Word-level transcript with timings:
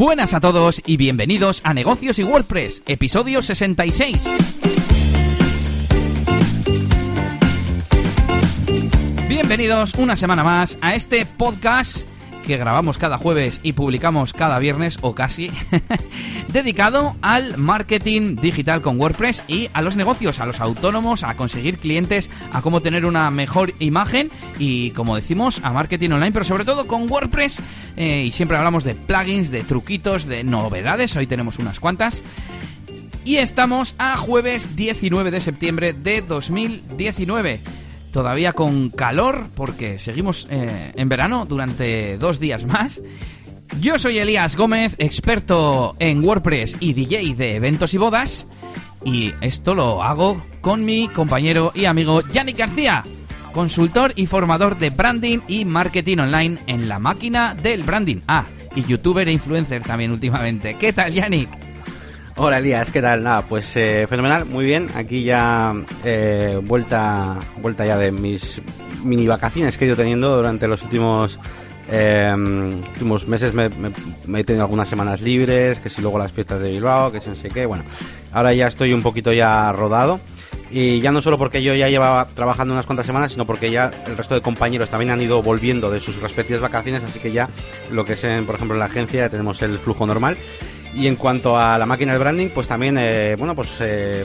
Buenas 0.00 0.32
a 0.32 0.40
todos 0.40 0.80
y 0.86 0.96
bienvenidos 0.96 1.60
a 1.62 1.74
Negocios 1.74 2.18
y 2.18 2.24
WordPress, 2.24 2.82
episodio 2.86 3.42
66. 3.42 4.24
Bienvenidos 9.28 9.92
una 9.96 10.16
semana 10.16 10.42
más 10.42 10.78
a 10.80 10.94
este 10.94 11.26
podcast 11.26 12.06
que 12.46 12.56
grabamos 12.56 12.98
cada 12.98 13.18
jueves 13.18 13.60
y 13.62 13.72
publicamos 13.72 14.32
cada 14.32 14.58
viernes 14.58 14.98
o 15.00 15.14
casi, 15.14 15.50
dedicado 16.48 17.16
al 17.22 17.56
marketing 17.56 18.36
digital 18.36 18.82
con 18.82 19.00
WordPress 19.00 19.44
y 19.48 19.70
a 19.72 19.82
los 19.82 19.96
negocios, 19.96 20.40
a 20.40 20.46
los 20.46 20.60
autónomos, 20.60 21.22
a 21.22 21.36
conseguir 21.36 21.78
clientes, 21.78 22.30
a 22.52 22.62
cómo 22.62 22.80
tener 22.80 23.06
una 23.06 23.30
mejor 23.30 23.74
imagen 23.78 24.30
y, 24.58 24.90
como 24.92 25.16
decimos, 25.16 25.60
a 25.62 25.72
marketing 25.72 26.10
online, 26.10 26.32
pero 26.32 26.44
sobre 26.44 26.64
todo 26.64 26.86
con 26.86 27.10
WordPress. 27.10 27.60
Eh, 27.96 28.24
y 28.26 28.32
siempre 28.32 28.56
hablamos 28.56 28.84
de 28.84 28.94
plugins, 28.94 29.50
de 29.50 29.64
truquitos, 29.64 30.26
de 30.26 30.44
novedades. 30.44 31.16
Hoy 31.16 31.26
tenemos 31.26 31.58
unas 31.58 31.80
cuantas. 31.80 32.22
Y 33.24 33.36
estamos 33.36 33.94
a 33.98 34.16
jueves 34.16 34.76
19 34.76 35.30
de 35.30 35.40
septiembre 35.40 35.92
de 35.92 36.22
2019 36.22 37.60
todavía 38.12 38.52
con 38.52 38.90
calor, 38.90 39.48
porque 39.54 39.98
seguimos 39.98 40.46
eh, 40.50 40.92
en 40.94 41.08
verano 41.08 41.46
durante 41.46 42.18
dos 42.18 42.40
días 42.40 42.64
más. 42.64 43.02
Yo 43.80 43.98
soy 43.98 44.18
Elías 44.18 44.56
Gómez, 44.56 44.96
experto 44.98 45.94
en 45.98 46.24
WordPress 46.24 46.76
y 46.80 46.92
DJ 46.92 47.34
de 47.34 47.54
eventos 47.54 47.94
y 47.94 47.98
bodas. 47.98 48.46
Y 49.04 49.32
esto 49.40 49.74
lo 49.74 50.02
hago 50.02 50.42
con 50.60 50.84
mi 50.84 51.08
compañero 51.08 51.72
y 51.74 51.84
amigo 51.84 52.22
Yannick 52.32 52.58
García, 52.58 53.04
consultor 53.52 54.12
y 54.16 54.26
formador 54.26 54.78
de 54.78 54.90
branding 54.90 55.38
y 55.48 55.64
marketing 55.64 56.18
online 56.18 56.58
en 56.66 56.88
la 56.88 56.98
máquina 56.98 57.54
del 57.54 57.84
branding. 57.84 58.18
Ah, 58.26 58.46
y 58.74 58.84
youtuber 58.84 59.26
e 59.28 59.32
influencer 59.32 59.82
también 59.82 60.10
últimamente. 60.10 60.76
¿Qué 60.78 60.92
tal, 60.92 61.12
Yannick? 61.12 61.69
Hola 62.42 62.56
Elías, 62.56 62.88
¿qué 62.88 63.02
tal? 63.02 63.22
Nada, 63.22 63.42
pues 63.42 63.76
eh, 63.76 64.06
fenomenal, 64.08 64.46
muy 64.46 64.64
bien. 64.64 64.88
Aquí 64.94 65.24
ya 65.24 65.74
eh, 66.02 66.58
vuelta, 66.64 67.38
vuelta 67.58 67.84
ya 67.84 67.98
de 67.98 68.10
mis 68.10 68.62
mini 69.04 69.26
vacaciones 69.26 69.76
que 69.76 69.84
he 69.84 69.88
ido 69.88 69.96
teniendo 69.96 70.38
durante 70.38 70.66
los 70.66 70.82
últimos 70.82 71.38
em, 71.90 72.80
últimos 72.80 73.28
meses. 73.28 73.52
Me, 73.52 73.66
he 73.66 74.44
tenido 74.44 74.64
algunas 74.64 74.88
semanas 74.88 75.20
libres, 75.20 75.80
que 75.80 75.90
si 75.90 76.00
luego 76.00 76.16
las 76.16 76.32
fiestas 76.32 76.62
de 76.62 76.70
Bilbao, 76.70 77.12
que 77.12 77.20
si 77.20 77.28
no 77.28 77.36
sé 77.36 77.50
qué, 77.50 77.66
bueno, 77.66 77.84
ahora 78.32 78.54
ya 78.54 78.68
estoy 78.68 78.94
un 78.94 79.02
poquito 79.02 79.34
ya 79.34 79.70
rodado. 79.72 80.18
Y 80.70 81.02
ya 81.02 81.12
no 81.12 81.20
solo 81.20 81.36
porque 81.36 81.62
yo 81.62 81.74
ya 81.74 81.90
llevaba 81.90 82.26
trabajando 82.28 82.72
unas 82.72 82.86
cuantas 82.86 83.04
semanas, 83.04 83.32
sino 83.32 83.44
porque 83.44 83.70
ya 83.70 83.92
el 84.06 84.16
resto 84.16 84.34
de 84.34 84.40
compañeros 84.40 84.88
también 84.88 85.10
han 85.10 85.20
ido 85.20 85.42
volviendo 85.42 85.90
de 85.90 86.00
sus 86.00 86.22
respectivas 86.22 86.62
vacaciones, 86.62 87.04
así 87.04 87.18
que 87.18 87.32
ya 87.32 87.50
lo 87.90 88.06
que 88.06 88.14
es, 88.14 88.24
en, 88.24 88.46
por 88.46 88.54
ejemplo, 88.54 88.76
en 88.76 88.80
la 88.80 88.86
agencia 88.86 89.24
ya 89.24 89.28
tenemos 89.28 89.60
el 89.60 89.78
flujo 89.78 90.06
normal 90.06 90.38
y 90.94 91.06
en 91.06 91.16
cuanto 91.16 91.56
a 91.56 91.78
la 91.78 91.86
máquina 91.86 92.12
de 92.12 92.18
branding, 92.18 92.48
pues 92.48 92.66
también, 92.66 92.96
eh, 92.98 93.36
bueno, 93.38 93.54
pues 93.54 93.76
eh, 93.80 94.24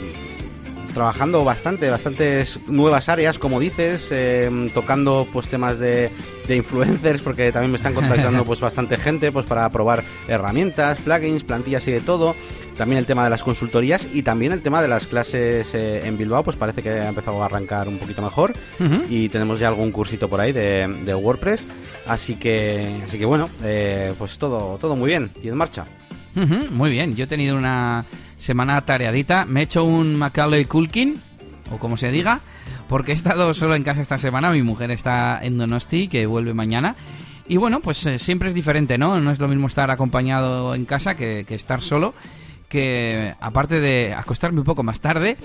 trabajando 0.93 1.43
bastante, 1.43 1.89
bastantes 1.89 2.59
nuevas 2.67 3.09
áreas, 3.09 3.37
como 3.37 3.59
dices, 3.59 4.07
eh, 4.11 4.71
tocando 4.73 5.27
pues 5.31 5.47
temas 5.47 5.77
de, 5.77 6.09
de, 6.47 6.55
influencers, 6.55 7.21
porque 7.21 7.51
también 7.51 7.71
me 7.71 7.77
están 7.77 7.93
contactando 7.93 8.45
pues 8.45 8.61
bastante 8.61 8.97
gente 8.97 9.31
pues 9.31 9.45
para 9.45 9.69
probar 9.69 10.03
herramientas, 10.27 10.99
plugins, 10.99 11.43
plantillas 11.43 11.87
y 11.87 11.91
de 11.91 12.01
todo. 12.01 12.33
También 12.77 12.99
el 12.99 13.05
tema 13.05 13.25
de 13.25 13.29
las 13.29 13.43
consultorías 13.43 14.07
y 14.13 14.23
también 14.23 14.51
el 14.51 14.61
tema 14.61 14.81
de 14.81 14.87
las 14.87 15.05
clases 15.05 15.73
en 15.75 16.17
Bilbao, 16.17 16.43
pues 16.43 16.57
parece 16.57 16.81
que 16.81 16.89
ha 16.89 17.09
empezado 17.09 17.41
a 17.41 17.45
arrancar 17.45 17.87
un 17.87 17.99
poquito 17.99 18.21
mejor 18.21 18.53
y 19.09 19.29
tenemos 19.29 19.59
ya 19.59 19.69
algún 19.69 19.91
cursito 19.91 20.29
por 20.29 20.41
ahí 20.41 20.51
de, 20.51 20.87
de 21.05 21.15
WordPress. 21.15 21.67
Así 22.05 22.35
que, 22.35 23.01
así 23.05 23.17
que 23.17 23.25
bueno, 23.25 23.49
pues 24.17 24.37
todo, 24.37 24.77
todo 24.77 24.95
muy 24.95 25.09
bien 25.09 25.31
y 25.41 25.47
en 25.47 25.55
marcha 25.55 25.85
muy 26.71 26.89
bien, 26.89 27.15
yo 27.15 27.25
he 27.25 27.27
tenido 27.27 27.57
una 27.57 28.05
semana 28.37 28.81
tareadita. 28.81 29.45
Me 29.45 29.61
he 29.61 29.63
hecho 29.63 29.83
un 29.83 30.15
Macaulay 30.15 30.65
Culkin, 30.65 31.21
o 31.71 31.77
como 31.77 31.97
se 31.97 32.11
diga, 32.11 32.41
porque 32.87 33.11
he 33.11 33.15
estado 33.15 33.53
solo 33.53 33.75
en 33.75 33.83
casa 33.83 34.01
esta 34.01 34.17
semana. 34.17 34.51
Mi 34.51 34.61
mujer 34.61 34.91
está 34.91 35.39
en 35.41 35.57
Donosti, 35.57 36.07
que 36.07 36.25
vuelve 36.25 36.53
mañana. 36.53 36.95
Y 37.47 37.57
bueno, 37.57 37.79
pues 37.79 38.05
eh, 38.05 38.17
siempre 38.17 38.49
es 38.49 38.55
diferente, 38.55 38.97
¿no? 38.97 39.19
No 39.19 39.31
es 39.31 39.39
lo 39.39 39.47
mismo 39.47 39.67
estar 39.67 39.91
acompañado 39.91 40.73
en 40.73 40.85
casa 40.85 41.15
que, 41.15 41.45
estar 41.49 41.81
solo 41.81 42.13
que 42.75 43.33
aparte 43.39 43.79
de 43.79 44.13
acostarme 44.13 44.59
un 44.59 44.65
poco 44.65 44.83
más 44.83 44.99
tarde, 44.99 45.37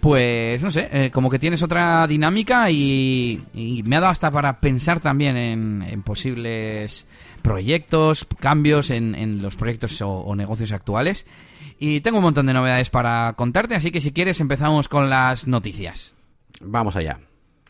pues 0.00 0.62
no 0.62 0.70
sé, 0.70 0.88
eh, 0.90 1.10
como 1.10 1.28
que 1.30 1.38
tienes 1.38 1.62
otra 1.62 2.06
dinámica 2.06 2.70
y, 2.70 3.42
me 3.84 3.96
ha 3.96 4.00
dado 4.00 4.12
hasta 4.12 4.30
para 4.30 4.60
pensar 4.60 5.00
también 5.00 5.36
en 5.36 6.02
posibles 6.02 7.06
proyectos, 7.40 8.26
cambios 8.38 8.90
en, 8.90 9.42
los 9.42 9.56
proyectos 9.56 10.00
o, 10.02 10.34
negocios 10.36 10.72
actuales. 10.72 11.26
Y 11.78 12.00
tengo 12.00 12.18
un 12.18 12.24
montón 12.24 12.46
de 12.46 12.52
novedades 12.52 12.90
para 12.90 13.32
contarte, 13.34 13.74
así 13.74 13.90
que 13.90 14.00
si 14.00 14.12
quieres 14.12 14.40
empezamos 14.40 14.88
con 14.88 15.08
las 15.08 15.46
noticias. 15.46 16.14
Vamos 16.60 16.96
allá. 16.96 17.20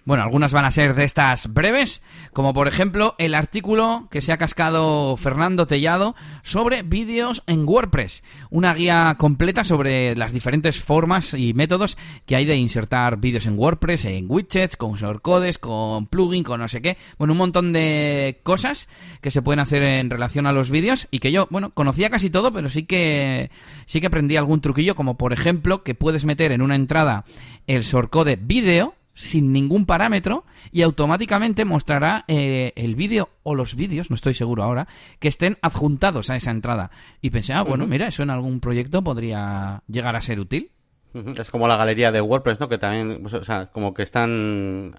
Bueno, 0.06 0.22
algunas 0.22 0.52
van 0.52 0.64
a 0.64 0.70
ser 0.70 0.94
de 0.94 1.04
estas 1.04 1.52
breves, 1.52 2.00
como 2.32 2.54
por 2.54 2.68
ejemplo 2.68 3.14
el 3.18 3.34
artículo 3.34 4.08
que 4.10 4.22
se 4.22 4.32
ha 4.32 4.38
cascado 4.38 5.16
Fernando 5.18 5.66
Tellado 5.66 6.16
sobre 6.42 6.82
vídeos 6.82 7.42
en 7.46 7.68
WordPress, 7.68 8.22
una 8.48 8.72
guía 8.72 9.14
completa 9.18 9.62
sobre 9.62 10.16
las 10.16 10.32
diferentes 10.32 10.82
formas 10.82 11.34
y 11.34 11.52
métodos 11.52 11.98
que 12.24 12.34
hay 12.34 12.46
de 12.46 12.56
insertar 12.56 13.18
vídeos 13.18 13.44
en 13.44 13.58
WordPress, 13.58 14.06
en 14.06 14.24
widgets, 14.26 14.78
con 14.78 14.94
shortcodes, 14.94 15.58
con 15.58 16.06
plugin, 16.06 16.44
con 16.44 16.60
no 16.60 16.68
sé 16.68 16.80
qué, 16.80 16.96
bueno, 17.18 17.34
un 17.34 17.38
montón 17.38 17.74
de 17.74 18.40
cosas 18.42 18.88
que 19.20 19.30
se 19.30 19.42
pueden 19.42 19.60
hacer 19.60 19.82
en 19.82 20.08
relación 20.08 20.46
a 20.46 20.52
los 20.52 20.70
vídeos 20.70 21.08
y 21.10 21.18
que 21.18 21.30
yo, 21.30 21.46
bueno, 21.50 21.70
conocía 21.74 22.08
casi 22.08 22.30
todo, 22.30 22.54
pero 22.54 22.70
sí 22.70 22.84
que 22.84 23.50
sí 23.84 24.00
que 24.00 24.06
aprendí 24.06 24.36
algún 24.36 24.62
truquillo, 24.62 24.96
como 24.96 25.18
por 25.18 25.34
ejemplo 25.34 25.82
que 25.82 25.94
puedes 25.94 26.24
meter 26.24 26.52
en 26.52 26.62
una 26.62 26.74
entrada 26.74 27.26
el 27.66 27.82
shortcode 27.82 28.36
vídeo 28.36 28.94
sin 29.14 29.52
ningún 29.52 29.86
parámetro 29.86 30.44
y 30.72 30.82
automáticamente 30.82 31.64
mostrará 31.64 32.24
eh, 32.28 32.72
el 32.76 32.94
vídeo 32.94 33.30
o 33.42 33.54
los 33.54 33.74
vídeos, 33.74 34.10
no 34.10 34.14
estoy 34.14 34.34
seguro 34.34 34.62
ahora, 34.62 34.88
que 35.18 35.28
estén 35.28 35.58
adjuntados 35.62 36.30
a 36.30 36.36
esa 36.36 36.50
entrada. 36.50 36.90
Y 37.20 37.30
pensé, 37.30 37.52
ah, 37.52 37.62
bueno, 37.62 37.86
mira, 37.86 38.08
eso 38.08 38.22
en 38.22 38.30
algún 38.30 38.60
proyecto 38.60 39.02
podría 39.02 39.82
llegar 39.88 40.16
a 40.16 40.20
ser 40.20 40.40
útil. 40.40 40.70
Es 41.12 41.50
como 41.50 41.66
la 41.66 41.76
galería 41.76 42.12
de 42.12 42.20
WordPress, 42.20 42.60
¿no? 42.60 42.68
Que 42.68 42.78
también, 42.78 43.18
pues, 43.22 43.34
o 43.34 43.42
sea, 43.42 43.66
como 43.66 43.92
que 43.94 44.02
están, 44.02 44.94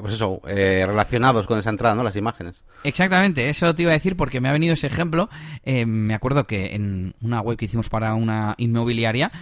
pues 0.00 0.14
eso, 0.14 0.42
eh, 0.46 0.84
relacionados 0.86 1.46
con 1.46 1.58
esa 1.58 1.70
entrada, 1.70 1.94
¿no? 1.94 2.02
Las 2.02 2.16
imágenes. 2.16 2.62
Exactamente, 2.82 3.48
eso 3.48 3.74
te 3.74 3.82
iba 3.82 3.92
a 3.92 3.94
decir 3.94 4.16
porque 4.16 4.40
me 4.40 4.48
ha 4.48 4.52
venido 4.52 4.74
ese 4.74 4.86
ejemplo. 4.86 5.30
Eh, 5.64 5.86
me 5.86 6.14
acuerdo 6.14 6.46
que 6.46 6.74
en 6.74 7.14
una 7.22 7.40
web 7.40 7.56
que 7.56 7.64
hicimos 7.64 7.88
para 7.88 8.14
una 8.14 8.54
inmobiliaria, 8.58 9.32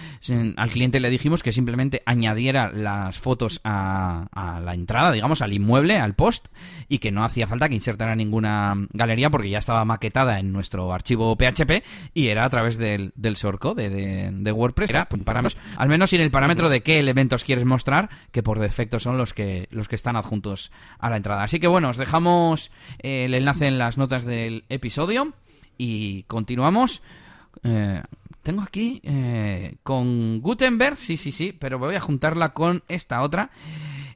al 0.56 0.71
cliente 0.71 1.00
le 1.00 1.10
dijimos 1.10 1.43
que 1.43 1.53
simplemente 1.53 2.03
añadiera 2.06 2.71
las 2.71 3.19
fotos 3.19 3.60
a, 3.65 4.28
la 4.65 4.75
entrada, 4.75 5.10
digamos, 5.10 5.43
al 5.43 5.53
inmueble, 5.53 5.99
al 5.99 6.15
post, 6.15 6.49
y 6.89 6.99
que 6.99 7.10
no 7.10 7.25
hacía 7.25 7.47
falta 7.49 7.69
que 7.69 7.75
insertara 7.75 8.15
ninguna 8.15 8.75
galería 8.93 9.31
porque 9.31 9.50
ya 9.50 9.59
estaba 9.59 9.84
maquetada 9.84 10.39
en 10.39 10.53
nuestro 10.53 10.93
archivo 10.93 11.37
PHP 11.37 11.83
y 12.15 12.28
era 12.28 12.44
a 12.44 12.50
través 12.50 12.78
del, 12.78 13.12
del 13.16 13.34
shortcode 13.34 13.91
de, 13.91 14.31
de, 14.33 14.53
WordPress. 14.53 14.91
Era, 14.91 15.09
para 15.09 15.43
al 15.77 15.89
menos 15.89 16.11
sin 16.12 16.20
el 16.20 16.30
parámetro 16.30 16.68
de 16.68 16.82
qué 16.82 16.98
elementos 16.98 17.42
quieres 17.42 17.64
mostrar, 17.64 18.10
que 18.32 18.42
por 18.42 18.58
defecto 18.58 19.00
son 19.00 19.16
los 19.16 19.32
que, 19.32 19.66
los 19.70 19.88
que 19.88 19.96
están 19.96 20.14
adjuntos 20.14 20.70
a 20.98 21.08
la 21.08 21.16
entrada. 21.16 21.42
Así 21.42 21.58
que 21.58 21.68
bueno, 21.68 21.88
os 21.88 21.96
dejamos 21.96 22.70
eh, 22.98 23.24
el 23.24 23.32
enlace 23.32 23.66
en 23.66 23.78
las 23.78 23.96
notas 23.96 24.26
del 24.26 24.64
episodio 24.68 25.32
y 25.78 26.24
continuamos. 26.24 27.00
Eh, 27.64 28.02
tengo 28.42 28.60
aquí 28.60 29.00
eh, 29.04 29.76
con 29.82 30.42
Gutenberg, 30.42 30.98
sí, 30.98 31.16
sí, 31.16 31.32
sí, 31.32 31.56
pero 31.58 31.78
voy 31.78 31.94
a 31.94 32.00
juntarla 32.00 32.52
con 32.52 32.82
esta 32.88 33.22
otra. 33.22 33.48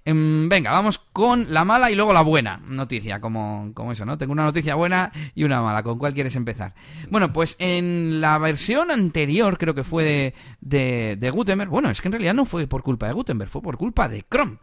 Em, 0.06 0.49
venga, 0.49 0.71
vamos 0.71 0.99
con 1.12 1.53
la 1.53 1.65
mala 1.65 1.91
y 1.91 1.97
luego 1.97 2.12
la 2.12 2.22
buena 2.22 2.59
noticia, 2.65 3.21
como, 3.21 3.72
como 3.75 3.91
eso, 3.91 4.05
¿no? 4.05 4.17
Tengo 4.17 4.33
una 4.33 4.44
noticia 4.44 4.77
buena 4.77 5.11
y 5.34 5.43
una 5.43 5.61
mala. 5.61 5.82
¿Con 5.82 5.99
cuál 5.99 6.14
quieres 6.14 6.37
empezar? 6.37 6.75
Bueno, 7.11 7.32
pues 7.32 7.56
en 7.58 8.20
la 8.20 8.38
versión 8.38 8.93
anterior, 8.93 9.58
creo 9.58 9.75
que 9.75 9.82
fue 9.82 10.05
de, 10.05 10.35
de, 10.61 11.17
de 11.19 11.31
Gutenberg, 11.31 11.69
bueno, 11.69 11.91
es 11.91 12.00
que 12.00 12.06
en 12.06 12.12
realidad 12.12 12.35
no 12.35 12.44
fue 12.44 12.69
por 12.69 12.85
culpa 12.85 13.08
de 13.08 13.14
Gutenberg, 13.14 13.50
fue 13.50 13.62
por 13.62 13.76
culpa 13.76 14.08
de 14.08 14.25
Chrome. 14.31 14.58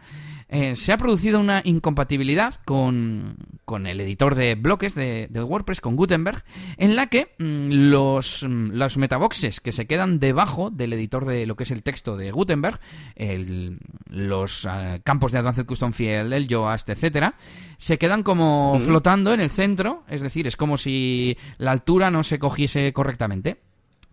Eh, 0.49 0.75
se 0.75 0.91
ha 0.91 0.97
producido 0.97 1.39
una 1.39 1.61
incompatibilidad 1.63 2.55
con, 2.65 3.37
el 3.85 4.01
editor 4.01 4.35
de 4.35 4.55
bloques 4.55 4.93
de, 4.95 5.27
WordPress, 5.33 5.81
con 5.81 5.95
Gutenberg, 5.95 6.43
en 6.77 6.95
la 6.95 7.07
que 7.07 7.33
mm, 7.39 7.71
los, 7.71 8.43
mm, 8.43 8.71
los 8.71 8.97
metaboxes 8.97 9.59
que 9.59 9.71
se 9.71 9.87
quedan 9.87 10.19
debajo 10.19 10.69
del 10.69 10.93
editor 10.93 11.25
de 11.25 11.45
lo 11.45 11.55
que 11.55 11.63
es 11.63 11.71
el 11.71 11.83
texto 11.83 12.17
de 12.17 12.31
Gutenberg, 12.31 12.79
los 14.07 14.65
ah, 14.65 14.99
campos 15.03 15.31
de 15.31 15.39
Advanced 15.39 15.65
Custom 15.65 15.93
Field, 15.93 16.33
el 16.33 16.47
Yoast, 16.47 16.89
etcétera, 16.89 17.35
se 17.77 17.97
quedan 17.97 18.23
como 18.23 18.79
flotando 18.79 19.33
en 19.33 19.39
el 19.39 19.49
centro, 19.49 20.03
es 20.07 20.21
decir, 20.21 20.47
es 20.47 20.55
como 20.55 20.77
si 20.77 21.37
la 21.57 21.71
altura 21.71 22.11
no 22.11 22.23
se 22.23 22.39
cogiese 22.39 22.93
correctamente. 22.93 23.59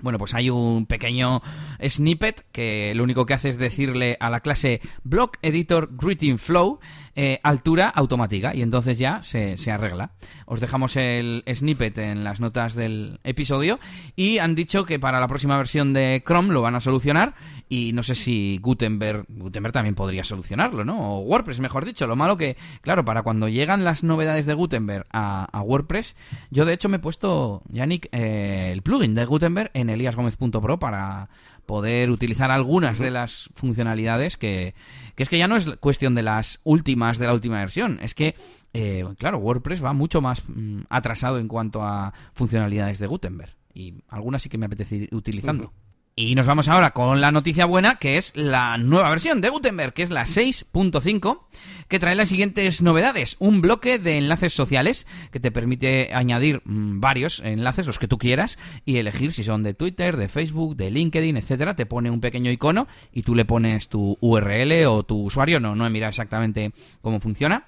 Bueno, 0.03 0.19
pues 0.19 0.35
hay 0.35 0.51
un 0.51 0.87
pequeño 0.87 1.43
snippet 1.87 2.45
que 2.53 2.93
lo 2.95 3.05
único 3.05 3.27
que 3.27 3.35
hace 3.35 3.51
es 3.51 3.59
decirle 3.59 4.17
a 4.21 4.31
la 4.31 4.41
clase 4.41 4.81
Block 5.05 5.39
Editor 5.43 5.91
Greeting 5.93 6.39
Flow 6.39 6.81
eh, 7.17 7.41
altura 7.43 7.89
automática 7.89 8.55
y 8.55 8.63
entonces 8.63 8.99
ya 8.99 9.23
se, 9.23 9.57
se, 9.59 9.71
arregla. 9.71 10.13
Os 10.47 10.61
dejamos 10.61 10.97
el 10.97 11.45
snippet 11.53 11.99
en 11.99 12.25
las 12.25 12.41
notas 12.41 12.75
del 12.75 13.21
episodio 13.25 13.81
y 14.17 14.39
han 14.39 14.55
dicho 14.55 14.85
que 14.85 14.99
para 14.99 15.21
la 15.21 15.29
próxima 15.29 15.57
versión 15.57 15.93
de 15.93 16.23
Chrome 16.27 16.53
lo 16.53 16.63
van 16.63 16.75
a 16.75 16.81
solucionar 16.81 17.35
y 17.73 17.93
no 17.93 18.03
sé 18.03 18.17
si 18.17 18.59
Gutenberg, 18.61 19.27
Gutenberg 19.29 19.73
también 19.73 19.95
podría 19.95 20.25
solucionarlo, 20.25 20.85
¿no? 20.85 21.19
O 21.19 21.21
WordPress, 21.21 21.61
mejor 21.61 21.85
dicho. 21.85 22.09
Lo 22.09 22.17
malo 22.17 22.37
que, 22.37 22.57
claro, 22.81 23.05
para 23.05 23.23
cuando 23.23 23.49
llegan 23.49 23.85
las 23.85 24.03
novedades 24.03 24.45
de 24.45 24.55
Gutenberg 24.55 25.07
a, 25.13 25.63
WordPress, 25.63 26.17
yo 26.51 26.65
de 26.65 26.73
hecho 26.73 26.89
me 26.89 26.97
he 26.97 27.01
puesto, 27.01 27.63
Yannick, 27.69 28.09
eh, 28.11 28.71
el 28.73 28.83
plugin 28.83 29.15
de 29.15 29.25
Gutenberg 29.25 29.71
en 29.73 29.89
eliasgomez.pro 29.89 30.81
para 30.81 31.29
poder 31.71 32.11
utilizar 32.11 32.51
algunas 32.51 32.99
de 32.99 33.13
las 33.13 33.49
funcionalidades 33.55 34.37
que, 34.37 34.75
que 35.15 35.23
es 35.23 35.29
que 35.29 35.39
ya 35.39 35.47
no 35.47 35.55
es 35.55 35.67
cuestión 35.79 36.17
de 36.17 36.23
las 36.25 36.59
últimas 36.65 37.17
de 37.17 37.27
la 37.27 37.33
última 37.33 37.59
versión, 37.61 38.01
es 38.03 38.13
que, 38.13 38.35
eh, 38.75 39.05
claro, 39.19 39.39
WordPress 39.39 39.85
va 39.85 39.93
mucho 39.93 40.21
más 40.21 40.43
mm, 40.49 40.81
atrasado 40.89 41.39
en 41.39 41.47
cuanto 41.47 41.85
a 41.85 42.13
funcionalidades 42.33 42.99
de 42.99 43.07
Gutenberg. 43.07 43.55
Y 43.73 43.95
algunas 44.09 44.43
sí 44.43 44.49
que 44.49 44.59
me 44.59 44.67
apetece 44.67 44.97
ir 44.97 45.15
utilizando. 45.15 45.73
Y 46.17 46.35
nos 46.35 46.45
vamos 46.45 46.69
ahora 46.69 46.91
con 46.91 47.21
la 47.21 47.33
noticia 47.33 47.65
buena, 47.65 47.95
que 47.95 48.19
es 48.19 48.33
la 48.35 48.77
nueva 48.79 49.09
versión 49.11 49.41
de 49.41 49.49
Gutenberg, 49.49 49.95
que 49.95 50.03
es 50.03 50.11
la 50.11 50.23
6.5, 50.23 51.41
que 51.89 51.99
trae 51.99 52.15
las 52.15 52.29
siguientes 52.29 52.83
novedades. 52.83 53.37
Un 53.39 53.61
bloque 53.61 53.99
de 53.99 54.19
enlaces 54.19 54.53
sociales 54.53 55.07
que 55.31 55.41
te 55.41 55.51
permite 55.51 56.11
añadir 56.13 56.63
mm, 56.65 57.01
varios 57.01 57.41
enlaces, 57.45 57.87
los 57.87 57.99
que 57.99 58.09
tú 58.09 58.19
quieras, 58.19 58.59
y 58.85 58.97
elegir 58.97 59.33
si 59.33 59.45
son 59.45 59.63
de 59.63 59.73
Twitter, 59.73 60.17
de 60.17 60.29
Facebook, 60.29 60.77
de 60.77 60.91
LinkedIn, 60.91 61.37
etcétera. 61.37 61.75
Te 61.75 61.87
pone 61.87 62.11
un 62.11 62.21
pequeño 62.21 62.51
icono 62.51 62.87
y 63.13 63.23
tú 63.23 63.35
le 63.35 63.45
pones 63.45 63.89
tu 63.89 64.19
URL 64.21 64.87
o 64.87 65.05
tu 65.05 65.23
usuario. 65.23 65.59
No, 65.59 65.75
no 65.75 65.87
he 65.87 65.91
mirado 65.91 66.11
exactamente 66.11 66.73
cómo 67.01 67.21
funciona 67.21 67.67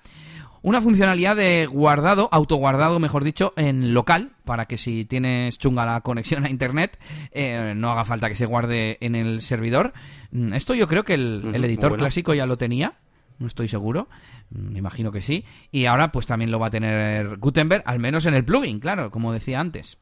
una 0.62 0.80
funcionalidad 0.80 1.36
de 1.36 1.66
guardado, 1.66 2.28
autoguardado, 2.32 2.98
mejor 2.98 3.24
dicho, 3.24 3.52
en 3.56 3.94
local, 3.94 4.30
para 4.44 4.66
que 4.66 4.78
si 4.78 5.04
tienes 5.04 5.58
chunga 5.58 5.84
la 5.84 6.00
conexión 6.00 6.44
a 6.44 6.50
internet, 6.50 6.98
eh, 7.32 7.74
no 7.76 7.90
haga 7.90 8.04
falta 8.04 8.28
que 8.28 8.36
se 8.36 8.46
guarde 8.46 8.96
en 9.00 9.14
el 9.14 9.42
servidor. 9.42 9.92
Mm, 10.30 10.54
esto 10.54 10.74
yo 10.74 10.86
creo 10.86 11.04
que 11.04 11.14
el, 11.14 11.54
editor 11.54 11.96
clásico 11.96 12.32
ya 12.32 12.46
lo 12.46 12.56
tenía, 12.56 12.94
no 13.38 13.46
estoy 13.48 13.66
seguro, 13.68 14.08
me 14.50 14.78
imagino 14.78 15.10
que 15.10 15.20
sí, 15.20 15.44
y 15.72 15.86
ahora 15.86 16.12
pues 16.12 16.26
también 16.26 16.50
lo 16.50 16.60
va 16.60 16.68
a 16.68 16.70
tener 16.70 17.38
Gutenberg, 17.38 17.82
al 17.84 17.98
menos 17.98 18.26
en 18.26 18.34
el 18.34 18.44
plugin, 18.44 18.78
claro, 18.78 19.10
como 19.10 19.32
decía 19.32 19.58
antes. 19.58 19.98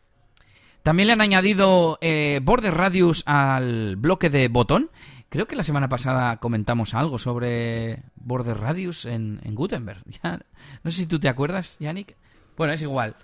También 0.83 1.09
le 1.09 1.13
han 1.13 1.21
añadido 1.21 1.99
eh, 2.01 2.41
border 2.43 2.75
radius 2.75 3.23
al 3.27 3.97
bloque 3.97 4.31
de 4.31 4.49
botón 4.49 4.91
Creo 5.31 5.47
que 5.47 5.55
la 5.55 5.63
semana 5.63 5.89
pasada 5.89 6.39
comentamos 6.39 6.93
algo 6.93 7.21
sobre 7.21 8.03
Border 8.17 8.59
Radius 8.59 9.05
en, 9.05 9.41
Gutenberg. 9.55 10.03
no 10.25 10.91
sé 10.91 10.97
si 10.97 11.07
tú 11.07 11.21
te 11.21 11.29
acuerdas, 11.29 11.77
Yannick. 11.79 12.17
Bueno, 12.57 12.73
es 12.73 12.83
igual. 12.83 13.15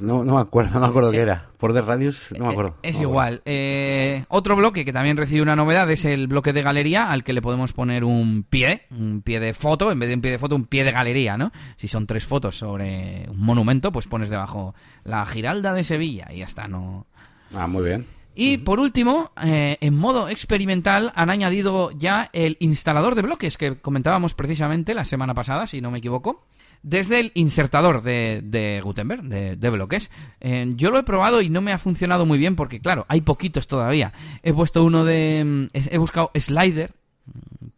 no, 0.00 0.24
no 0.24 0.34
me 0.34 0.40
acuerdo, 0.40 0.74
no 0.74 0.80
me 0.80 0.86
acuerdo 0.88 1.12
qué 1.12 1.18
era. 1.18 1.46
Border 1.60 1.84
Radius, 1.84 2.32
no 2.36 2.46
me 2.46 2.50
acuerdo. 2.50 2.70
Eh, 2.82 2.88
es 2.88 3.00
igual. 3.00 3.42
Eh, 3.44 4.24
otro 4.28 4.56
bloque 4.56 4.84
que 4.84 4.92
también 4.92 5.16
recibe 5.16 5.40
una 5.40 5.54
novedad 5.54 5.88
es 5.92 6.04
el 6.04 6.26
bloque 6.26 6.52
de 6.52 6.62
galería 6.62 7.12
al 7.12 7.22
que 7.22 7.32
le 7.32 7.40
podemos 7.40 7.72
poner 7.72 8.02
un 8.02 8.42
pie, 8.42 8.88
un 8.90 9.22
pie 9.22 9.38
de 9.38 9.54
foto, 9.54 9.92
en 9.92 10.00
vez 10.00 10.08
de 10.08 10.16
un 10.16 10.22
pie 10.22 10.32
de 10.32 10.38
foto, 10.38 10.56
un 10.56 10.66
pie 10.66 10.82
de 10.82 10.90
galería, 10.90 11.38
¿no? 11.38 11.52
Si 11.76 11.86
son 11.86 12.08
tres 12.08 12.26
fotos 12.26 12.58
sobre 12.58 13.28
un 13.30 13.38
monumento, 13.38 13.92
pues 13.92 14.08
pones 14.08 14.30
debajo 14.30 14.74
la 15.04 15.24
Giralda 15.26 15.74
de 15.74 15.84
Sevilla 15.84 16.26
y 16.28 16.38
ya 16.38 16.46
está, 16.46 16.66
no... 16.66 17.06
Ah, 17.54 17.68
muy 17.68 17.84
bien. 17.84 18.19
Y 18.40 18.56
por 18.56 18.80
último, 18.80 19.32
eh, 19.42 19.76
en 19.82 19.98
modo 19.98 20.30
experimental 20.30 21.12
han 21.14 21.28
añadido 21.28 21.90
ya 21.90 22.30
el 22.32 22.56
instalador 22.60 23.14
de 23.14 23.20
bloques 23.20 23.58
que 23.58 23.76
comentábamos 23.76 24.32
precisamente 24.32 24.94
la 24.94 25.04
semana 25.04 25.34
pasada, 25.34 25.66
si 25.66 25.82
no 25.82 25.90
me 25.90 25.98
equivoco, 25.98 26.46
desde 26.82 27.20
el 27.20 27.32
insertador 27.34 28.00
de, 28.00 28.80
Gutenberg, 28.82 29.24
de, 29.24 29.70
bloques. 29.70 30.10
Eh, 30.40 30.72
yo 30.76 30.90
lo 30.90 30.98
he 30.98 31.02
probado 31.02 31.42
y 31.42 31.50
no 31.50 31.60
me 31.60 31.72
ha 31.72 31.76
funcionado 31.76 32.24
muy 32.24 32.38
bien 32.38 32.56
porque, 32.56 32.80
claro, 32.80 33.04
hay 33.08 33.20
poquitos 33.20 33.66
todavía. 33.66 34.14
He 34.42 34.54
puesto 34.54 34.84
uno 34.84 35.04
de... 35.04 35.44
Mm, 35.44 35.66
he 35.74 35.98
buscado 35.98 36.30
Slider, 36.34 36.94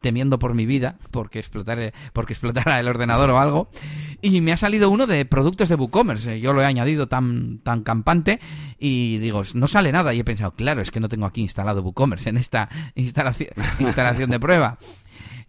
temiendo 0.03 0.39
por 0.39 0.53
mi 0.53 0.67
vida, 0.67 0.97
porque, 1.11 1.39
explotar, 1.39 1.95
porque 2.13 2.35
explotara 2.35 2.79
el 2.79 2.89
ordenador 2.89 3.31
o 3.31 3.39
algo, 3.39 3.71
y 4.21 4.41
me 4.41 4.53
ha 4.53 4.57
salido 4.57 4.91
uno 4.91 5.07
de 5.07 5.25
productos 5.25 5.69
de 5.69 5.77
WooCommerce. 5.77 6.41
Yo 6.41 6.53
lo 6.53 6.61
he 6.61 6.67
añadido 6.67 7.09
tan, 7.09 7.59
tan 7.59 7.83
campante 7.83 8.41
y 8.79 9.19
digo, 9.19 9.43
no 9.55 9.69
sale 9.69 9.93
nada. 9.93 10.13
Y 10.13 10.21
he 10.21 10.25
pensado, 10.25 10.53
claro, 10.53 10.83
es 10.83 10.91
que 10.91 11.01
no 11.01 11.09
tengo 11.09 11.27
aquí 11.27 11.41
instalado 11.41 11.83
WooCommerce 11.83 12.29
en 12.29 12.37
esta 12.37 12.69
instalación, 12.95 13.51
instalación 13.79 14.31
de 14.31 14.41
prueba. 14.41 14.79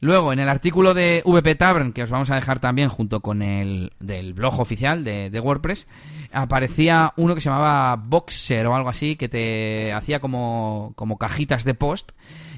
Luego, 0.03 0.33
en 0.33 0.39
el 0.39 0.50
artículo 0.50 0.94
de 0.94 1.23
VP 1.25 1.55
Tavern, 1.55 1.94
que 1.94 2.03
os 2.03 2.09
vamos 2.09 2.29
a 2.29 2.35
dejar 2.35 2.59
también 2.59 2.89
junto 2.89 3.21
con 3.21 3.41
el 3.41 3.94
del 4.01 4.33
blog 4.33 4.59
oficial 4.59 5.05
de, 5.05 5.29
de, 5.29 5.39
WordPress, 5.39 5.88
aparecía 6.33 7.13
uno 7.15 7.35
que 7.35 7.39
se 7.39 7.50
llamaba 7.50 7.95
Boxer 7.95 8.67
o 8.67 8.75
algo 8.75 8.89
así, 8.89 9.15
que 9.15 9.29
te 9.29 9.94
hacía 9.94 10.19
como, 10.19 10.91
como 10.97 11.17
cajitas 11.17 11.63
de 11.63 11.73
post 11.73 12.11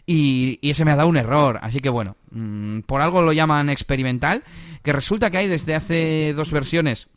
y, 0.06 0.60
ese 0.62 0.86
me 0.86 0.92
ha 0.92 0.96
dado 0.96 1.10
un 1.10 1.18
error. 1.18 1.60
Así 1.62 1.80
que 1.80 1.90
bueno, 1.90 2.16
mm, 2.32 2.82
por 2.82 3.02
algo 3.02 3.22
lo 3.22 3.34
llaman 3.34 3.70
experimental, 3.70 4.44
que 4.84 4.94
resulta 4.94 5.30
que 5.30 5.38
hay 5.38 5.48
desde 5.48 5.76
hace 5.76 6.34
dos 6.36 6.52
versiones 6.52 7.08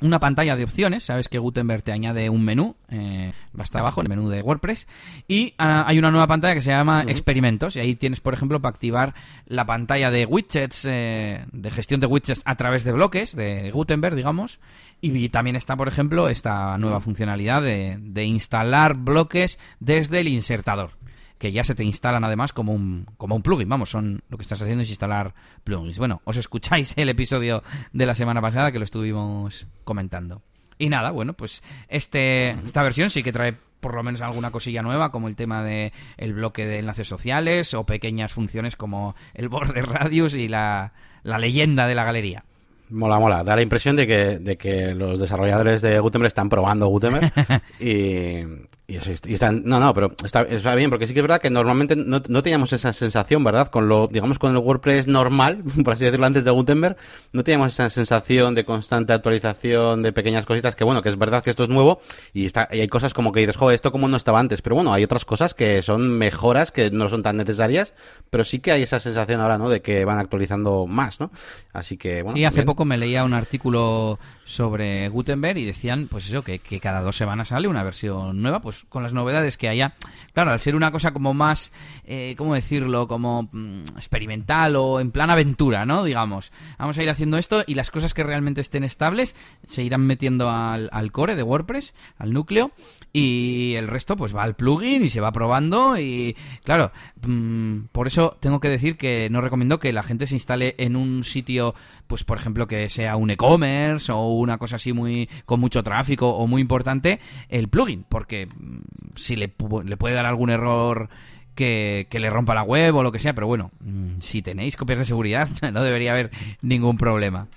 una 0.00 0.20
pantalla 0.20 0.56
de 0.56 0.64
opciones, 0.64 1.04
sabes 1.04 1.28
que 1.28 1.38
Gutenberg 1.38 1.82
te 1.82 1.92
añade 1.92 2.28
un 2.28 2.44
menú, 2.44 2.76
eh, 2.90 3.32
hasta 3.58 3.78
abajo, 3.78 4.02
el 4.02 4.08
menú 4.08 4.28
de 4.28 4.42
WordPress, 4.42 4.86
y 5.26 5.54
ah, 5.58 5.84
hay 5.86 5.98
una 5.98 6.10
nueva 6.10 6.26
pantalla 6.26 6.54
que 6.54 6.62
se 6.62 6.70
llama 6.70 7.04
experimentos, 7.08 7.76
y 7.76 7.80
ahí 7.80 7.94
tienes, 7.94 8.20
por 8.20 8.34
ejemplo, 8.34 8.60
para 8.60 8.74
activar 8.74 9.14
la 9.46 9.64
pantalla 9.64 10.10
de 10.10 10.26
widgets, 10.26 10.84
eh, 10.84 11.46
de 11.50 11.70
gestión 11.70 12.00
de 12.00 12.06
widgets 12.06 12.42
a 12.44 12.56
través 12.56 12.84
de 12.84 12.92
bloques, 12.92 13.34
de 13.34 13.70
Gutenberg, 13.70 14.16
digamos, 14.16 14.58
y 15.00 15.28
también 15.30 15.56
está, 15.56 15.76
por 15.76 15.88
ejemplo, 15.88 16.28
esta 16.28 16.76
nueva 16.78 17.00
funcionalidad 17.00 17.62
de, 17.62 17.96
de 17.98 18.24
instalar 18.24 18.94
bloques 18.94 19.58
desde 19.80 20.20
el 20.20 20.28
insertador 20.28 20.90
que 21.38 21.52
ya 21.52 21.64
se 21.64 21.74
te 21.74 21.84
instalan 21.84 22.24
además 22.24 22.52
como 22.52 22.72
un, 22.72 23.06
como 23.16 23.34
un 23.34 23.42
plugin. 23.42 23.68
Vamos, 23.68 23.90
son 23.90 24.22
lo 24.28 24.36
que 24.36 24.42
estás 24.42 24.62
haciendo 24.62 24.82
es 24.82 24.90
instalar 24.90 25.34
plugins. 25.64 25.98
Bueno, 25.98 26.22
os 26.24 26.36
escucháis 26.36 26.94
el 26.96 27.08
episodio 27.08 27.62
de 27.92 28.06
la 28.06 28.14
semana 28.14 28.40
pasada 28.40 28.72
que 28.72 28.78
lo 28.78 28.84
estuvimos 28.84 29.66
comentando. 29.84 30.42
Y 30.78 30.88
nada, 30.88 31.10
bueno, 31.10 31.32
pues 31.32 31.62
este, 31.88 32.50
esta 32.50 32.82
versión 32.82 33.10
sí 33.10 33.22
que 33.22 33.32
trae 33.32 33.54
por 33.80 33.94
lo 33.94 34.02
menos 34.02 34.20
alguna 34.20 34.50
cosilla 34.50 34.82
nueva, 34.82 35.10
como 35.10 35.28
el 35.28 35.36
tema 35.36 35.62
de 35.62 35.92
el 36.16 36.34
bloque 36.34 36.66
de 36.66 36.80
enlaces 36.80 37.08
sociales 37.08 37.72
o 37.74 37.84
pequeñas 37.84 38.32
funciones 38.32 38.76
como 38.76 39.14
el 39.34 39.48
border 39.48 39.86
radius 39.86 40.34
y 40.34 40.48
la, 40.48 40.92
la 41.22 41.38
leyenda 41.38 41.86
de 41.86 41.94
la 41.94 42.04
galería. 42.04 42.44
Mola, 42.88 43.18
mola. 43.18 43.42
Da 43.42 43.56
la 43.56 43.62
impresión 43.62 43.96
de 43.96 44.06
que, 44.06 44.38
de 44.38 44.56
que 44.56 44.94
los 44.94 45.18
desarrolladores 45.18 45.82
de 45.82 45.98
Gutenberg 45.98 46.28
están 46.28 46.48
probando 46.48 46.86
Gutenberg 46.86 47.32
y, 47.80 48.42
y, 48.88 48.98
están, 49.32 49.62
no, 49.64 49.80
no, 49.80 49.92
pero 49.92 50.12
está, 50.22 50.42
está, 50.42 50.76
bien, 50.76 50.90
porque 50.90 51.08
sí 51.08 51.12
que 51.12 51.18
es 51.18 51.24
verdad 51.24 51.40
que 51.40 51.50
normalmente 51.50 51.96
no, 51.96 52.22
no, 52.28 52.42
teníamos 52.44 52.72
esa 52.72 52.92
sensación, 52.92 53.42
¿verdad? 53.42 53.66
Con 53.66 53.88
lo, 53.88 54.06
digamos, 54.06 54.38
con 54.38 54.52
el 54.52 54.58
WordPress 54.58 55.08
normal, 55.08 55.64
por 55.84 55.94
así 55.94 56.04
decirlo, 56.04 56.24
antes 56.24 56.44
de 56.44 56.52
Gutenberg, 56.52 56.96
no 57.32 57.42
teníamos 57.42 57.72
esa 57.72 57.90
sensación 57.90 58.54
de 58.54 58.64
constante 58.64 59.12
actualización, 59.12 60.02
de 60.02 60.12
pequeñas 60.12 60.46
cositas, 60.46 60.76
que 60.76 60.84
bueno, 60.84 61.02
que 61.02 61.08
es 61.08 61.18
verdad 61.18 61.42
que 61.42 61.50
esto 61.50 61.64
es 61.64 61.68
nuevo, 61.68 62.00
y, 62.32 62.46
está, 62.46 62.68
y 62.70 62.78
hay 62.78 62.86
cosas 62.86 63.12
como 63.12 63.32
que 63.32 63.40
dices, 63.40 63.56
joder, 63.56 63.74
esto 63.74 63.90
como 63.90 64.06
no 64.06 64.16
estaba 64.16 64.38
antes, 64.38 64.62
pero 64.62 64.76
bueno, 64.76 64.94
hay 64.94 65.02
otras 65.02 65.24
cosas 65.24 65.52
que 65.54 65.82
son 65.82 66.08
mejoras, 66.08 66.70
que 66.70 66.92
no 66.92 67.08
son 67.08 67.24
tan 67.24 67.36
necesarias, 67.38 67.92
pero 68.30 68.44
sí 68.44 68.60
que 68.60 68.70
hay 68.70 68.82
esa 68.84 69.00
sensación 69.00 69.40
ahora, 69.40 69.58
¿no? 69.58 69.68
De 69.68 69.82
que 69.82 70.04
van 70.04 70.20
actualizando 70.20 70.86
más, 70.86 71.18
¿no? 71.18 71.32
Así 71.72 71.96
que, 71.96 72.22
bueno. 72.22 72.36
Sí, 72.36 72.44
hace 72.44 72.62
poco 72.62 72.84
me 72.84 72.98
leía 72.98 73.24
un 73.24 73.34
artículo 73.34 74.20
sobre 74.44 75.08
Gutenberg 75.08 75.58
y 75.58 75.64
decían, 75.64 76.06
pues 76.08 76.26
eso, 76.26 76.42
que, 76.42 76.60
que, 76.60 76.78
cada 76.78 77.00
dos 77.00 77.16
semanas 77.16 77.48
sale 77.48 77.66
una 77.66 77.82
versión 77.82 78.40
nueva, 78.40 78.60
pues 78.60 78.75
con 78.88 79.02
las 79.02 79.12
novedades 79.12 79.56
que 79.56 79.68
haya. 79.68 79.94
Claro, 80.32 80.52
al 80.52 80.60
ser 80.60 80.76
una 80.76 80.90
cosa 80.90 81.12
como 81.12 81.34
más, 81.34 81.72
eh, 82.04 82.34
¿cómo 82.36 82.54
decirlo? 82.54 83.08
Como 83.08 83.48
mm, 83.50 83.96
experimental 83.96 84.76
o 84.76 85.00
en 85.00 85.10
plan 85.10 85.30
aventura, 85.30 85.86
¿no? 85.86 86.04
Digamos, 86.04 86.52
vamos 86.78 86.98
a 86.98 87.02
ir 87.02 87.10
haciendo 87.10 87.38
esto 87.38 87.64
y 87.66 87.74
las 87.74 87.90
cosas 87.90 88.14
que 88.14 88.22
realmente 88.22 88.60
estén 88.60 88.84
estables 88.84 89.34
se 89.68 89.82
irán 89.82 90.06
metiendo 90.06 90.50
al, 90.50 90.88
al 90.92 91.12
core 91.12 91.36
de 91.36 91.42
WordPress, 91.42 91.94
al 92.18 92.32
núcleo, 92.32 92.72
y 93.12 93.74
el 93.76 93.88
resto 93.88 94.16
pues 94.16 94.36
va 94.36 94.42
al 94.42 94.56
plugin 94.56 95.02
y 95.02 95.08
se 95.08 95.20
va 95.20 95.32
probando 95.32 95.98
y, 95.98 96.36
claro, 96.64 96.92
mm, 97.26 97.86
por 97.92 98.06
eso 98.06 98.36
tengo 98.40 98.60
que 98.60 98.68
decir 98.68 98.96
que 98.96 99.28
no 99.30 99.40
recomiendo 99.40 99.78
que 99.78 99.92
la 99.92 100.02
gente 100.02 100.26
se 100.26 100.34
instale 100.34 100.74
en 100.78 100.96
un 100.96 101.24
sitio 101.24 101.74
pues 102.06 102.24
por 102.24 102.38
ejemplo 102.38 102.66
que 102.66 102.88
sea 102.88 103.16
un 103.16 103.30
e-commerce 103.30 104.12
o 104.12 104.28
una 104.32 104.58
cosa 104.58 104.76
así 104.76 104.92
muy 104.92 105.28
con 105.44 105.60
mucho 105.60 105.82
tráfico 105.82 106.30
o 106.30 106.46
muy 106.46 106.60
importante 106.60 107.20
el 107.48 107.68
plugin 107.68 108.04
porque 108.08 108.46
mm, 108.46 108.78
si 109.14 109.36
le, 109.36 109.52
le 109.84 109.96
puede 109.96 110.14
dar 110.14 110.26
algún 110.26 110.50
error 110.50 111.08
que, 111.54 112.06
que, 112.10 112.20
le 112.20 112.28
rompa 112.28 112.54
la 112.54 112.62
web 112.62 112.94
o 112.96 113.02
lo 113.02 113.12
que 113.12 113.18
sea, 113.18 113.34
pero 113.34 113.46
bueno, 113.46 113.70
mm, 113.80 114.20
si 114.20 114.42
tenéis 114.42 114.76
copias 114.76 114.98
de 114.98 115.04
seguridad 115.06 115.48
no 115.72 115.82
debería 115.82 116.12
haber 116.12 116.30
ningún 116.62 116.98
problema. 116.98 117.48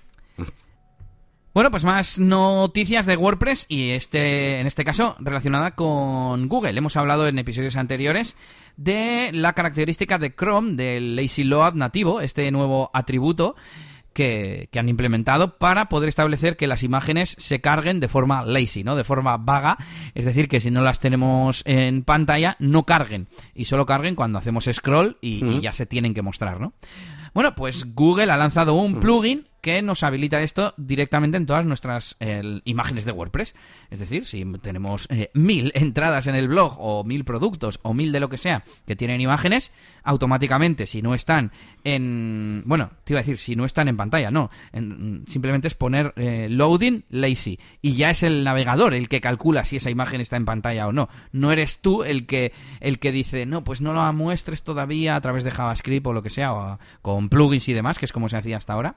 Bueno, 1.52 1.72
pues 1.72 1.84
más 1.84 2.20
noticias 2.20 3.08
de 3.08 3.18
WordPress 3.18 3.66
y 3.70 3.90
este, 3.90 4.60
en 4.60 4.68
este 4.68 4.86
caso 4.86 5.16
relacionada 5.20 5.72
con 5.72 6.48
Google. 6.48 6.78
Hemos 6.78 6.96
hablado 6.96 7.28
en 7.28 7.40
episodios 7.40 7.76
anteriores 7.76 8.36
de 8.78 9.32
la 9.34 9.54
característica 9.54 10.20
de 10.20 10.36
Chrome 10.36 10.76
del 10.76 11.16
Lazy 11.16 11.44
Load 11.44 11.74
nativo, 11.74 12.22
este 12.22 12.52
nuevo 12.52 12.92
atributo 12.94 13.56
que, 14.14 14.70
han 14.78 14.90
implementado 14.90 15.58
para 15.58 15.90
poder 15.90 16.10
establecer 16.10 16.56
que 16.56 16.68
las 16.68 16.84
imágenes 16.84 17.36
se 17.40 17.62
carguen 17.62 18.00
de 18.00 18.10
forma 18.10 18.46
lazy, 18.46 18.84
¿no? 18.84 18.96
De 18.96 19.04
forma 19.04 19.38
vaga, 19.38 19.78
es 20.14 20.26
decir, 20.26 20.50
que 20.50 20.60
si 20.60 20.70
no 20.70 20.84
las 20.84 21.00
tenemos 21.00 21.64
en 21.66 22.04
pantalla, 22.04 22.58
no 22.60 22.86
carguen 22.86 23.28
y 23.56 23.66
solo 23.66 23.88
carguen 23.88 24.14
cuando 24.14 24.38
hacemos 24.38 24.70
scroll 24.72 25.18
y, 25.20 25.44
y 25.44 25.62
ya 25.62 25.74
se 25.74 25.88
tienen 25.88 26.14
que 26.14 26.22
mostrar, 26.22 26.62
¿no? 26.62 26.74
Bueno, 27.34 27.56
pues 27.56 27.96
Google 27.96 28.32
ha 28.32 28.38
lanzado 28.38 28.74
un 28.76 29.00
plugin 29.00 29.49
que 29.62 29.82
nos 29.82 30.04
habilita 30.04 30.42
esto 30.42 30.74
directamente 30.78 31.38
en 31.38 31.46
todas 31.46 31.66
nuestras 31.66 32.16
imágenes 32.64 33.06
de 33.06 33.12
WordPress. 33.12 33.56
Es 33.90 34.00
decir, 34.00 34.26
si 34.26 34.46
tenemos 34.62 35.08
eh, 35.10 35.30
mil 35.34 35.72
entradas 35.76 36.28
en 36.28 36.36
el 36.36 36.48
blog 36.48 36.76
o 36.80 37.04
mil 37.04 37.24
productos 37.24 37.80
o 37.84 37.94
mil 37.94 38.12
de 38.12 38.20
lo 38.20 38.30
que 38.30 38.38
sea 38.38 38.64
que 38.86 38.96
tienen 38.96 39.22
imágenes, 39.22 39.72
automáticamente 40.04 40.88
si 40.88 41.02
no 41.02 41.14
están 41.14 41.52
en... 41.84 42.64
Bueno, 42.66 42.92
te 43.04 43.14
iba 43.14 43.20
a 43.20 43.24
decir, 43.24 43.38
si 43.38 43.56
no 43.56 43.66
están 43.66 43.88
en 43.88 43.98
pantalla, 43.98 44.32
no. 44.32 44.50
simplemente 45.28 45.68
es 45.68 45.76
poner 45.76 46.14
eh, 46.16 46.48
loading 46.50 47.06
lazy 47.10 47.60
y 47.82 47.94
ya 47.94 48.10
es 48.10 48.24
el 48.24 48.44
navegador 48.44 48.94
el 48.94 49.10
que 49.10 49.22
calcula 49.22 49.66
si 49.66 49.78
esa 49.78 49.90
imagen 49.90 50.22
está 50.22 50.38
en 50.38 50.46
pantalla 50.46 50.88
o 50.88 50.92
no. 50.92 51.10
No 51.32 51.52
eres 51.52 51.80
tú 51.80 52.04
el 52.04 52.26
que, 52.26 52.54
el 52.80 53.00
que 53.00 53.12
dice, 53.12 53.46
no, 53.46 53.64
pues 53.64 53.82
no 53.82 53.94
la 53.94 54.12
muestres 54.12 54.64
todavía 54.64 55.16
a 55.16 55.22
través 55.22 55.44
de 55.44 55.52
JavaScript 55.52 56.06
o 56.06 56.14
lo 56.14 56.24
que 56.24 56.30
sea, 56.30 56.54
o 56.54 56.80
con 57.02 57.30
plugins 57.30 57.70
y 57.70 57.74
demás, 57.74 58.00
que 58.00 58.06
es 58.06 58.12
como 58.12 58.30
se 58.30 58.38
hacía 58.38 58.58
hasta 58.58 58.74
ahora. 58.74 58.96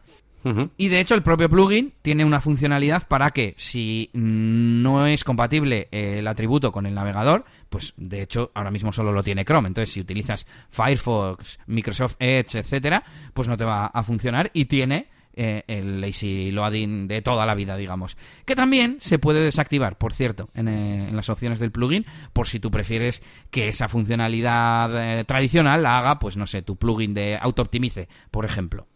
Y 0.76 0.88
de 0.88 1.00
hecho 1.00 1.14
el 1.14 1.22
propio 1.22 1.48
plugin 1.48 1.92
tiene 2.02 2.24
una 2.24 2.40
funcionalidad 2.40 3.06
para 3.06 3.30
que 3.30 3.54
si 3.56 4.10
no 4.12 5.06
es 5.06 5.24
compatible 5.24 5.88
el 5.92 6.26
atributo 6.26 6.72
con 6.72 6.86
el 6.86 6.94
navegador, 6.94 7.44
pues 7.68 7.94
de 7.96 8.22
hecho 8.22 8.50
ahora 8.54 8.70
mismo 8.70 8.92
solo 8.92 9.12
lo 9.12 9.22
tiene 9.22 9.44
Chrome. 9.44 9.68
Entonces 9.68 9.92
si 9.92 10.00
utilizas 10.00 10.46
Firefox, 10.70 11.58
Microsoft 11.66 12.16
Edge, 12.18 12.58
etcétera, 12.58 13.04
pues 13.32 13.48
no 13.48 13.56
te 13.56 13.64
va 13.64 13.86
a 13.86 14.02
funcionar 14.02 14.50
y 14.52 14.64
tiene 14.64 15.08
eh, 15.34 15.64
el 15.66 16.00
lazy 16.00 16.50
loading 16.50 17.08
de 17.08 17.22
toda 17.22 17.46
la 17.46 17.54
vida, 17.54 17.76
digamos. 17.76 18.16
Que 18.44 18.54
también 18.54 18.98
se 19.00 19.18
puede 19.18 19.40
desactivar, 19.40 19.96
por 19.96 20.12
cierto, 20.12 20.50
en, 20.54 20.68
eh, 20.68 21.10
las 21.10 21.30
opciones 21.30 21.58
del 21.58 21.72
plugin, 21.72 22.04
por 22.34 22.48
si 22.48 22.60
tú 22.60 22.70
prefieres 22.70 23.22
que 23.50 23.68
esa 23.68 23.88
funcionalidad 23.88 25.20
eh, 25.20 25.24
tradicional 25.24 25.82
la 25.82 25.98
haga, 25.98 26.18
pues 26.18 26.36
no 26.36 26.46
sé, 26.46 26.60
tu 26.60 26.76
plugin 26.76 27.14
de 27.14 27.38
auto-optimice, 27.40 28.08
por 28.30 28.44
ejemplo. 28.44 28.86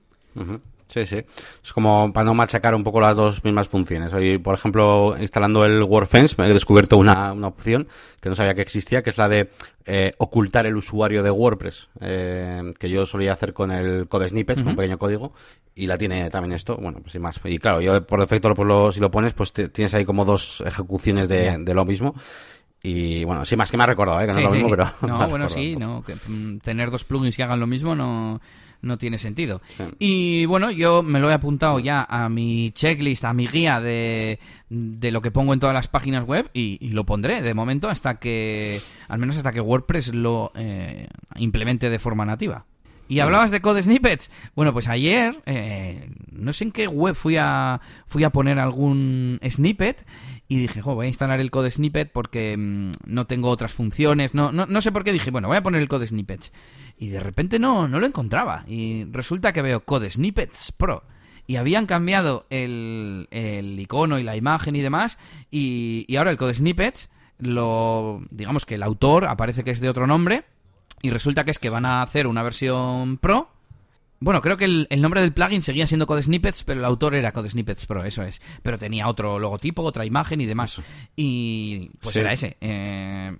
Sí, 0.88 1.04
sí. 1.04 1.24
Es 1.62 1.72
como 1.72 2.12
para 2.12 2.24
no 2.24 2.34
machacar 2.34 2.74
un 2.74 2.84
poco 2.84 3.00
las 3.00 3.16
dos 3.16 3.42
mismas 3.44 3.66
funciones. 3.66 4.12
Hoy, 4.12 4.38
por 4.38 4.54
ejemplo, 4.54 5.16
instalando 5.20 5.64
el 5.64 5.82
WordFence, 5.82 6.36
me 6.38 6.48
he 6.48 6.54
descubierto 6.54 6.96
una, 6.96 7.32
una 7.32 7.48
opción 7.48 7.88
que 8.20 8.28
no 8.28 8.36
sabía 8.36 8.54
que 8.54 8.62
existía, 8.62 9.02
que 9.02 9.10
es 9.10 9.18
la 9.18 9.28
de 9.28 9.50
eh, 9.84 10.12
ocultar 10.18 10.64
el 10.64 10.76
usuario 10.76 11.24
de 11.24 11.30
WordPress, 11.30 11.88
eh, 12.00 12.72
que 12.78 12.88
yo 12.88 13.04
solía 13.04 13.32
hacer 13.32 13.52
con 13.52 13.72
el 13.72 14.06
code 14.06 14.28
snippet, 14.28 14.58
con 14.58 14.68
un 14.68 14.76
pequeño 14.76 14.98
código, 14.98 15.32
y 15.74 15.88
la 15.88 15.98
tiene 15.98 16.30
también 16.30 16.52
esto. 16.52 16.76
Bueno, 16.76 17.00
pues 17.00 17.12
sin 17.12 17.22
más. 17.22 17.40
Y 17.44 17.58
claro, 17.58 17.80
yo 17.80 18.06
por 18.06 18.20
defecto, 18.20 18.54
pues 18.54 18.94
si 18.94 19.00
lo 19.00 19.10
pones, 19.10 19.32
pues 19.32 19.52
tienes 19.52 19.92
ahí 19.94 20.04
como 20.04 20.24
dos 20.24 20.62
ejecuciones 20.64 21.28
de, 21.28 21.58
de 21.58 21.74
lo 21.74 21.84
mismo. 21.84 22.14
Y 22.82 23.24
bueno, 23.24 23.44
sí, 23.44 23.56
más 23.56 23.70
que 23.70 23.76
me 23.76 23.82
ha 23.82 23.86
recordado, 23.86 24.20
¿eh? 24.20 24.26
que 24.26 24.32
no 24.32 24.38
es 24.38 24.44
lo 24.44 24.50
mismo, 24.52 24.70
pero. 24.70 24.92
No, 25.02 25.28
bueno, 25.28 25.48
sí, 25.48 25.74
no, 25.74 26.04
que, 26.04 26.14
mm, 26.14 26.58
tener 26.60 26.92
dos 26.92 27.02
plugins 27.02 27.36
que 27.36 27.42
hagan 27.42 27.58
lo 27.58 27.66
mismo 27.66 27.96
no 27.96 28.40
no 28.82 28.98
tiene 28.98 29.18
sentido. 29.18 29.60
Y 29.98 30.46
bueno, 30.46 30.70
yo 30.70 31.02
me 31.02 31.20
lo 31.20 31.30
he 31.30 31.34
apuntado 31.34 31.78
ya 31.78 32.06
a 32.08 32.28
mi 32.28 32.72
checklist, 32.72 33.24
a 33.24 33.32
mi 33.32 33.46
guía 33.46 33.80
de, 33.80 34.38
de 34.68 35.10
lo 35.10 35.22
que 35.22 35.30
pongo 35.30 35.52
en 35.52 35.60
todas 35.60 35.74
las 35.74 35.88
páginas 35.88 36.24
web 36.24 36.50
y, 36.52 36.88
lo 36.90 37.04
pondré 37.04 37.42
de 37.42 37.54
momento 37.54 37.88
hasta 37.88 38.18
que, 38.18 38.80
al 39.08 39.18
menos 39.18 39.36
hasta 39.36 39.52
que 39.52 39.60
WordPress 39.60 40.14
lo 40.14 40.52
eh, 40.54 41.08
implemente 41.36 41.90
de 41.90 41.98
forma 41.98 42.24
nativa. 42.24 42.64
Y 43.08 43.20
hablabas 43.20 43.52
de 43.52 43.60
code 43.60 43.82
snippets. 43.82 44.30
Bueno, 44.56 44.72
pues 44.72 44.88
ayer, 44.88 45.40
eh, 45.46 46.10
no 46.32 46.52
sé 46.52 46.64
en 46.64 46.72
qué 46.72 46.88
web 46.88 47.14
fui 47.14 47.36
a, 47.36 47.80
fui 48.06 48.24
a 48.24 48.30
poner 48.30 48.58
algún 48.58 49.38
snippet 49.48 50.04
y 50.48 50.58
dije, 50.58 50.80
jo, 50.80 50.94
voy 50.94 51.06
a 51.06 51.08
instalar 51.08 51.40
el 51.40 51.50
code 51.50 51.70
snippet 51.70 52.12
porque 52.12 52.56
mm, 52.56 52.92
no 53.06 53.26
tengo 53.26 53.50
otras 53.50 53.72
funciones. 53.72 54.34
No, 54.34 54.52
no, 54.52 54.66
no 54.66 54.80
sé 54.80 54.92
por 54.92 55.02
qué 55.02 55.12
dije, 55.12 55.30
bueno, 55.30 55.48
voy 55.48 55.56
a 55.56 55.62
poner 55.62 55.80
el 55.80 55.88
code 55.88 56.06
snippets 56.06 56.52
y 56.98 57.08
de 57.08 57.20
repente 57.20 57.58
no, 57.58 57.88
no 57.88 58.00
lo 58.00 58.06
encontraba. 58.06 58.64
Y 58.66 59.04
resulta 59.10 59.52
que 59.52 59.62
veo 59.62 59.84
Code 59.84 60.10
Snippets 60.10 60.72
Pro. 60.72 61.04
Y 61.46 61.56
habían 61.56 61.86
cambiado 61.86 62.46
el, 62.50 63.28
el 63.30 63.78
icono 63.78 64.18
y 64.18 64.22
la 64.22 64.36
imagen 64.36 64.74
y 64.74 64.80
demás. 64.80 65.18
Y, 65.50 66.04
y 66.08 66.16
ahora 66.16 66.30
el 66.30 66.36
Code 66.36 66.54
Snippets, 66.54 67.10
lo, 67.38 68.22
digamos 68.30 68.66
que 68.66 68.76
el 68.76 68.82
autor 68.82 69.26
aparece 69.26 69.62
que 69.62 69.70
es 69.70 69.80
de 69.80 69.88
otro 69.88 70.06
nombre. 70.06 70.44
Y 71.02 71.10
resulta 71.10 71.44
que 71.44 71.50
es 71.50 71.58
que 71.58 71.70
van 71.70 71.84
a 71.84 72.02
hacer 72.02 72.26
una 72.26 72.42
versión 72.42 73.18
Pro 73.18 73.55
bueno, 74.18 74.40
creo 74.40 74.56
que 74.56 74.64
el, 74.64 74.86
nombre 75.00 75.20
del 75.20 75.34
plugin 75.34 75.62
seguía 75.62 75.86
siendo 75.86 76.06
Code 76.06 76.22
Snippets, 76.22 76.64
pero 76.64 76.80
el 76.80 76.86
autor 76.86 77.14
era 77.14 77.32
Code 77.32 77.50
Snippets 77.50 77.84
Pro, 77.86 78.02
eso 78.04 78.22
es. 78.22 78.40
Pero 78.62 78.78
tenía 78.78 79.08
otro 79.08 79.38
logotipo, 79.38 79.82
otra 79.82 80.06
imagen 80.06 80.40
y 80.40 80.46
demás. 80.46 80.80
Y 81.14 81.90
pues 82.00 82.16
era 82.16 82.32
ese. 82.32 82.56
Eh, 82.60 83.36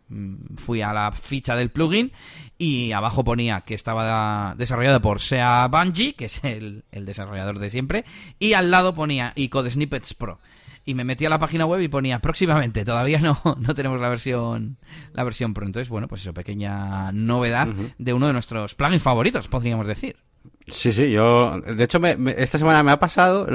fui 0.56 0.82
a 0.82 0.92
la 0.92 1.12
ficha 1.12 1.56
del 1.56 1.70
plugin 1.70 2.12
y 2.58 2.92
abajo 2.92 3.24
ponía 3.24 3.62
que 3.62 3.74
estaba 3.74 4.54
desarrollado 4.56 5.00
por 5.00 5.20
Sea 5.20 5.66
Bungie, 5.68 6.14
que 6.14 6.26
es 6.26 6.44
el, 6.44 6.84
desarrollador 6.90 7.58
de 7.58 7.70
siempre, 7.70 8.04
y 8.38 8.52
al 8.52 8.70
lado 8.70 8.94
ponía 8.94 9.32
y 9.34 9.48
Code 9.48 9.70
Snippets 9.70 10.14
Pro 10.14 10.40
y 10.84 10.94
me 10.94 11.02
metí 11.02 11.26
a 11.26 11.30
la 11.30 11.40
página 11.40 11.66
web 11.66 11.80
y 11.80 11.88
ponía 11.88 12.20
próximamente, 12.20 12.84
todavía 12.84 13.18
no, 13.18 13.40
no 13.60 13.74
tenemos 13.74 14.00
la 14.00 14.08
versión 14.08 14.76
la 15.14 15.24
versión 15.24 15.52
Pro. 15.52 15.66
Entonces, 15.66 15.88
bueno, 15.88 16.06
pues 16.06 16.20
eso, 16.20 16.32
pequeña 16.32 17.10
novedad 17.12 17.66
de 17.98 18.12
uno 18.12 18.26
de 18.26 18.32
nuestros 18.34 18.74
plugins 18.74 19.02
favoritos, 19.02 19.48
podríamos 19.48 19.86
decir. 19.86 20.16
Sí, 20.68 20.90
sí, 20.90 21.10
yo, 21.12 21.60
de 21.60 21.84
hecho, 21.84 22.00
esta 22.04 22.58
semana 22.58 22.82
me 22.82 22.90
ha 22.90 22.98
pasado, 22.98 23.46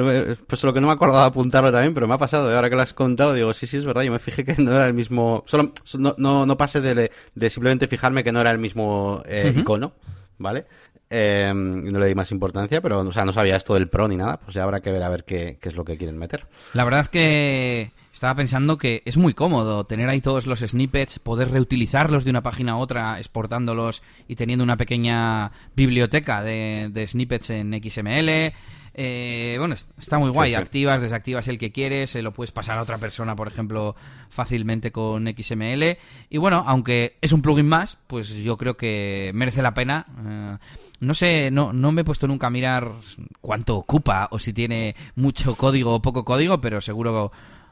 pues 0.47 0.63
lo 0.63 0.73
que 0.73 0.79
no 0.79 0.87
me 0.87 0.93
acordaba 0.93 1.25
apuntarlo 1.25 1.71
también, 1.71 1.93
pero 1.93 2.07
me 2.07 2.13
ha 2.13 2.17
pasado, 2.17 2.49
y 2.49 2.55
ahora 2.55 2.69
que 2.69 2.75
lo 2.77 2.81
has 2.81 2.93
contado, 2.93 3.33
digo, 3.33 3.53
sí, 3.53 3.67
sí, 3.67 3.77
es 3.77 3.85
verdad, 3.85 4.03
yo 4.03 4.11
me 4.13 4.19
fijé 4.19 4.45
que 4.45 4.55
no 4.57 4.71
era 4.71 4.87
el 4.87 4.93
mismo, 4.93 5.43
solo, 5.45 5.73
no, 5.97 6.15
no, 6.17 6.45
no 6.45 6.57
pasé 6.57 6.79
de, 6.79 7.11
de 7.35 7.49
simplemente 7.49 7.87
fijarme 7.87 8.23
que 8.23 8.31
no 8.31 8.39
era 8.39 8.51
el 8.51 8.59
mismo 8.59 9.21
eh, 9.25 9.53
icono, 9.55 9.93
¿vale? 10.37 10.65
Eh, 11.09 11.51
no 11.53 11.99
le 11.99 12.07
di 12.07 12.15
más 12.15 12.31
importancia, 12.31 12.79
pero, 12.79 12.99
o 12.99 13.11
sea, 13.11 13.25
no 13.25 13.33
sabía 13.33 13.57
esto 13.57 13.73
del 13.73 13.89
Pro 13.89 14.07
ni 14.07 14.15
nada, 14.15 14.37
pues 14.37 14.53
ya 14.55 14.63
habrá 14.63 14.79
que 14.79 14.91
ver 14.91 15.03
a 15.03 15.09
ver 15.09 15.25
qué, 15.25 15.57
qué 15.61 15.67
es 15.67 15.75
lo 15.75 15.83
que 15.83 15.97
quieren 15.97 16.17
meter. 16.17 16.47
La 16.73 16.85
verdad 16.85 17.01
es 17.01 17.09
que 17.09 17.91
estaba 18.21 18.35
pensando 18.35 18.77
que 18.77 19.01
es 19.05 19.17
muy 19.17 19.33
cómodo 19.33 19.83
tener 19.87 20.07
ahí 20.07 20.21
todos 20.21 20.45
los 20.45 20.59
snippets, 20.59 21.17
poder 21.17 21.49
reutilizarlos 21.49 22.23
de 22.23 22.29
una 22.29 22.43
página 22.43 22.73
a 22.73 22.77
otra, 22.77 23.17
exportándolos 23.17 24.03
y 24.27 24.35
teniendo 24.35 24.63
una 24.63 24.77
pequeña 24.77 25.51
biblioteca 25.75 26.43
de, 26.43 27.03
snippets 27.07 27.49
en 27.49 27.81
XML. 27.81 28.53
Eh, 28.93 29.55
bueno, 29.57 29.73
está 29.97 30.19
muy 30.19 30.29
guay. 30.29 30.53
Activas, 30.53 31.01
desactivas 31.01 31.47
el 31.47 31.57
que 31.57 31.71
quieres, 31.71 32.11
se 32.11 32.21
lo 32.21 32.31
puedes 32.31 32.51
pasar 32.51 32.77
a 32.77 32.83
otra 32.83 32.99
persona, 32.99 33.35
por 33.35 33.47
ejemplo, 33.47 33.95
fácilmente 34.29 34.91
con 34.91 35.25
XML. 35.25 35.97
Y 36.29 36.37
bueno, 36.37 36.63
aunque 36.67 37.17
es 37.21 37.31
un 37.31 37.41
plugin 37.41 37.67
más, 37.67 37.97
pues 38.05 38.29
yo 38.29 38.55
creo 38.55 38.77
que 38.77 39.31
merece 39.33 39.63
la 39.63 39.73
pena. 39.73 40.05
Eh, 40.27 40.57
no 40.99 41.15
sé, 41.15 41.49
no, 41.49 41.73
no 41.73 41.91
me 41.91 42.01
he 42.01 42.05
puesto 42.05 42.27
nunca 42.27 42.45
a 42.45 42.51
mirar 42.51 42.91
cuánto 43.39 43.77
ocupa 43.77 44.27
o 44.29 44.37
si 44.37 44.53
tiene 44.53 44.95
mucho 45.15 45.55
código 45.55 45.95
o 45.95 46.03
poco 46.03 46.23
código, 46.23 46.61
pero 46.61 46.81
seguro 46.81 47.31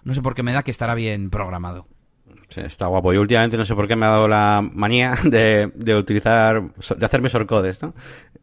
no 0.09 0.15
sé 0.15 0.21
por 0.21 0.35
qué 0.35 0.43
me 0.43 0.53
da 0.53 0.63
que 0.63 0.71
estará 0.71 0.95
bien 0.95 1.29
programado. 1.29 1.87
Sí, 2.49 2.61
está 2.61 2.87
guapo. 2.87 3.13
Y 3.13 3.17
últimamente 3.17 3.57
no 3.57 3.65
sé 3.65 3.75
por 3.75 3.87
qué 3.87 3.95
me 3.95 4.07
ha 4.07 4.09
dado 4.09 4.27
la 4.27 4.67
manía 4.73 5.13
de, 5.23 5.71
de 5.75 5.95
utilizar, 5.95 6.63
de 6.97 7.05
hacerme 7.05 7.29
shortcodes, 7.29 7.81
¿no? 7.81 7.93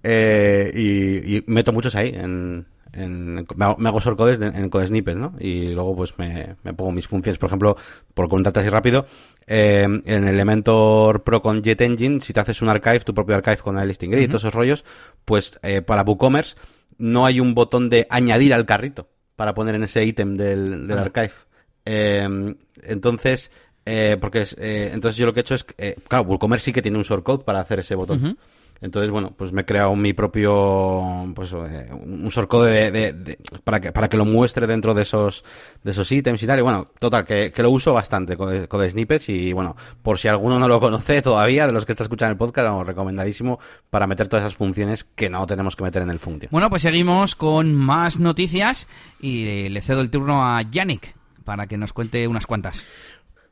Eh, 0.03 0.71
y, 0.75 1.51
meto 1.51 1.73
muchos 1.73 1.97
ahí 1.97 2.11
en, 2.15 2.67
me, 2.95 3.65
hago, 3.65 3.77
me 3.79 3.91
shortcodes 3.91 4.41
en 4.41 4.71
code 4.71 4.87
snippets, 4.87 5.19
¿no? 5.19 5.35
Y 5.41 5.73
luego 5.73 5.97
pues 5.97 6.17
me, 6.19 6.55
pongo 6.77 6.93
mis 6.93 7.09
funciones. 7.09 7.39
Por 7.39 7.49
ejemplo, 7.49 7.77
por 8.15 8.29
contarte 8.29 8.61
así 8.61 8.69
rápido, 8.69 9.07
eh, 9.49 9.83
en 9.83 10.29
Elementor 10.29 11.25
Pro 11.25 11.43
con 11.43 11.63
Jet 11.63 11.81
Engine, 11.81 12.21
si 12.21 12.33
te 12.33 12.39
haces 12.39 12.63
un 12.63 12.69
archive, 12.69 13.01
tu 13.01 13.13
propio 13.13 13.35
archive 13.35 13.59
con 13.59 13.77
el 13.77 13.89
listing 13.89 14.13
grid 14.13 14.23
y 14.23 14.29
todos 14.29 14.43
esos 14.43 14.55
rollos, 14.55 14.85
pues 15.25 15.59
eh, 15.65 15.83
para 15.83 16.03
WooCommerce 16.03 16.57
no 16.99 17.27
hay 17.27 17.41
un 17.41 17.55
botón 17.55 17.91
de 17.91 18.07
añadir 18.09 18.55
al 18.55 18.67
carrito 18.67 19.09
para 19.35 19.53
poner 19.53 19.75
en 19.75 19.83
ese 19.83 20.05
ítem 20.05 20.37
del, 20.37 20.87
del 20.87 20.99
archive. 20.99 21.33
Eh, 21.87 22.55
entonces, 22.83 23.51
eh, 23.87 24.17
porque 24.21 24.43
es, 24.43 24.57
eh, 24.59 24.91
entonces 24.93 25.17
yo 25.17 25.27
lo 25.27 25.33
que 25.33 25.41
he 25.41 25.43
hecho 25.43 25.55
es, 25.55 25.65
eh, 25.79 25.97
claro, 26.09 26.25
WooCommerce 26.25 26.65
sí 26.67 26.73
que 26.73 26.83
tiene 26.83 26.99
un 26.99 27.05
shortcode 27.05 27.45
para 27.45 27.61
hacer 27.61 27.79
ese 27.79 27.95
botón. 27.95 28.37
Entonces, 28.79 29.11
bueno, 29.11 29.33
pues 29.35 29.53
me 29.53 29.63
he 29.63 29.65
creado 29.65 29.97
mi 29.97 30.13
propio, 30.13 31.33
pues, 31.35 31.51
eh, 31.53 31.89
un 31.93 32.29
shortcode 32.29 32.91
de, 32.91 33.39
para 33.65 33.81
que, 33.81 33.91
para 33.91 34.09
que 34.11 34.19
lo 34.19 34.27
muestre 34.27 34.67
dentro 34.67 34.93
de 34.93 35.01
esos, 35.01 35.45
de 35.83 35.93
esos 35.93 36.13
ítems 36.13 36.43
y 36.43 36.47
tal. 36.47 36.59
Y 36.59 36.63
bueno, 36.63 36.89
total, 36.99 37.25
que, 37.25 37.51
que 37.53 37.63
lo 37.63 37.71
uso 37.71 37.95
bastante 37.95 38.37
con, 38.37 38.67
con 38.67 38.87
snippets 38.87 39.31
y 39.31 39.55
bueno, 39.55 39.77
por 40.03 40.19
si 40.19 40.29
alguno 40.29 40.59
no 40.59 40.69
lo 40.69 40.79
conoce 40.79 41.23
todavía, 41.23 41.67
de 41.67 41.73
los 41.73 41.87
que 41.87 41.93
está 41.93 42.03
escuchando 42.03 42.33
el 42.33 42.37
podcast, 42.37 42.69
vamos, 42.69 42.87
recomendadísimo 42.87 43.59
para 43.89 44.07
meter 44.07 44.29
todas 44.29 44.45
esas 44.45 44.57
funciones 44.57 45.05
que 45.05 45.31
no 45.31 45.47
tenemos 45.47 45.75
que 45.75 45.85
meter 45.85 46.03
en 46.03 46.11
el 46.11 46.19
function. 46.19 46.51
Bueno, 46.51 46.69
pues 46.69 46.83
seguimos 46.83 47.35
con 47.35 47.75
más 47.75 48.19
noticias 48.19 48.89
y 49.21 49.71
le 49.71 49.81
cedo 49.81 50.03
el 50.03 50.11
turno 50.11 50.45
a 50.45 50.61
Yannick 50.61 51.16
para 51.47 51.67
que 51.67 51.79
nos 51.79 51.95
cuente 51.95 52.29
unas 52.29 52.47
cuantas. 52.47 52.85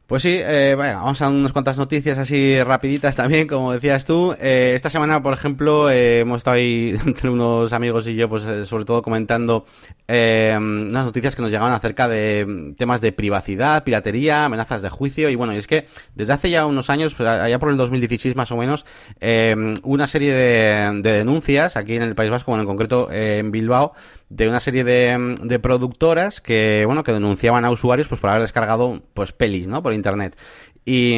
Pues 0.07 0.23
sí, 0.23 0.39
eh, 0.39 0.75
vamos 0.77 1.23
a 1.23 1.31
unas 1.31 1.55
cuantas 1.55 1.79
noticias 1.79 2.19
así 2.19 2.63
rapiditas 2.63 3.17
también, 3.17 3.49
como 3.49 3.73
decías 3.73 4.05
tú. 4.05 4.37
Eh, 4.39 4.73
esta 4.75 4.91
semana, 4.91 5.23
por 5.23 5.33
ejemplo, 5.33 5.89
eh, 5.89 6.21
hemos 6.21 6.39
estado 6.39 6.57
ahí 6.57 6.95
entre 7.07 7.31
unos 7.31 7.73
amigos 7.73 8.07
y 8.07 8.15
yo, 8.15 8.29
pues 8.29 8.45
eh, 8.45 8.67
sobre 8.67 8.85
todo 8.85 9.01
comentando 9.01 9.65
unas 10.07 11.07
noticias 11.07 11.35
que 11.35 11.41
nos 11.41 11.51
llegaban 11.51 11.73
acerca 11.73 12.07
de 12.07 12.75
temas 12.77 13.01
de 13.01 13.13
privacidad, 13.13 13.83
piratería, 13.83 14.45
amenazas 14.45 14.83
de 14.83 14.91
juicio. 14.91 15.31
Y 15.31 15.37
bueno, 15.37 15.55
y 15.55 15.57
es 15.57 15.67
que 15.67 15.87
desde 16.15 16.35
hace 16.35 16.51
ya 16.51 16.67
unos 16.67 16.91
años, 16.91 17.15
pues, 17.15 17.27
allá 17.27 17.59
por 17.59 17.71
el 17.71 17.79
2016 17.79 18.37
más 18.37 18.53
o 18.53 18.59
menos, 18.59 18.85
una 19.83 20.07
serie 20.07 20.35
de, 20.35 21.01
de 21.01 21.13
denuncias 21.13 21.79
aquí 21.79 21.95
en 21.95 22.03
el 22.03 22.15
País 22.15 22.31
Vasco, 22.31 22.51
bueno, 22.51 22.65
en 22.65 22.69
concreto 22.69 23.11
en 23.11 23.51
Bilbao, 23.51 23.95
de 24.35 24.49
una 24.49 24.59
serie 24.59 24.83
de, 24.83 25.37
de 25.43 25.59
productoras 25.61 26.41
que, 26.41 26.83
bueno, 26.87 27.05
que 27.05 27.13
denunciaban 27.13 27.65
a 27.65 27.71
usuarios 27.71 28.09
pues 28.09 28.21
por 28.21 28.31
haber 28.31 28.43
descargado 28.43 29.01
pues 29.15 29.31
pelis, 29.33 29.69
¿no? 29.69 29.81
Por 29.81 29.93
internet. 29.93 30.37
Y, 30.87 31.15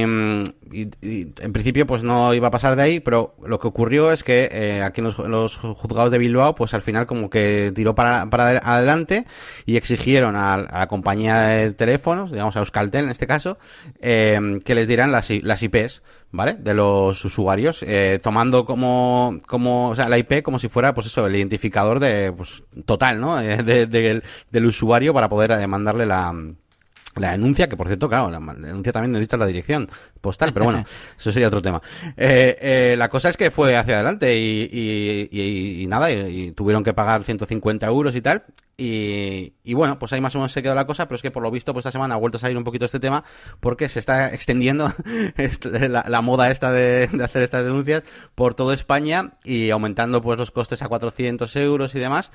en 0.71 1.53
principio 1.53 1.87
pues 1.87 2.03
no 2.03 2.35
iba 2.35 2.49
a 2.49 2.51
pasar 2.51 2.77
de 2.77 2.83
ahí, 2.83 3.01
pero 3.01 3.35
lo 3.45 3.59
que 3.59 3.67
ocurrió 3.69 4.13
es 4.13 4.23
que 4.25 4.49
eh, 4.53 4.83
aquí 4.83 5.01
en 5.01 5.05
los, 5.07 5.19
los 5.19 5.57
juzgados 5.57 6.11
de 6.13 6.19
Bilbao 6.19 6.55
pues 6.55 6.75
al 6.75 6.83
final 6.83 7.07
como 7.07 7.31
que 7.31 7.73
tiró 7.75 7.95
para, 7.95 8.29
para 8.31 8.53
adel- 8.53 8.61
adelante 8.63 9.25
y 9.65 9.77
exigieron 9.77 10.37
a, 10.37 10.57
la 10.57 10.87
compañía 10.89 11.39
de 11.41 11.73
teléfonos, 11.73 12.31
digamos 12.31 12.57
a 12.57 12.61
Euskaltel 12.61 13.05
en 13.05 13.11
este 13.11 13.27
caso, 13.27 13.59
eh, 14.01 14.61
que 14.65 14.75
les 14.75 14.89
dieran 14.89 15.13
las, 15.13 15.31
las 15.43 15.63
IPs, 15.63 16.03
¿vale? 16.31 16.55
De 16.55 16.75
los 16.75 17.25
usuarios, 17.25 17.83
eh, 17.87 18.19
tomando 18.23 18.65
como, 18.65 19.39
como, 19.47 19.91
o 19.91 19.95
sea, 19.97 20.09
la 20.09 20.19
IP 20.19 20.43
como 20.43 20.59
si 20.59 20.69
fuera, 20.69 20.95
pues 20.95 21.07
eso, 21.07 21.27
el 21.27 21.37
identificador 21.37 22.01
de, 22.01 22.33
pues, 22.37 22.63
total, 22.85 23.21
¿no? 23.21 23.41
Eh, 23.47 23.63
de- 23.63 23.87
del- 23.87 24.23
del 24.51 24.67
usuario 24.67 25.13
para 25.15 25.29
poder 25.29 25.53
eh, 25.53 25.67
mandarle 25.67 26.07
la, 26.07 26.35
la 27.17 27.33
denuncia, 27.33 27.69
que 27.69 27.77
por 27.77 27.87
cierto, 27.87 28.09
claro, 28.09 28.31
la 28.31 28.39
denuncia 28.55 28.93
también 28.93 29.13
necesita 29.13 29.37
la 29.37 29.47
dirección 29.47 29.89
postal, 30.21 30.53
pero 30.53 30.65
bueno, 30.67 30.85
eso 31.19 31.33
sería 31.33 31.49
otro 31.49 31.63
tema. 31.63 31.81
Eh, 32.17 32.57
eh, 32.61 32.95
la 32.99 33.09
cosa 33.09 33.29
es 33.29 33.37
que 33.37 33.51
fue 33.51 33.77
hacia 33.77 33.95
adelante 33.95 34.37
y, 34.39 34.69
y, 34.73 35.29
y- 35.31 35.83
y 35.83 35.87
nada, 35.87 36.11
y, 36.11 36.53
tuvieron 36.53 36.85
que 36.85 36.93
pagar 36.95 37.25
150 37.25 37.87
euros 37.87 38.15
y 38.17 38.21
tal. 38.23 38.45
Y, 38.79 39.73
bueno, 39.73 39.99
pues 39.99 40.13
ahí 40.13 40.21
más 40.21 40.35
o 40.35 40.39
menos 40.39 40.53
se 40.53 40.63
quedó 40.63 40.75
la 40.75 40.85
cosa, 40.87 41.07
pero 41.09 41.17
es 41.17 41.23
que 41.23 41.31
por 41.31 41.43
lo 41.43 41.51
visto, 41.51 41.73
pues 41.73 41.83
esta 41.87 41.93
semana 41.93 42.15
ha 42.15 42.19
vuelto 42.19 42.37
a 42.37 42.41
salir 42.41 42.59
un 42.59 42.65
poquito 42.65 42.85
este 42.85 43.01
tema 43.01 43.25
porque 43.61 43.89
se 43.89 43.99
está 44.01 44.29
extendiendo 44.35 44.93
este- 45.39 45.89
la, 45.89 46.05
la 46.07 46.21
moda 46.21 46.51
esta 46.51 46.73
de, 46.73 47.07
de 47.11 47.25
hacer 47.25 47.43
estas 47.43 47.65
denuncias 47.65 48.03
por 48.35 48.53
toda 48.55 48.75
España 48.75 49.33
y 49.45 49.71
aumentando 49.71 50.21
pues 50.21 50.39
los 50.39 50.51
costes 50.51 50.83
a 50.83 50.89
400 50.89 51.57
euros 51.57 51.95
y 51.95 51.99
demás. 52.01 52.33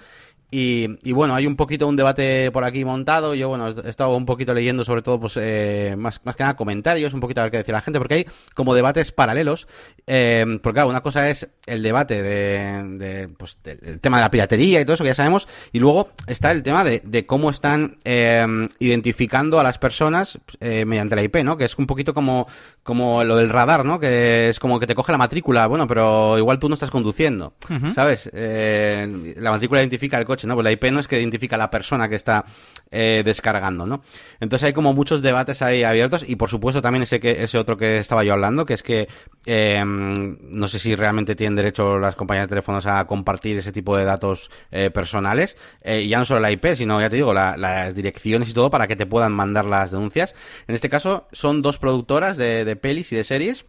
Y, 0.53 1.13
bueno, 1.13 1.34
hay 1.34 1.48
un 1.48 1.55
poquito 1.55 1.88
un 1.88 1.96
debate 1.96 2.51
por 2.51 2.65
aquí 2.65 2.84
montado. 2.84 3.34
Yo, 3.36 3.48
bueno, 3.48 3.70
he 3.70 3.89
estado 3.89 4.15
un 4.17 4.25
poquito 4.25 4.53
leyendo 4.53 4.84
sobre 4.84 5.01
todo, 5.01 5.17
pues, 5.17 5.38
eh, 5.38 5.96
más, 5.98 6.20
más 6.25 6.36
que 6.36 6.43
nada 6.43 6.58
comentarios, 6.58 7.13
un 7.13 7.22
poquito 7.22 7.39
a 7.39 7.46
ver 7.46 7.51
qué 7.51 7.58
decir 7.60 7.74
la 7.74 7.81
gente, 7.81 8.00
porque 8.00 8.15
hay 8.15 8.25
como 8.53 8.75
debates 8.75 9.13
paralelos. 9.13 9.67
Eh, 10.08 10.46
porque 10.62 10.75
claro, 10.75 10.89
una 10.89 11.01
cosa 11.01 11.29
es 11.29 11.48
el 11.65 11.81
debate 11.81 12.22
de, 12.22 12.84
de, 12.98 13.27
pues, 13.29 13.60
del 13.63 13.79
el 13.81 14.00
tema 14.01 14.17
de 14.17 14.24
la 14.24 14.31
piratería 14.31 14.81
y 14.81 14.86
todo 14.86 14.96
eso 14.96 15.05
que 15.05 15.12
ya 15.12 15.15
sabemos, 15.15 15.48
y 15.72 15.79
luego 15.79 16.10
está 16.27 16.51
el 16.51 16.63
tema 16.63 16.84
de, 16.84 17.01
de 17.05 17.25
cómo 17.25 17.50
están 17.50 17.98
eh, 18.03 18.46
identificando 18.79 19.60
a 19.60 19.63
las 19.63 19.77
personas 19.77 20.39
eh, 20.60 20.86
mediante 20.86 21.15
la 21.15 21.24
IP, 21.24 21.38
¿no? 21.43 21.55
Que 21.55 21.65
es 21.65 21.77
un 21.77 21.88
poquito 21.88 22.13
como, 22.13 22.48
como 22.84 23.24
lo 23.24 23.36
del 23.38 23.50
radar, 23.50 23.86
¿no? 23.86 24.00
Que 24.00 24.50
es 24.50 24.60
como 24.60 24.80
que 24.80 24.88
te 24.88 24.96
coge 24.96 25.12
la 25.12 25.18
matrícula, 25.20 25.68
bueno, 25.68 25.86
pero 25.88 26.38
igual 26.38 26.58
tú 26.60 26.68
no 26.68 26.74
estás 26.74 26.90
conduciendo, 26.90 27.54
¿sabes? 27.94 28.30
Eh, 28.34 29.36
la 29.38 29.52
matrícula 29.52 29.82
identifica 29.82 30.18
el 30.18 30.26
coche, 30.26 30.48
¿no? 30.48 30.56
Pues 30.56 30.64
la 30.64 30.72
IP 30.72 30.86
no 30.92 31.00
es 31.00 31.08
que 31.08 31.20
identifica 31.20 31.56
a 31.56 31.60
la 31.60 31.70
persona 31.70 32.10
que 32.10 32.16
está 32.16 32.44
eh, 32.90 33.22
descargando, 33.24 33.86
¿no? 33.86 34.02
Entonces 34.40 34.66
hay 34.68 34.74
como 34.74 34.94
muchos 34.94 35.22
debates 35.22 35.62
ahí 35.62 35.84
abiertos 35.84 36.24
y 36.28 36.36
por 36.38 36.50
supuesto 36.50 36.82
también 36.82 37.04
ese 37.04 37.20
que 37.20 37.44
ese 37.44 37.58
otro 37.58 37.78
que 37.78 37.98
estaba 38.00 38.24
yo 38.24 38.34
hablando, 38.34 38.66
que 38.66 38.74
es 38.74 38.84
que 38.84 39.08
eh, 39.46 39.84
no 39.86 40.68
sé 40.68 40.80
si 40.80 40.96
realmente 40.96 41.36
tienen 41.36 41.56
derecho 41.56 41.98
las 42.00 42.16
compañías 42.16 42.46
de 42.48 42.50
teléfonos 42.50 42.86
a 42.88 43.06
compartir 43.06 43.58
ese 43.58 43.72
tipo 43.72 43.96
de 43.98 44.06
datos 44.06 44.50
eh, 44.72 44.90
personales, 44.92 45.58
eh, 45.84 46.02
y 46.02 46.08
ya 46.10 46.18
no 46.20 46.26
solo 46.26 46.40
la 46.40 46.52
IP, 46.52 46.74
sino 46.76 47.00
ya 47.00 47.10
te 47.10 47.16
digo, 47.18 47.34
la- 47.34 47.58
las 47.58 47.96
direcciones 47.96 48.50
y 48.50 48.54
todo 48.54 48.70
para 48.70 48.88
que 48.88 48.96
te 48.96 49.06
puedan 49.06 49.32
mandar 49.34 49.66
las 49.66 49.92
denuncias. 49.92 50.36
En 50.68 50.76
este 50.76 50.90
caso 50.90 51.28
son 51.32 51.62
dos 51.62 51.78
productoras 51.78 52.38
de, 52.38 52.66
de 52.66 52.71
pelis 52.75 53.12
y 53.12 53.16
de 53.16 53.24
series. 53.24 53.66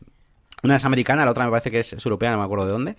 Una 0.62 0.76
es 0.76 0.84
americana, 0.84 1.24
la 1.24 1.32
otra 1.32 1.44
me 1.44 1.50
parece 1.50 1.70
que 1.70 1.80
es, 1.80 1.92
europea, 1.92 2.32
no 2.32 2.38
me 2.38 2.44
acuerdo 2.44 2.66
de 2.66 2.72
dónde. 2.72 2.96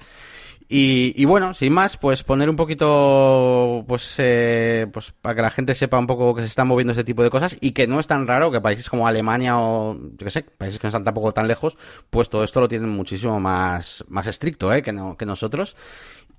Y, 0.69 1.25
bueno, 1.25 1.53
sin 1.53 1.71
más, 1.71 1.97
pues 1.97 2.23
poner 2.23 2.49
un 2.49 2.55
poquito, 2.55 3.85
pues, 3.87 4.15
eh, 4.17 4.87
pues 4.91 5.11
para 5.11 5.35
que 5.35 5.41
la 5.43 5.51
gente 5.51 5.75
sepa 5.75 5.99
un 5.99 6.07
poco 6.07 6.33
que 6.33 6.41
se 6.41 6.47
están 6.47 6.67
moviendo 6.67 6.93
este 6.93 7.03
tipo 7.03 7.21
de 7.21 7.29
cosas 7.29 7.57
y 7.61 7.73
que 7.73 7.85
no 7.85 7.99
es 7.99 8.07
tan 8.07 8.25
raro 8.25 8.49
que 8.49 8.59
países 8.59 8.89
como 8.89 9.07
Alemania 9.07 9.59
o, 9.59 9.95
yo 9.95 10.17
qué 10.17 10.29
sé, 10.31 10.41
países 10.41 10.79
que 10.79 10.87
no 10.87 10.89
están 10.89 11.03
tampoco 11.03 11.31
tan 11.31 11.47
lejos, 11.47 11.77
pues 12.09 12.29
todo 12.29 12.43
esto 12.43 12.59
lo 12.59 12.67
tienen 12.67 12.89
muchísimo 12.89 13.39
más, 13.39 14.03
más 14.07 14.25
estricto, 14.25 14.73
eh, 14.73 14.81
que, 14.81 14.93
no, 14.93 15.15
que 15.15 15.27
nosotros. 15.27 15.75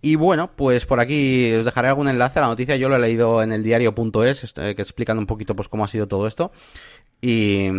Y 0.05 0.17
bueno, 0.17 0.51
pues 0.55 0.85
por 0.85 1.01
aquí 1.01 1.55
os 1.55 1.65
dejaré 1.65 1.89
algún 1.89 2.09
enlace 2.09 2.39
a 2.39 2.43
la 2.43 2.49
noticia. 2.49 2.77
Yo 2.77 2.91
lo 2.91 2.97
he 2.97 2.99
leído 2.99 3.43
en 3.43 3.53
el 3.53 3.63
diario.es, 3.63 4.53
que 4.53 4.71
explicando 4.73 5.21
un 5.21 5.27
poquito 5.27 5.57
pues 5.57 5.69
cómo 5.69 5.83
ha 5.83 5.89
sido 5.89 6.07
todo 6.07 6.27
esto. 6.27 6.53
Y, 7.23 7.71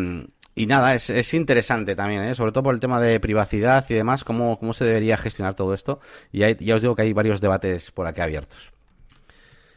y 0.56 0.66
nada, 0.68 0.94
es, 0.96 1.10
es 1.10 1.34
interesante 1.34 1.96
también, 1.96 2.24
¿eh? 2.24 2.34
sobre 2.36 2.52
todo 2.54 2.64
por 2.64 2.74
el 2.74 2.80
tema 2.80 3.00
de 3.02 3.20
privacidad 3.20 3.86
y 3.90 3.94
demás, 3.94 4.24
cómo, 4.24 4.58
cómo 4.58 4.74
se 4.74 4.86
debería 4.86 5.18
gestionar 5.18 5.54
todo 5.54 5.74
esto. 5.74 6.00
Y 6.32 6.44
hay- 6.44 6.56
ya 6.60 6.76
os 6.76 6.82
digo 6.82 6.96
que 6.96 7.02
hay 7.02 7.14
varios 7.14 7.42
debates 7.42 7.92
por 7.92 8.08
aquí 8.08 8.22
abiertos. 8.22 8.72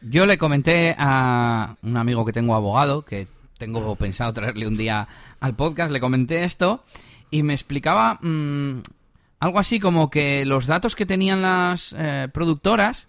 Yo 0.01 0.25
le 0.25 0.37
comenté 0.37 0.95
a 0.97 1.75
un 1.83 1.97
amigo 1.97 2.25
que 2.25 2.31
tengo 2.31 2.55
abogado, 2.55 3.03
que 3.03 3.27
tengo 3.57 3.95
pensado 3.97 4.31
traerle 4.31 4.67
un 4.67 4.77
día 4.77 5.07
al 5.41 5.55
podcast, 5.55 5.91
le 5.91 5.99
comenté 5.99 6.45
esto 6.45 6.85
y 7.29 7.43
me 7.43 7.53
explicaba 7.53 8.17
mm, 8.21 8.81
algo 9.41 9.59
así 9.59 9.79
como 9.81 10.09
que 10.09 10.45
los 10.45 10.65
datos 10.65 10.95
que 10.95 11.05
tenían 11.05 11.41
las 11.41 11.93
eh, 11.97 12.29
productoras, 12.31 13.07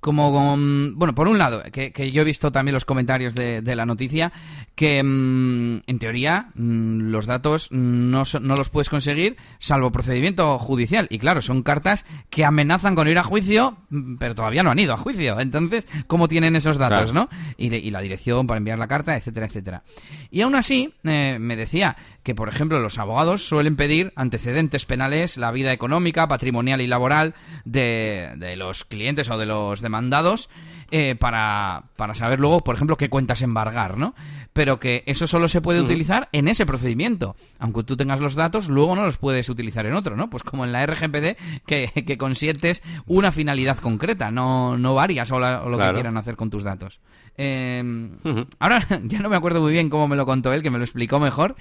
como, 0.00 0.30
con- 0.32 0.98
bueno, 0.98 1.14
por 1.14 1.28
un 1.28 1.38
lado, 1.38 1.62
que, 1.72 1.90
que 1.92 2.12
yo 2.12 2.20
he 2.20 2.24
visto 2.26 2.52
también 2.52 2.74
los 2.74 2.84
comentarios 2.84 3.34
de, 3.34 3.62
de 3.62 3.74
la 3.74 3.86
noticia, 3.86 4.32
que 4.74 5.02
mm, 5.02 5.82
en 5.86 5.98
teoría 5.98 6.48
mm, 6.54 7.10
los 7.10 7.26
datos 7.26 7.68
no, 7.70 8.22
no 8.40 8.56
los 8.56 8.70
puedes 8.70 8.88
conseguir 8.88 9.36
salvo 9.58 9.92
procedimiento 9.92 10.58
judicial. 10.58 11.06
Y 11.10 11.18
claro, 11.18 11.42
son 11.42 11.62
cartas 11.62 12.04
que 12.30 12.44
amenazan 12.44 12.94
con 12.94 13.08
ir 13.08 13.18
a 13.18 13.22
juicio, 13.22 13.78
mm, 13.90 14.16
pero 14.16 14.34
todavía 14.34 14.62
no 14.62 14.70
han 14.70 14.78
ido 14.78 14.92
a 14.92 14.96
juicio. 14.96 15.38
Entonces, 15.38 15.86
¿cómo 16.06 16.28
tienen 16.28 16.56
esos 16.56 16.76
datos, 16.78 17.12
Claro. 17.12 17.28
no? 17.30 17.36
Y 17.56 17.90
la 17.90 18.00
dirección 18.00 18.46
para 18.46 18.58
enviar 18.58 18.78
la 18.78 18.88
carta, 18.88 19.16
etcétera, 19.16 19.46
etcétera. 19.46 19.82
Y 20.30 20.40
aún 20.40 20.54
así, 20.54 20.94
eh, 21.04 21.38
me 21.40 21.56
decía 21.56 21.96
que, 22.22 22.34
por 22.34 22.48
ejemplo, 22.48 22.80
los 22.80 22.98
abogados 22.98 23.46
suelen 23.46 23.76
pedir 23.76 24.12
antecedentes 24.16 24.86
penales, 24.86 25.36
la 25.36 25.52
vida 25.52 25.72
económica, 25.72 26.26
patrimonial 26.26 26.80
y 26.80 26.86
laboral 26.86 27.34
de, 27.64 28.32
de 28.36 28.56
los 28.56 28.84
clientes 28.84 29.30
o 29.30 29.38
de 29.38 29.46
los 29.46 29.80
demandados 29.80 30.48
eh, 30.90 31.14
para, 31.14 31.84
para 31.96 32.14
saber 32.14 32.40
luego, 32.40 32.60
por 32.60 32.74
ejemplo, 32.74 32.96
qué 32.96 33.08
cuentas 33.08 33.42
embargar, 33.42 33.96
¿no? 33.98 34.14
Pero 34.52 34.78
que 34.78 35.02
eso 35.06 35.26
solo 35.26 35.48
se 35.48 35.60
puede 35.60 35.80
utilizar 35.84 36.28
en 36.32 36.46
ese 36.48 36.64
procedimiento. 36.66 37.34
Aunque 37.58 37.82
tú 37.82 37.96
tengas 37.96 38.20
los 38.20 38.34
datos, 38.36 38.68
luego 38.68 38.94
no 38.94 39.02
los 39.04 39.16
puedes 39.18 39.48
utilizar 39.48 39.84
en 39.86 39.94
otro, 39.94 40.16
¿no? 40.16 40.30
Pues 40.30 40.42
como 40.44 40.64
en 40.64 40.72
la 40.72 40.86
RGPD, 40.86 41.36
que, 41.66 42.04
que 42.06 42.16
consientes 42.18 42.82
una 43.06 43.32
finalidad 43.32 43.78
concreta, 43.78 44.30
no, 44.30 44.78
no 44.78 44.94
varias 44.94 45.30
o, 45.32 45.40
la- 45.40 45.62
o 45.62 45.68
lo 45.68 45.76
que 45.76 45.82
quieran 45.94 46.16
hacer 46.16 46.36
con 46.36 46.50
tus 46.50 46.62
datos. 46.62 47.00
Eh, 47.36 47.82
Ujú. 48.22 48.46
Ahora 48.60 48.86
ya 49.04 49.18
no 49.18 49.28
me 49.28 49.36
acuerdo 49.36 49.60
muy 49.60 49.72
bien 49.72 49.90
cómo 49.90 50.06
me 50.06 50.14
lo 50.16 50.24
contó 50.24 50.52
él, 50.52 50.62
que 50.62 50.70
me 50.70 50.78
lo 50.78 50.84
explicó 50.84 51.18
mejor, 51.18 51.56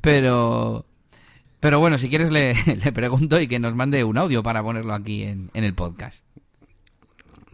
pero... 0.00 0.84
Pero 1.60 1.80
bueno, 1.80 1.96
si 1.96 2.10
quieres 2.10 2.30
le, 2.30 2.54
le 2.84 2.92
pregunto 2.92 3.40
y 3.40 3.48
que 3.48 3.58
nos 3.58 3.74
mande 3.74 4.04
un 4.04 4.18
audio 4.18 4.42
para 4.42 4.62
ponerlo 4.62 4.92
aquí 4.92 5.22
en, 5.22 5.50
en 5.54 5.64
el 5.64 5.72
podcast. 5.72 6.22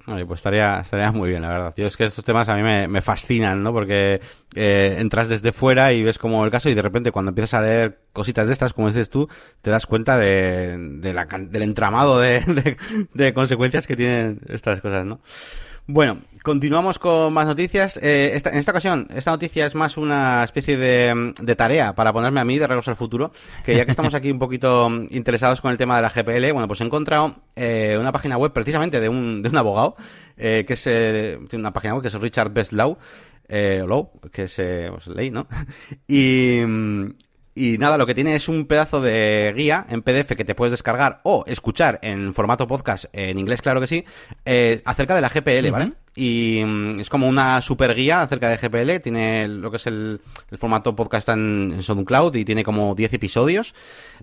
Oye, 0.07 0.25
pues 0.25 0.39
estaría, 0.39 0.81
estaría 0.81 1.13
muy 1.13 1.29
bien, 1.29 1.43
la 1.43 1.49
verdad. 1.49 1.75
Tío, 1.75 1.87
es 1.87 1.97
que 1.97 2.05
estos 2.05 2.25
temas 2.25 2.49
a 2.49 2.57
mí 2.57 2.63
me, 2.63 2.89
me 2.89 3.01
fascinan, 3.03 3.63
¿no? 3.63 3.73
Porque 3.73 4.21
eh, 4.55 4.97
entras 4.99 5.29
desde 5.29 5.53
fuera 5.53 5.93
y 5.93 6.03
ves 6.03 6.19
como 6.19 6.45
el 6.45 6.51
caso 6.51 6.69
y 6.69 6.75
de 6.75 6.83
repente 6.83 7.13
cuando 7.13 7.31
empiezas 7.31 7.55
a 7.55 7.63
leer 7.63 8.01
cositas 8.13 8.47
de 8.47 8.53
estas, 8.53 8.73
como 8.73 8.89
dices 8.89 9.11
tú, 9.11 9.29
te 9.63 9.71
das 9.71 9.87
cuenta 9.87 10.19
de, 10.19 10.77
de 10.79 11.15
la, 11.15 11.27
del 11.27 11.63
entramado 11.63 12.19
de, 12.19 12.41
de, 12.47 12.77
de 13.13 13.35
consecuencias 13.35 13.87
que 13.87 13.97
tienen 13.97 14.41
estas 14.49 14.81
cosas, 14.81 15.05
¿no? 15.05 15.21
Bueno, 15.87 16.19
continuamos 16.43 16.99
con 16.99 17.33
más 17.33 17.47
noticias. 17.47 17.99
Eh, 18.03 18.33
esta- 18.35 18.51
en 18.51 18.59
esta 18.59 18.71
ocasión, 18.73 19.07
esta 19.15 19.31
noticia 19.31 19.67
es 19.67 19.75
más 19.75 19.97
una 19.97 20.43
especie 20.45 20.77
de, 20.77 21.33
tarea 21.57 21.95
para 21.95 22.13
ponerme 22.13 22.41
a 22.41 22.45
mí 22.45 22.59
de 22.59 22.67
Regreso 22.67 22.91
al 22.91 22.97
Futuro, 22.97 23.33
que 23.65 23.75
ya 23.77 23.85
que 23.85 23.91
estamos 23.91 24.15
aquí 24.15 24.31
un 24.31 24.39
poquito 24.39 24.89
interesados 25.11 25.61
con 25.61 25.71
el 25.71 25.79
tema 25.79 25.97
de 25.97 26.03
la 26.03 26.11
GPL, 26.11 26.53
bueno, 26.53 26.69
pues 26.69 26.81
he 26.81 26.85
encontrado 26.85 27.37
eh, 27.57 27.97
una 27.99 28.13
página 28.13 28.37
web 28.37 28.53
precisamente 28.53 29.01
de 29.01 29.09
un, 29.09 29.43
de 29.43 29.49
un 29.49 29.57
abogado, 29.57 29.97
eh, 30.37 30.65
que 30.67 30.75
es 30.75 30.87
eh, 30.87 31.39
tiene 31.49 31.63
una 31.63 31.73
página 31.73 31.95
web 31.95 32.03
que 32.03 32.09
es 32.09 32.15
Richard 32.15 32.51
Best 32.53 32.73
Law, 32.73 32.97
eh, 33.49 33.85
que 34.33 34.45
es 34.45 34.59
eh, 34.59 34.89
pues, 34.93 35.07
ley, 35.09 35.31
¿no? 35.31 35.47
Y, 36.09 36.61
mm, 36.67 37.13
Y 37.61 37.77
nada, 37.77 37.99
lo 37.99 38.07
que 38.07 38.15
tiene 38.15 38.35
es 38.35 38.49
un 38.49 38.65
pedazo 38.65 39.03
de 39.03 39.53
guía 39.55 39.85
en 39.91 40.01
PDF 40.01 40.35
que 40.35 40.47
te 40.47 40.55
puedes 40.55 40.71
descargar 40.71 41.21
o 41.25 41.45
escuchar 41.47 41.99
en 42.01 42.33
formato 42.33 42.67
podcast, 42.67 43.05
en 43.13 43.39
inglés 43.39 43.61
claro 43.61 43.83
que 43.83 43.87
sí, 43.87 44.03
eh, 44.47 44.81
acerca 44.87 45.15
de 45.15 45.21
la 45.21 45.29
GPL, 45.29 45.71
¿vale? 45.71 45.93
Y 46.17 46.63
mm, 46.65 47.01
es 47.01 47.11
como 47.11 47.29
una 47.29 47.61
super 47.61 47.95
guía 47.95 48.23
acerca 48.23 48.49
de 48.49 48.57
GPL, 48.57 49.03
tiene 49.03 49.47
lo 49.47 49.71
que 49.71 49.77
es 49.77 49.87
el, 49.87 50.23
formato 50.57 50.97
podcast 50.97 51.29
en, 51.29 51.73
en 51.75 51.83
SoundCloud 51.83 52.35
y 52.37 52.47
tiene 52.47 52.65
como 52.65 52.95
10 52.95 53.13
episodios 53.13 53.75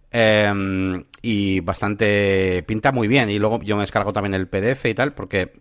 em, 0.10 1.04
y 1.21 1.60
bastante 1.60 2.63
pinta 2.63 2.91
muy 2.91 3.08
bien. 3.08 3.30
Y 3.30 3.38
luego 3.38 3.62
yo 3.62 3.76
me 3.76 3.84
descargo 3.84 4.13
también 4.13 4.34
el 4.34 4.47
PDF 4.47 4.86
y 4.86 4.95
tal, 4.95 5.13
porque 5.13 5.54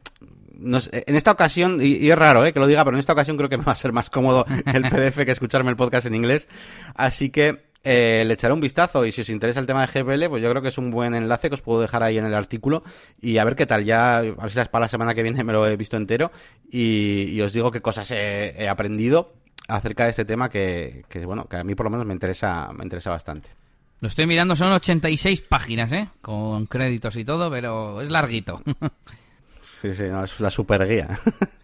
en 0.58 1.14
esta 1.14 1.32
ocasión, 1.32 1.78
y, 1.82 2.08
es 2.08 2.18
raro 2.18 2.44
eh, 2.46 2.52
que 2.52 2.60
lo 2.60 2.66
diga, 2.66 2.84
pero 2.84 2.96
en 2.96 3.00
esta 3.00 3.12
ocasión 3.12 3.36
creo 3.36 3.48
que 3.48 3.58
me 3.58 3.64
va 3.64 3.72
a 3.72 3.76
ser 3.76 3.92
más 3.92 4.10
cómodo 4.10 4.46
el 4.66 4.82
PDF 4.82 5.24
que 5.24 5.32
escucharme 5.32 5.70
el 5.70 5.76
podcast 5.76 6.06
en 6.06 6.14
inglés. 6.14 6.48
Así 6.94 7.30
que 7.30 7.65
eh, 7.88 8.24
le 8.26 8.34
echaré 8.34 8.52
un 8.52 8.60
vistazo 8.60 9.06
y 9.06 9.12
si 9.12 9.20
os 9.20 9.28
interesa 9.28 9.60
el 9.60 9.66
tema 9.66 9.86
de 9.86 9.86
GPL, 9.86 10.28
pues 10.28 10.42
yo 10.42 10.50
creo 10.50 10.60
que 10.60 10.68
es 10.68 10.78
un 10.78 10.90
buen 10.90 11.14
enlace 11.14 11.48
que 11.48 11.54
os 11.54 11.62
puedo 11.62 11.80
dejar 11.80 12.02
ahí 12.02 12.18
en 12.18 12.26
el 12.26 12.34
artículo 12.34 12.82
y 13.20 13.38
a 13.38 13.44
ver 13.44 13.54
qué 13.54 13.64
tal. 13.64 13.84
Ya, 13.84 14.16
a 14.16 14.22
ver 14.22 14.50
si 14.50 14.58
para 14.68 14.86
la 14.86 14.88
semana 14.88 15.14
que 15.14 15.22
viene 15.22 15.44
me 15.44 15.52
lo 15.52 15.64
he 15.68 15.76
visto 15.76 15.96
entero 15.96 16.32
y, 16.68 17.40
os 17.40 17.52
digo 17.52 17.70
qué 17.70 17.80
cosas 17.80 18.10
he, 18.10 18.68
aprendido 18.68 19.34
acerca 19.68 20.02
de 20.02 20.10
este 20.10 20.24
tema 20.24 20.48
que, 20.48 21.04
bueno, 21.24 21.46
que 21.46 21.58
a 21.58 21.62
mí 21.62 21.76
por 21.76 21.86
lo 21.86 21.90
menos 21.90 22.06
me 22.06 22.12
interesa, 22.12 22.72
me 22.72 22.82
interesa 22.82 23.10
bastante. 23.10 23.50
Lo 24.00 24.08
estoy 24.08 24.26
mirando, 24.26 24.56
son 24.56 24.72
86 24.72 25.42
páginas, 25.42 25.92
¿eh? 25.92 26.08
Con 26.20 26.66
créditos 26.66 27.14
y 27.14 27.24
todo, 27.24 27.48
pero 27.52 28.00
es 28.00 28.10
larguito. 28.10 28.62
Sí, 29.82 29.94
sí, 29.94 30.04
es 30.04 30.40
la 30.40 30.50
super 30.50 30.88
guía. 30.88 31.06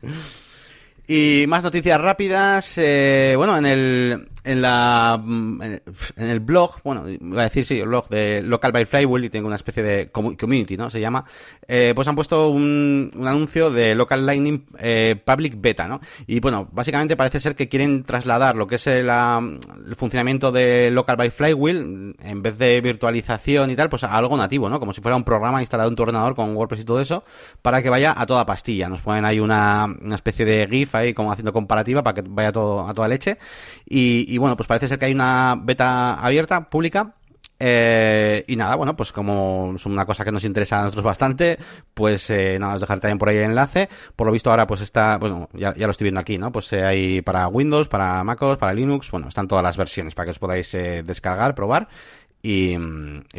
y 1.08 1.44
más 1.48 1.64
noticias 1.64 2.00
rápidas. 2.00 2.76
Eh, 2.76 3.34
bueno, 3.36 3.56
en 3.56 3.66
el, 3.66 4.28
en 4.44 4.62
la 4.62 5.22
en 5.24 5.80
el 6.16 6.40
blog, 6.40 6.80
bueno, 6.82 7.02
voy 7.02 7.38
a 7.38 7.42
decir 7.42 7.64
sí, 7.64 7.78
el 7.78 7.88
blog 7.88 8.08
de 8.08 8.42
Local 8.42 8.72
by 8.72 8.84
Flywheel 8.86 9.24
y 9.24 9.30
tengo 9.30 9.46
una 9.46 9.56
especie 9.56 9.82
de 9.82 10.10
community, 10.10 10.76
¿no? 10.76 10.90
Se 10.90 11.00
llama. 11.00 11.24
Eh, 11.68 11.92
pues 11.94 12.08
han 12.08 12.16
puesto 12.16 12.48
un, 12.48 13.10
un, 13.14 13.26
anuncio 13.26 13.70
de 13.70 13.94
Local 13.94 14.26
Lightning 14.26 14.66
eh, 14.78 15.16
Public 15.24 15.54
Beta, 15.60 15.86
¿no? 15.86 16.00
Y 16.26 16.40
bueno, 16.40 16.68
básicamente 16.72 17.16
parece 17.16 17.40
ser 17.40 17.54
que 17.54 17.68
quieren 17.68 18.02
trasladar 18.04 18.56
lo 18.56 18.66
que 18.66 18.76
es 18.76 18.86
el, 18.88 19.08
el, 19.08 19.96
funcionamiento 19.96 20.50
de 20.50 20.90
Local 20.90 21.16
by 21.16 21.30
Flywheel 21.30 22.16
en 22.20 22.42
vez 22.42 22.58
de 22.58 22.80
virtualización 22.80 23.70
y 23.70 23.76
tal, 23.76 23.88
pues 23.88 24.02
a 24.04 24.16
algo 24.16 24.36
nativo, 24.36 24.68
¿no? 24.68 24.80
Como 24.80 24.92
si 24.92 25.00
fuera 25.00 25.16
un 25.16 25.24
programa 25.24 25.60
instalado 25.60 25.88
en 25.88 25.96
tu 25.96 26.02
ordenador 26.02 26.34
con 26.34 26.56
WordPress 26.56 26.82
y 26.82 26.84
todo 26.84 27.00
eso, 27.00 27.24
para 27.62 27.80
que 27.80 27.90
vaya 27.90 28.14
a 28.16 28.26
toda 28.26 28.44
pastilla. 28.44 28.88
Nos 28.88 29.00
ponen 29.02 29.24
ahí 29.24 29.38
una, 29.38 29.86
una 30.00 30.16
especie 30.16 30.44
de 30.44 30.66
GIF 30.68 30.94
ahí 30.96 31.14
como 31.14 31.30
haciendo 31.30 31.52
comparativa 31.52 32.02
para 32.02 32.14
que 32.14 32.28
vaya 32.28 32.50
todo 32.50 32.88
a 32.88 32.92
toda 32.92 33.06
leche 33.06 33.38
y 33.86 34.31
y 34.32 34.38
bueno, 34.38 34.56
pues 34.56 34.66
parece 34.66 34.88
ser 34.88 34.98
que 34.98 35.04
hay 35.04 35.12
una 35.12 35.56
beta 35.60 36.14
abierta, 36.14 36.70
pública, 36.70 37.14
eh, 37.64 38.44
y 38.48 38.56
nada, 38.56 38.74
bueno, 38.74 38.96
pues 38.96 39.12
como 39.12 39.74
es 39.76 39.86
una 39.86 40.04
cosa 40.04 40.24
que 40.24 40.32
nos 40.32 40.42
interesa 40.42 40.80
a 40.80 40.82
nosotros 40.82 41.04
bastante, 41.04 41.58
pues 41.94 42.28
eh, 42.30 42.56
nada, 42.58 42.74
os 42.74 42.80
dejaré 42.80 43.00
también 43.00 43.18
por 43.18 43.28
ahí 43.28 43.36
el 43.36 43.44
enlace. 43.44 43.88
Por 44.16 44.26
lo 44.26 44.32
visto 44.32 44.50
ahora 44.50 44.66
pues 44.66 44.80
está, 44.80 45.16
bueno, 45.18 45.48
ya, 45.52 45.72
ya 45.74 45.86
lo 45.86 45.92
estoy 45.92 46.06
viendo 46.06 46.18
aquí, 46.18 46.38
¿no? 46.38 46.50
Pues 46.50 46.72
eh, 46.72 46.82
hay 46.82 47.22
para 47.22 47.46
Windows, 47.46 47.86
para 47.86 48.24
MacOS, 48.24 48.58
para 48.58 48.74
Linux, 48.74 49.12
bueno, 49.12 49.28
están 49.28 49.46
todas 49.46 49.62
las 49.62 49.76
versiones 49.76 50.14
para 50.14 50.26
que 50.26 50.30
os 50.32 50.40
podáis 50.40 50.74
eh, 50.74 51.04
descargar, 51.04 51.54
probar. 51.54 51.86
Y, 52.44 52.76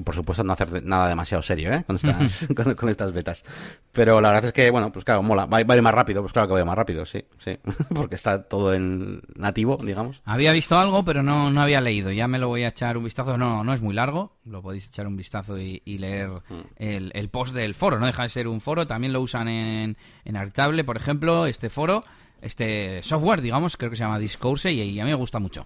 por 0.05 0.15
supuesto 0.15 0.45
no 0.45 0.53
hacer 0.53 0.81
nada 0.85 1.09
demasiado 1.09 1.43
serio 1.43 1.73
¿eh? 1.73 1.83
con, 1.85 1.97
estas, 1.97 2.47
con, 2.77 2.89
estas 2.89 3.11
betas. 3.11 3.43
Pero 3.91 4.21
la 4.21 4.29
verdad 4.29 4.45
es 4.45 4.53
que, 4.53 4.69
bueno, 4.71 4.93
pues 4.93 5.03
claro, 5.03 5.21
mola. 5.21 5.45
Va, 5.45 5.57
a 5.57 5.75
ir 5.75 5.81
más 5.81 5.93
rápido, 5.93 6.21
pues 6.21 6.31
claro 6.31 6.47
que 6.47 6.53
va 6.53 6.63
más 6.63 6.77
rápido, 6.77 7.05
sí, 7.05 7.23
sí. 7.37 7.57
Porque 7.93 8.15
está 8.15 8.43
todo 8.43 8.73
en 8.73 9.21
nativo, 9.35 9.77
digamos. 9.83 10.21
Había 10.23 10.53
visto 10.53 10.79
algo, 10.79 11.03
pero 11.03 11.21
no, 11.21 11.51
no 11.51 11.61
había 11.61 11.81
leído. 11.81 12.11
Ya 12.11 12.29
me 12.29 12.39
lo 12.39 12.47
voy 12.47 12.63
a 12.63 12.69
echar 12.69 12.97
un 12.97 13.03
vistazo. 13.03 13.37
No, 13.37 13.63
no 13.63 13.73
es 13.73 13.81
muy 13.81 13.93
largo. 13.93 14.37
Lo 14.45 14.61
podéis 14.61 14.87
echar 14.87 15.05
un 15.05 15.17
vistazo 15.17 15.57
y, 15.57 15.81
leer 15.85 16.29
mm. 16.29 16.61
el, 16.77 17.11
el, 17.13 17.29
post 17.29 17.53
del 17.53 17.75
foro. 17.75 17.99
No 17.99 18.05
deja 18.05 18.23
de 18.23 18.29
ser 18.29 18.47
un 18.47 18.61
foro. 18.61 18.87
También 18.87 19.11
lo 19.11 19.19
usan 19.19 19.49
en, 19.49 19.97
en 20.23 20.37
Artable, 20.37 20.85
por 20.85 20.95
ejemplo, 20.95 21.45
este 21.45 21.69
foro, 21.69 22.03
este 22.41 23.03
software, 23.03 23.41
digamos, 23.41 23.75
creo 23.75 23.89
que 23.89 23.97
se 23.97 24.03
llama 24.03 24.17
Discourse 24.17 24.71
y, 24.71 24.99
a 24.99 25.03
mí 25.03 25.09
me 25.09 25.15
gusta 25.15 25.39
mucho. 25.39 25.65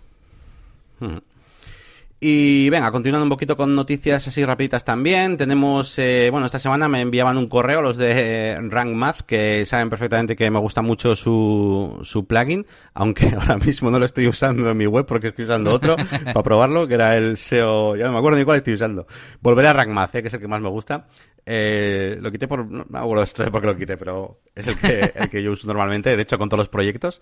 Y 2.20 2.68
venga, 2.72 2.92
continuando 2.92 3.26
un 3.26 3.30
poquito 3.30 3.56
con 3.56 3.76
noticias 3.76 4.28
así 4.28 4.44
rapiditas 4.44 4.84
también, 4.84 5.38
tenemos, 5.38 6.00
eh, 6.00 6.30
bueno, 6.32 6.48
esta 6.48 6.58
semana 6.58 6.88
me 6.88 7.02
enviaban 7.02 7.38
un 7.38 7.48
correo 7.48 7.84
los 7.84 7.96
de 7.96 8.58
Rank 8.60 8.90
Math 8.90 9.22
que 9.22 9.64
saben 9.68 9.92
perfectamente 9.92 10.36
que 10.36 10.50
me 10.50 10.58
gusta 10.58 10.82
mucho 10.82 11.16
su, 11.16 12.00
su 12.02 12.26
plugin, 12.26 12.66
aunque 12.96 13.28
ahora 13.40 13.58
mismo 13.58 13.92
no 13.92 14.00
lo 14.00 14.06
estoy 14.06 14.28
usando 14.28 14.68
en 14.68 14.78
mi 14.78 14.88
web 14.88 15.06
porque 15.06 15.28
estoy 15.28 15.46
usando 15.46 15.72
otro 15.72 15.96
para 16.26 16.42
probarlo, 16.42 16.88
que 16.88 16.96
era 16.96 17.16
el 17.16 17.38
SEO, 17.38 17.96
ya 17.96 18.06
no 18.08 18.14
me 18.14 18.18
acuerdo 18.18 18.40
ni 18.40 18.46
cuál 18.46 18.58
estoy 18.58 18.74
usando. 18.74 19.06
Volveré 19.42 19.68
a 19.68 19.74
Rank 19.74 19.90
Math, 19.90 20.16
eh, 20.16 20.22
que 20.24 20.30
es 20.30 20.34
el 20.34 20.40
que 20.40 20.48
más 20.48 20.62
me 20.62 20.70
gusta. 20.70 21.06
Eh, 21.50 22.18
lo 22.20 22.30
quité 22.30 22.46
por. 22.46 22.70
No 22.70 22.86
me 22.90 23.00
acuerdo 23.00 23.24
esto 23.24 23.42
de 23.42 23.52
por 23.52 23.62
qué 23.62 23.68
lo 23.68 23.78
quité, 23.78 23.96
pero 23.96 24.42
es 24.54 24.68
el 24.68 24.78
que, 24.78 25.12
el 25.16 25.30
que 25.30 25.42
yo 25.42 25.54
uso 25.54 25.66
normalmente, 25.66 26.16
de 26.16 26.22
hecho, 26.22 26.38
con 26.38 26.50
todos 26.50 26.60
los 26.60 26.70
proyectos. 26.70 27.22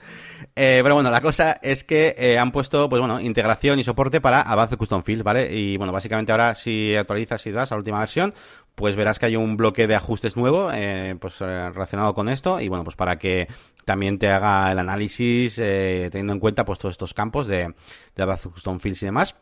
Eh, 0.55 0.79
pero 0.81 0.95
bueno, 0.95 1.11
la 1.11 1.21
cosa 1.21 1.59
es 1.61 1.83
que 1.83 2.15
eh, 2.17 2.39
han 2.39 2.51
puesto, 2.51 2.89
pues 2.89 2.99
bueno, 2.99 3.21
integración 3.21 3.77
y 3.77 3.83
soporte 3.83 4.21
para 4.21 4.41
Avance 4.41 4.77
Custom 4.77 5.03
Fields, 5.03 5.23
¿vale? 5.23 5.55
Y 5.55 5.77
bueno, 5.77 5.93
básicamente 5.93 6.31
ahora 6.31 6.55
si 6.55 6.95
actualizas 6.95 7.45
y 7.45 7.51
das 7.51 7.71
a 7.71 7.75
la 7.75 7.79
última 7.79 7.99
versión, 7.99 8.33
pues 8.75 8.95
verás 8.95 9.19
que 9.19 9.27
hay 9.27 9.35
un 9.35 9.57
bloque 9.57 9.88
de 9.88 9.95
ajustes 9.95 10.35
nuevo, 10.35 10.69
eh, 10.71 11.15
pues 11.19 11.39
eh, 11.41 11.69
relacionado 11.69 12.13
con 12.13 12.29
esto. 12.29 12.59
Y 12.59 12.67
bueno, 12.67 12.83
pues 12.83 12.95
para 12.95 13.17
que 13.17 13.47
también 13.85 14.19
te 14.19 14.27
haga 14.27 14.71
el 14.71 14.79
análisis, 14.79 15.57
eh, 15.59 16.09
teniendo 16.11 16.33
en 16.33 16.39
cuenta 16.39 16.65
pues 16.65 16.79
todos 16.79 16.93
estos 16.93 17.13
campos 17.13 17.47
de, 17.47 17.73
de 18.15 18.23
Avance 18.23 18.49
Custom 18.49 18.79
Fields 18.79 19.03
y 19.03 19.05
demás. 19.05 19.35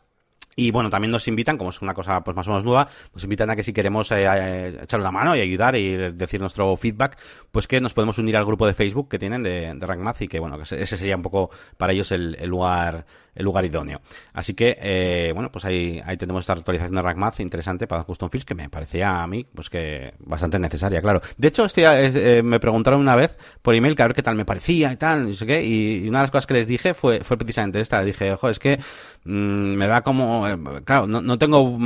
Y 0.56 0.70
bueno, 0.70 0.90
también 0.90 1.10
nos 1.10 1.26
invitan, 1.28 1.56
como 1.56 1.70
es 1.70 1.82
una 1.82 1.94
cosa 1.94 2.22
pues 2.22 2.36
más 2.36 2.46
o 2.48 2.50
menos 2.50 2.64
nueva, 2.64 2.88
nos 3.12 3.24
invitan 3.24 3.50
a 3.50 3.56
que 3.56 3.62
si 3.62 3.72
queremos 3.72 4.10
eh, 4.12 4.26
eh, 4.26 4.78
echar 4.82 5.00
una 5.00 5.10
mano 5.10 5.36
y 5.36 5.40
ayudar 5.40 5.76
y 5.76 5.96
decir 6.12 6.40
nuestro 6.40 6.76
feedback, 6.76 7.18
pues 7.50 7.66
que 7.66 7.80
nos 7.80 7.94
podemos 7.94 8.18
unir 8.18 8.36
al 8.36 8.44
grupo 8.44 8.66
de 8.66 8.74
Facebook 8.74 9.08
que 9.08 9.18
tienen 9.18 9.42
de, 9.42 9.72
de 9.74 9.86
Rank 9.86 10.04
y 10.20 10.28
que 10.28 10.38
bueno, 10.38 10.58
que 10.58 10.62
ese 10.62 10.96
sería 10.96 11.16
un 11.16 11.22
poco 11.22 11.50
para 11.76 11.92
ellos 11.92 12.12
el, 12.12 12.36
el 12.38 12.50
lugar 12.50 13.06
el 13.34 13.44
lugar 13.44 13.64
idóneo. 13.64 14.00
Así 14.32 14.54
que, 14.54 14.76
eh, 14.80 15.32
bueno, 15.34 15.50
pues 15.50 15.64
ahí, 15.64 16.00
ahí 16.04 16.16
tenemos 16.16 16.42
esta 16.42 16.52
actualización 16.52 16.94
de 16.94 17.02
Rank 17.02 17.40
interesante 17.40 17.86
para 17.86 18.04
Custom 18.04 18.30
Fields 18.30 18.44
que 18.44 18.54
me 18.54 18.68
parecía 18.68 19.22
a 19.22 19.26
mí, 19.26 19.44
pues 19.44 19.70
que 19.70 20.14
bastante 20.20 20.58
necesaria, 20.58 21.00
claro. 21.00 21.20
De 21.36 21.48
hecho, 21.48 21.64
este, 21.64 21.84
eh, 21.84 22.42
me 22.42 22.60
preguntaron 22.60 23.00
una 23.00 23.16
vez 23.16 23.38
por 23.62 23.74
email 23.74 23.96
que 23.96 24.02
a 24.02 24.06
ver 24.06 24.14
qué 24.14 24.22
tal 24.22 24.36
me 24.36 24.44
parecía 24.44 24.92
y 24.92 24.96
tal, 24.96 25.28
y 25.28 25.34
sé 25.34 25.46
qué, 25.46 25.64
y, 25.64 26.08
una 26.08 26.18
de 26.18 26.22
las 26.24 26.30
cosas 26.30 26.46
que 26.46 26.54
les 26.54 26.68
dije 26.68 26.94
fue, 26.94 27.20
fue 27.20 27.36
precisamente 27.36 27.80
esta. 27.80 28.02
Dije, 28.04 28.32
ojo, 28.32 28.48
es 28.48 28.58
que 28.58 28.78
mm, 29.24 29.30
me 29.30 29.86
da 29.86 30.02
como, 30.02 30.48
eh, 30.48 30.58
claro, 30.84 31.06
no, 31.06 31.20
no 31.20 31.38
tengo 31.38 31.78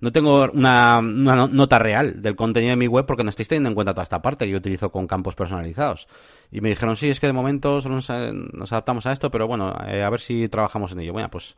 no 0.00 0.12
tengo 0.12 0.50
una, 0.52 0.98
una, 0.98 1.46
nota 1.46 1.78
real 1.78 2.22
del 2.22 2.36
contenido 2.36 2.70
de 2.70 2.76
mi 2.76 2.86
web 2.86 3.06
porque 3.06 3.22
no 3.22 3.30
estáis 3.30 3.48
teniendo 3.48 3.68
en 3.68 3.74
cuenta 3.74 3.92
toda 3.92 4.02
esta 4.02 4.22
parte 4.22 4.46
que 4.46 4.50
yo 4.50 4.58
utilizo 4.58 4.90
con 4.90 5.06
campos 5.06 5.34
personalizados. 5.34 6.08
Y 6.50 6.60
me 6.60 6.70
dijeron, 6.70 6.96
sí, 6.96 7.10
es 7.10 7.20
que 7.20 7.26
de 7.26 7.32
momento 7.32 7.80
solo 7.80 7.96
nos, 7.96 8.10
adaptamos 8.72 9.06
a 9.06 9.12
esto, 9.12 9.30
pero 9.30 9.46
bueno, 9.46 9.74
eh, 9.86 10.02
a 10.02 10.10
ver 10.10 10.20
si 10.20 10.48
trabajamos 10.48 10.92
en 10.92 11.00
ello. 11.00 11.12
Bueno, 11.12 11.30
pues 11.30 11.56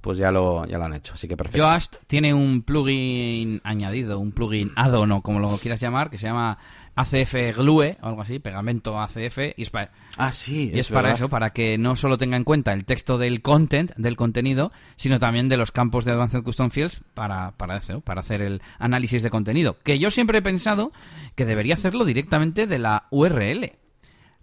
pues 0.00 0.16
ya 0.16 0.32
lo, 0.32 0.64
ya 0.66 0.78
lo 0.78 0.84
han 0.84 0.94
hecho, 0.94 1.14
así 1.14 1.28
que 1.28 1.36
perfecto. 1.36 1.58
Yoast 1.58 1.96
tiene 2.06 2.32
un 2.32 2.62
plugin 2.62 3.60
añadido, 3.64 4.18
un 4.18 4.32
plugin 4.32 4.72
add-on 4.74 5.12
o 5.12 5.20
como 5.20 5.40
lo 5.40 5.54
quieras 5.58 5.80
llamar, 5.80 6.08
que 6.10 6.16
se 6.16 6.26
llama 6.26 6.58
ACF 7.00 7.56
Glue 7.56 7.96
o 8.00 8.06
algo 8.06 8.22
así, 8.22 8.38
pegamento 8.38 8.98
ACF, 8.98 9.38
y 9.56 9.62
es 9.62 9.70
para, 9.70 9.90
ah, 10.16 10.32
sí, 10.32 10.70
es, 10.74 10.88
para 10.88 11.12
eso, 11.12 11.28
para 11.28 11.50
que 11.50 11.78
no 11.78 11.96
solo 11.96 12.18
tenga 12.18 12.36
en 12.36 12.44
cuenta 12.44 12.72
el 12.72 12.84
texto 12.84 13.18
del 13.18 13.42
content, 13.42 13.92
del 13.96 14.16
contenido, 14.16 14.72
sino 14.96 15.18
también 15.18 15.48
de 15.48 15.56
los 15.56 15.72
campos 15.72 16.04
de 16.04 16.12
Advanced 16.12 16.42
Custom 16.42 16.70
Fields 16.70 17.02
para, 17.14 17.52
para, 17.52 17.76
eso, 17.76 18.00
para 18.00 18.20
hacer 18.20 18.42
el 18.42 18.62
análisis 18.78 19.22
de 19.22 19.30
contenido. 19.30 19.76
Que 19.82 19.98
yo 19.98 20.10
siempre 20.10 20.38
he 20.38 20.42
pensado 20.42 20.92
que 21.34 21.46
debería 21.46 21.74
hacerlo 21.74 22.04
directamente 22.04 22.66
de 22.66 22.78
la 22.78 23.06
URL 23.10 23.72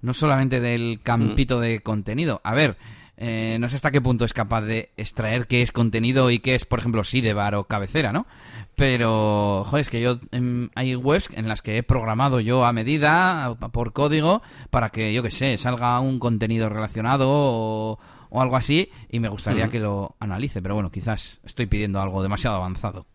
no 0.01 0.13
solamente 0.13 0.59
del 0.59 1.01
campito 1.01 1.57
mm. 1.57 1.61
de 1.61 1.79
contenido. 1.81 2.41
A 2.43 2.53
ver, 2.53 2.77
eh, 3.17 3.57
no 3.59 3.67
sé 3.67 3.77
hasta 3.77 3.89
qué 3.89 3.99
punto 3.99 4.25
es 4.25 4.33
capaz 4.33 4.61
de 4.61 4.91
extraer 4.95 5.47
qué 5.47 5.63
es 5.63 5.71
contenido 5.71 6.29
y 6.29 6.39
qué 6.39 6.53
es, 6.53 6.65
por 6.65 6.79
ejemplo, 6.79 7.03
sidebar 7.03 7.55
o 7.55 7.63
cabecera, 7.63 8.13
¿no? 8.13 8.27
Pero, 8.75 9.63
joder, 9.65 9.81
es 9.81 9.89
que 9.89 9.99
yo 9.99 10.19
em, 10.31 10.69
hay 10.75 10.95
webs 10.95 11.29
en 11.33 11.47
las 11.47 11.63
que 11.63 11.79
he 11.79 11.83
programado 11.83 12.39
yo 12.39 12.63
a 12.63 12.73
medida, 12.73 13.55
por 13.71 13.91
código, 13.91 14.43
para 14.69 14.89
que, 14.89 15.13
yo 15.15 15.23
qué 15.23 15.31
sé, 15.31 15.57
salga 15.57 15.99
un 15.99 16.19
contenido 16.19 16.69
relacionado 16.69 17.25
o, 17.27 17.99
algo 18.31 18.55
así 18.55 18.91
y 19.09 19.19
me 19.19 19.29
gustaría 19.29 19.67
que 19.69 19.79
lo 19.79 20.15
analice. 20.19 20.61
Pero 20.61 20.75
bueno, 20.75 20.91
quizás 20.91 21.39
estoy 21.43 21.65
pidiendo 21.65 21.99
algo 21.99 22.21
demasiado 22.21 22.57
avanzado. 22.57 23.07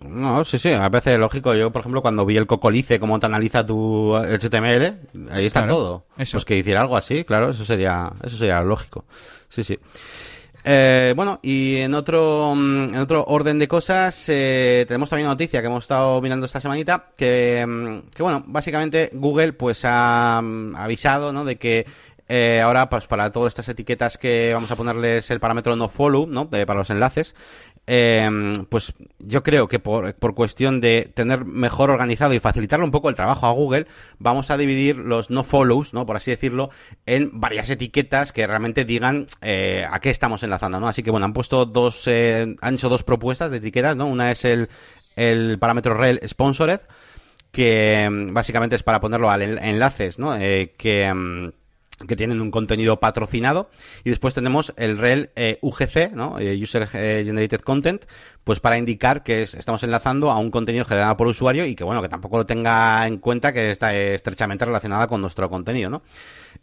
No, 0.00 0.44
sí, 0.46 0.58
sí, 0.58 0.70
me 0.70 0.90
parece 0.90 1.18
lógico. 1.18 1.54
Yo, 1.54 1.70
por 1.70 1.80
ejemplo, 1.80 2.00
cuando 2.00 2.24
vi 2.24 2.36
el 2.36 2.46
Cocolice, 2.46 2.98
cómo 2.98 3.20
te 3.20 3.26
analiza 3.26 3.66
tu 3.66 4.14
HTML, 4.16 5.30
ahí 5.30 5.46
está 5.46 5.66
todo. 5.66 6.06
Eso. 6.16 6.36
Pues 6.36 6.44
que 6.44 6.56
hiciera 6.56 6.80
algo 6.80 6.96
así, 6.96 7.24
claro, 7.24 7.50
eso 7.50 7.64
sería, 7.64 8.12
eso 8.22 8.36
sería 8.36 8.62
lógico. 8.62 9.04
Sí, 9.52 9.62
sí. 9.62 9.78
Eh, 10.64 11.12
bueno, 11.14 11.40
y 11.42 11.76
en 11.76 11.92
otro, 11.92 12.54
mm, 12.56 12.94
en 12.94 12.96
otro 12.96 13.24
orden 13.26 13.58
de 13.58 13.68
cosas, 13.68 14.28
eh, 14.30 14.86
tenemos 14.88 15.10
también 15.10 15.26
una 15.26 15.34
noticia 15.34 15.60
que 15.60 15.66
hemos 15.66 15.84
estado 15.84 16.22
mirando 16.22 16.46
esta 16.46 16.58
semanita, 16.58 17.10
que, 17.14 17.66
mm, 17.66 18.10
que 18.16 18.22
bueno, 18.22 18.42
básicamente 18.46 19.10
Google 19.12 19.52
pues 19.52 19.82
ha 19.84 20.40
mm, 20.42 20.76
avisado, 20.76 21.34
¿no? 21.34 21.44
De 21.44 21.56
que 21.56 21.84
eh, 22.28 22.62
ahora 22.62 22.88
pues 22.88 23.06
para 23.06 23.30
todas 23.30 23.50
estas 23.50 23.68
etiquetas 23.68 24.16
que 24.16 24.54
vamos 24.54 24.70
a 24.70 24.76
ponerles 24.76 25.30
el 25.30 25.38
parámetro 25.38 25.76
no 25.76 25.90
follow, 25.90 26.26
¿no? 26.26 26.48
para 26.48 26.74
los 26.74 26.88
enlaces, 26.88 27.34
eh, 27.86 28.52
pues 28.68 28.94
yo 29.18 29.42
creo 29.42 29.66
que 29.66 29.80
por, 29.80 30.14
por, 30.14 30.34
cuestión 30.34 30.80
de 30.80 31.10
tener 31.14 31.44
mejor 31.44 31.90
organizado 31.90 32.32
y 32.32 32.38
facilitarle 32.38 32.84
un 32.84 32.92
poco 32.92 33.08
el 33.08 33.16
trabajo 33.16 33.46
a 33.46 33.52
Google, 33.52 33.86
vamos 34.18 34.50
a 34.50 34.56
dividir 34.56 34.96
los 34.96 35.30
no 35.30 35.42
follows, 35.42 35.92
¿no? 35.92 36.06
Por 36.06 36.16
así 36.16 36.30
decirlo, 36.30 36.70
en 37.06 37.40
varias 37.40 37.70
etiquetas 37.70 38.32
que 38.32 38.46
realmente 38.46 38.84
digan 38.84 39.26
eh, 39.40 39.84
a 39.90 40.00
qué 40.00 40.10
estamos 40.10 40.42
enlazando, 40.44 40.78
¿no? 40.78 40.88
Así 40.88 41.02
que 41.02 41.10
bueno, 41.10 41.26
han 41.26 41.32
puesto 41.32 41.66
dos, 41.66 42.04
eh, 42.06 42.54
han 42.60 42.74
hecho 42.74 42.88
dos 42.88 43.02
propuestas 43.02 43.50
de 43.50 43.56
etiquetas, 43.56 43.96
¿no? 43.96 44.06
Una 44.06 44.30
es 44.30 44.44
el, 44.44 44.68
el 45.16 45.58
parámetro 45.58 45.94
rel 45.94 46.20
sponsored, 46.26 46.80
que 47.50 48.08
mm, 48.08 48.32
básicamente 48.32 48.76
es 48.76 48.82
para 48.84 49.00
ponerlo 49.00 49.28
a 49.30 49.42
enlaces, 49.42 50.18
¿no? 50.20 50.36
Eh, 50.36 50.74
que 50.78 51.12
mm, 51.12 51.50
que 52.06 52.16
tienen 52.16 52.40
un 52.40 52.50
contenido 52.50 52.98
patrocinado 52.98 53.70
y 54.04 54.10
después 54.10 54.34
tenemos 54.34 54.72
el 54.76 54.98
rel 54.98 55.30
eh, 55.36 55.58
UGC, 55.60 56.12
¿no? 56.12 56.38
Eh, 56.38 56.58
User 56.60 56.86
Generated 56.88 57.60
Content, 57.60 58.04
pues 58.44 58.60
para 58.60 58.78
indicar 58.78 59.22
que 59.22 59.42
estamos 59.42 59.82
enlazando 59.82 60.30
a 60.30 60.38
un 60.38 60.50
contenido 60.50 60.84
generado 60.84 61.16
por 61.16 61.28
usuario 61.28 61.64
y 61.64 61.74
que 61.74 61.84
bueno, 61.84 62.02
que 62.02 62.08
tampoco 62.08 62.38
lo 62.38 62.46
tenga 62.46 63.06
en 63.06 63.18
cuenta 63.18 63.52
que 63.52 63.70
está 63.70 63.94
estrechamente 63.94 64.64
relacionada 64.64 65.06
con 65.06 65.20
nuestro 65.20 65.48
contenido, 65.48 65.90
¿no? 65.90 66.02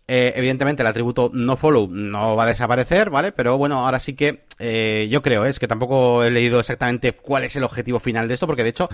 Eh, 0.07 0.33
evidentemente 0.35 0.81
el 0.81 0.87
atributo 0.87 1.29
no 1.33 1.55
follow 1.55 1.87
no 1.87 2.35
va 2.35 2.43
a 2.43 2.47
desaparecer, 2.47 3.11
¿vale? 3.11 3.31
Pero 3.31 3.57
bueno, 3.57 3.85
ahora 3.85 3.99
sí 3.99 4.15
que 4.15 4.43
eh, 4.57 5.07
yo 5.09 5.21
creo, 5.21 5.45
¿eh? 5.45 5.49
es 5.49 5.59
que 5.59 5.67
tampoco 5.67 6.23
he 6.23 6.31
leído 6.31 6.59
exactamente 6.59 7.13
cuál 7.13 7.43
es 7.43 7.55
el 7.55 7.63
objetivo 7.63 7.99
final 7.99 8.27
de 8.27 8.33
esto, 8.33 8.47
porque 8.47 8.63
de 8.63 8.69
hecho 8.69 8.89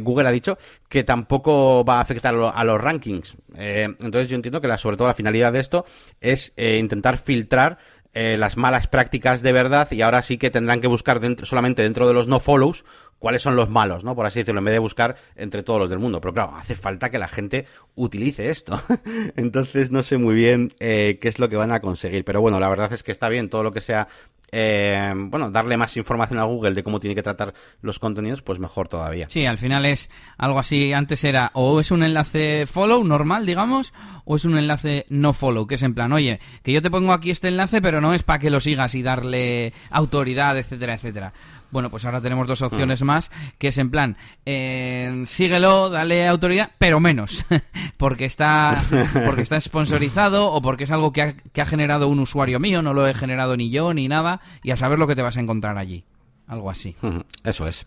Google 0.00 0.28
ha 0.28 0.32
dicho 0.32 0.58
que 0.88 1.02
tampoco 1.02 1.84
va 1.84 1.98
a 1.98 2.00
afectar 2.00 2.34
a 2.34 2.64
los 2.64 2.80
rankings. 2.80 3.36
entonces 3.56 4.28
yo 4.28 4.36
entiendo 4.36 4.60
que 4.60 4.68
la, 4.68 4.78
sobre 4.78 4.96
todo 4.96 5.08
la 5.08 5.14
finalidad 5.14 5.52
de 5.52 5.58
esto 5.58 5.79
es 6.20 6.52
intentar 6.56 7.18
filtrar 7.18 7.78
las 8.12 8.56
malas 8.56 8.88
prácticas 8.88 9.40
de 9.42 9.52
verdad 9.52 9.88
y 9.92 10.02
ahora 10.02 10.22
sí 10.22 10.36
que 10.36 10.50
tendrán 10.50 10.80
que 10.80 10.88
buscar 10.88 11.20
solamente 11.44 11.82
dentro 11.82 12.08
de 12.08 12.14
los 12.14 12.26
no 12.26 12.40
follows 12.40 12.84
cuáles 13.20 13.42
son 13.42 13.54
los 13.54 13.68
malos, 13.68 14.02
¿no? 14.02 14.16
Por 14.16 14.26
así 14.26 14.40
decirlo, 14.40 14.58
en 14.58 14.64
vez 14.64 14.72
de 14.72 14.80
buscar 14.80 15.14
entre 15.36 15.62
todos 15.62 15.78
los 15.78 15.90
del 15.90 16.00
mundo. 16.00 16.20
Pero 16.20 16.34
claro, 16.34 16.56
hace 16.56 16.74
falta 16.74 17.10
que 17.10 17.18
la 17.18 17.28
gente 17.28 17.66
utilice 17.94 18.48
esto. 18.48 18.82
Entonces 19.36 19.92
no 19.92 20.02
sé 20.02 20.16
muy 20.18 20.34
bien 20.34 20.72
eh, 20.80 21.18
qué 21.20 21.28
es 21.28 21.38
lo 21.38 21.48
que 21.48 21.56
van 21.56 21.70
a 21.70 21.80
conseguir. 21.80 22.24
Pero 22.24 22.40
bueno, 22.40 22.58
la 22.58 22.68
verdad 22.68 22.92
es 22.92 23.04
que 23.04 23.12
está 23.12 23.28
bien 23.28 23.48
todo 23.48 23.62
lo 23.62 23.70
que 23.70 23.80
sea 23.80 24.08
eh, 24.52 25.12
bueno, 25.14 25.50
darle 25.50 25.76
más 25.76 25.96
información 25.96 26.38
a 26.40 26.44
Google 26.44 26.74
de 26.74 26.82
cómo 26.82 26.98
tiene 26.98 27.14
que 27.14 27.22
tratar 27.22 27.54
los 27.82 27.98
contenidos, 27.98 28.42
pues 28.42 28.58
mejor 28.58 28.88
todavía. 28.88 29.28
Sí, 29.28 29.46
al 29.46 29.58
final 29.58 29.86
es 29.86 30.10
algo 30.38 30.58
así. 30.58 30.92
Antes 30.92 31.22
era 31.24 31.50
o 31.54 31.80
es 31.80 31.90
un 31.90 32.02
enlace 32.02 32.66
follow 32.66 33.04
normal, 33.04 33.46
digamos, 33.46 33.92
o 34.24 34.36
es 34.36 34.44
un 34.44 34.58
enlace 34.58 35.06
no 35.08 35.32
follow, 35.32 35.66
que 35.66 35.76
es 35.76 35.82
en 35.82 35.94
plan, 35.94 36.12
oye, 36.12 36.40
que 36.62 36.72
yo 36.72 36.82
te 36.82 36.90
pongo 36.90 37.12
aquí 37.12 37.30
este 37.30 37.48
enlace, 37.48 37.80
pero 37.80 38.00
no 38.00 38.12
es 38.12 38.22
para 38.22 38.38
que 38.38 38.50
lo 38.50 38.60
sigas 38.60 38.94
y 38.94 39.02
darle 39.02 39.72
autoridad, 39.90 40.58
etcétera, 40.58 40.94
etcétera. 40.94 41.32
Bueno, 41.70 41.90
pues 41.90 42.04
ahora 42.04 42.20
tenemos 42.20 42.46
dos 42.46 42.62
opciones 42.62 43.02
ah. 43.02 43.04
más, 43.04 43.30
que 43.58 43.68
es 43.68 43.78
en 43.78 43.90
plan, 43.90 44.16
eh, 44.44 45.22
síguelo, 45.26 45.90
dale 45.90 46.26
autoridad, 46.26 46.72
pero 46.78 47.00
menos, 47.00 47.44
porque 47.96 48.24
está 48.24 48.80
porque 49.26 49.42
está 49.42 49.60
sponsorizado 49.60 50.50
o 50.50 50.60
porque 50.62 50.84
es 50.84 50.90
algo 50.90 51.12
que 51.12 51.22
ha, 51.22 51.32
que 51.32 51.60
ha 51.60 51.66
generado 51.66 52.08
un 52.08 52.20
usuario 52.20 52.58
mío, 52.58 52.82
no 52.82 52.94
lo 52.94 53.06
he 53.06 53.14
generado 53.14 53.56
ni 53.56 53.70
yo 53.70 53.94
ni 53.94 54.08
nada, 54.08 54.40
y 54.62 54.70
a 54.70 54.76
saber 54.76 54.98
lo 54.98 55.06
que 55.06 55.16
te 55.16 55.22
vas 55.22 55.36
a 55.36 55.40
encontrar 55.40 55.78
allí. 55.78 56.04
Algo 56.46 56.70
así. 56.70 56.96
Eso 57.44 57.66
es. 57.66 57.86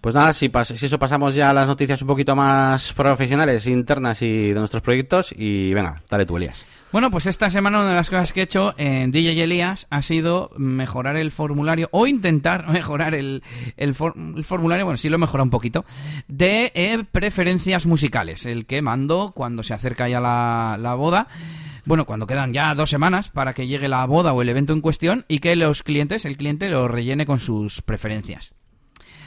Pues 0.00 0.16
nada, 0.16 0.32
si, 0.32 0.50
si 0.74 0.86
eso 0.86 0.98
pasamos 0.98 1.32
ya 1.36 1.50
a 1.50 1.52
las 1.52 1.68
noticias 1.68 2.02
un 2.02 2.08
poquito 2.08 2.34
más 2.34 2.92
profesionales, 2.92 3.68
internas 3.68 4.20
y 4.22 4.48
de 4.48 4.58
nuestros 4.58 4.82
proyectos, 4.82 5.32
y 5.36 5.72
venga, 5.74 6.02
dale 6.10 6.26
tú, 6.26 6.38
Elías. 6.38 6.66
Bueno, 6.92 7.10
pues 7.10 7.24
esta 7.24 7.48
semana 7.48 7.80
una 7.80 7.88
de 7.88 7.94
las 7.94 8.10
cosas 8.10 8.34
que 8.34 8.40
he 8.40 8.42
hecho 8.42 8.74
en 8.76 9.12
DJ 9.12 9.44
Elías 9.44 9.86
ha 9.88 10.02
sido 10.02 10.50
mejorar 10.58 11.16
el 11.16 11.30
formulario 11.30 11.88
o 11.90 12.06
intentar 12.06 12.68
mejorar 12.70 13.14
el, 13.14 13.42
el, 13.78 13.94
formulario, 13.94 14.84
bueno, 14.84 14.98
sí 14.98 15.08
lo 15.08 15.16
he 15.16 15.18
mejorado 15.18 15.44
un 15.44 15.50
poquito, 15.50 15.86
de 16.28 16.70
eh, 16.74 17.02
preferencias 17.10 17.86
musicales, 17.86 18.44
el 18.44 18.66
que 18.66 18.82
mando 18.82 19.32
cuando 19.34 19.62
se 19.62 19.72
acerca 19.72 20.06
ya 20.06 20.20
la, 20.20 20.76
la 20.78 20.94
boda 20.94 21.28
bueno, 21.84 22.04
cuando 22.04 22.26
quedan 22.26 22.52
ya 22.52 22.74
dos 22.74 22.90
semanas 22.90 23.28
para 23.30 23.54
que 23.54 23.66
llegue 23.66 23.88
la 23.88 24.04
boda 24.06 24.32
o 24.32 24.42
el 24.42 24.48
evento 24.48 24.72
en 24.72 24.80
cuestión 24.80 25.24
y 25.26 25.40
que 25.40 25.56
los 25.56 25.82
clientes, 25.82 26.24
el 26.24 26.36
cliente 26.36 26.68
lo 26.68 26.86
rellene 26.86 27.26
con 27.26 27.40
sus 27.40 27.82
preferencias. 27.82 28.52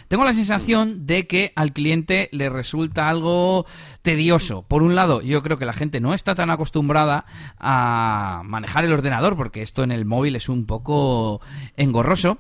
Tengo 0.08 0.24
la 0.24 0.34
sensación 0.34 1.06
de 1.06 1.28
que 1.28 1.52
al 1.56 1.74
cliente 1.74 2.30
le 2.32 2.50
resulta 2.50 3.10
algo 3.10 3.66
tedioso. 4.02 4.64
Por 4.64 4.84
un 4.84 4.96
lado, 4.96 5.22
yo 5.22 5.42
creo 5.42 5.58
que 5.58 5.66
la 5.66 5.74
gente 5.74 6.00
no 6.00 6.14
está 6.14 6.36
tan 6.36 6.52
acostumbrada 6.52 7.26
a 7.58 8.42
manejar 8.46 8.86
el 8.86 8.94
ordenador, 8.94 9.36
porque 9.36 9.62
esto 9.62 9.84
en 9.84 9.92
el 9.92 10.06
móvil 10.06 10.36
es 10.36 10.50
un 10.50 10.66
poco 10.66 11.42
engorroso. 11.76 12.38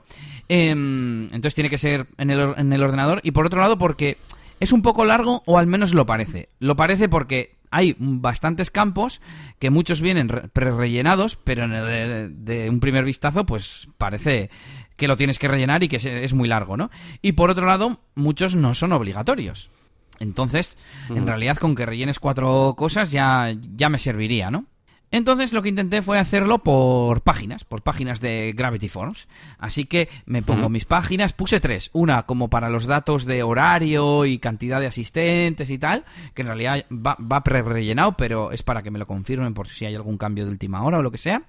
Em, 0.47 1.23
entonces 1.25 1.55
tiene 1.55 1.69
que 1.69 1.77
ser 1.77 2.07
en 2.17 2.29
el, 2.29 2.53
en 2.57 2.71
el 2.71 2.83
ordenador. 2.83 3.19
Y 3.23 3.31
por 3.31 3.45
otro 3.45 3.61
lado, 3.61 3.77
porque 3.77 4.17
es 4.59 4.71
un 4.71 4.81
poco 4.81 5.05
largo, 5.05 5.41
o 5.45 5.57
al 5.57 5.67
menos 5.67 5.93
lo 5.93 6.05
parece. 6.05 6.49
Lo 6.59 6.75
parece 6.75 7.09
porque 7.09 7.54
hay 7.75 7.93
bastantes 7.99 8.71
campos 8.71 9.19
que 9.59 9.69
muchos 9.69 9.99
vienen 9.99 10.29
pre-rellenados, 10.53 11.35
pero 11.35 11.67
de, 11.67 12.29
de, 12.29 12.69
un 12.69 12.79
primer 12.79 13.03
vistazo, 13.03 13.45
pues 13.45 13.89
parece 13.97 14.49
que 14.95 15.09
lo 15.09 15.17
tienes 15.17 15.39
que 15.39 15.49
rellenar 15.49 15.83
y 15.83 15.89
que 15.89 15.97
es, 15.97 16.33
muy 16.33 16.47
largo, 16.47 16.77
¿no? 16.77 16.89
Y 17.21 17.33
por 17.33 17.49
otro 17.49 17.65
lado, 17.65 17.99
muchos 18.15 18.55
no 18.55 18.75
son 18.75 18.93
obligatorios. 18.93 19.69
Entonces, 20.21 20.77
en 21.09 21.27
realidad, 21.27 21.57
con 21.57 21.75
que 21.75 21.85
rellenes 21.85 22.19
cuatro 22.19 22.75
cosas 22.77 23.11
ya, 23.11 23.53
ya 23.75 23.89
me 23.89 23.99
serviría, 23.99 24.49
¿no? 24.51 24.63
Entonces 25.11 25.53
lo 25.53 25.61
que 25.61 25.69
intenté 25.69 26.01
fue 26.01 26.19
hacerlo 26.19 26.59
por 26.59 27.21
páginas, 27.21 27.63
por 27.63 27.81
páginas 27.81 28.19
de 28.19 28.53
Gravity 28.55 28.89
Forms. 28.89 29.27
Así 29.57 29.85
que 29.85 30.09
me 30.25 30.41
pongo 30.41 30.69
mis 30.69 30.85
páginas, 30.85 31.33
puse 31.33 31.59
tres. 31.59 31.89
Una 31.93 32.23
como 32.23 32.49
para 32.49 32.69
los 32.69 32.85
datos 32.85 33.25
de 33.25 33.43
horario 33.43 34.25
y 34.25 34.39
cantidad 34.39 34.79
de 34.79 34.87
asistentes 34.87 35.69
y 35.69 35.77
tal, 35.77 36.05
que 36.33 36.41
en 36.41 36.47
realidad 36.47 36.85
va, 36.91 37.17
va 37.19 37.43
pre-rellenado, 37.43 38.17
pero 38.17 38.51
es 38.51 38.63
para 38.63 38.83
que 38.83 38.91
me 38.91 38.99
lo 38.99 39.07
confirmen 39.07 39.53
por 39.53 39.67
si 39.67 39.85
hay 39.85 39.95
algún 39.95 40.17
cambio 40.17 40.45
de 40.45 40.51
última 40.51 40.83
hora 40.83 40.99
o 40.99 41.01
lo 41.01 41.11
que 41.11 41.17
sea. 41.17 41.43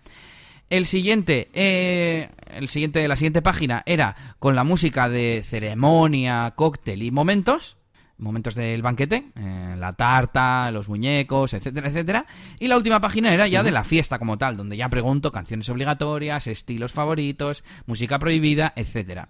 El 0.68 0.86
siguiente, 0.86 1.48
eh, 1.54 2.28
el 2.48 2.68
siguiente, 2.68 3.06
la 3.06 3.14
siguiente 3.14 3.40
página 3.40 3.84
era 3.86 4.16
con 4.40 4.56
la 4.56 4.64
música 4.64 5.08
de 5.08 5.42
ceremonia, 5.44 6.54
cóctel 6.56 7.04
y 7.04 7.12
momentos, 7.12 7.76
momentos 8.18 8.54
del 8.54 8.82
banquete, 8.82 9.30
eh, 9.34 9.74
la 9.76 9.92
tarta, 9.92 10.70
los 10.70 10.88
muñecos, 10.88 11.52
etcétera, 11.54 11.88
etcétera. 11.88 12.26
Y 12.58 12.68
la 12.68 12.76
última 12.76 13.00
página 13.00 13.32
era 13.32 13.46
ya 13.46 13.62
de 13.62 13.70
la 13.70 13.84
fiesta 13.84 14.18
como 14.18 14.38
tal, 14.38 14.56
donde 14.56 14.76
ya 14.76 14.88
pregunto 14.88 15.32
canciones 15.32 15.68
obligatorias, 15.68 16.46
estilos 16.46 16.92
favoritos, 16.92 17.64
música 17.86 18.18
prohibida, 18.18 18.72
etcétera. 18.76 19.28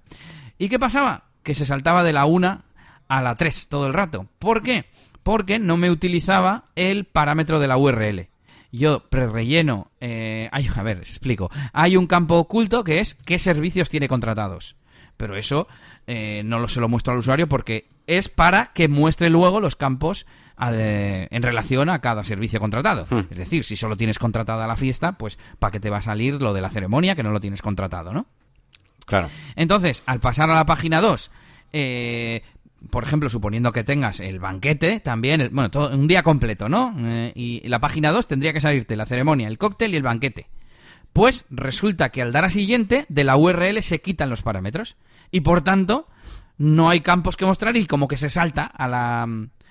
¿Y 0.59 0.69
qué 0.69 0.79
pasaba? 0.79 1.25
Que 1.43 1.55
se 1.55 1.67
saltaba 1.67 2.03
de 2.03 2.13
la 2.13 2.27
una 2.27 2.65
a 3.09 3.23
la 3.23 3.35
3 3.35 3.69
todo 3.69 3.87
el 3.87 3.95
rato. 3.95 4.27
¿Por 4.39 4.63
qué? 4.63 4.87
Porque 5.23 5.59
no 5.59 5.77
me 5.77 5.91
utilizaba 5.91 6.65
el 6.77 7.05
parámetro 7.05 7.59
de 7.61 7.69
la 7.69 7.77
URL 7.77 8.29
yo 8.77 9.01
prerelleno. 9.09 9.91
Eh, 10.01 10.49
a 10.53 10.83
ver, 10.83 10.99
explico. 10.99 11.51
Hay 11.73 11.97
un 11.97 12.07
campo 12.07 12.37
oculto 12.37 12.85
que 12.85 13.01
es 13.01 13.15
qué 13.15 13.39
servicios 13.39 13.89
tiene 13.89 14.09
contratados. 14.09 14.77
Pero 15.17 15.37
eso 15.37 15.67
eh, 16.07 16.43
no 16.45 16.59
lo, 16.59 16.69
se 16.69 16.81
lo 16.81 16.89
muestro 16.89 17.13
al 17.13 17.21
usuario 17.21 17.49
porque 17.49 17.87
es 18.07 18.29
para 18.29 18.73
que 18.75 18.89
muestre 18.89 19.31
luego 19.31 19.61
los 19.61 19.77
campos 19.77 20.27
en 20.59 21.43
relación 21.43 21.91
a 21.91 22.01
cada 22.01 22.25
servicio 22.25 22.61
contratado. 22.61 23.07
Hmm. 23.11 23.27
Es 23.31 23.39
decir, 23.39 23.65
si 23.65 23.77
solo 23.77 23.97
tienes 23.97 24.19
contratada 24.19 24.67
la 24.67 24.77
fiesta, 24.77 25.13
pues 25.13 25.39
¿para 25.59 25.71
qué 25.71 25.81
te 25.81 25.91
va 25.91 25.99
a 25.99 26.03
salir 26.03 26.41
lo 26.41 26.55
de 26.55 26.63
la 26.63 26.71
ceremonia 26.71 27.15
que 27.15 27.23
no 27.23 27.31
lo 27.31 27.41
tienes 27.41 27.61
contratado, 27.61 28.13
no? 28.13 28.27
Claro. 29.05 29.29
Entonces, 29.55 30.03
al 30.07 30.21
pasar 30.21 30.51
a 30.51 30.55
la 30.55 30.67
página 30.67 31.01
2, 31.01 31.31
eh, 31.73 32.43
por 32.91 33.05
ejemplo, 33.05 33.29
suponiendo 33.29 33.73
que 33.73 33.85
tengas 33.85 34.21
el 34.21 34.39
banquete, 34.39 35.01
también, 35.01 35.49
bueno, 35.53 35.71
todo, 35.71 35.95
un 35.95 36.09
día 36.09 36.23
completo, 36.23 36.69
¿no? 36.69 36.95
Eh, 36.99 37.33
y 37.35 37.69
la 37.69 37.79
página 37.79 38.13
2 38.13 38.27
tendría 38.27 38.53
que 38.53 38.61
salirte 38.61 38.97
la 38.97 39.07
ceremonia, 39.07 39.49
el 39.49 39.59
cóctel 39.59 39.95
y 39.95 39.97
el 39.97 40.03
banquete. 40.03 40.49
Pues 41.17 41.47
resulta 41.49 42.11
que 42.11 42.21
al 42.21 42.31
dar 42.31 42.45
a 42.45 42.51
siguiente, 42.51 43.07
de 43.09 43.25
la 43.25 43.39
URL 43.39 43.81
se 43.81 44.03
quitan 44.03 44.29
los 44.29 44.43
parámetros. 44.43 44.97
Y 45.31 45.41
por 45.41 45.63
tanto, 45.63 46.07
no 46.59 46.91
hay 46.91 47.01
campos 47.01 47.39
que 47.39 47.47
mostrar 47.47 47.75
y 47.79 47.87
como 47.87 48.07
que 48.07 48.19
se 48.19 48.29
salta 48.29 48.65
a 48.65 48.87
la, 48.87 49.23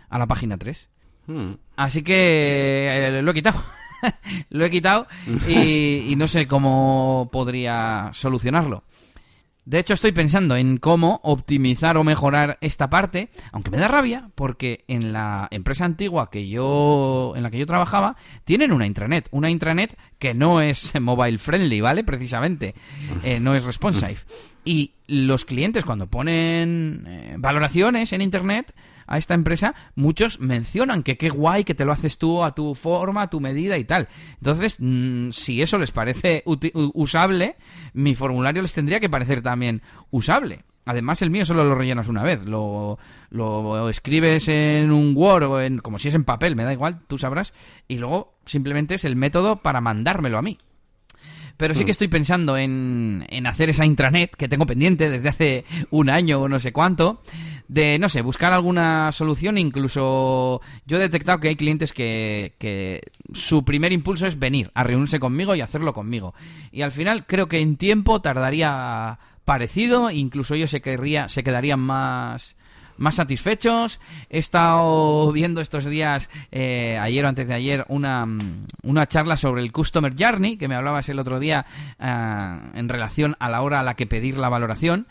a 0.09 0.17
la 0.17 0.25
página 0.25 0.57
3. 0.57 0.89
Hmm. 1.27 1.51
Así 1.75 2.01
que 2.01 2.89
eh, 2.89 3.21
lo 3.21 3.29
he 3.29 3.33
quitado. 3.35 3.61
lo 4.49 4.65
he 4.65 4.71
quitado 4.71 5.05
y 5.47 6.15
no 6.17 6.27
sé 6.27 6.47
cómo 6.47 7.29
podría 7.31 8.09
solucionarlo. 8.13 8.83
De 9.65 9.79
hecho, 9.79 9.95
estoy 9.95 10.11
pensando 10.11 10.55
en 10.55 10.77
cómo 10.77 11.19
optimizar 11.23 11.97
o 11.97 12.03
mejorar 12.03 12.59
esta 12.61 12.91
parte, 12.91 13.29
aunque 13.51 13.71
me 13.71 13.77
da 13.77 13.87
rabia, 13.87 14.29
porque 14.35 14.83
en 14.87 15.11
la 15.11 15.47
empresa 15.49 15.85
antigua 15.85 16.29
que 16.29 16.47
yo, 16.47 17.33
en 17.35 17.41
la 17.41 17.49
que 17.49 17.57
yo 17.57 17.65
trabajaba, 17.65 18.15
tienen 18.43 18.71
una 18.71 18.85
intranet, 18.85 19.27
una 19.31 19.49
intranet 19.49 19.97
que 20.19 20.35
no 20.35 20.61
es 20.61 20.93
mobile 21.01 21.39
friendly, 21.39 21.81
¿vale? 21.81 22.03
Precisamente, 22.03 22.75
eh, 23.23 23.39
no 23.39 23.55
es 23.55 23.63
responsive. 23.63 24.17
Y 24.63 24.91
los 25.07 25.45
clientes 25.45 25.83
cuando 25.83 26.07
ponen 26.07 27.03
eh, 27.07 27.35
valoraciones 27.39 28.13
en 28.13 28.21
internet, 28.21 28.71
a 29.07 29.17
esta 29.17 29.33
empresa, 29.33 29.75
muchos 29.95 30.39
mencionan 30.39 31.03
que 31.03 31.17
qué 31.17 31.29
guay 31.29 31.63
que 31.63 31.75
te 31.75 31.85
lo 31.85 31.91
haces 31.91 32.17
tú 32.17 32.43
a 32.43 32.55
tu 32.55 32.75
forma, 32.75 33.23
a 33.23 33.29
tu 33.29 33.39
medida 33.39 33.77
y 33.77 33.83
tal. 33.83 34.07
Entonces, 34.39 34.77
mm, 34.79 35.31
si 35.31 35.61
eso 35.61 35.77
les 35.77 35.91
parece 35.91 36.43
usable, 36.45 37.55
mi 37.93 38.15
formulario 38.15 38.61
les 38.61 38.73
tendría 38.73 38.99
que 38.99 39.09
parecer 39.09 39.41
también 39.41 39.81
usable. 40.11 40.63
Además, 40.85 41.21
el 41.23 41.31
mío 41.31 41.45
solo 41.45 41.63
lo 41.63 41.73
rellenas 41.73 42.07
una 42.07 42.21
vez. 42.21 42.45
Lo, 42.45 42.99
lo 43.31 43.89
escribes 43.89 44.47
en 44.47 44.91
un 44.91 45.13
Word 45.17 45.43
o 45.43 45.61
en, 45.61 45.79
como 45.79 45.97
si 45.97 46.09
es 46.09 46.15
en 46.15 46.23
papel, 46.23 46.55
me 46.55 46.63
da 46.63 46.73
igual, 46.73 47.01
tú 47.07 47.17
sabrás. 47.17 47.53
Y 47.87 47.97
luego 47.97 48.37
simplemente 48.45 48.95
es 48.95 49.03
el 49.03 49.15
método 49.15 49.63
para 49.63 49.81
mandármelo 49.81 50.37
a 50.37 50.43
mí. 50.43 50.57
Pero 51.57 51.73
sí 51.73 51.81
que 51.81 51.91
mm. 51.91 51.91
estoy 51.91 52.07
pensando 52.07 52.57
en, 52.57 53.25
en 53.29 53.47
hacer 53.47 53.69
esa 53.69 53.85
intranet 53.85 54.35
que 54.35 54.49
tengo 54.49 54.65
pendiente 54.65 55.09
desde 55.09 55.29
hace 55.29 55.65
un 55.89 56.09
año 56.09 56.41
o 56.41 56.49
no 56.49 56.59
sé 56.59 56.73
cuánto. 56.73 57.21
De, 57.67 57.97
no 57.97 58.09
sé, 58.09 58.21
buscar 58.21 58.53
alguna 58.53 59.11
solución. 59.11 59.57
Incluso 59.57 60.61
yo 60.85 60.97
he 60.97 60.99
detectado 60.99 61.39
que 61.39 61.47
hay 61.47 61.55
clientes 61.55 61.93
que, 61.93 62.53
que 62.59 63.01
su 63.33 63.63
primer 63.63 63.93
impulso 63.93 64.27
es 64.27 64.37
venir 64.37 64.71
a 64.73 64.83
reunirse 64.83 65.19
conmigo 65.19 65.55
y 65.55 65.61
hacerlo 65.61 65.93
conmigo. 65.93 66.33
Y 66.71 66.81
al 66.81 66.91
final 66.91 67.25
creo 67.25 67.47
que 67.47 67.59
en 67.59 67.77
tiempo 67.77 68.21
tardaría 68.21 69.17
parecido, 69.45 70.09
incluso 70.09 70.55
ellos 70.55 70.71
se, 70.71 70.81
querría, 70.81 71.29
se 71.29 71.43
quedarían 71.43 71.79
más, 71.79 72.55
más 72.97 73.15
satisfechos. 73.15 73.99
He 74.29 74.39
estado 74.39 75.31
viendo 75.31 75.61
estos 75.61 75.85
días, 75.85 76.29
eh, 76.51 76.97
ayer 76.99 77.25
o 77.25 77.27
antes 77.27 77.47
de 77.47 77.53
ayer, 77.53 77.85
una, 77.87 78.27
una, 78.83 79.07
charla 79.07 79.37
sobre 79.37 79.61
el 79.61 79.71
Customer 79.71 80.13
Journey, 80.17 80.57
que 80.57 80.67
me 80.67 80.75
hablabas 80.75 81.09
el 81.09 81.19
otro 81.19 81.39
día 81.39 81.65
eh, 81.99 82.59
en 82.73 82.89
relación 82.89 83.35
a 83.39 83.49
la 83.49 83.61
hora 83.61 83.79
a 83.79 83.83
la 83.83 83.95
que 83.95 84.07
pedir 84.07 84.37
la 84.37 84.49
valoración. 84.49 85.07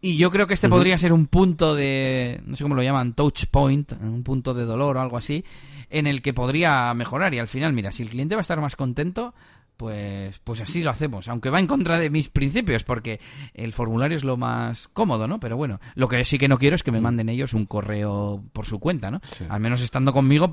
Y 0.00 0.16
yo 0.16 0.30
creo 0.30 0.46
que 0.46 0.54
este 0.54 0.68
podría 0.68 0.96
ser 0.96 1.12
un 1.12 1.26
punto 1.26 1.74
de, 1.74 2.40
no 2.46 2.56
sé 2.56 2.62
cómo 2.62 2.76
lo 2.76 2.82
llaman, 2.82 3.14
touch 3.14 3.46
point, 3.46 3.92
un 4.00 4.22
punto 4.22 4.54
de 4.54 4.64
dolor 4.64 4.96
o 4.96 5.00
algo 5.00 5.16
así, 5.16 5.44
en 5.90 6.06
el 6.06 6.22
que 6.22 6.32
podría 6.32 6.94
mejorar. 6.94 7.34
Y 7.34 7.40
al 7.40 7.48
final, 7.48 7.72
mira, 7.72 7.90
si 7.90 8.04
el 8.04 8.10
cliente 8.10 8.36
va 8.36 8.40
a 8.40 8.42
estar 8.42 8.60
más 8.60 8.76
contento, 8.76 9.34
pues, 9.78 10.40
pues 10.40 10.60
así 10.60 10.82
lo 10.82 10.90
hacemos, 10.90 11.28
aunque 11.28 11.50
va 11.50 11.60
en 11.60 11.66
contra 11.66 11.98
de 11.98 12.10
mis 12.10 12.28
principios, 12.28 12.82
porque 12.84 13.20
el 13.54 13.72
formulario 13.72 14.16
es 14.16 14.24
lo 14.24 14.36
más 14.36 14.88
cómodo, 14.88 15.28
¿no? 15.28 15.40
Pero 15.40 15.56
bueno, 15.56 15.80
lo 15.94 16.08
que 16.08 16.24
sí 16.24 16.36
que 16.36 16.48
no 16.48 16.58
quiero 16.58 16.74
es 16.74 16.82
que 16.82 16.92
me 16.92 17.00
mm. 17.00 17.04
manden 17.04 17.28
ellos 17.28 17.54
un 17.54 17.64
correo 17.64 18.44
por 18.52 18.66
su 18.66 18.80
cuenta, 18.80 19.10
¿no? 19.10 19.20
Al 19.48 19.60
menos 19.60 19.80
estando 19.80 20.12
conmigo, 20.12 20.50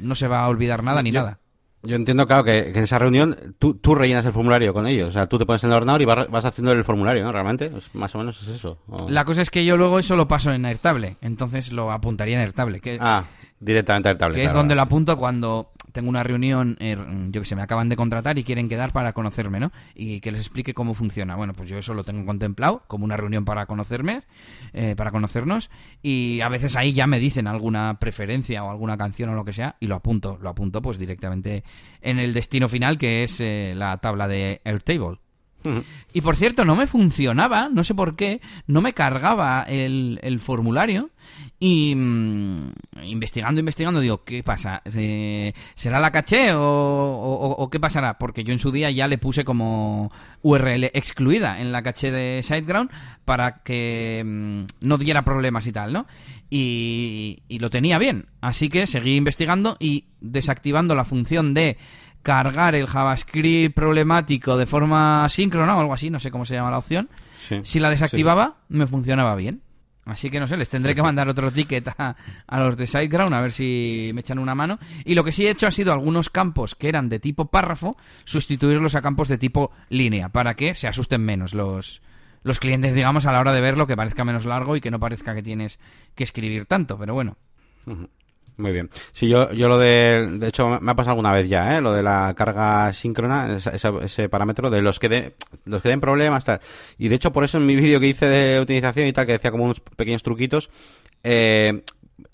no 0.00 0.14
se 0.14 0.28
va 0.28 0.40
a 0.40 0.48
olvidar 0.48 0.82
nada 0.82 1.02
ni 1.02 1.12
nada. 1.12 1.38
Yo 1.82 1.96
entiendo, 1.96 2.26
claro, 2.26 2.44
que, 2.44 2.70
en 2.70 2.76
esa 2.76 2.98
reunión 2.98 3.54
tú, 3.58 3.74
tú, 3.74 3.94
rellenas 3.94 4.26
el 4.26 4.32
formulario 4.32 4.74
con 4.74 4.86
ellos. 4.86 5.08
O 5.08 5.12
sea, 5.12 5.28
tú 5.28 5.38
te 5.38 5.46
pones 5.46 5.64
en 5.64 5.70
el 5.70 5.76
ordenador 5.76 6.02
y 6.02 6.04
vas, 6.04 6.44
haciendo 6.44 6.72
el 6.72 6.84
formulario, 6.84 7.24
¿no? 7.24 7.32
Realmente, 7.32 7.70
más 7.94 8.14
o 8.14 8.18
menos 8.18 8.42
es 8.42 8.48
eso. 8.48 8.78
La 9.08 9.24
cosa 9.24 9.40
es 9.40 9.50
que 9.50 9.64
yo 9.64 9.78
luego 9.78 9.98
eso 9.98 10.14
lo 10.14 10.28
paso 10.28 10.52
en 10.52 10.66
Airtable. 10.66 11.16
Entonces 11.22 11.72
lo 11.72 11.90
apuntaría 11.90 12.36
en 12.36 12.42
Airtable. 12.42 12.80
Que, 12.80 12.98
ah, 13.00 13.24
directamente 13.60 14.08
a 14.08 14.12
Airtable. 14.12 14.36
Que 14.36 14.44
es 14.44 14.52
donde 14.52 14.74
lo 14.74 14.82
apunto 14.82 15.16
cuando 15.16 15.70
tengo 15.92 16.08
una 16.08 16.22
reunión, 16.22 16.76
eh, 16.80 16.96
yo 17.30 17.40
que 17.40 17.46
sé, 17.46 17.56
me 17.56 17.62
acaban 17.62 17.88
de 17.88 17.96
contratar 17.96 18.38
y 18.38 18.44
quieren 18.44 18.68
quedar 18.68 18.92
para 18.92 19.12
conocerme, 19.12 19.60
¿no? 19.60 19.72
Y 19.94 20.20
que 20.20 20.32
les 20.32 20.40
explique 20.40 20.74
cómo 20.74 20.94
funciona. 20.94 21.36
Bueno, 21.36 21.54
pues 21.54 21.68
yo 21.68 21.78
eso 21.78 21.94
lo 21.94 22.04
tengo 22.04 22.24
contemplado 22.24 22.82
como 22.86 23.04
una 23.04 23.16
reunión 23.16 23.44
para 23.44 23.66
conocerme, 23.66 24.22
eh, 24.72 24.94
para 24.96 25.10
conocernos, 25.10 25.70
y 26.02 26.40
a 26.40 26.48
veces 26.48 26.76
ahí 26.76 26.92
ya 26.92 27.06
me 27.06 27.18
dicen 27.18 27.46
alguna 27.46 27.98
preferencia 27.98 28.64
o 28.64 28.70
alguna 28.70 28.96
canción 28.96 29.30
o 29.30 29.34
lo 29.34 29.44
que 29.44 29.52
sea, 29.52 29.76
y 29.80 29.86
lo 29.86 29.96
apunto, 29.96 30.38
lo 30.40 30.50
apunto 30.50 30.82
pues 30.82 30.98
directamente 30.98 31.64
en 32.00 32.18
el 32.18 32.32
destino 32.32 32.68
final 32.68 32.98
que 32.98 33.24
es 33.24 33.40
eh, 33.40 33.74
la 33.76 33.96
tabla 33.98 34.28
de 34.28 34.60
Airtable. 34.64 35.18
Y 36.14 36.22
por 36.22 36.36
cierto, 36.36 36.64
no 36.64 36.74
me 36.74 36.86
funcionaba, 36.86 37.68
no 37.68 37.84
sé 37.84 37.94
por 37.94 38.16
qué, 38.16 38.40
no 38.66 38.80
me 38.80 38.94
cargaba 38.94 39.62
el, 39.68 40.18
el 40.22 40.40
formulario 40.40 41.10
y 41.62 41.94
mm, 41.94 42.72
investigando, 43.02 43.60
investigando, 43.60 44.00
digo, 44.00 44.24
¿qué 44.24 44.42
pasa? 44.42 44.82
¿Será 45.74 46.00
la 46.00 46.10
caché 46.10 46.52
o, 46.54 47.68
qué 47.70 47.78
pasará? 47.78 48.18
Porque 48.18 48.44
yo 48.44 48.52
en 48.52 48.58
su 48.58 48.72
día 48.72 48.90
ya 48.90 49.06
le 49.06 49.18
puse 49.18 49.44
como 49.44 50.10
URL 50.40 50.84
excluida 50.94 51.60
en 51.60 51.70
la 51.70 51.82
caché 51.82 52.10
de 52.10 52.40
SiteGround 52.42 52.90
para 53.26 53.62
que 53.62 54.22
mm, 54.24 54.62
no 54.80 54.96
diera 54.96 55.22
problemas 55.22 55.66
y 55.66 55.72
tal, 55.72 55.92
¿no? 55.92 56.06
Y, 56.48 57.42
y 57.46 57.58
lo 57.58 57.68
tenía 57.68 57.98
bien. 57.98 58.26
Así 58.40 58.70
que 58.70 58.86
seguí 58.86 59.16
investigando 59.16 59.76
y 59.78 60.06
desactivando 60.22 60.94
la 60.94 61.04
función 61.04 61.52
de 61.52 61.76
cargar 62.22 62.74
el 62.74 62.86
JavaScript 62.86 63.74
problemático 63.74 64.56
de 64.56 64.64
forma 64.64 65.28
síncrona 65.28 65.76
o 65.76 65.80
algo 65.80 65.92
así, 65.92 66.08
no 66.08 66.20
sé 66.20 66.30
cómo 66.30 66.46
se 66.46 66.54
llama 66.54 66.70
la 66.70 66.78
opción. 66.78 67.10
si 67.34 67.80
la 67.80 67.90
desactivaba, 67.90 68.56
me 68.68 68.86
funcionaba 68.86 69.34
bien. 69.34 69.60
Así 70.06 70.30
que 70.30 70.40
no 70.40 70.48
sé, 70.48 70.56
les 70.56 70.68
tendré 70.68 70.94
que 70.94 71.02
mandar 71.02 71.28
otro 71.28 71.52
ticket 71.52 71.88
a, 71.96 72.16
los 72.58 72.76
de 72.76 72.86
SiteGround 72.86 73.34
a 73.34 73.40
ver 73.40 73.52
si 73.52 74.10
me 74.14 74.22
echan 74.22 74.38
una 74.38 74.54
mano. 74.54 74.78
Y 75.04 75.14
lo 75.14 75.22
que 75.22 75.32
sí 75.32 75.46
he 75.46 75.50
hecho 75.50 75.66
ha 75.66 75.70
sido 75.70 75.92
algunos 75.92 76.30
campos 76.30 76.74
que 76.74 76.88
eran 76.88 77.08
de 77.08 77.20
tipo 77.20 77.46
párrafo, 77.46 77.96
sustituirlos 78.24 78.94
a 78.94 79.02
campos 79.02 79.28
de 79.28 79.38
tipo 79.38 79.70
línea, 79.88 80.30
para 80.30 80.54
que 80.54 80.74
se 80.74 80.88
asusten 80.88 81.20
menos 81.20 81.54
los, 81.54 82.02
los 82.42 82.58
clientes, 82.58 82.94
digamos, 82.94 83.26
a 83.26 83.32
la 83.32 83.40
hora 83.40 83.52
de 83.52 83.60
verlo, 83.60 83.86
que 83.86 83.96
parezca 83.96 84.24
menos 84.24 84.46
largo 84.46 84.74
y 84.74 84.80
que 84.80 84.90
no 84.90 84.98
parezca 84.98 85.34
que 85.34 85.42
tienes 85.42 85.78
que 86.14 86.24
escribir 86.24 86.66
tanto, 86.66 86.98
pero 86.98 87.14
bueno. 87.14 87.36
Muy 88.60 88.72
bien. 88.72 88.90
Sí, 89.12 89.26
yo, 89.26 89.50
yo 89.52 89.68
lo 89.68 89.78
de, 89.78 90.28
de 90.38 90.48
hecho, 90.48 90.68
me 90.68 90.90
ha 90.90 90.94
pasado 90.94 91.12
alguna 91.12 91.32
vez 91.32 91.48
ya, 91.48 91.76
¿eh? 91.76 91.80
Lo 91.80 91.92
de 91.92 92.02
la 92.02 92.34
carga 92.36 92.92
síncrona, 92.92 93.56
ese, 93.56 94.28
parámetro 94.28 94.68
de 94.68 94.82
los 94.82 94.98
que, 94.98 95.08
de, 95.08 95.34
los 95.64 95.80
que 95.80 95.88
den 95.88 96.00
problemas, 96.00 96.44
tal. 96.44 96.60
Y 96.98 97.08
de 97.08 97.14
hecho, 97.14 97.32
por 97.32 97.42
eso 97.44 97.56
en 97.56 97.66
mi 97.66 97.74
vídeo 97.76 97.98
que 97.98 98.08
hice 98.08 98.26
de 98.26 98.60
utilización 98.60 99.06
y 99.06 99.12
tal, 99.12 99.24
que 99.24 99.32
decía 99.32 99.50
como 99.50 99.64
unos 99.64 99.80
pequeños 99.80 100.22
truquitos, 100.22 100.68
eh, 101.24 101.82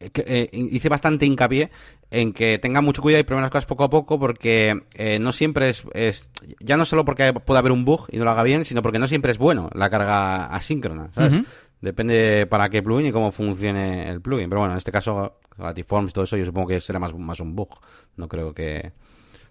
eh, 0.00 0.48
hice 0.52 0.88
bastante 0.88 1.26
hincapié 1.26 1.70
en 2.10 2.32
que 2.32 2.58
tengan 2.58 2.84
mucho 2.84 3.02
cuidado 3.02 3.20
y 3.20 3.24
prueben 3.24 3.42
las 3.42 3.50
cosas 3.50 3.66
poco 3.66 3.84
a 3.84 3.90
poco 3.90 4.18
porque 4.18 4.82
eh, 4.96 5.18
no 5.20 5.32
siempre 5.32 5.68
es, 5.68 5.84
es, 5.92 6.28
ya 6.60 6.76
no 6.76 6.84
solo 6.84 7.04
porque 7.04 7.32
pueda 7.32 7.60
haber 7.60 7.72
un 7.72 7.84
bug 7.84 8.06
y 8.10 8.18
no 8.18 8.24
lo 8.24 8.30
haga 8.30 8.42
bien, 8.42 8.64
sino 8.64 8.82
porque 8.82 8.98
no 8.98 9.06
siempre 9.06 9.30
es 9.30 9.38
bueno 9.38 9.70
la 9.74 9.90
carga 9.90 10.46
asíncrona, 10.46 11.10
¿sabes? 11.12 11.40
Depende 11.80 12.46
para 12.46 12.68
qué 12.68 12.82
plugin 12.82 13.06
y 13.06 13.12
cómo 13.12 13.30
funcione 13.30 14.08
el 14.08 14.20
plugin. 14.20 14.48
Pero 14.48 14.60
bueno, 14.60 14.74
en 14.74 14.78
este 14.78 14.90
caso, 14.90 15.38
Latiforms 15.58 16.10
y 16.10 16.14
todo 16.14 16.24
eso, 16.24 16.36
yo 16.36 16.44
supongo 16.44 16.68
que 16.68 16.80
será 16.80 16.98
más, 16.98 17.14
más 17.14 17.40
un 17.40 17.54
bug. 17.54 17.80
No 18.16 18.28
creo 18.28 18.54
que. 18.54 18.92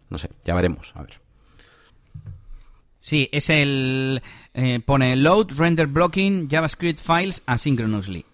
No 0.10 0.18
sé, 0.18 0.30
ya 0.44 0.54
veremos. 0.54 0.92
A 0.96 1.04
ver. 1.04 1.20
Sí, 3.00 3.30
es 3.32 3.50
el. 3.50 4.22
Eh, 4.54 4.80
pone 4.80 5.16
Load 5.16 5.52
Render 5.58 5.88
Blocking 5.88 6.50
JavaScript 6.50 7.00
Files 7.00 7.44
Asynchronously. 7.46 8.26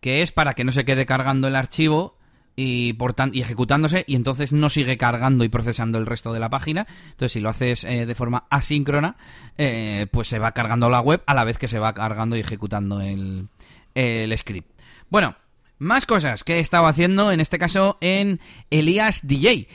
Que 0.00 0.22
es 0.22 0.30
para 0.30 0.54
que 0.54 0.64
no 0.64 0.70
se 0.70 0.84
quede 0.84 1.06
cargando 1.06 1.48
el 1.48 1.56
archivo 1.56 2.16
y, 2.56 2.92
por 2.92 3.16
y 3.32 3.40
ejecutándose 3.40 4.04
y 4.06 4.14
entonces 4.14 4.52
no 4.52 4.70
sigue 4.70 4.96
cargando 4.96 5.42
y 5.42 5.48
procesando 5.48 5.98
el 5.98 6.06
resto 6.06 6.32
de 6.32 6.40
la 6.40 6.50
página. 6.50 6.86
Entonces, 7.06 7.32
si 7.32 7.40
lo 7.40 7.48
haces 7.48 7.84
eh, 7.84 8.06
de 8.06 8.14
forma 8.14 8.44
asíncrona, 8.50 9.16
eh, 9.58 10.06
pues 10.10 10.28
se 10.28 10.38
va 10.38 10.52
cargando 10.52 10.88
la 10.90 11.00
web 11.00 11.22
a 11.26 11.34
la 11.34 11.44
vez 11.44 11.58
que 11.58 11.68
se 11.68 11.78
va 11.78 11.94
cargando 11.94 12.36
y 12.36 12.40
ejecutando 12.40 13.00
el, 13.00 13.48
el 13.94 14.38
script. 14.38 14.73
Bueno, 15.10 15.36
más 15.78 16.06
cosas 16.06 16.44
que 16.44 16.56
he 16.56 16.60
estado 16.60 16.86
haciendo, 16.86 17.32
en 17.32 17.40
este 17.40 17.58
caso 17.58 17.98
en 18.00 18.40
Elias 18.70 19.20
DJ. 19.26 19.68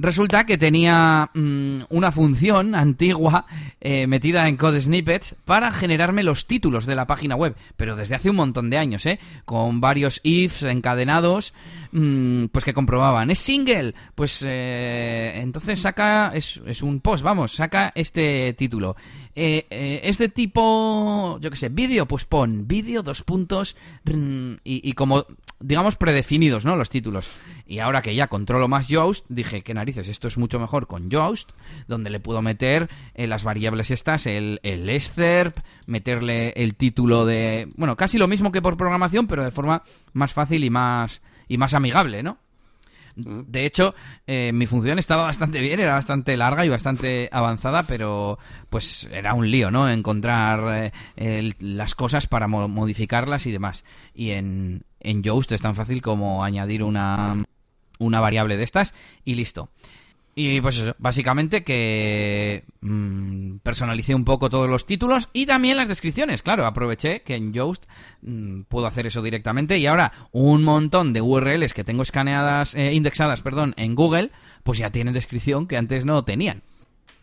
Resulta 0.00 0.46
que 0.46 0.56
tenía 0.56 1.28
mm, 1.34 1.80
una 1.90 2.12
función 2.12 2.76
antigua 2.76 3.46
eh, 3.80 4.06
metida 4.06 4.46
en 4.46 4.56
Code 4.56 4.80
Snippets 4.80 5.34
para 5.44 5.72
generarme 5.72 6.22
los 6.22 6.46
títulos 6.46 6.86
de 6.86 6.94
la 6.94 7.08
página 7.08 7.34
web, 7.34 7.56
pero 7.76 7.96
desde 7.96 8.14
hace 8.14 8.30
un 8.30 8.36
montón 8.36 8.70
de 8.70 8.78
años, 8.78 9.04
¿eh? 9.06 9.18
Con 9.44 9.80
varios 9.80 10.20
ifs 10.22 10.62
encadenados, 10.62 11.52
mm, 11.90 12.44
pues 12.46 12.64
que 12.64 12.72
comprobaban, 12.72 13.32
es 13.32 13.40
single, 13.40 13.92
pues 14.14 14.44
eh, 14.46 15.32
entonces 15.42 15.80
saca, 15.80 16.30
es, 16.32 16.60
es, 16.64 16.80
un 16.82 17.00
post, 17.00 17.24
vamos, 17.24 17.54
saca 17.54 17.90
este 17.96 18.52
título. 18.52 18.94
Eh, 19.34 19.66
eh, 19.68 20.00
es 20.04 20.18
de 20.18 20.28
tipo, 20.28 21.40
yo 21.40 21.50
qué 21.50 21.56
sé, 21.56 21.70
vídeo, 21.70 22.06
pues 22.06 22.24
pon 22.24 22.68
vídeo, 22.68 23.02
dos 23.02 23.22
puntos, 23.22 23.74
y, 24.06 24.88
y 24.88 24.92
como 24.92 25.26
digamos, 25.60 25.96
predefinidos, 25.96 26.64
¿no? 26.64 26.76
Los 26.76 26.88
títulos. 26.88 27.28
Y 27.68 27.80
ahora 27.80 28.00
que 28.00 28.14
ya 28.14 28.28
controlo 28.28 28.66
más 28.66 28.88
Yoast, 28.88 29.26
dije, 29.28 29.60
qué 29.60 29.74
narices, 29.74 30.08
esto 30.08 30.26
es 30.26 30.38
mucho 30.38 30.58
mejor 30.58 30.86
con 30.86 31.10
Yoast, 31.10 31.50
donde 31.86 32.08
le 32.08 32.18
puedo 32.18 32.40
meter 32.40 32.88
eh, 33.14 33.26
las 33.26 33.44
variables 33.44 33.90
estas, 33.90 34.26
el, 34.26 34.58
el 34.62 34.88
excerpt, 34.88 35.58
meterle 35.86 36.54
el 36.56 36.76
título 36.76 37.26
de... 37.26 37.68
Bueno, 37.76 37.94
casi 37.94 38.16
lo 38.16 38.26
mismo 38.26 38.52
que 38.52 38.62
por 38.62 38.78
programación, 38.78 39.26
pero 39.26 39.44
de 39.44 39.50
forma 39.50 39.82
más 40.14 40.32
fácil 40.32 40.64
y 40.64 40.70
más, 40.70 41.20
y 41.46 41.58
más 41.58 41.74
amigable, 41.74 42.22
¿no? 42.22 42.38
De 43.16 43.66
hecho, 43.66 43.94
eh, 44.26 44.52
mi 44.54 44.64
función 44.64 44.98
estaba 44.98 45.24
bastante 45.24 45.60
bien, 45.60 45.78
era 45.78 45.92
bastante 45.92 46.38
larga 46.38 46.64
y 46.64 46.70
bastante 46.70 47.28
avanzada, 47.32 47.82
pero 47.82 48.38
pues 48.70 49.08
era 49.12 49.34
un 49.34 49.50
lío, 49.50 49.70
¿no? 49.70 49.90
Encontrar 49.90 50.92
eh, 51.16 51.52
las 51.58 51.94
cosas 51.94 52.28
para 52.28 52.46
modificarlas 52.46 53.44
y 53.46 53.52
demás. 53.52 53.84
Y 54.14 54.30
en, 54.30 54.84
en 55.00 55.22
Yoast 55.22 55.52
es 55.52 55.60
tan 55.60 55.74
fácil 55.74 56.00
como 56.00 56.44
añadir 56.44 56.84
una, 56.84 57.42
una 57.98 58.20
variable 58.20 58.56
de 58.56 58.64
estas 58.64 58.94
y 59.24 59.34
listo. 59.34 59.70
Y 60.40 60.60
pues 60.60 60.78
eso, 60.78 60.94
básicamente 60.98 61.64
que 61.64 62.62
mm, 62.80 63.56
personalicé 63.56 64.14
un 64.14 64.24
poco 64.24 64.48
todos 64.48 64.70
los 64.70 64.86
títulos 64.86 65.28
y 65.32 65.46
también 65.46 65.76
las 65.76 65.88
descripciones. 65.88 66.42
Claro, 66.42 66.64
aproveché 66.64 67.22
que 67.22 67.34
en 67.34 67.52
Yoast 67.52 67.86
mm, 68.22 68.60
puedo 68.68 68.86
hacer 68.86 69.08
eso 69.08 69.20
directamente 69.20 69.78
y 69.78 69.86
ahora 69.86 70.12
un 70.30 70.62
montón 70.62 71.12
de 71.12 71.22
URLs 71.22 71.74
que 71.74 71.82
tengo 71.82 72.04
escaneadas, 72.04 72.76
eh, 72.76 72.92
indexadas, 72.92 73.42
perdón, 73.42 73.74
en 73.76 73.96
Google, 73.96 74.30
pues 74.62 74.78
ya 74.78 74.90
tienen 74.90 75.12
descripción 75.12 75.66
que 75.66 75.76
antes 75.76 76.04
no 76.04 76.22
tenían. 76.22 76.62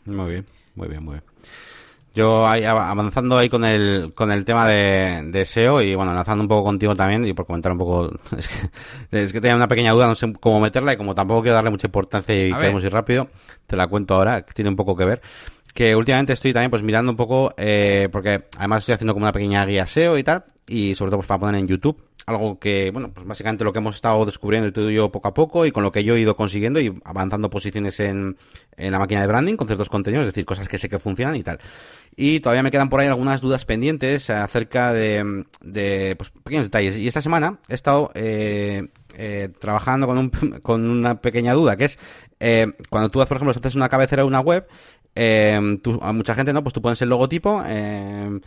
Muy 0.03 0.31
bien, 0.31 0.45
muy 0.75 0.89
bien, 0.89 1.03
muy 1.05 1.13
bien. 1.13 1.23
Yo 2.15 2.47
ahí, 2.47 2.63
avanzando 2.63 3.37
ahí 3.37 3.49
con 3.49 3.65
el, 3.65 4.13
con 4.13 4.31
el 4.31 4.45
tema 4.45 4.65
de, 4.65 5.43
SEO 5.45 5.81
y 5.81 5.95
bueno, 5.95 6.13
lanzando 6.13 6.43
un 6.43 6.47
poco 6.47 6.63
contigo 6.63 6.95
también 6.95 7.25
y 7.25 7.33
por 7.33 7.45
comentar 7.45 7.73
un 7.73 7.77
poco, 7.77 8.09
es 8.37 8.47
que, 8.47 9.23
es 9.23 9.33
que 9.33 9.41
tenía 9.41 9.55
una 9.55 9.67
pequeña 9.67 9.91
duda, 9.91 10.07
no 10.07 10.15
sé 10.15 10.31
cómo 10.39 10.61
meterla 10.61 10.93
y 10.93 10.97
como 10.97 11.13
tampoco 11.13 11.41
quiero 11.41 11.55
darle 11.55 11.71
mucha 11.71 11.87
importancia 11.87 12.33
y 12.33 12.53
queremos 12.53 12.83
ir 12.85 12.93
rápido, 12.93 13.27
te 13.67 13.75
la 13.75 13.87
cuento 13.87 14.15
ahora, 14.15 14.43
que 14.43 14.53
tiene 14.53 14.69
un 14.69 14.77
poco 14.77 14.95
que 14.95 15.03
ver. 15.03 15.21
Que 15.73 15.93
últimamente 15.93 16.31
estoy 16.31 16.53
también 16.53 16.71
pues 16.71 16.83
mirando 16.83 17.11
un 17.11 17.17
poco, 17.17 17.53
eh, 17.57 18.07
porque 18.09 18.45
además 18.57 18.83
estoy 18.83 18.93
haciendo 18.93 19.13
como 19.13 19.25
una 19.25 19.33
pequeña 19.33 19.65
guía 19.65 19.85
SEO 19.85 20.17
y 20.17 20.23
tal, 20.23 20.45
y 20.67 20.95
sobre 20.95 21.11
todo 21.11 21.19
pues 21.19 21.27
para 21.27 21.39
poner 21.39 21.55
en 21.55 21.67
YouTube 21.67 22.01
algo 22.25 22.57
que, 22.59 22.89
bueno, 22.91 23.11
pues 23.13 23.25
básicamente 23.25 23.63
lo 23.63 23.71
que 23.71 23.79
hemos 23.79 23.95
estado 23.95 24.25
descubriendo 24.25 24.67
y 24.67 24.71
todo 24.71 24.89
yo 24.89 25.11
poco 25.11 25.27
a 25.27 25.33
poco 25.33 25.65
y 25.65 25.71
con 25.71 25.83
lo 25.83 25.91
que 25.91 26.03
yo 26.03 26.15
he 26.15 26.19
ido 26.19 26.35
consiguiendo 26.35 26.79
y 26.79 26.99
avanzando 27.03 27.49
posiciones 27.49 27.99
en, 27.99 28.37
en 28.77 28.91
la 28.91 28.99
máquina 28.99 29.21
de 29.21 29.27
branding 29.27 29.55
con 29.55 29.67
ciertos 29.67 29.89
contenidos, 29.89 30.25
es 30.25 30.33
decir, 30.33 30.45
cosas 30.45 30.67
que 30.67 30.79
sé 30.79 30.89
que 30.89 30.97
funcionan 30.97 31.35
y 31.35 31.43
tal. 31.43 31.59
Y 32.15 32.39
todavía 32.39 32.63
me 32.63 32.71
quedan 32.71 32.89
por 32.89 32.99
ahí 32.99 33.07
algunas 33.07 33.41
dudas 33.41 33.65
pendientes 33.65 34.29
acerca 34.29 34.91
de, 34.91 35.45
de 35.61 36.15
pues, 36.17 36.31
pequeños 36.31 36.65
detalles. 36.65 36.97
Y 36.97 37.07
esta 37.07 37.21
semana 37.21 37.59
he 37.67 37.75
estado 37.75 38.11
eh, 38.15 38.87
eh, 39.17 39.49
trabajando 39.59 40.07
con, 40.07 40.17
un, 40.17 40.29
con 40.63 40.89
una 40.89 41.21
pequeña 41.21 41.53
duda, 41.53 41.75
que 41.77 41.85
es 41.85 41.99
eh, 42.39 42.73
cuando 42.89 43.09
tú, 43.09 43.19
por 43.19 43.37
ejemplo, 43.37 43.51
haces 43.51 43.75
una 43.75 43.89
cabecera 43.89 44.23
de 44.23 44.27
una 44.27 44.39
web, 44.39 44.67
eh, 45.15 45.77
tú, 45.81 45.97
a 46.01 46.11
mucha 46.11 46.35
gente, 46.35 46.51
¿no? 46.51 46.61
Pues 46.61 46.73
tú 46.73 46.81
pones 46.81 47.01
el 47.01 47.07
logotipo, 47.07 47.63
eh, 47.65 48.39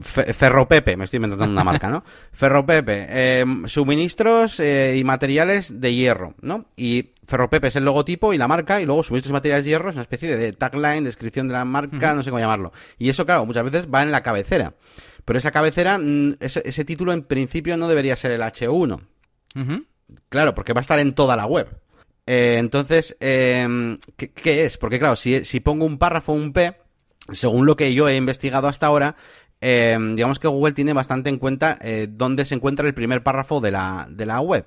Ferropepe, 0.00 0.96
me 0.96 1.04
estoy 1.04 1.18
inventando 1.18 1.44
una 1.44 1.62
marca, 1.62 1.90
¿no? 1.90 2.02
Ferropepe, 2.32 3.06
eh, 3.10 3.44
suministros 3.66 4.60
y 4.60 5.04
materiales 5.04 5.78
de 5.78 5.94
hierro, 5.94 6.34
¿no? 6.40 6.64
Y 6.74 7.10
Ferropepe 7.26 7.68
es 7.68 7.76
el 7.76 7.84
logotipo 7.84 8.32
y 8.32 8.38
la 8.38 8.48
marca, 8.48 8.80
y 8.80 8.86
luego 8.86 9.04
suministros 9.04 9.30
y 9.30 9.34
materiales 9.34 9.64
de 9.64 9.70
hierro 9.70 9.90
es 9.90 9.96
una 9.96 10.02
especie 10.02 10.34
de 10.34 10.52
tagline, 10.52 11.04
descripción 11.04 11.48
de 11.48 11.54
la 11.54 11.66
marca, 11.66 12.14
no 12.14 12.22
sé 12.22 12.30
cómo 12.30 12.40
llamarlo. 12.40 12.72
Y 12.98 13.10
eso, 13.10 13.26
claro, 13.26 13.44
muchas 13.44 13.64
veces 13.64 13.86
va 13.92 14.02
en 14.02 14.10
la 14.10 14.22
cabecera. 14.22 14.74
Pero 15.26 15.38
esa 15.38 15.50
cabecera, 15.50 15.98
mm, 15.98 16.36
ese, 16.40 16.62
ese 16.64 16.84
título 16.86 17.12
en 17.12 17.22
principio 17.22 17.76
no 17.76 17.88
debería 17.88 18.16
ser 18.16 18.32
el 18.32 18.40
H1. 18.40 19.00
Claro, 20.28 20.54
porque 20.54 20.72
va 20.72 20.80
a 20.80 20.82
estar 20.82 20.98
en 20.98 21.14
toda 21.14 21.36
la 21.36 21.46
web. 21.46 21.68
Eh, 22.32 22.58
entonces, 22.58 23.16
eh, 23.18 23.98
¿qué, 24.16 24.64
es? 24.64 24.78
Porque 24.78 25.00
claro, 25.00 25.16
si, 25.16 25.44
si 25.44 25.58
pongo 25.58 25.84
un 25.84 25.98
párrafo, 25.98 26.32
un 26.32 26.52
P, 26.52 26.76
según 27.32 27.66
lo 27.66 27.74
que 27.74 27.92
yo 27.92 28.08
he 28.08 28.14
investigado 28.14 28.68
hasta 28.68 28.86
ahora, 28.86 29.16
eh, 29.60 29.98
digamos 30.14 30.38
que 30.38 30.46
Google 30.46 30.72
tiene 30.72 30.92
bastante 30.92 31.28
en 31.28 31.38
cuenta 31.38 31.76
eh, 31.82 32.06
dónde 32.08 32.44
se 32.44 32.54
encuentra 32.54 32.86
el 32.86 32.94
primer 32.94 33.24
párrafo 33.24 33.60
de 33.60 33.72
la, 33.72 34.06
de 34.08 34.26
la 34.26 34.40
web. 34.40 34.64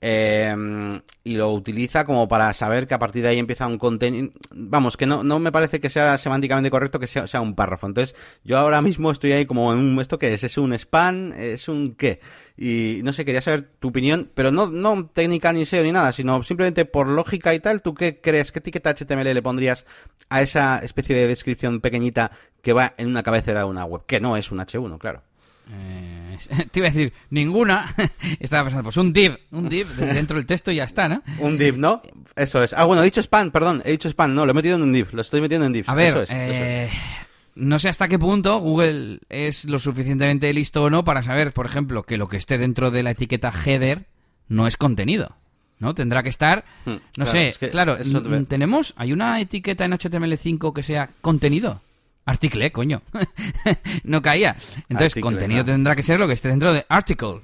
Eh, 0.00 1.00
y 1.24 1.36
lo 1.36 1.50
utiliza 1.52 2.04
como 2.04 2.28
para 2.28 2.52
saber 2.52 2.86
que 2.86 2.94
a 2.94 2.98
partir 2.98 3.22
de 3.22 3.30
ahí 3.30 3.38
empieza 3.38 3.66
un 3.66 3.78
contenido. 3.78 4.30
Vamos, 4.50 4.96
que 4.96 5.06
no, 5.06 5.24
no 5.24 5.38
me 5.38 5.50
parece 5.50 5.80
que 5.80 5.88
sea 5.88 6.18
semánticamente 6.18 6.70
correcto 6.70 7.00
que 7.00 7.06
sea, 7.06 7.26
sea, 7.26 7.40
un 7.40 7.54
párrafo. 7.54 7.86
Entonces, 7.86 8.14
yo 8.44 8.58
ahora 8.58 8.82
mismo 8.82 9.10
estoy 9.10 9.32
ahí 9.32 9.46
como 9.46 9.72
en 9.72 9.78
un. 9.78 10.00
¿Esto 10.00 10.18
qué 10.18 10.32
es? 10.32 10.44
¿Es 10.44 10.58
un 10.58 10.74
spam? 10.74 11.32
¿Es 11.32 11.68
un 11.68 11.94
qué? 11.94 12.20
Y 12.56 13.00
no 13.04 13.12
sé, 13.12 13.24
quería 13.24 13.40
saber 13.40 13.64
tu 13.64 13.88
opinión, 13.88 14.30
pero 14.34 14.50
no, 14.50 14.68
no 14.70 15.06
técnica 15.06 15.52
ni 15.52 15.64
SEO 15.64 15.82
ni 15.82 15.92
nada, 15.92 16.12
sino 16.12 16.42
simplemente 16.42 16.84
por 16.84 17.08
lógica 17.08 17.54
y 17.54 17.60
tal. 17.60 17.82
¿Tú 17.82 17.94
qué 17.94 18.20
crees? 18.20 18.52
¿Qué 18.52 18.58
etiqueta 18.58 18.94
HTML 18.94 19.32
le 19.34 19.42
pondrías 19.42 19.86
a 20.28 20.42
esa 20.42 20.78
especie 20.78 21.16
de 21.16 21.26
descripción 21.26 21.80
pequeñita 21.80 22.30
que 22.62 22.72
va 22.72 22.94
en 22.98 23.08
una 23.08 23.22
cabecera 23.22 23.60
de 23.60 23.66
una 23.66 23.84
web? 23.84 24.02
Que 24.06 24.20
no 24.20 24.36
es 24.36 24.52
un 24.52 24.58
H1, 24.58 24.98
claro. 24.98 25.22
Eh, 25.68 26.25
te 26.70 26.80
iba 26.80 26.88
a 26.88 26.90
decir, 26.90 27.12
ninguna. 27.30 27.94
Estaba 28.40 28.64
pensando, 28.64 28.84
pues 28.84 28.96
un 28.96 29.12
div, 29.12 29.38
un 29.50 29.68
div 29.68 29.88
dentro 29.96 30.36
del 30.36 30.46
texto 30.46 30.70
y 30.70 30.76
ya 30.76 30.84
está, 30.84 31.08
¿no? 31.08 31.22
Un 31.38 31.58
div, 31.58 31.76
¿no? 31.76 32.02
Eso 32.34 32.62
es. 32.62 32.72
Ah, 32.72 32.84
bueno, 32.84 33.02
he 33.02 33.04
dicho 33.06 33.20
spam, 33.22 33.50
perdón, 33.50 33.82
he 33.84 33.92
dicho 33.92 34.08
spam, 34.08 34.34
no, 34.34 34.44
lo 34.44 34.52
he 34.52 34.54
metido 34.54 34.76
en 34.76 34.82
un 34.82 34.92
div, 34.92 35.08
lo 35.12 35.22
estoy 35.22 35.40
metiendo 35.40 35.66
en 35.66 35.72
div. 35.72 35.84
A 35.88 35.94
ver, 35.94 36.26
eh, 36.28 36.90
no 37.54 37.78
sé 37.78 37.88
hasta 37.88 38.08
qué 38.08 38.18
punto 38.18 38.58
Google 38.58 39.20
es 39.28 39.64
lo 39.64 39.78
suficientemente 39.78 40.52
listo 40.52 40.84
o 40.84 40.90
no 40.90 41.04
para 41.04 41.22
saber, 41.22 41.52
por 41.52 41.66
ejemplo, 41.66 42.02
que 42.02 42.18
lo 42.18 42.28
que 42.28 42.36
esté 42.36 42.58
dentro 42.58 42.90
de 42.90 43.02
la 43.02 43.12
etiqueta 43.12 43.50
header 43.50 44.06
no 44.48 44.66
es 44.66 44.76
contenido. 44.76 45.36
¿no? 45.78 45.94
Tendrá 45.94 46.22
que 46.22 46.28
estar, 46.28 46.64
hmm, 46.84 46.94
no 47.18 47.26
sé, 47.26 47.54
claro, 47.70 47.96
tenemos, 48.48 48.94
hay 48.96 49.12
una 49.12 49.40
etiqueta 49.40 49.84
en 49.84 49.92
HTML5 49.92 50.72
que 50.72 50.82
sea 50.82 51.10
contenido. 51.20 51.82
Article, 52.26 52.72
coño. 52.72 53.02
no 54.04 54.20
caía. 54.20 54.56
Entonces, 54.88 55.22
contenido 55.22 55.64
tendrá 55.64 55.94
que 55.94 56.02
ser 56.02 56.18
lo 56.18 56.26
que 56.26 56.34
esté 56.34 56.48
dentro 56.48 56.72
de 56.72 56.84
article. 56.88 57.40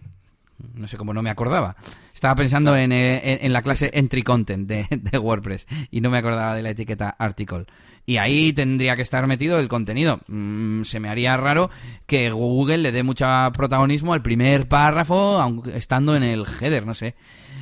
No 0.74 0.88
sé 0.88 0.96
cómo 0.96 1.14
no 1.14 1.22
me 1.22 1.30
acordaba. 1.30 1.76
Estaba 2.12 2.34
pensando 2.34 2.76
en, 2.76 2.92
eh, 2.92 3.38
en, 3.42 3.52
la 3.52 3.62
clase 3.62 3.90
entry 3.94 4.22
content 4.22 4.68
de, 4.68 4.86
de, 4.90 5.18
WordPress 5.18 5.66
y 5.90 6.00
no 6.00 6.10
me 6.10 6.18
acordaba 6.18 6.54
de 6.54 6.62
la 6.62 6.70
etiqueta 6.70 7.10
article. 7.10 7.66
Y 8.04 8.16
ahí 8.16 8.52
tendría 8.52 8.96
que 8.96 9.02
estar 9.02 9.24
metido 9.28 9.60
el 9.60 9.68
contenido. 9.68 10.20
Mm, 10.26 10.82
se 10.82 10.98
me 10.98 11.08
haría 11.08 11.36
raro 11.36 11.70
que 12.06 12.30
Google 12.30 12.78
le 12.78 12.92
dé 12.92 13.04
mucho 13.04 13.26
protagonismo 13.52 14.12
al 14.12 14.22
primer 14.22 14.66
párrafo, 14.66 15.40
aunque 15.40 15.76
estando 15.76 16.16
en 16.16 16.24
el 16.24 16.44
header, 16.60 16.86
no 16.86 16.94
sé. 16.94 17.14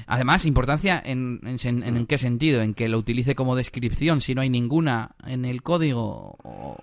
Además, 0.06 0.46
importancia 0.46 1.00
en, 1.04 1.40
en, 1.44 1.82
en, 1.82 2.06
qué 2.06 2.18
sentido, 2.18 2.62
en 2.62 2.74
que 2.74 2.88
lo 2.88 2.98
utilice 2.98 3.34
como 3.34 3.54
descripción 3.54 4.20
si 4.20 4.34
no 4.34 4.40
hay 4.40 4.50
ninguna 4.50 5.12
en 5.26 5.44
el 5.44 5.62
código. 5.62 6.36
O... 6.42 6.78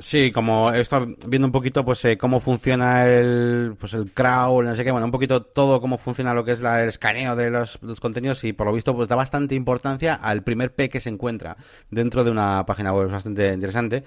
Sí, 0.00 0.32
como 0.32 0.72
he 0.72 0.80
estado 0.80 1.08
viendo 1.26 1.46
un 1.46 1.52
poquito 1.52 1.84
pues 1.84 2.02
eh, 2.06 2.16
cómo 2.16 2.40
funciona 2.40 3.04
el 3.06 3.76
pues 3.78 3.92
el 3.92 4.10
crawl, 4.12 4.64
no 4.64 4.74
sé 4.74 4.82
qué, 4.82 4.90
bueno, 4.90 5.04
un 5.04 5.12
poquito 5.12 5.42
todo 5.42 5.78
cómo 5.82 5.98
funciona 5.98 6.32
lo 6.32 6.42
que 6.42 6.52
es 6.52 6.62
la, 6.62 6.82
el 6.82 6.88
escaneo 6.88 7.36
de 7.36 7.50
los, 7.50 7.78
contenidos 8.00 8.42
y 8.44 8.54
por 8.54 8.66
lo 8.66 8.72
visto 8.72 8.94
pues 8.94 9.08
da 9.10 9.16
bastante 9.16 9.54
importancia 9.54 10.14
al 10.14 10.42
primer 10.42 10.74
P 10.74 10.88
que 10.88 11.00
se 11.00 11.10
encuentra 11.10 11.58
dentro 11.90 12.24
de 12.24 12.30
una 12.30 12.64
página 12.64 12.94
web, 12.94 13.08
es 13.08 13.12
bastante 13.12 13.52
interesante. 13.52 14.04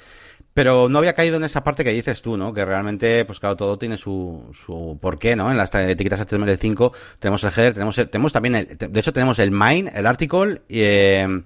Pero 0.55 0.89
no 0.89 0.97
había 0.97 1.13
caído 1.13 1.37
en 1.37 1.43
esa 1.43 1.63
parte 1.63 1.83
que 1.83 1.91
dices 1.91 2.21
tú, 2.21 2.37
¿no? 2.37 2.53
Que 2.53 2.63
realmente, 2.65 3.25
pues 3.25 3.39
claro, 3.39 3.55
todo 3.55 3.77
tiene 3.77 3.97
su, 3.97 4.49
su 4.51 4.97
porqué, 5.01 5.35
¿no? 5.35 5.49
En 5.49 5.57
las 5.57 5.73
etiquetas 5.73 6.27
HTML5 6.27 6.91
tenemos 7.19 7.43
el 7.43 7.51
header, 7.51 7.73
tenemos, 7.73 7.95
tenemos 7.95 8.33
también, 8.33 8.55
el, 8.55 8.77
de 8.77 8.99
hecho 8.99 9.13
tenemos 9.13 9.37
el 9.39 9.51
main, 9.51 9.89
el 9.93 10.07
article 10.07 10.61
y... 10.67 10.81
Eh, 10.81 11.43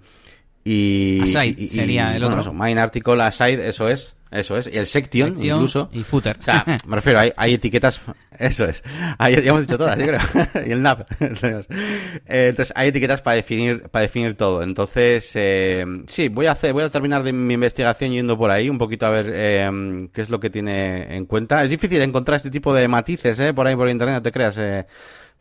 y, 0.63 1.21
aside 1.21 1.69
sería 1.69 2.13
el 2.13 2.25
otro. 2.25 2.51
main 2.51 2.77
article, 2.77 3.21
aside, 3.23 3.69
eso 3.69 3.87
es. 3.87 4.16
Eso 4.31 4.57
es, 4.57 4.67
y 4.67 4.77
el 4.77 4.87
section, 4.87 5.41
incluso. 5.41 5.89
Y 5.93 6.03
footer. 6.03 6.37
O 6.37 6.41
sea, 6.41 6.65
me 6.85 6.95
refiero, 6.95 7.19
hay, 7.19 7.31
hay 7.37 7.53
etiquetas, 7.53 8.01
eso 8.37 8.65
es. 8.65 8.83
Hay, 9.17 9.41
ya 9.41 9.49
hemos 9.49 9.65
dicho 9.65 9.77
todas, 9.77 9.97
yo 9.97 10.05
creo. 10.05 10.19
y 10.67 10.71
el 10.71 10.81
NAP. 10.81 11.07
Eh, 12.29 12.49
entonces, 12.49 12.73
hay 12.75 12.89
etiquetas 12.89 13.21
para 13.21 13.35
definir, 13.35 13.83
para 13.83 14.03
definir 14.03 14.35
todo. 14.35 14.61
Entonces, 14.63 15.31
eh, 15.35 15.85
sí, 16.07 16.27
voy 16.27 16.47
a 16.47 16.51
hacer, 16.51 16.73
voy 16.73 16.83
a 16.83 16.89
terminar 16.89 17.23
de 17.23 17.31
mi 17.31 17.53
investigación 17.53 18.11
yendo 18.11 18.37
por 18.37 18.51
ahí, 18.51 18.69
un 18.69 18.77
poquito 18.77 19.05
a 19.05 19.09
ver 19.09 19.31
eh, 19.33 20.09
qué 20.13 20.21
es 20.21 20.29
lo 20.29 20.39
que 20.39 20.49
tiene 20.49 21.15
en 21.15 21.25
cuenta. 21.25 21.63
Es 21.63 21.69
difícil 21.69 22.01
encontrar 22.01 22.37
este 22.37 22.49
tipo 22.49 22.73
de 22.73 22.87
matices, 22.87 23.39
eh, 23.39 23.53
por 23.53 23.67
ahí 23.67 23.75
por 23.75 23.89
internet, 23.89 24.15
no 24.15 24.21
te 24.21 24.31
creas, 24.31 24.57
eh 24.57 24.85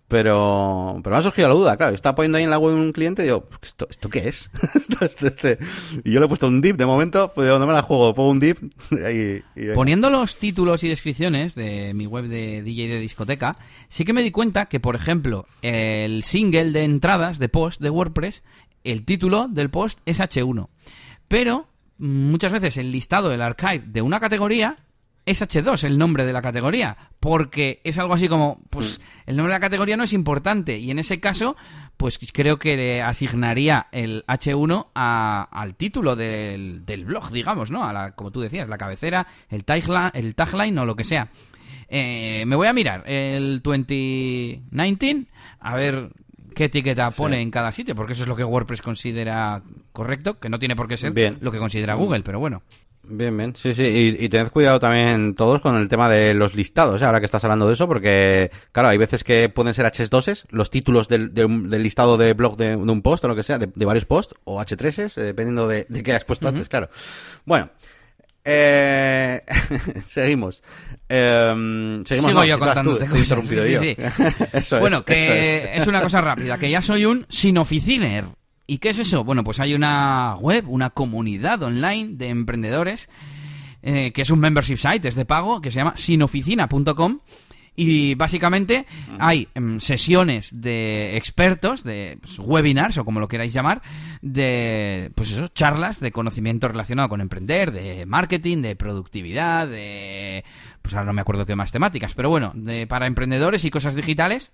pero, 0.08 1.00
pero 1.02 1.14
me 1.14 1.18
ha 1.18 1.22
surgido 1.22 1.48
la 1.48 1.54
duda, 1.54 1.76
claro. 1.76 1.92
Yo 1.92 1.96
estaba 1.96 2.14
poniendo 2.14 2.38
ahí 2.38 2.44
en 2.44 2.50
la 2.50 2.58
web 2.58 2.74
un 2.74 2.92
cliente 2.92 3.22
y 3.22 3.26
digo, 3.26 3.48
¿esto, 3.60 3.88
¿esto 3.90 4.08
qué 4.08 4.28
es? 4.28 4.50
Este, 5.00 5.58
y 6.04 6.12
yo 6.12 6.20
le 6.20 6.26
he 6.26 6.28
puesto 6.28 6.46
un 6.46 6.60
div 6.60 6.76
de 6.76 6.86
momento, 6.86 7.32
pues 7.34 7.48
no 7.48 7.66
me 7.66 7.72
la 7.72 7.82
juego, 7.82 8.14
pongo 8.14 8.30
un 8.30 8.40
div 8.40 8.56
y, 9.56 9.72
Poniendo 9.74 10.10
los 10.10 10.36
títulos 10.36 10.82
y 10.84 10.88
descripciones 10.88 11.54
de 11.54 11.92
mi 11.94 12.06
web 12.06 12.26
de 12.26 12.62
DJ 12.62 12.88
de 12.88 13.00
discoteca, 13.00 13.56
sí 13.88 14.04
que 14.04 14.12
me 14.12 14.22
di 14.22 14.30
cuenta 14.30 14.66
que, 14.66 14.80
por 14.80 14.94
ejemplo, 14.94 15.46
el 15.62 16.22
single 16.22 16.72
de 16.72 16.84
entradas 16.84 17.38
de 17.38 17.48
post 17.48 17.80
de 17.80 17.90
WordPress, 17.90 18.42
el 18.84 19.04
título 19.04 19.48
del 19.48 19.70
post 19.70 19.98
es 20.06 20.20
H1. 20.20 20.68
Pero 21.28 21.66
muchas 21.98 22.52
veces 22.52 22.76
el 22.76 22.92
listado, 22.92 23.32
el 23.32 23.42
archive 23.42 23.84
de 23.86 24.02
una 24.02 24.20
categoría 24.20 24.76
es 25.26 25.42
H2 25.42 25.84
el 25.84 25.98
nombre 25.98 26.24
de 26.24 26.32
la 26.32 26.40
categoría, 26.40 26.96
porque 27.18 27.80
es 27.84 27.98
algo 27.98 28.14
así 28.14 28.28
como, 28.28 28.62
pues 28.70 28.98
mm. 28.98 29.30
el 29.30 29.36
nombre 29.36 29.52
de 29.52 29.56
la 29.58 29.60
categoría 29.60 29.96
no 29.96 30.04
es 30.04 30.12
importante 30.12 30.78
y 30.78 30.92
en 30.92 31.00
ese 31.00 31.18
caso, 31.18 31.56
pues 31.96 32.18
creo 32.32 32.58
que 32.58 32.76
le 32.76 33.02
asignaría 33.02 33.88
el 33.90 34.24
H1 34.28 34.86
al 34.94 35.74
título 35.74 36.14
del, 36.14 36.84
blog, 37.04 37.30
digamos, 37.32 37.72
¿no? 37.72 37.84
A 37.84 37.92
la, 37.92 38.12
como 38.12 38.30
tú 38.30 38.40
decías, 38.40 38.68
la 38.68 38.78
cabecera, 38.78 39.26
el 39.50 39.64
tagline, 39.64 40.12
el 40.14 40.36
tagline 40.36 40.78
o 40.78 40.86
lo 40.86 40.94
que 40.94 41.04
sea. 41.04 41.28
Eh, 41.88 42.44
me 42.46 42.56
voy 42.56 42.68
a 42.68 42.72
mirar 42.72 43.02
el 43.06 43.60
2019 43.62 45.26
a 45.60 45.74
ver 45.74 46.10
qué 46.54 46.64
etiqueta 46.64 47.10
pone 47.10 47.40
en 47.40 47.50
cada 47.50 47.72
sitio, 47.72 47.96
porque 47.96 48.12
eso 48.12 48.22
es 48.22 48.28
lo 48.28 48.36
que 48.36 48.44
WordPress 48.44 48.80
considera 48.80 49.60
correcto, 49.92 50.38
que 50.38 50.48
no 50.48 50.58
tiene 50.58 50.76
por 50.76 50.86
qué 50.88 50.96
ser 50.96 51.12
lo 51.40 51.50
que 51.50 51.58
considera 51.58 51.94
Google, 51.94 52.22
pero 52.22 52.38
bueno. 52.38 52.62
Bien, 53.08 53.36
bien, 53.36 53.54
sí, 53.54 53.72
sí, 53.74 54.16
y, 54.18 54.28
tened 54.28 54.48
cuidado 54.48 54.80
también 54.80 55.34
todos 55.34 55.60
con 55.60 55.76
el 55.76 55.88
tema 55.88 56.08
de 56.08 56.34
los 56.34 56.54
listados, 56.54 57.00
¿eh? 57.00 57.04
ahora 57.04 57.20
que 57.20 57.26
estás 57.26 57.44
hablando 57.44 57.66
de 57.68 57.74
eso, 57.74 57.86
porque, 57.86 58.50
claro, 58.72 58.88
hay 58.88 58.98
veces 58.98 59.22
que 59.22 59.48
pueden 59.48 59.74
ser 59.74 59.86
H2s, 59.86 60.46
los 60.50 60.70
títulos 60.70 61.08
del, 61.08 61.32
del 61.32 61.82
listado 61.82 62.16
de 62.16 62.32
blog 62.32 62.56
de, 62.56 62.74
un 62.74 63.02
post 63.02 63.24
o 63.24 63.28
lo 63.28 63.36
que 63.36 63.42
sea, 63.42 63.58
de, 63.58 63.84
varios 63.84 64.06
posts, 64.06 64.34
o 64.44 64.60
H3s, 64.60 65.18
eh, 65.18 65.22
dependiendo 65.22 65.68
de, 65.68 65.86
de 65.88 66.02
qué 66.02 66.14
has 66.14 66.24
puesto 66.24 66.48
antes, 66.48 66.68
claro. 66.68 66.88
Bueno, 67.44 67.70
eh, 68.48 69.42
seguimos. 70.06 70.62
Eh, 71.08 72.02
seguimos 72.04 72.30
Sigo 72.30 72.44
yo 72.44 72.58
contándote 72.60 73.06
interrumpido 73.18 73.66
yo. 73.66 73.80
bueno, 74.78 75.04
que 75.04 75.72
es. 75.74 75.86
una 75.88 76.00
cosa 76.00 76.20
rápida, 76.20 76.56
que 76.56 76.70
ya 76.70 76.80
soy 76.80 77.06
un 77.06 77.26
sin 77.28 77.58
oficiner. 77.58 78.24
¿Y 78.66 78.78
qué 78.78 78.90
es 78.90 78.98
eso? 78.98 79.22
Bueno, 79.22 79.44
pues 79.44 79.60
hay 79.60 79.74
una 79.74 80.36
web, 80.40 80.68
una 80.68 80.90
comunidad 80.90 81.62
online 81.62 82.14
de 82.14 82.28
emprendedores, 82.28 83.08
eh, 83.82 84.12
que 84.12 84.22
es 84.22 84.30
un 84.30 84.40
membership 84.40 84.76
site, 84.76 85.06
es 85.08 85.14
de 85.14 85.24
pago, 85.24 85.60
que 85.60 85.70
se 85.70 85.76
llama 85.76 85.96
sinoficina.com. 85.96 87.20
Y 87.78 88.14
básicamente 88.14 88.86
hay 89.18 89.48
em, 89.54 89.80
sesiones 89.80 90.48
de 90.50 91.18
expertos, 91.18 91.84
de 91.84 92.18
pues, 92.22 92.38
webinars 92.38 92.96
o 92.96 93.04
como 93.04 93.20
lo 93.20 93.28
queráis 93.28 93.52
llamar, 93.52 93.82
de 94.22 95.12
pues 95.14 95.32
eso, 95.32 95.48
charlas 95.48 96.00
de 96.00 96.10
conocimiento 96.10 96.68
relacionado 96.68 97.10
con 97.10 97.20
emprender, 97.20 97.72
de 97.72 98.06
marketing, 98.06 98.62
de 98.62 98.76
productividad, 98.76 99.68
de 99.68 100.42
pues 100.80 100.94
ahora 100.94 101.04
no 101.04 101.12
me 101.12 101.20
acuerdo 101.20 101.44
qué 101.44 101.54
más 101.54 101.70
temáticas, 101.70 102.14
pero 102.14 102.30
bueno, 102.30 102.52
de, 102.54 102.86
para 102.86 103.06
emprendedores 103.06 103.62
y 103.66 103.70
cosas 103.70 103.94
digitales 103.94 104.52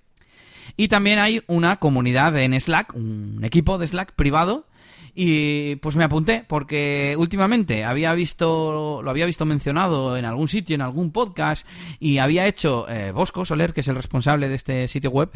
y 0.77 0.89
también 0.89 1.18
hay 1.18 1.43
una 1.47 1.77
comunidad 1.77 2.39
en 2.39 2.59
Slack, 2.59 2.95
un 2.95 3.41
equipo 3.43 3.79
de 3.79 3.87
Slack 3.87 4.12
privado. 4.14 4.66
Y 5.14 5.77
pues 5.77 5.95
me 5.95 6.05
apunté 6.05 6.43
porque 6.49 7.14
últimamente 7.18 7.85
había 7.85 8.14
visto, 8.14 9.03
lo 9.03 9.11
había 9.11 9.27
visto 9.27 9.45
mencionado 9.45 10.16
en 10.16 10.25
algún 10.25 10.49
sitio, 10.49 10.75
en 10.75 10.81
algún 10.81 11.12
podcast, 11.12 11.66
y 12.01 12.16
había 12.16 12.47
hecho, 12.47 12.89
eh, 12.89 13.12
Bosco 13.12 13.45
Soler, 13.45 13.75
que 13.75 13.83
es 13.83 13.89
el 13.89 13.97
responsable 13.97 14.49
de 14.49 14.55
este 14.55 14.89
sitio 14.89 15.11
web, 15.11 15.29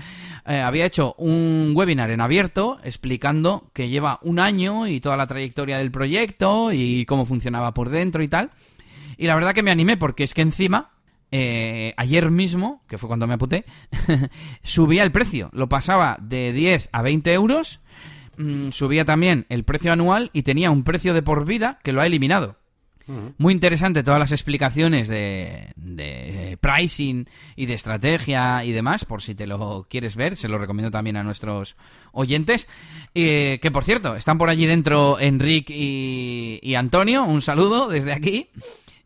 eh, 0.46 0.60
había 0.60 0.86
hecho 0.86 1.14
un 1.18 1.72
webinar 1.74 2.10
en 2.10 2.22
abierto 2.22 2.78
explicando 2.84 3.70
que 3.74 3.90
lleva 3.90 4.18
un 4.22 4.38
año 4.38 4.86
y 4.86 5.00
toda 5.00 5.18
la 5.18 5.26
trayectoria 5.26 5.76
del 5.76 5.90
proyecto 5.90 6.72
y 6.72 7.04
cómo 7.04 7.26
funcionaba 7.26 7.74
por 7.74 7.90
dentro 7.90 8.22
y 8.22 8.28
tal. 8.28 8.52
Y 9.18 9.26
la 9.26 9.34
verdad 9.34 9.52
que 9.52 9.62
me 9.62 9.70
animé 9.70 9.98
porque 9.98 10.24
es 10.24 10.32
que 10.32 10.42
encima 10.42 10.95
eh, 11.30 11.94
ayer 11.96 12.30
mismo, 12.30 12.82
que 12.88 12.98
fue 12.98 13.08
cuando 13.08 13.26
me 13.26 13.34
apunté, 13.34 13.64
subía 14.62 15.02
el 15.02 15.12
precio. 15.12 15.50
Lo 15.52 15.68
pasaba 15.68 16.16
de 16.20 16.52
10 16.52 16.88
a 16.92 17.02
20 17.02 17.32
euros. 17.32 17.80
Mm, 18.38 18.70
subía 18.70 19.04
también 19.04 19.46
el 19.48 19.64
precio 19.64 19.92
anual 19.92 20.30
y 20.32 20.42
tenía 20.42 20.70
un 20.70 20.84
precio 20.84 21.14
de 21.14 21.22
por 21.22 21.44
vida 21.46 21.78
que 21.82 21.92
lo 21.92 22.00
ha 22.00 22.06
eliminado. 22.06 22.56
Muy 23.38 23.54
interesante 23.54 24.02
todas 24.02 24.18
las 24.18 24.32
explicaciones 24.32 25.06
de, 25.06 25.68
de, 25.76 26.58
pricing 26.60 27.28
y 27.54 27.66
de 27.66 27.74
estrategia 27.74 28.64
y 28.64 28.72
demás, 28.72 29.04
por 29.04 29.22
si 29.22 29.36
te 29.36 29.46
lo 29.46 29.86
quieres 29.88 30.16
ver, 30.16 30.36
se 30.36 30.48
lo 30.48 30.58
recomiendo 30.58 30.90
también 30.90 31.16
a 31.16 31.22
nuestros 31.22 31.76
oyentes. 32.10 32.66
Eh, 33.14 33.60
que 33.62 33.70
por 33.70 33.84
cierto, 33.84 34.16
están 34.16 34.38
por 34.38 34.48
allí 34.48 34.66
dentro 34.66 35.20
Enrique 35.20 35.72
y, 35.72 36.58
y 36.60 36.74
Antonio, 36.74 37.22
un 37.22 37.42
saludo 37.42 37.86
desde 37.86 38.12
aquí. 38.12 38.48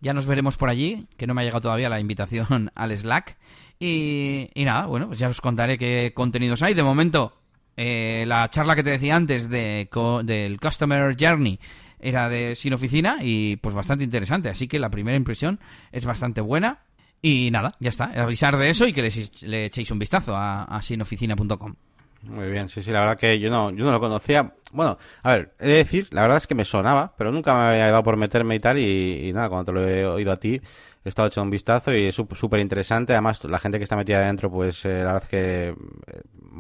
Ya 0.01 0.15
nos 0.15 0.27
veremos 0.27 0.57
por 0.57 0.71
allí, 0.71 1.07
que 1.17 1.27
no 1.27 1.35
me 1.35 1.43
ha 1.43 1.45
llegado 1.45 1.63
todavía 1.63 1.89
la 1.89 2.01
invitación 2.01 2.71
al 2.75 2.97
Slack. 2.97 3.37
Y, 3.79 4.51
nada, 4.57 4.87
bueno, 4.87 5.09
pues 5.09 5.19
ya 5.19 5.29
os 5.29 5.41
contaré 5.41 5.79
qué 5.79 6.13
contenidos 6.15 6.63
hay. 6.63 6.75
De 6.75 6.83
momento, 6.83 7.35
eh, 7.77 8.25
la 8.27 8.49
charla 8.51 8.77
que 8.77 8.83
te 8.83 8.91
decía 8.91 9.17
antes 9.17 9.49
de, 9.49 9.89
del 10.25 10.61
Customer 10.61 11.17
Journey 11.19 11.59
era 11.99 12.29
de 12.29 12.55
Sin 12.57 12.75
Oficina 12.75 13.19
y 13.21 13.57
pues 13.57 13.75
bastante 13.75 14.05
interesante. 14.05 14.49
Así 14.49 14.69
que 14.69 14.79
la 14.79 14.91
primera 14.91 15.17
impresión 15.17 15.61
es 15.93 16.05
bastante 16.05 16.41
buena. 16.41 16.81
Y 17.23 17.51
nada, 17.51 17.75
ya 17.81 17.91
está. 17.91 18.05
Avisar 18.05 18.57
de 18.57 18.71
eso 18.71 18.87
y 18.87 18.93
que 18.93 19.03
le, 19.43 19.67
echéis 19.67 19.91
un 19.91 19.99
vistazo 19.99 20.35
a, 20.35 20.65
a 20.65 20.81
sinoficina.com. 20.81 21.75
Muy 22.23 22.51
bien, 22.51 22.69
sí, 22.69 22.83
sí, 22.83 22.91
la 22.91 23.01
verdad 23.01 23.19
que 23.19 23.39
yo 23.41 23.49
no, 23.51 23.71
yo 23.71 23.83
no 23.85 23.93
lo 23.93 24.01
conocía. 24.01 24.53
Bueno, 24.73 24.99
a 25.23 25.31
ver, 25.33 25.55
he 25.59 25.69
de 25.69 25.75
decir, 25.75 26.09
la 26.11 26.23
verdad 26.23 26.37
es 26.37 26.47
que 26.47 26.55
me 26.55 26.67
sonaba, 26.67 27.15
pero 27.17 27.33
nunca 27.33 27.55
me 27.55 27.61
había 27.63 27.87
dado 27.91 28.03
por 28.03 28.17
meterme 28.17 28.57
y 28.57 28.61
tal, 28.61 28.79
y, 28.79 29.33
nada, 29.33 29.49
cuando 29.49 29.73
te 29.73 29.73
lo 29.73 29.89
he 29.89 30.05
oído 30.07 30.31
a 30.31 30.37
ti, 30.37 30.61
he 31.03 31.09
estado 31.09 31.29
echando 31.29 31.45
un 31.45 31.51
vistazo 31.51 31.95
y 31.95 32.07
es 32.07 32.15
súper 32.15 32.61
interesante. 32.61 33.15
Además, 33.15 33.43
la 33.45 33.59
gente 33.59 33.79
que 33.79 33.85
está 33.85 33.97
metida 33.97 34.19
adentro, 34.19 34.51
pues 34.51 34.85
eh, 34.85 34.99
la 34.99 35.15
verdad 35.15 35.23
es 35.23 35.29
que 35.29 35.69
eh, 35.69 35.75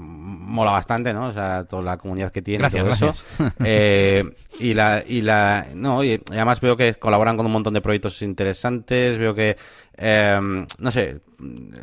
mola 0.01 0.73
bastante, 0.73 1.15
¿no? 1.15 1.29
O 1.29 1.33
sea, 1.33 1.65
toda 1.65 1.83
la 1.83 1.97
comunidad 1.97 2.33
que 2.33 2.43
tiene 2.43 2.69
todo 2.71 2.91
eso. 2.91 3.13
Eh, 3.65 4.25
y 4.59 4.75
la, 4.75 5.03
y 5.07 5.21
la, 5.21 5.67
no, 5.75 6.03
y 6.03 6.21
además 6.31 6.61
veo 6.61 6.77
que 6.77 6.95
colaboran 6.95 7.37
con 7.37 7.47
un 7.47 7.53
montón 7.53 7.75
de 7.75 7.81
proyectos 7.81 8.23
interesantes, 8.23 9.19
veo 9.19 9.35
que, 9.35 9.57
em, 9.97 10.67
no 10.79 10.91
sé, 10.91 11.21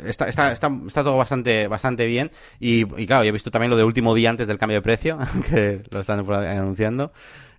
está, 0.04 0.28
está, 0.28 0.52
está, 0.52 0.70
está, 0.86 1.04
todo 1.04 1.16
bastante, 1.16 1.66
bastante 1.68 2.04
bien. 2.06 2.30
Y, 2.58 2.80
y 3.00 3.06
claro, 3.06 3.24
yo 3.24 3.28
he 3.28 3.32
visto 3.32 3.50
también 3.50 3.70
lo 3.70 3.76
de 3.76 3.84
último 3.84 4.14
día 4.14 4.30
antes 4.30 4.46
del 4.46 4.58
cambio 4.58 4.78
de 4.78 4.82
precio, 4.82 5.18
que 5.50 5.82
lo 5.90 6.00
están 6.00 6.20
anunciando. 6.30 7.12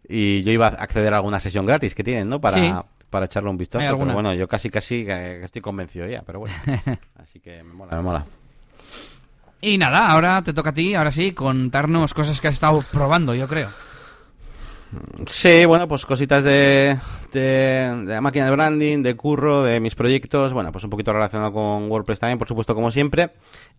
Y 0.08 0.42
yo 0.44 0.52
iba 0.52 0.68
a 0.68 0.70
acceder 0.70 1.14
a 1.14 1.18
alguna 1.18 1.40
sesión 1.40 1.66
gratis 1.66 1.94
que 1.94 2.04
tienen, 2.04 2.30
¿no? 2.30 2.42
Para, 2.42 2.86
para 3.10 3.26
echarle 3.26 3.50
un 3.50 3.58
vistazo. 3.58 3.86
Pero 3.86 4.14
bueno, 4.14 4.34
yo 4.34 4.48
casi, 4.48 4.70
casi 4.70 5.06
estoy 5.08 5.62
convencido 5.62 6.08
ya, 6.08 6.24
pero 6.24 6.40
bueno. 6.40 6.56
Así 7.16 7.40
que 7.40 7.64
me 7.64 7.74
mola, 7.74 7.96
me 7.96 8.02
mola. 8.02 8.26
Y 9.62 9.78
nada, 9.78 10.10
ahora 10.10 10.42
te 10.42 10.54
toca 10.54 10.70
a 10.70 10.74
ti, 10.74 10.96
ahora 10.96 11.12
sí, 11.12 11.34
contarnos 11.34 12.14
cosas 12.14 12.40
que 12.40 12.48
has 12.48 12.54
estado 12.54 12.84
probando, 12.92 13.36
yo 13.36 13.48
creo. 13.48 13.70
Sí, 15.28 15.66
bueno, 15.66 15.88
pues 15.88 16.06
cositas 16.06 16.44
de, 16.44 16.98
de, 17.32 18.20
máquina 18.22 18.46
de 18.46 18.52
branding, 18.52 19.04
de 19.04 19.16
curro, 19.16 19.64
de 19.64 19.80
mis 19.80 19.94
proyectos, 19.94 20.52
bueno, 20.52 20.72
pues 20.72 20.84
un 20.84 20.90
poquito 20.90 21.14
relacionado 21.14 21.54
con 21.54 21.92
WordPress 21.92 22.20
también, 22.20 22.40
por 22.40 22.48
supuesto, 22.48 22.74
como 22.74 22.90
siempre. 22.90 23.32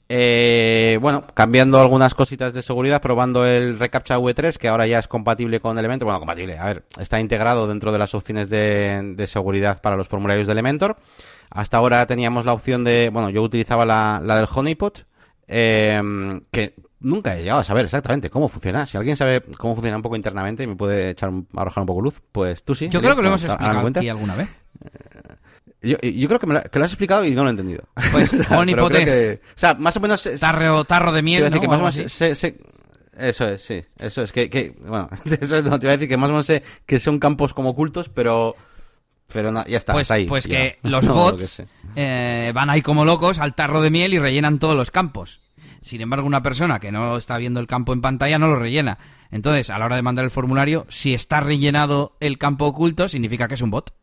Eh, 0.08 0.98
bueno, 1.00 1.24
cambiando 1.34 1.80
algunas 1.80 2.14
cositas 2.14 2.52
de 2.54 2.62
seguridad, 2.62 3.00
probando 3.00 3.44
el 3.46 3.78
reCAPTCHA 3.78 4.18
V3, 4.18 4.56
que 4.56 4.68
ahora 4.68 4.86
ya 4.86 4.98
es 4.98 5.08
compatible 5.08 5.60
con 5.60 5.78
Elementor. 5.78 6.06
Bueno, 6.06 6.20
compatible, 6.20 6.58
a 6.58 6.64
ver, 6.66 6.84
está 6.98 7.18
integrado 7.18 7.66
dentro 7.66 7.90
de 7.90 7.98
las 7.98 8.14
opciones 8.14 8.48
de, 8.50 9.14
de 9.16 9.26
seguridad 9.26 9.80
para 9.80 9.96
los 9.96 10.08
formularios 10.08 10.46
de 10.46 10.52
Elementor. 10.52 10.96
Hasta 11.50 11.78
ahora 11.78 12.06
teníamos 12.06 12.44
la 12.44 12.52
opción 12.52 12.84
de, 12.84 13.10
bueno, 13.12 13.30
yo 13.30 13.42
utilizaba 13.42 13.84
la, 13.84 14.20
la 14.22 14.36
del 14.36 14.46
Honeypot, 14.52 15.06
eh, 15.52 16.00
que 16.52 16.74
nunca 17.00 17.36
he 17.36 17.42
llegado 17.42 17.60
a 17.60 17.64
saber 17.64 17.84
exactamente 17.84 18.30
cómo 18.30 18.48
funciona. 18.48 18.86
Si 18.86 18.96
alguien 18.96 19.16
sabe 19.16 19.42
cómo 19.58 19.74
funciona 19.74 19.96
un 19.96 20.02
poco 20.02 20.16
internamente 20.16 20.62
y 20.62 20.66
me 20.68 20.76
puede 20.76 21.10
echar 21.10 21.32
arrojar 21.56 21.82
un 21.82 21.86
poco 21.86 22.00
luz, 22.00 22.22
pues 22.30 22.62
tú 22.62 22.74
sí. 22.74 22.88
Yo 22.88 23.00
creo 23.00 23.16
que 23.16 23.22
lo 23.22 23.28
hemos 23.28 23.42
explicado 23.42 23.86
aquí 23.86 24.08
alguna 24.08 24.36
vez. 24.36 24.48
Yo, 25.82 25.96
yo, 26.02 26.28
creo 26.28 26.38
que, 26.38 26.46
me 26.46 26.54
lo, 26.54 26.62
que, 26.62 26.78
lo, 26.78 26.84
has 26.84 26.92
explicado 26.92 27.24
y 27.24 27.30
no 27.30 27.42
lo 27.42 27.48
he 27.48 27.52
entendido. 27.52 27.82
Pues 28.12 28.32
o 28.50 29.36
sea, 29.54 29.74
más 29.74 29.96
o 29.96 30.00
menos... 30.00 30.28
Tarro, 30.38 30.84
tarro 30.84 31.10
de 31.10 31.22
miel, 31.22 31.50
¿no? 31.50 31.58
que 31.58 31.66
más 31.66 31.80
o 31.80 31.84
menos 31.84 31.96
eso 33.20 33.48
es, 33.48 33.62
sí. 33.62 33.84
Eso 33.98 34.22
es. 34.22 34.32
Que, 34.32 34.48
que 34.48 34.74
bueno, 34.80 35.08
eso 35.40 35.62
no, 35.62 35.78
te 35.78 35.86
iba 35.86 35.92
a 35.92 35.96
decir 35.96 36.08
que 36.08 36.16
más 36.16 36.30
o 36.30 36.32
menos 36.32 36.46
sé 36.46 36.62
que 36.86 36.98
son 36.98 37.18
campos 37.18 37.54
como 37.54 37.70
ocultos, 37.70 38.08
pero... 38.08 38.56
Pero 39.32 39.52
no, 39.52 39.64
ya 39.66 39.78
está, 39.78 39.92
pues, 39.92 40.10
ahí. 40.10 40.26
Pues 40.26 40.46
que 40.46 40.78
los 40.82 41.06
bots 41.06 41.62
eh, 41.96 42.52
van 42.54 42.70
ahí 42.70 42.82
como 42.82 43.04
locos 43.04 43.38
al 43.38 43.54
tarro 43.54 43.80
de 43.80 43.90
miel 43.90 44.14
y 44.14 44.18
rellenan 44.18 44.58
todos 44.58 44.76
los 44.76 44.90
campos. 44.90 45.40
Sin 45.82 46.00
embargo, 46.00 46.26
una 46.26 46.42
persona 46.42 46.78
que 46.78 46.92
no 46.92 47.16
está 47.16 47.38
viendo 47.38 47.58
el 47.60 47.66
campo 47.66 47.92
en 47.92 48.02
pantalla 48.02 48.38
no 48.38 48.48
lo 48.48 48.56
rellena. 48.56 48.98
Entonces, 49.30 49.70
a 49.70 49.78
la 49.78 49.86
hora 49.86 49.96
de 49.96 50.02
mandar 50.02 50.24
el 50.24 50.30
formulario, 50.30 50.86
si 50.88 51.14
está 51.14 51.40
rellenado 51.40 52.16
el 52.20 52.36
campo 52.36 52.66
oculto, 52.66 53.08
significa 53.08 53.48
que 53.48 53.54
es 53.54 53.62
un 53.62 53.70
bot. 53.70 53.94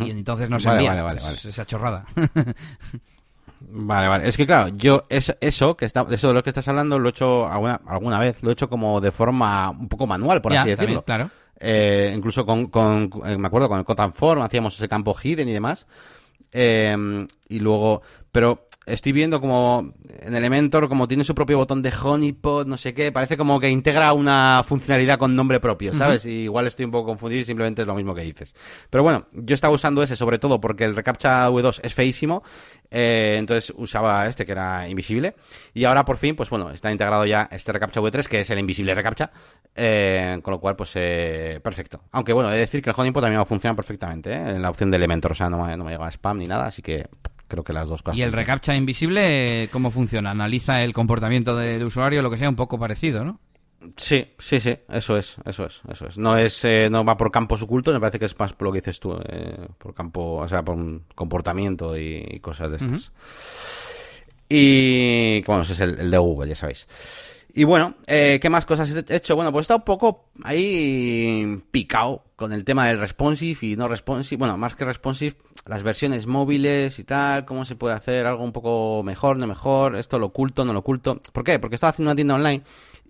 Y 0.00 0.10
entonces 0.10 0.48
no 0.48 0.58
se 0.58 0.70
envía 0.70 1.02
vale, 1.02 1.20
vale, 1.20 1.38
esa 1.44 1.66
chorrada. 1.66 2.06
Vale, 3.66 4.08
vale. 4.08 4.28
Es 4.28 4.36
que 4.36 4.46
claro, 4.46 4.68
yo 4.76 5.04
es, 5.08 5.34
eso 5.40 5.76
que 5.76 5.84
está, 5.84 6.06
eso 6.10 6.28
de 6.28 6.34
lo 6.34 6.42
que 6.42 6.50
estás 6.50 6.68
hablando 6.68 6.98
lo 6.98 7.08
he 7.08 7.10
hecho 7.10 7.48
alguna, 7.48 7.80
alguna 7.86 8.18
vez, 8.18 8.42
lo 8.42 8.50
he 8.50 8.52
hecho 8.52 8.68
como 8.68 9.00
de 9.00 9.10
forma 9.10 9.70
un 9.70 9.88
poco 9.88 10.06
manual, 10.06 10.42
por 10.42 10.54
así 10.54 10.68
decirlo. 10.68 11.02
claro. 11.02 11.30
Eh, 11.66 12.12
incluso 12.14 12.44
con, 12.44 13.10
eh, 13.24 13.38
me 13.38 13.46
acuerdo 13.46 13.70
con 13.70 13.78
el 13.78 13.86
Cotanform 13.86 14.42
hacíamos 14.42 14.74
ese 14.74 14.86
campo 14.86 15.14
hidden 15.14 15.48
y 15.48 15.52
demás. 15.52 15.86
Eh, 16.52 17.26
y 17.48 17.58
luego, 17.58 18.02
pero 18.30 18.66
estoy 18.86 19.12
viendo 19.12 19.40
como 19.40 19.92
en 20.20 20.34
Elementor, 20.34 20.88
como 20.88 21.08
tiene 21.08 21.24
su 21.24 21.34
propio 21.34 21.58
botón 21.58 21.82
de 21.82 21.92
honeypot, 22.02 22.66
no 22.66 22.76
sé 22.76 22.94
qué, 22.94 23.12
parece 23.12 23.36
como 23.36 23.60
que 23.60 23.70
integra 23.70 24.12
una 24.12 24.62
funcionalidad 24.66 25.18
con 25.18 25.34
nombre 25.34 25.60
propio, 25.60 25.94
¿sabes? 25.94 26.26
y 26.26 26.42
igual 26.44 26.66
estoy 26.66 26.84
un 26.84 26.90
poco 26.90 27.06
confundido 27.06 27.42
y 27.42 27.44
simplemente 27.44 27.82
es 27.82 27.88
lo 27.88 27.94
mismo 27.94 28.14
que 28.14 28.22
dices. 28.22 28.54
Pero 28.90 29.02
bueno, 29.02 29.26
yo 29.32 29.54
estaba 29.54 29.74
usando 29.74 30.02
ese 30.02 30.16
sobre 30.16 30.38
todo 30.38 30.60
porque 30.60 30.84
el 30.84 30.96
reCAPTCHA 30.96 31.50
V2 31.50 31.80
es 31.82 31.94
feísimo, 31.94 32.42
eh, 32.90 33.36
entonces 33.38 33.72
usaba 33.76 34.26
este 34.26 34.44
que 34.44 34.52
era 34.52 34.88
invisible. 34.88 35.34
Y 35.72 35.84
ahora 35.84 36.04
por 36.04 36.16
fin, 36.16 36.36
pues 36.36 36.50
bueno, 36.50 36.70
está 36.70 36.92
integrado 36.92 37.24
ya 37.24 37.48
este 37.50 37.72
reCAPTCHA 37.72 38.00
V3 38.00 38.26
que 38.26 38.40
es 38.40 38.50
el 38.50 38.58
invisible 38.58 38.94
reCAPTCHA, 38.94 39.30
eh, 39.74 40.38
con 40.42 40.52
lo 40.52 40.60
cual 40.60 40.76
pues 40.76 40.92
eh, 40.96 41.60
perfecto. 41.62 42.02
Aunque 42.12 42.32
bueno, 42.32 42.50
he 42.50 42.54
de 42.54 42.60
decir 42.60 42.82
que 42.82 42.90
el 42.90 42.96
honeypot 42.96 43.22
también 43.22 43.38
va 43.38 43.44
a 43.44 43.46
funcionar 43.46 43.76
perfectamente 43.76 44.32
en 44.32 44.60
la 44.60 44.70
opción 44.70 44.90
de 44.90 44.96
Elementor, 44.96 45.32
o 45.32 45.34
sea, 45.34 45.48
no 45.48 45.64
me, 45.64 45.76
no 45.76 45.84
me 45.84 45.92
llega 45.92 46.08
spam 46.10 46.38
ni 46.38 46.46
nada, 46.46 46.66
así 46.66 46.82
que 46.82 47.06
creo 47.54 47.64
que 47.64 47.72
las 47.72 47.88
dos 47.88 48.02
cosas. 48.02 48.18
¿Y 48.18 48.22
el 48.22 48.32
reCAPTCHA 48.32 48.76
invisible 48.76 49.68
cómo 49.72 49.90
funciona? 49.90 50.30
¿Analiza 50.32 50.82
el 50.82 50.92
comportamiento 50.92 51.56
del 51.56 51.84
usuario, 51.84 52.22
lo 52.22 52.30
que 52.30 52.38
sea, 52.38 52.48
un 52.48 52.56
poco 52.56 52.78
parecido, 52.78 53.24
no? 53.24 53.40
Sí, 53.96 54.26
sí, 54.38 54.60
sí, 54.60 54.76
eso 54.88 55.16
es, 55.16 55.36
eso 55.44 55.66
es, 55.66 55.82
eso 55.88 56.06
es. 56.06 56.18
No 56.18 56.38
es, 56.38 56.64
eh, 56.64 56.88
no 56.90 57.04
va 57.04 57.16
por 57.16 57.30
campos 57.30 57.62
ocultos, 57.62 57.92
me 57.92 58.00
parece 58.00 58.18
que 58.18 58.24
es 58.24 58.38
más 58.38 58.54
por 58.54 58.68
lo 58.68 58.72
que 58.72 58.80
dices 58.80 58.98
tú, 58.98 59.18
eh, 59.28 59.68
por 59.78 59.94
campo, 59.94 60.36
o 60.36 60.48
sea, 60.48 60.62
por 60.62 60.74
un 60.74 61.04
comportamiento 61.14 61.96
y, 61.96 62.40
cosas 62.40 62.70
de 62.70 62.76
estas. 62.78 63.12
Y, 64.48 65.42
bueno, 65.42 65.62
ese 65.62 65.74
es 65.74 65.80
el, 65.80 66.10
de 66.10 66.18
Google, 66.18 66.48
ya 66.48 66.56
sabéis. 66.56 66.86
Y 67.56 67.62
bueno, 67.62 67.94
eh, 68.08 68.40
¿qué 68.42 68.50
más 68.50 68.66
cosas 68.66 68.90
he 68.90 69.14
hecho? 69.14 69.36
Bueno, 69.36 69.52
pues 69.52 69.62
he 69.62 69.64
estado 69.64 69.78
un 69.78 69.84
poco 69.84 70.24
ahí 70.42 71.62
picado 71.70 72.24
con 72.34 72.52
el 72.52 72.64
tema 72.64 72.88
del 72.88 72.98
responsive 72.98 73.56
y 73.62 73.76
no 73.76 73.86
responsive. 73.86 74.40
Bueno, 74.40 74.58
más 74.58 74.74
que 74.74 74.84
responsive, 74.84 75.36
las 75.66 75.84
versiones 75.84 76.26
móviles 76.26 76.98
y 76.98 77.04
tal, 77.04 77.44
cómo 77.44 77.64
se 77.64 77.76
puede 77.76 77.94
hacer 77.94 78.26
algo 78.26 78.42
un 78.42 78.50
poco 78.50 79.04
mejor, 79.04 79.36
no 79.36 79.46
mejor, 79.46 79.94
esto 79.94 80.18
lo 80.18 80.26
oculto, 80.26 80.64
no 80.64 80.72
lo 80.72 80.80
oculto. 80.80 81.20
¿Por 81.32 81.44
qué? 81.44 81.60
Porque 81.60 81.76
estaba 81.76 81.90
haciendo 81.90 82.10
una 82.10 82.16
tienda 82.16 82.34
online 82.34 82.64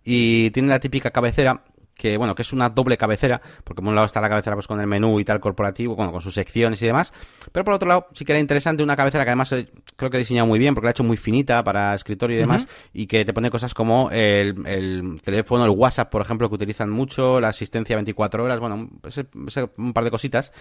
y 0.04 0.50
tiene 0.50 0.68
la 0.68 0.78
típica 0.78 1.10
cabecera 1.10 1.64
que 1.96 2.16
bueno, 2.16 2.34
que 2.34 2.42
es 2.42 2.52
una 2.52 2.68
doble 2.68 2.96
cabecera, 2.96 3.40
porque 3.62 3.80
por 3.80 3.88
un 3.88 3.94
lado 3.94 4.06
está 4.06 4.20
la 4.20 4.28
cabecera 4.28 4.56
pues 4.56 4.66
con 4.66 4.80
el 4.80 4.86
menú 4.86 5.20
y 5.20 5.24
tal 5.24 5.40
corporativo, 5.40 5.96
bueno, 5.96 6.12
con 6.12 6.20
sus 6.20 6.34
secciones 6.34 6.82
y 6.82 6.86
demás, 6.86 7.12
pero 7.52 7.64
por 7.64 7.74
otro 7.74 7.88
lado 7.88 8.08
sí 8.12 8.24
que 8.24 8.32
era 8.32 8.40
interesante 8.40 8.82
una 8.82 8.96
cabecera 8.96 9.24
que 9.24 9.30
además 9.30 9.52
eh, 9.52 9.68
creo 9.96 10.10
que 10.10 10.16
he 10.16 10.20
diseñado 10.20 10.46
muy 10.46 10.58
bien, 10.58 10.74
porque 10.74 10.86
la 10.86 10.90
he 10.90 10.92
hecho 10.92 11.04
muy 11.04 11.16
finita 11.16 11.62
para 11.62 11.94
escritorio 11.94 12.36
y 12.36 12.40
demás, 12.40 12.66
y 12.92 13.06
que 13.06 13.24
te 13.24 13.32
pone 13.32 13.50
cosas 13.50 13.74
como 13.74 14.10
el, 14.10 14.66
el, 14.66 15.20
teléfono, 15.22 15.64
el 15.64 15.70
WhatsApp, 15.70 16.10
por 16.10 16.22
ejemplo, 16.22 16.48
que 16.48 16.56
utilizan 16.56 16.90
mucho, 16.90 17.40
la 17.40 17.48
asistencia 17.48 17.96
24 17.96 18.44
horas, 18.44 18.58
bueno, 18.58 18.88
un 19.76 19.92
par 19.92 20.04
de 20.04 20.10
cositas, 20.10 20.52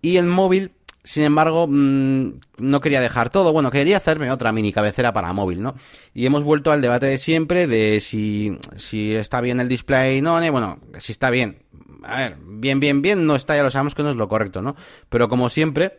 y 0.00 0.16
el 0.16 0.26
móvil 0.26 0.72
sin 1.02 1.22
embargo, 1.22 1.66
mm, 1.66 2.32
no 2.58 2.80
quería 2.80 3.00
dejar 3.00 3.30
todo. 3.30 3.52
Bueno, 3.52 3.70
quería 3.70 3.96
hacerme 3.96 4.30
otra 4.30 4.52
mini 4.52 4.72
cabecera 4.72 5.12
para 5.12 5.32
móvil, 5.32 5.62
¿no? 5.62 5.74
Y 6.14 6.26
hemos 6.26 6.44
vuelto 6.44 6.72
al 6.72 6.82
debate 6.82 7.06
de 7.06 7.18
siempre 7.18 7.66
de 7.66 8.00
si, 8.00 8.58
si 8.76 9.14
está 9.14 9.40
bien 9.40 9.60
el 9.60 9.68
display 9.68 10.20
no, 10.20 10.40
bueno, 10.52 10.78
si 10.98 11.12
está 11.12 11.30
bien. 11.30 11.58
A 12.02 12.16
ver, 12.16 12.36
bien, 12.42 12.80
bien, 12.80 13.02
bien, 13.02 13.26
no 13.26 13.36
está, 13.36 13.56
ya 13.56 13.62
lo 13.62 13.70
sabemos 13.70 13.94
que 13.94 14.02
no 14.02 14.10
es 14.10 14.16
lo 14.16 14.28
correcto, 14.28 14.62
¿no? 14.62 14.74
Pero 15.08 15.28
como 15.28 15.50
siempre, 15.50 15.98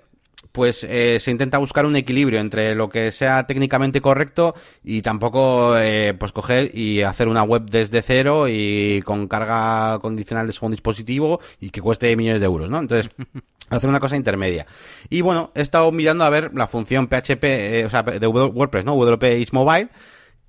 pues 0.52 0.84
eh, 0.84 1.18
se 1.20 1.32
intenta 1.32 1.58
buscar 1.58 1.86
un 1.86 1.95
equilibrio 1.95 2.39
entre 2.39 2.76
lo 2.76 2.89
que 2.89 3.12
sea 3.12 3.45
técnicamente 3.45 4.02
correcto 4.02 4.56
y 4.84 5.02
tampoco 5.02 5.78
eh, 5.78 6.14
pues 6.20 6.32
coger 6.32 6.76
y 6.76 7.02
hacer 7.04 7.28
una 7.28 7.43
web 7.43 7.64
desde 7.70 8.02
cero 8.02 8.47
y 8.49 9.02
con 9.06 9.28
carga 9.28 9.99
condicional 9.99 10.47
de 10.47 10.54
segundo 10.54 10.76
dispositivo 10.76 11.39
y 11.60 11.70
que 11.70 11.82
cueste 11.82 12.16
millones 12.16 12.41
de 12.41 12.47
euros, 12.47 12.70
¿no? 12.70 12.80
Entonces, 12.80 13.12
hacer 13.78 13.90
una 13.90 14.00
cosa 14.00 14.16
intermedia. 14.16 14.66
Y 15.10 15.22
bueno, 15.22 15.52
he 15.56 15.62
estado 15.62 15.92
mirando 15.92 16.24
a 16.24 16.30
ver 16.30 16.52
la 16.54 16.68
función 16.68 17.08
PHP, 17.08 17.44
eh, 17.44 17.84
o 17.86 17.90
sea, 17.90 18.04
de 18.04 18.28
WordPress, 18.28 18.86
¿no? 18.86 18.96
WP 18.96 19.24
is 19.40 19.54
Mobile, 19.54 19.90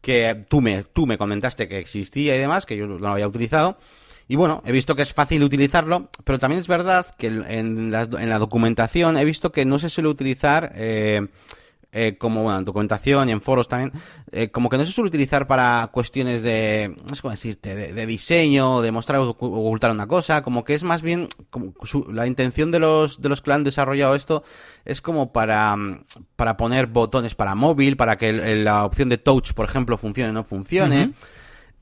que 0.01 0.45
tú 0.49 0.61
me, 0.61 0.85
tú 0.85 1.07
me 1.07 1.18
comentaste 1.18 1.68
que 1.68 1.79
existía 1.79 2.37
y 2.37 2.39
demás, 2.39 2.66
que 2.66 2.77
yo 2.77 2.87
no 2.87 2.99
lo 2.99 3.09
había 3.09 3.29
utilizado. 3.29 3.79
Y 4.29 4.37
bueno, 4.37 4.62
he 4.66 4.73
visto 4.73 4.95
que 4.95 5.03
es 5.03 5.12
fácil 5.12 5.43
utilizarlo, 5.43 6.09
pero 6.25 6.39
también 6.39 6.61
es 6.61 6.68
verdad 6.68 7.07
que 7.18 7.27
en 7.27 7.91
la, 7.91 8.03
en 8.03 8.29
la 8.29 8.39
documentación 8.39 9.16
he 9.16 9.25
visto 9.25 9.53
que 9.53 9.64
no 9.64 9.79
se 9.79 9.91
suele 9.91 10.09
utilizar 10.09 10.73
eh, 10.75 11.27
eh, 11.95 12.16
como 12.18 12.43
bueno, 12.43 12.59
en 12.59 12.64
documentación 12.64 13.28
y 13.28 13.32
en 13.32 13.43
foros 13.43 13.68
también, 13.68 13.93
eh, 14.30 14.51
como 14.51 14.70
que 14.70 14.78
no 14.78 14.84
se 14.86 14.93
suele 14.93 15.09
utilizar 15.09 15.47
para 15.47 15.90
cuestiones 15.93 16.43
de, 16.43 16.97
no 17.07 17.14
sé 17.14 17.20
cómo 17.20 17.32
decirte, 17.32 17.74
de, 17.74 18.07
diseño, 18.07 18.80
de 18.80 18.90
mostrar 18.90 19.20
o 19.20 19.28
ocultar 19.28 19.90
una 19.90 20.07
cosa, 20.07 20.43
como 20.43 20.64
que 20.64 20.72
es 20.72 20.84
más 20.84 21.03
bien, 21.03 21.28
como 21.51 21.74
la 22.11 22.26
intención 22.26 22.70
de 22.70 22.78
los, 22.78 23.20
de 23.20 23.28
los 23.28 23.43
que 23.43 23.53
han 23.53 23.62
desarrollado 23.62 24.14
esto 24.14 24.43
es 24.86 25.03
como 25.03 25.32
para, 25.32 25.76
para 26.34 26.57
poner 26.57 26.86
botones 26.86 27.34
para 27.34 27.55
móvil, 27.55 27.99
para 27.99 28.16
que 28.16 28.32
la 28.32 28.86
opción 28.86 29.11
de 29.11 29.18
touch, 29.18 29.53
por 29.53 29.66
ejemplo, 29.66 29.99
funcione 29.99 30.30
o 30.30 30.32
no 30.32 30.45
funcione. 30.45 31.12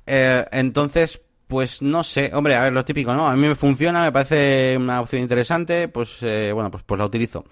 eh, 0.06 0.44
entonces, 0.50 1.20
pues 1.46 1.82
no 1.82 2.02
sé, 2.04 2.30
hombre, 2.34 2.56
a 2.56 2.62
ver, 2.62 2.72
lo 2.72 2.84
típico, 2.84 3.14
¿no? 3.14 3.26
A 3.26 3.34
mí 3.34 3.46
me 3.46 3.54
funciona, 3.54 4.02
me 4.02 4.12
parece 4.12 4.76
una 4.76 5.00
opción 5.00 5.22
interesante, 5.22 5.88
pues 5.88 6.18
eh, 6.22 6.50
bueno, 6.52 6.70
pues, 6.70 6.82
pues 6.84 6.98
la 6.98 7.06
utilizo 7.06 7.44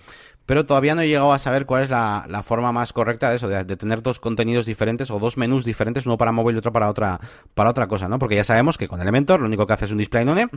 pero 0.49 0.65
todavía 0.65 0.95
no 0.95 1.03
he 1.03 1.09
llegado 1.09 1.31
a 1.35 1.39
saber 1.39 1.67
cuál 1.67 1.83
es 1.83 1.91
la, 1.91 2.43
forma 2.43 2.73
más 2.73 2.95
correcta 2.95 3.29
de 3.29 3.37
eso, 3.37 3.49
de, 3.49 3.77
tener 3.77 4.01
dos 4.01 4.19
contenidos 4.19 4.65
diferentes 4.65 5.11
o 5.11 5.19
dos 5.19 5.37
menús 5.37 5.63
diferentes, 5.67 6.07
uno 6.07 6.17
para 6.17 6.33
móvil 6.33 6.57
y 6.57 6.59
otro 6.59 6.73
para 6.73 6.89
otra, 6.89 7.21
para 7.53 7.69
otra 7.69 7.87
cosa, 7.87 8.09
¿no? 8.09 8.19
Porque 8.19 8.37
ya 8.37 8.45
sabemos 8.45 8.79
que 8.79 8.89
con 8.89 8.99
Elementor 8.99 9.41
lo 9.41 9.47
único 9.47 9.67
que 9.67 9.75
hace 9.75 9.85
es 9.85 9.93
un 9.93 9.99
display 9.99 10.25
none, 10.25 10.49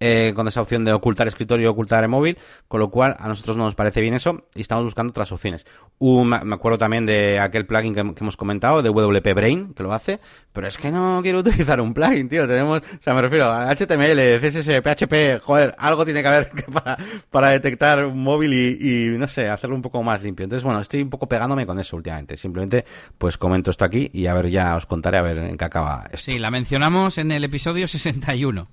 eh, 0.00 0.32
con 0.34 0.48
esa 0.48 0.60
opción 0.62 0.84
de 0.84 0.92
ocultar 0.92 1.26
escritorio 1.26 1.64
y 1.64 1.68
ocultar 1.68 2.02
el 2.02 2.08
móvil, 2.08 2.36
con 2.68 2.80
lo 2.80 2.90
cual 2.90 3.16
a 3.18 3.28
nosotros 3.28 3.58
no 3.58 3.64
nos 3.64 3.74
parece 3.74 4.00
bien 4.02 4.12
eso 4.12 4.44
y 4.54 4.60
estamos 4.62 4.84
buscando 4.84 5.10
otras 5.10 5.32
opciones. 5.32 5.66
me 6.00 6.54
acuerdo 6.54 6.78
también 6.78 7.04
de 7.04 7.38
aquel 7.38 7.66
plugin 7.66 7.94
que, 7.94 8.00
hemos 8.00 8.36
comentado, 8.36 8.82
de 8.82 8.88
WP 8.88 9.34
Brain, 9.34 9.74
que 9.74 9.82
lo 9.82 9.92
hace, 9.92 10.18
pero 10.52 10.66
es 10.66 10.76
que 10.78 10.90
no 10.90 11.20
quiero 11.22 11.38
utilizar 11.40 11.80
un 11.80 11.92
plugin, 11.92 12.28
tío, 12.28 12.46
tenemos, 12.46 12.80
o 12.80 13.02
sea, 13.02 13.12
me 13.12 13.22
refiero 13.22 13.46
a 13.46 13.74
HTML, 13.74 14.40
CSS, 14.40 14.80
PHP, 14.82 15.42
joder, 15.42 15.74
algo 15.78 16.04
tiene 16.04 16.22
que 16.22 16.28
haber 16.28 16.50
para, 16.72 16.96
para 17.30 17.50
detectar 17.50 18.04
un 18.04 18.22
móvil 18.22 18.52
y, 18.52 19.25
hacerlo 19.26 19.76
un 19.76 19.82
poco 19.82 20.02
más 20.02 20.22
limpio. 20.22 20.44
Entonces, 20.44 20.64
bueno, 20.64 20.80
estoy 20.80 21.02
un 21.02 21.10
poco 21.10 21.28
pegándome 21.28 21.66
con 21.66 21.78
eso 21.78 21.96
últimamente. 21.96 22.36
Simplemente, 22.36 22.84
pues 23.18 23.38
comento 23.38 23.70
esto 23.70 23.84
aquí 23.84 24.10
y 24.12 24.26
a 24.26 24.34
ver, 24.34 24.48
ya 24.50 24.76
os 24.76 24.86
contaré 24.86 25.18
a 25.18 25.22
ver 25.22 25.38
en 25.38 25.56
qué 25.56 25.64
acaba 25.64 26.04
esto. 26.12 26.30
Sí, 26.30 26.38
la 26.38 26.50
mencionamos 26.50 27.18
en 27.18 27.30
el 27.32 27.44
episodio 27.44 27.88
61. 27.88 28.68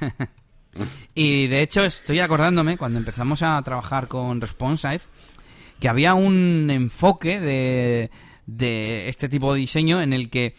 y 1.14 1.46
de 1.46 1.62
hecho, 1.62 1.84
estoy 1.84 2.20
acordándome 2.20 2.78
cuando 2.78 2.98
empezamos 2.98 3.42
a 3.42 3.60
trabajar 3.62 4.08
con 4.08 4.40
Responsive 4.40 5.00
que 5.80 5.88
había 5.88 6.14
un 6.14 6.68
enfoque 6.70 7.40
de, 7.40 8.10
de 8.46 9.08
este 9.08 9.28
tipo 9.28 9.54
de 9.54 9.60
diseño 9.60 10.02
en 10.02 10.12
el 10.12 10.30
que 10.30 10.54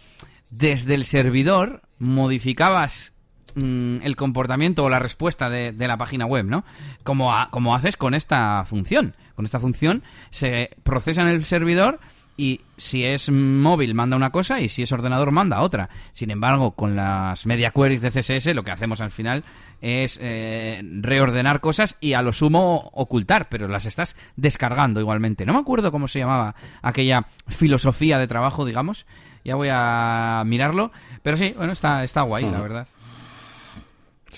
desde 0.49 0.95
el 0.95 1.05
servidor 1.05 1.81
modificabas 1.97 3.13
Mm, 3.55 4.01
el 4.03 4.15
comportamiento 4.15 4.83
o 4.83 4.89
la 4.89 4.99
respuesta 4.99 5.49
de, 5.49 5.73
la 5.77 5.97
página 5.97 6.25
web, 6.25 6.45
¿no? 6.45 6.63
Como, 7.03 7.33
como 7.51 7.75
haces 7.75 7.97
con 7.97 8.13
esta 8.13 8.63
función. 8.65 9.15
Con 9.35 9.45
esta 9.45 9.59
función 9.59 10.03
se 10.31 10.71
procesa 10.83 11.21
en 11.21 11.29
el 11.29 11.45
servidor 11.45 11.99
y 12.37 12.61
si 12.77 13.03
es 13.03 13.29
móvil 13.29 13.93
manda 13.95 14.15
una 14.15 14.29
cosa 14.29 14.61
y 14.61 14.69
si 14.69 14.83
es 14.83 14.91
ordenador 14.91 15.31
manda 15.31 15.61
otra. 15.61 15.89
Sin 16.13 16.31
embargo, 16.31 16.71
con 16.71 16.95
las 16.95 17.45
media 17.45 17.71
queries 17.71 18.01
de 18.01 18.11
CSS 18.11 18.55
lo 18.55 18.63
que 18.63 18.71
hacemos 18.71 19.01
al 19.01 19.11
final 19.11 19.43
es 19.81 20.17
eh, 20.21 20.81
reordenar 20.83 21.59
cosas 21.59 21.97
y 21.99 22.13
a 22.13 22.21
lo 22.21 22.31
sumo 22.31 22.89
ocultar, 22.93 23.49
pero 23.49 23.67
las 23.67 23.85
estás 23.85 24.15
descargando 24.35 24.99
igualmente. 24.99 25.45
No 25.45 25.53
me 25.53 25.59
acuerdo 25.59 25.91
cómo 25.91 26.07
se 26.07 26.19
llamaba 26.19 26.55
aquella 26.81 27.27
filosofía 27.47 28.17
de 28.17 28.27
trabajo, 28.27 28.65
digamos. 28.65 29.05
Ya 29.43 29.55
voy 29.55 29.69
a 29.71 30.43
mirarlo, 30.45 30.91
pero 31.23 31.37
sí, 31.37 31.53
bueno, 31.57 31.73
está, 31.73 32.03
está 32.03 32.21
guay, 32.21 32.49
la 32.49 32.59
verdad. 32.59 32.87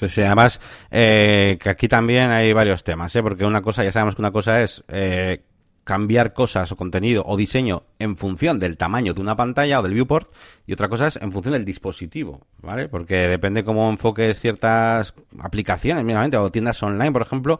Sí, 0.02 0.10
sí, 0.10 0.22
además 0.24 0.60
eh, 0.90 1.60
que 1.62 1.70
aquí 1.70 1.88
también 1.88 2.32
hay 2.32 2.54
varios 2.54 2.84
temas, 2.84 3.16
¿eh? 3.16 3.22
porque 3.22 3.46
una 3.46 3.62
cosa, 3.62 3.84
ya 3.84 3.92
sabemos 3.92 4.16
que 4.16 4.24
una 4.24 4.32
cosa 4.32 4.64
es 4.64 4.84
eh, 4.88 5.44
cambiar 5.84 6.34
cosas 6.34 6.72
o 6.72 6.76
contenido 6.76 7.24
o 7.26 7.38
diseño 7.38 7.84
en 7.98 8.16
función 8.16 8.60
del 8.60 8.78
tamaño 8.78 9.14
de 9.14 9.22
una 9.22 9.36
pantalla 9.36 9.80
o 9.80 9.84
del 9.84 9.94
viewport 9.94 10.32
y 10.66 10.74
otra 10.74 10.90
cosa 10.90 11.08
es 11.08 11.18
en 11.18 11.32
función 11.32 11.54
del 11.54 11.66
dispositivo, 11.66 12.42
¿vale? 12.62 12.88
Porque 12.88 13.28
depende 13.28 13.64
cómo 13.64 13.90
enfoques 13.90 14.40
ciertas 14.40 15.16
aplicaciones, 15.40 16.04
mínimamente, 16.04 16.38
o 16.38 16.52
tiendas 16.52 16.82
online, 16.84 17.12
por 17.12 17.24
ejemplo, 17.24 17.60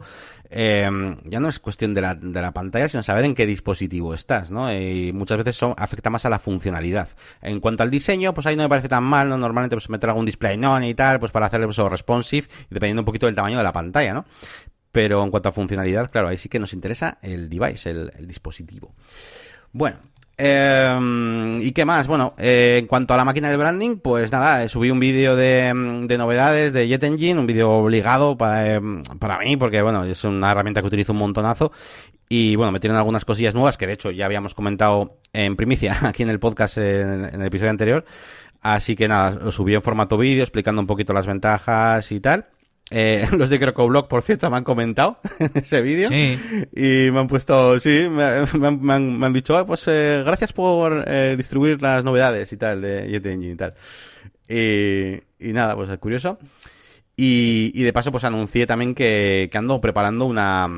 eh, 0.50 0.88
ya 1.24 1.40
no 1.40 1.48
es 1.48 1.58
cuestión 1.58 1.94
de 1.94 2.00
la, 2.00 2.14
de 2.14 2.40
la 2.40 2.52
pantalla, 2.52 2.88
sino 2.88 3.02
saber 3.02 3.24
en 3.24 3.34
qué 3.34 3.46
dispositivo 3.46 4.14
estás, 4.14 4.50
¿no? 4.50 4.72
Y 4.72 5.12
muchas 5.12 5.38
veces 5.38 5.60
afecta 5.76 6.10
más 6.10 6.24
a 6.24 6.30
la 6.30 6.38
funcionalidad. 6.38 7.08
En 7.40 7.60
cuanto 7.60 7.82
al 7.82 7.90
diseño, 7.90 8.32
pues 8.34 8.46
ahí 8.46 8.56
no 8.56 8.62
me 8.62 8.68
parece 8.68 8.88
tan 8.88 9.04
mal, 9.04 9.28
¿no? 9.28 9.36
Normalmente 9.36 9.76
pues 9.76 9.90
meter 9.90 10.10
algún 10.10 10.26
display 10.26 10.56
non 10.56 10.84
y 10.84 10.94
tal, 10.94 11.18
pues 11.18 11.32
para 11.32 11.46
hacerlo 11.46 11.68
eso 11.70 11.88
responsive 11.88 12.48
y 12.70 12.74
dependiendo 12.74 13.02
un 13.02 13.06
poquito 13.06 13.26
del 13.26 13.34
tamaño 13.34 13.58
de 13.58 13.64
la 13.64 13.72
pantalla, 13.72 14.14
¿no? 14.14 14.24
Pero 14.92 15.24
en 15.24 15.30
cuanto 15.30 15.48
a 15.48 15.52
funcionalidad, 15.52 16.10
claro, 16.10 16.28
ahí 16.28 16.36
sí 16.36 16.48
que 16.48 16.58
nos 16.58 16.74
interesa 16.74 17.18
el 17.22 17.48
device, 17.48 17.90
el, 17.90 18.26
dispositivo. 18.26 18.94
Bueno, 19.72 19.96
eh, 20.36 21.58
¿Y 21.60 21.72
qué 21.72 21.84
más? 21.84 22.06
Bueno, 22.06 22.34
eh, 22.38 22.78
en 22.80 22.86
cuanto 22.86 23.14
a 23.14 23.16
la 23.16 23.24
máquina 23.24 23.48
del 23.48 23.58
branding, 23.58 23.98
pues 23.98 24.32
nada, 24.32 24.68
subí 24.68 24.90
un 24.90 24.98
vídeo 24.98 25.36
de, 25.36 25.72
novedades 25.74 26.72
de 26.72 26.88
Jet 26.88 27.04
Engine, 27.04 27.38
un 27.38 27.46
vídeo 27.46 27.70
obligado 27.70 28.36
para, 28.36 28.80
para, 29.18 29.38
mí, 29.38 29.56
porque 29.56 29.82
bueno, 29.82 30.04
es 30.04 30.24
una 30.24 30.50
herramienta 30.50 30.80
que 30.80 30.88
utilizo 30.88 31.12
un 31.12 31.18
montonazo. 31.18 31.72
Y 32.28 32.56
bueno, 32.56 32.72
me 32.72 32.80
tienen 32.80 32.96
algunas 32.96 33.24
cosillas 33.24 33.54
nuevas 33.54 33.76
que 33.76 33.86
de 33.86 33.92
hecho 33.92 34.10
ya 34.10 34.24
habíamos 34.24 34.54
comentado 34.54 35.18
en 35.32 35.54
primicia 35.54 35.96
aquí 36.08 36.22
en 36.22 36.30
el 36.30 36.40
podcast 36.40 36.78
en, 36.78 37.24
en 37.26 37.40
el 37.40 37.46
episodio 37.46 37.70
anterior. 37.70 38.04
Así 38.62 38.96
que 38.96 39.08
nada, 39.08 39.32
lo 39.32 39.52
subí 39.52 39.74
en 39.74 39.82
formato 39.82 40.16
vídeo 40.16 40.42
explicando 40.42 40.80
un 40.80 40.86
poquito 40.86 41.12
las 41.12 41.26
ventajas 41.26 42.10
y 42.10 42.20
tal. 42.20 42.46
Eh, 42.94 43.26
los 43.38 43.48
de 43.48 43.58
Crocoblog, 43.58 44.06
por 44.06 44.22
cierto, 44.22 44.50
me 44.50 44.58
han 44.58 44.64
comentado 44.64 45.18
en 45.38 45.50
ese 45.54 45.80
vídeo. 45.80 46.10
Sí. 46.10 46.38
Y 46.76 47.10
me 47.10 47.20
han 47.20 47.26
puesto, 47.26 47.80
sí, 47.80 48.06
me, 48.10 48.22
han, 48.22 49.32
dicho, 49.32 49.66
pues 49.66 49.84
eh, 49.88 50.22
gracias 50.24 50.52
por 50.52 51.04
eh, 51.08 51.34
distribuir 51.36 51.80
las 51.80 52.04
novedades 52.04 52.52
y 52.52 52.56
tal 52.58 52.82
de 52.82 53.08
Jet 53.10 53.26
Engine 53.26 53.52
y 53.52 53.56
tal. 53.56 53.74
Y, 54.46 55.52
nada, 55.52 55.74
pues 55.74 55.88
es 55.88 55.98
curioso. 55.98 56.38
Y, 57.16 57.82
de 57.82 57.92
paso, 57.92 58.12
pues 58.12 58.24
anuncié 58.24 58.66
también 58.66 58.94
que, 58.94 59.48
que 59.50 59.58
ando 59.58 59.80
preparando 59.80 60.26
una 60.26 60.68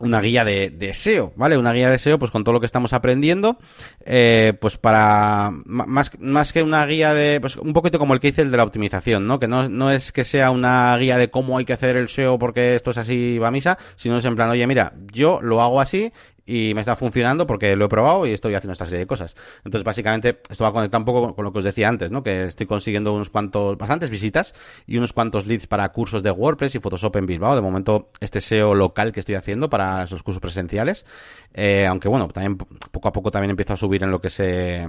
una 0.00 0.20
guía 0.20 0.44
de, 0.44 0.70
de, 0.70 0.92
SEO, 0.92 1.32
¿vale? 1.36 1.56
Una 1.56 1.72
guía 1.72 1.90
de 1.90 1.98
SEO, 1.98 2.18
pues 2.18 2.30
con 2.30 2.42
todo 2.42 2.52
lo 2.52 2.60
que 2.60 2.66
estamos 2.66 2.92
aprendiendo, 2.92 3.58
eh, 4.04 4.54
pues 4.60 4.78
para, 4.78 5.50
más, 5.64 6.10
más 6.18 6.52
que 6.52 6.62
una 6.62 6.84
guía 6.86 7.14
de, 7.14 7.40
pues 7.40 7.56
un 7.56 7.72
poquito 7.72 7.98
como 7.98 8.14
el 8.14 8.20
que 8.20 8.28
hice 8.28 8.42
el 8.42 8.50
de 8.50 8.56
la 8.56 8.64
optimización, 8.64 9.24
¿no? 9.24 9.38
Que 9.38 9.46
no, 9.46 9.68
no 9.68 9.90
es 9.90 10.10
que 10.12 10.24
sea 10.24 10.50
una 10.50 10.96
guía 10.96 11.18
de 11.18 11.30
cómo 11.30 11.58
hay 11.58 11.64
que 11.64 11.74
hacer 11.74 11.96
el 11.96 12.08
SEO 12.08 12.38
porque 12.38 12.74
esto 12.74 12.90
es 12.90 12.98
así, 12.98 13.38
va 13.38 13.48
a 13.48 13.52
misa, 13.52 13.78
sino 13.96 14.16
es 14.16 14.24
en 14.24 14.34
plan, 14.34 14.50
oye, 14.50 14.66
mira, 14.66 14.94
yo 15.12 15.40
lo 15.42 15.60
hago 15.60 15.80
así 15.80 16.12
y 16.50 16.74
me 16.74 16.80
está 16.80 16.96
funcionando 16.96 17.46
porque 17.46 17.76
lo 17.76 17.84
he 17.84 17.88
probado 17.88 18.26
y 18.26 18.32
estoy 18.32 18.56
haciendo 18.56 18.72
esta 18.72 18.84
serie 18.84 18.98
de 18.98 19.06
cosas. 19.06 19.36
Entonces, 19.64 19.84
básicamente, 19.84 20.40
esto 20.50 20.64
va 20.64 20.70
a 20.70 20.72
conectar 20.72 21.00
un 21.00 21.04
poco 21.04 21.32
con 21.32 21.44
lo 21.44 21.52
que 21.52 21.60
os 21.60 21.64
decía 21.64 21.88
antes, 21.88 22.10
¿no? 22.10 22.24
Que 22.24 22.42
estoy 22.42 22.66
consiguiendo 22.66 23.14
unos 23.14 23.30
cuantos, 23.30 23.78
bastantes 23.78 24.10
visitas 24.10 24.52
y 24.84 24.96
unos 24.96 25.12
cuantos 25.12 25.46
leads 25.46 25.68
para 25.68 25.88
cursos 25.90 26.24
de 26.24 26.32
WordPress 26.32 26.74
y 26.74 26.80
Photoshop 26.80 27.14
en 27.16 27.26
Bilbao. 27.26 27.54
De 27.54 27.60
momento, 27.60 28.10
este 28.18 28.40
SEO 28.40 28.74
local 28.74 29.12
que 29.12 29.20
estoy 29.20 29.36
haciendo 29.36 29.70
para 29.70 30.02
esos 30.02 30.24
cursos 30.24 30.40
presenciales. 30.40 31.06
Eh, 31.54 31.86
aunque 31.86 32.08
bueno, 32.08 32.26
también 32.26 32.56
poco 32.56 33.06
a 33.06 33.12
poco 33.12 33.30
también 33.30 33.50
empiezo 33.50 33.74
a 33.74 33.76
subir 33.76 34.02
en 34.02 34.10
lo 34.10 34.20
que 34.20 34.30
se 34.30 34.88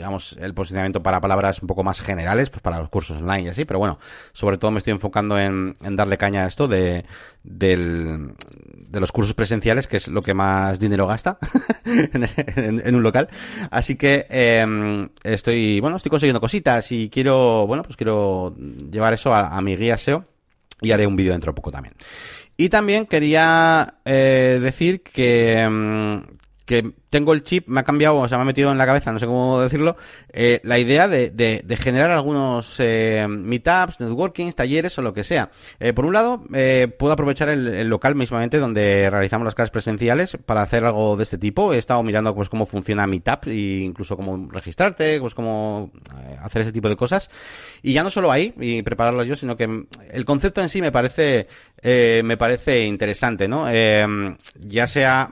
digamos, 0.00 0.36
el 0.40 0.54
posicionamiento 0.54 1.02
para 1.02 1.20
palabras 1.20 1.60
un 1.60 1.66
poco 1.66 1.82
más 1.84 2.00
generales, 2.00 2.48
pues 2.48 2.62
para 2.62 2.78
los 2.78 2.88
cursos 2.88 3.18
online 3.18 3.42
y 3.42 3.48
así, 3.48 3.64
pero 3.66 3.78
bueno, 3.78 3.98
sobre 4.32 4.56
todo 4.56 4.70
me 4.70 4.78
estoy 4.78 4.92
enfocando 4.92 5.38
en, 5.38 5.74
darle 5.90 6.16
caña 6.16 6.44
a 6.44 6.46
esto 6.46 6.68
de, 6.68 7.04
del, 7.42 8.32
de 8.88 9.00
los 9.00 9.12
cursos 9.12 9.34
presenciales, 9.34 9.86
que 9.86 9.98
es 9.98 10.08
lo 10.08 10.22
que 10.22 10.32
más 10.32 10.59
dinero 10.78 11.06
gasta 11.06 11.38
en, 11.84 12.94
un 12.94 13.02
local. 13.02 13.28
Así 13.70 13.96
que 13.96 14.26
em, 14.28 15.08
estoy, 15.22 15.80
bueno, 15.80 15.96
estoy 15.96 16.10
consiguiendo 16.10 16.40
cositas 16.40 16.90
y 16.92 17.08
quiero, 17.10 17.66
bueno, 17.66 17.82
pues 17.82 17.96
quiero 17.96 18.54
llevar 18.90 19.14
eso 19.14 19.34
a, 19.34 19.60
mi 19.60 19.76
guía 19.76 19.96
SEO 19.96 20.24
y 20.80 20.90
haré 20.92 21.06
un 21.06 21.16
vídeo 21.16 21.32
dentro 21.32 21.52
de 21.52 21.56
poco 21.56 21.70
también. 21.70 21.94
Y 22.56 22.68
también 22.68 23.06
quería 23.06 23.94
eh, 24.04 24.58
decir 24.62 25.02
que, 25.02 25.58
em, 25.58 26.22
que 26.70 26.92
tengo 27.08 27.32
el 27.32 27.42
chip, 27.42 27.66
me 27.66 27.80
ha 27.80 27.82
cambiado, 27.82 28.18
o 28.18 28.28
sea, 28.28 28.38
me 28.38 28.42
ha 28.42 28.44
metido 28.44 28.70
en 28.70 28.78
la 28.78 28.86
cabeza, 28.86 29.10
no 29.10 29.18
sé 29.18 29.26
cómo 29.26 29.60
decirlo, 29.60 29.96
eh, 30.32 30.60
la 30.62 30.78
idea 30.78 31.08
de, 31.08 31.64
generar 31.76 32.12
algunos 32.12 32.76
eh, 32.78 33.26
meetups, 33.28 33.98
networkings, 33.98 34.54
talleres 34.54 34.96
o 34.96 35.02
lo 35.02 35.12
que 35.12 35.24
sea. 35.24 35.50
Eh, 35.80 35.92
por 35.92 36.04
un 36.04 36.12
lado, 36.12 36.40
puedo 36.96 37.12
aprovechar 37.12 37.48
el, 37.48 37.88
local 37.88 38.14
mismamente 38.14 38.58
donde 38.58 39.10
realizamos 39.10 39.44
las 39.44 39.56
clases 39.56 39.72
presenciales 39.72 40.38
para 40.46 40.62
hacer 40.62 40.84
algo 40.84 41.16
de 41.16 41.24
este 41.24 41.38
tipo. 41.38 41.72
He 41.74 41.78
estado 41.78 42.04
mirando 42.04 42.32
pues 42.36 42.48
cómo 42.48 42.66
funciona 42.66 43.04
Meetup 43.04 43.48
e 43.48 43.80
incluso 43.82 44.16
cómo 44.16 44.48
registrarte, 44.48 45.18
pues 45.18 45.34
cómo 45.34 45.90
hacer 46.40 46.62
ese 46.62 46.70
tipo 46.70 46.88
de 46.88 46.94
cosas. 46.94 47.30
Y 47.82 47.94
ya 47.94 48.04
no 48.04 48.12
solo 48.12 48.30
ahí 48.30 48.54
y 48.60 48.82
prepararlo 48.82 49.24
yo, 49.24 49.34
sino 49.34 49.56
que 49.56 49.86
el 50.12 50.24
concepto 50.24 50.62
en 50.62 50.68
sí 50.68 50.80
me 50.80 50.92
parece, 50.92 51.48
me 51.82 52.36
parece 52.36 52.84
interesante, 52.84 53.48
¿no? 53.48 53.66
ya 54.60 54.86
sea 54.86 55.30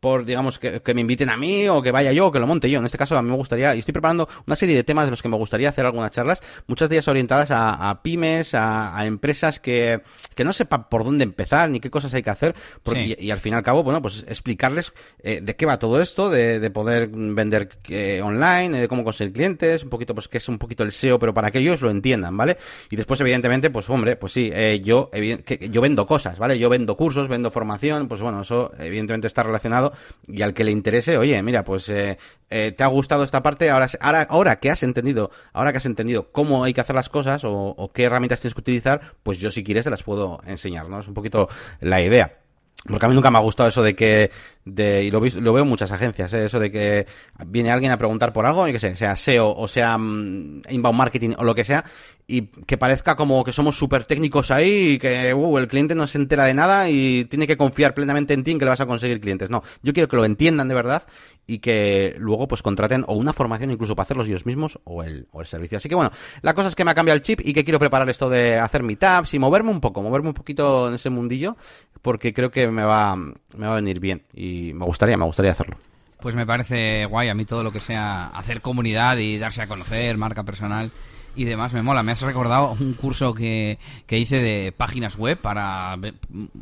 por, 0.00 0.24
digamos, 0.24 0.58
que, 0.58 0.80
me 0.94 1.00
inviten 1.00 1.30
a 1.30 1.36
mí 1.36 1.68
o 1.68 1.82
que 1.82 1.92
vaya 1.92 2.12
yo 2.12 2.26
o 2.26 2.32
que 2.32 2.40
lo 2.40 2.46
monte 2.46 2.70
yo. 2.70 2.78
En 2.78 2.84
este 2.84 2.98
caso, 2.98 3.16
a 3.16 3.22
mí 3.22 3.30
me 3.30 3.36
gustaría, 3.36 3.74
y 3.74 3.80
estoy 3.80 3.92
preparando 3.92 4.28
una 4.46 4.56
serie 4.56 4.74
de 4.74 4.84
temas 4.84 5.06
de 5.06 5.10
los 5.10 5.22
que 5.22 5.28
me 5.28 5.36
gustaría 5.36 5.68
hacer 5.68 5.84
algunas 5.84 6.10
charlas, 6.10 6.42
muchas 6.66 6.88
de 6.88 6.96
ellas 6.96 7.08
orientadas 7.08 7.50
a, 7.50 8.00
pymes, 8.02 8.54
a, 8.54 9.04
empresas 9.04 9.60
que, 9.60 10.00
que 10.34 10.44
no 10.44 10.52
sepan 10.52 10.88
por 10.88 11.04
dónde 11.04 11.24
empezar 11.24 11.70
ni 11.70 11.80
qué 11.80 11.90
cosas 11.90 12.14
hay 12.14 12.22
que 12.22 12.30
hacer, 12.30 12.54
porque, 12.82 13.16
y, 13.18 13.30
al 13.30 13.40
fin 13.40 13.52
y 13.52 13.56
al 13.56 13.62
cabo, 13.62 13.82
bueno, 13.82 14.02
pues 14.02 14.24
explicarles 14.28 14.92
eh, 15.22 15.40
de 15.42 15.56
qué 15.56 15.66
va 15.66 15.78
todo 15.78 16.00
esto, 16.00 16.30
de, 16.30 16.60
de 16.60 16.70
poder 16.70 17.08
vender 17.08 17.68
eh, 17.88 18.20
online, 18.22 18.80
de 18.80 18.88
cómo 18.88 19.04
conseguir 19.04 19.32
clientes, 19.32 19.84
un 19.84 19.90
poquito, 19.90 20.14
pues 20.14 20.28
que 20.28 20.38
es 20.38 20.48
un 20.48 20.58
poquito 20.58 20.82
el 20.82 20.92
SEO, 20.92 21.18
pero 21.18 21.34
para 21.34 21.50
que 21.50 21.58
ellos 21.58 21.80
lo 21.80 21.90
entiendan, 21.90 22.36
¿vale? 22.36 22.56
Y 22.90 22.96
después, 22.96 23.20
evidentemente, 23.20 23.70
pues 23.70 23.88
hombre, 23.90 24.16
pues 24.16 24.32
sí, 24.32 24.50
eh, 24.52 24.80
yo, 24.82 25.10
que, 25.10 25.68
yo 25.70 25.80
vendo 25.80 26.06
cosas, 26.06 26.38
¿vale? 26.38 26.58
Yo 26.58 26.68
vendo 26.68 26.96
cursos, 26.96 27.28
vendo 27.28 27.50
formación, 27.50 28.08
pues 28.08 28.20
bueno, 28.20 28.42
eso 28.42 28.72
evidentemente 28.78 29.26
está 29.26 29.42
relacionado 29.42 29.87
y 30.26 30.42
al 30.42 30.54
que 30.54 30.64
le 30.64 30.70
interese, 30.70 31.16
oye, 31.16 31.42
mira, 31.42 31.64
pues 31.64 31.88
eh, 31.88 32.18
eh, 32.50 32.72
te 32.76 32.84
ha 32.84 32.86
gustado 32.86 33.24
esta 33.24 33.42
parte, 33.42 33.70
ahora, 33.70 33.88
ahora, 34.00 34.22
ahora 34.22 34.58
que 34.60 34.70
has 34.70 34.82
entendido, 34.82 35.30
ahora 35.52 35.72
que 35.72 35.78
has 35.78 35.86
entendido 35.86 36.30
cómo 36.32 36.64
hay 36.64 36.72
que 36.72 36.80
hacer 36.80 36.96
las 36.96 37.08
cosas 37.08 37.42
o, 37.44 37.90
qué 37.92 38.04
herramientas 38.04 38.40
tienes 38.40 38.54
que 38.54 38.60
utilizar, 38.60 39.00
pues 39.22 39.38
yo 39.38 39.50
si 39.50 39.64
quieres 39.64 39.84
te 39.84 39.90
las 39.90 40.02
puedo 40.02 40.40
enseñar, 40.46 40.88
¿no? 40.88 40.98
Es 40.98 41.08
un 41.08 41.14
poquito 41.14 41.48
la 41.80 42.00
idea. 42.02 42.38
Porque 42.86 43.06
a 43.06 43.08
mí 43.08 43.14
nunca 43.14 43.30
me 43.30 43.38
ha 43.38 43.42
gustado 43.42 43.68
eso 43.68 43.82
de 43.82 43.96
que, 43.96 44.30
de, 44.74 45.04
y 45.04 45.10
lo, 45.10 45.20
veo 45.20 45.58
en 45.58 45.68
muchas 45.68 45.92
agencias, 45.92 46.32
¿eh? 46.34 46.44
eso 46.44 46.58
de 46.58 46.70
que 46.70 47.06
viene 47.46 47.70
alguien 47.70 47.92
a 47.92 47.96
preguntar 47.96 48.32
por 48.32 48.46
algo, 48.46 48.68
y 48.68 48.72
que 48.72 48.78
sé, 48.78 48.96
sea 48.96 49.16
SEO 49.16 49.54
o 49.54 49.68
sea 49.68 49.98
mm, 49.98 50.62
inbound 50.70 50.98
marketing 50.98 51.30
o 51.36 51.44
lo 51.44 51.54
que 51.54 51.64
sea, 51.64 51.84
y 52.30 52.42
que 52.42 52.76
parezca 52.76 53.16
como 53.16 53.42
que 53.42 53.52
somos 53.52 53.76
súper 53.78 54.04
técnicos 54.04 54.50
ahí 54.50 54.92
y 54.92 54.98
que 54.98 55.32
uh, 55.32 55.58
el 55.58 55.66
cliente 55.66 55.94
no 55.94 56.06
se 56.06 56.18
entera 56.18 56.44
de 56.44 56.52
nada 56.52 56.90
y 56.90 57.24
tiene 57.24 57.46
que 57.46 57.56
confiar 57.56 57.94
plenamente 57.94 58.34
en 58.34 58.44
ti 58.44 58.50
en 58.50 58.58
que 58.58 58.66
le 58.66 58.68
vas 58.68 58.82
a 58.82 58.86
conseguir 58.86 59.18
clientes. 59.18 59.48
No, 59.48 59.62
yo 59.82 59.94
quiero 59.94 60.08
que 60.08 60.16
lo 60.16 60.26
entiendan 60.26 60.68
de 60.68 60.74
verdad 60.74 61.04
y 61.46 61.60
que 61.60 62.14
luego 62.18 62.46
pues 62.46 62.60
contraten 62.60 63.04
o 63.08 63.14
una 63.14 63.32
formación 63.32 63.70
incluso 63.70 63.96
para 63.96 64.02
hacerlos 64.02 64.28
ellos 64.28 64.44
mismos 64.44 64.78
o 64.84 65.02
el, 65.02 65.26
o 65.32 65.40
el 65.40 65.46
servicio. 65.46 65.78
Así 65.78 65.88
que 65.88 65.94
bueno, 65.94 66.12
la 66.42 66.52
cosa 66.52 66.68
es 66.68 66.74
que 66.74 66.84
me 66.84 66.90
ha 66.90 66.94
cambiado 66.94 67.16
el 67.16 67.22
chip 67.22 67.40
y 67.42 67.54
que 67.54 67.64
quiero 67.64 67.78
preparar 67.78 68.10
esto 68.10 68.28
de 68.28 68.58
hacer 68.58 68.82
meetups 68.82 69.32
y 69.32 69.38
moverme 69.38 69.70
un 69.70 69.80
poco, 69.80 70.02
moverme 70.02 70.28
un 70.28 70.34
poquito 70.34 70.88
en 70.88 70.94
ese 70.94 71.08
mundillo 71.08 71.56
porque 72.02 72.34
creo 72.34 72.50
que 72.50 72.68
me 72.68 72.84
va, 72.84 73.16
me 73.16 73.66
va 73.66 73.72
a 73.72 73.76
venir 73.76 74.00
bien 74.00 74.24
y 74.34 74.57
me 74.74 74.84
gustaría, 74.84 75.16
me 75.16 75.24
gustaría 75.24 75.52
hacerlo. 75.52 75.76
Pues 76.20 76.34
me 76.34 76.46
parece 76.46 77.06
guay 77.06 77.28
a 77.28 77.34
mí 77.34 77.44
todo 77.44 77.62
lo 77.62 77.70
que 77.70 77.80
sea 77.80 78.26
hacer 78.28 78.60
comunidad 78.60 79.16
y 79.18 79.38
darse 79.38 79.62
a 79.62 79.68
conocer, 79.68 80.16
marca 80.16 80.42
personal 80.42 80.90
y 81.36 81.44
demás 81.44 81.72
me 81.72 81.82
mola. 81.82 82.02
Me 82.02 82.12
has 82.12 82.20
recordado 82.20 82.76
un 82.80 82.94
curso 82.94 83.32
que, 83.32 83.78
que 84.06 84.18
hice 84.18 84.36
de 84.40 84.72
páginas 84.72 85.16
web 85.16 85.38
para... 85.38 85.96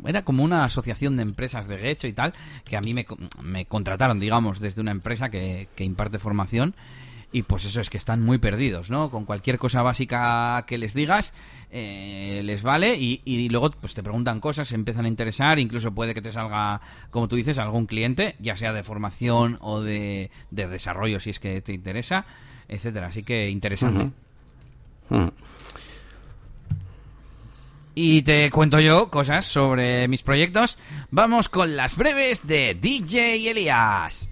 Era 0.05 0.23
como 0.23 0.43
una 0.43 0.63
asociación 0.63 1.17
de 1.17 1.23
empresas 1.23 1.67
de 1.67 1.79
Gecho 1.79 2.07
y 2.07 2.13
tal, 2.13 2.33
que 2.63 2.77
a 2.77 2.81
mí 2.81 2.93
me, 2.93 3.07
me 3.41 3.65
contrataron, 3.65 4.19
digamos, 4.19 4.59
desde 4.59 4.81
una 4.81 4.91
empresa 4.91 5.29
que, 5.29 5.67
que 5.75 5.83
imparte 5.83 6.19
formación 6.19 6.75
y 7.31 7.43
pues 7.43 7.65
eso 7.65 7.81
es 7.81 7.89
que 7.89 7.97
están 7.97 8.23
muy 8.23 8.37
perdidos, 8.37 8.89
¿no? 8.89 9.09
Con 9.09 9.25
cualquier 9.25 9.57
cosa 9.57 9.81
básica 9.81 10.63
que 10.65 10.77
les 10.77 10.93
digas, 10.93 11.33
eh, 11.69 12.41
les 12.43 12.63
vale 12.63 12.95
y, 12.95 13.21
y, 13.25 13.49
luego 13.49 13.71
pues 13.71 13.93
te 13.93 14.01
preguntan 14.01 14.39
cosas, 14.39 14.69
se 14.69 14.75
empiezan 14.75 15.05
a 15.05 15.09
interesar, 15.09 15.59
incluso 15.59 15.93
puede 15.93 16.13
que 16.13 16.21
te 16.21 16.31
salga, 16.31 16.79
como 17.11 17.27
tú 17.27 17.35
dices, 17.35 17.57
algún 17.57 17.85
cliente, 17.85 18.35
ya 18.39 18.55
sea 18.55 18.71
de 18.71 18.83
formación 18.83 19.57
o 19.61 19.81
de, 19.81 20.31
de 20.51 20.67
desarrollo 20.67 21.19
si 21.19 21.31
es 21.31 21.39
que 21.39 21.61
te 21.61 21.73
interesa, 21.73 22.25
etcétera. 22.69 23.07
Así 23.07 23.23
que 23.23 23.49
interesante. 23.49 24.11
Y 27.93 28.21
te 28.21 28.49
cuento 28.51 28.79
yo 28.79 29.09
cosas 29.09 29.45
sobre 29.45 30.07
mis 30.07 30.23
proyectos. 30.23 30.77
Vamos 31.09 31.49
con 31.49 31.75
las 31.75 31.97
breves 31.97 32.45
de 32.47 32.77
DJ 32.79 33.49
Elias. 33.49 34.29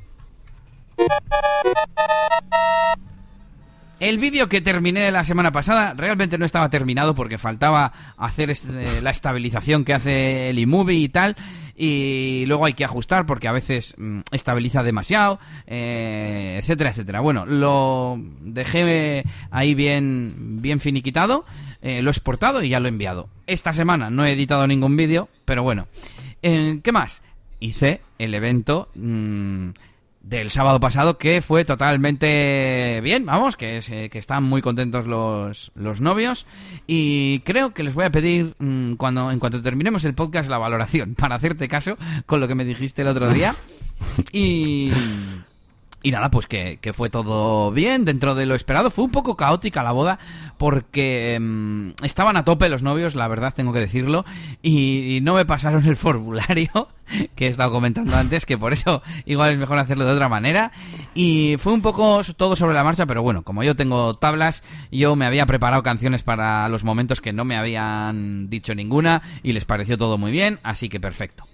El 4.00 4.18
vídeo 4.20 4.50
que 4.50 4.60
terminé 4.62 5.10
la 5.12 5.24
semana 5.24 5.52
pasada 5.52 5.94
realmente 5.96 6.38
no 6.38 6.46
estaba 6.46 6.70
terminado 6.70 7.16
porque 7.16 7.38
faltaba 7.38 7.94
hacer 8.18 8.50
este, 8.50 9.02
la 9.02 9.10
estabilización 9.10 9.86
que 9.86 9.94
hace 9.94 10.50
el 10.50 10.60
iMovie 10.60 11.00
y 11.00 11.10
tal. 11.10 11.36
Y 11.78 12.46
luego 12.48 12.66
hay 12.66 12.74
que 12.74 12.86
ajustar 12.86 13.26
porque 13.26 13.48
a 13.48 13.52
veces 13.52 13.96
mm, 13.98 14.20
estabiliza 14.32 14.84
demasiado, 14.84 15.40
eh, 15.66 16.58
etcétera, 16.60 16.92
etcétera. 16.92 17.20
Bueno, 17.22 17.46
lo 17.46 18.20
dejé 18.42 19.24
ahí 19.50 19.74
bien, 19.74 20.62
bien 20.62 20.80
finiquitado, 20.80 21.46
eh, 21.82 22.02
lo 22.02 22.10
he 22.10 22.12
exportado 22.12 22.64
y 22.64 22.70
ya 22.70 22.80
lo 22.80 22.88
he 22.88 22.90
enviado. 22.90 23.30
Esta 23.48 23.74
semana 23.74 24.10
no 24.10 24.26
he 24.26 24.34
editado 24.34 24.68
ningún 24.68 24.96
vídeo, 24.96 25.30
pero 25.46 25.64
bueno. 25.64 25.88
Eh, 26.42 26.80
¿Qué 26.84 26.92
más? 26.92 27.22
Hice 27.60 28.02
el 28.20 28.34
evento... 28.34 28.90
Mm, 28.96 29.70
del 30.26 30.50
sábado 30.50 30.80
pasado 30.80 31.20
que 31.20 31.42
fue 31.42 31.66
totalmente 31.66 33.00
bien, 33.04 33.28
vamos, 33.28 33.56
que, 33.56 33.80
eh, 33.88 34.10
que 34.10 34.18
están 34.18 34.44
muy 34.44 34.62
contentos 34.62 35.06
los, 35.06 35.72
los 35.76 36.02
novios. 36.02 36.48
Y 36.88 37.40
creo 37.42 37.74
que 37.74 37.84
les 37.84 37.94
voy 37.94 38.06
a 38.06 38.10
pedir 38.10 38.56
mm, 38.58 38.94
cuando 38.94 39.30
en 39.32 39.40
cuanto 39.40 39.62
terminemos 39.62 40.04
el 40.04 40.16
podcast 40.16 40.50
la 40.50 40.58
valoración 40.58 41.16
para 41.18 41.36
hacerte 41.36 41.68
caso 41.68 41.98
con 42.26 42.40
lo 42.40 42.48
que 42.48 42.56
me 42.56 42.66
dijiste 42.66 43.04
el 43.04 43.10
otro 43.10 43.32
día. 43.32 43.56
Y 44.34 44.92
y 46.06 46.12
nada, 46.12 46.30
pues 46.30 46.46
que, 46.46 46.80
fue 46.94 47.10
todo 47.10 47.72
bien, 47.72 48.06
dentro 48.06 48.36
de 48.36 48.46
lo 48.46 48.54
esperado. 48.54 48.92
Fue 48.92 49.04
un 49.04 49.12
poco 49.12 49.36
caótica 49.36 49.82
la 49.82 49.92
boda 49.92 50.20
porque 50.60 51.36
mm, 51.42 52.04
estaban 52.04 52.38
a 52.38 52.46
tope 52.46 52.70
los 52.70 52.84
novios, 52.84 53.16
la 53.16 53.28
verdad 53.28 53.56
tengo 53.56 53.74
que 53.74 53.80
decirlo, 53.80 54.24
y, 54.62 55.18
no 55.24 55.34
me 55.34 55.48
pasaron 55.48 55.84
el 55.88 55.96
formulario 55.96 56.90
que 57.36 57.48
he 57.48 57.50
estado 57.50 57.72
comentando 57.72 58.16
antes, 58.16 58.46
que 58.46 58.56
por 58.56 58.72
eso 58.72 59.02
igual 59.26 59.54
es 59.54 59.58
mejor 59.58 59.80
hacerlo 59.80 60.06
de 60.06 60.14
otra 60.14 60.30
manera. 60.30 60.72
Y 61.16 61.56
fue 61.58 61.74
un 61.74 61.82
poco 61.82 62.22
todo 62.38 62.56
sobre 62.56 62.76
la 62.76 62.84
marcha, 62.84 63.08
pero 63.08 63.24
bueno, 63.24 63.42
como 63.42 63.64
yo 63.64 63.76
tengo 63.76 64.14
tablas, 64.14 64.62
yo 64.92 65.16
me 65.16 65.26
había 65.26 65.48
preparado 65.48 65.82
canciones 65.82 66.22
para 66.22 66.70
los 66.70 66.84
momentos 66.84 67.20
que 67.20 67.34
no 67.34 67.46
me 67.46 67.58
habían 67.58 68.48
dicho 68.48 68.76
ninguna 68.76 69.24
y 69.42 69.54
les 69.54 69.66
pareció 69.66 69.98
todo 69.98 70.20
muy 70.20 70.32
bien, 70.32 70.60
así 70.62 70.88
que 70.88 71.00
perfecto. 71.00 71.48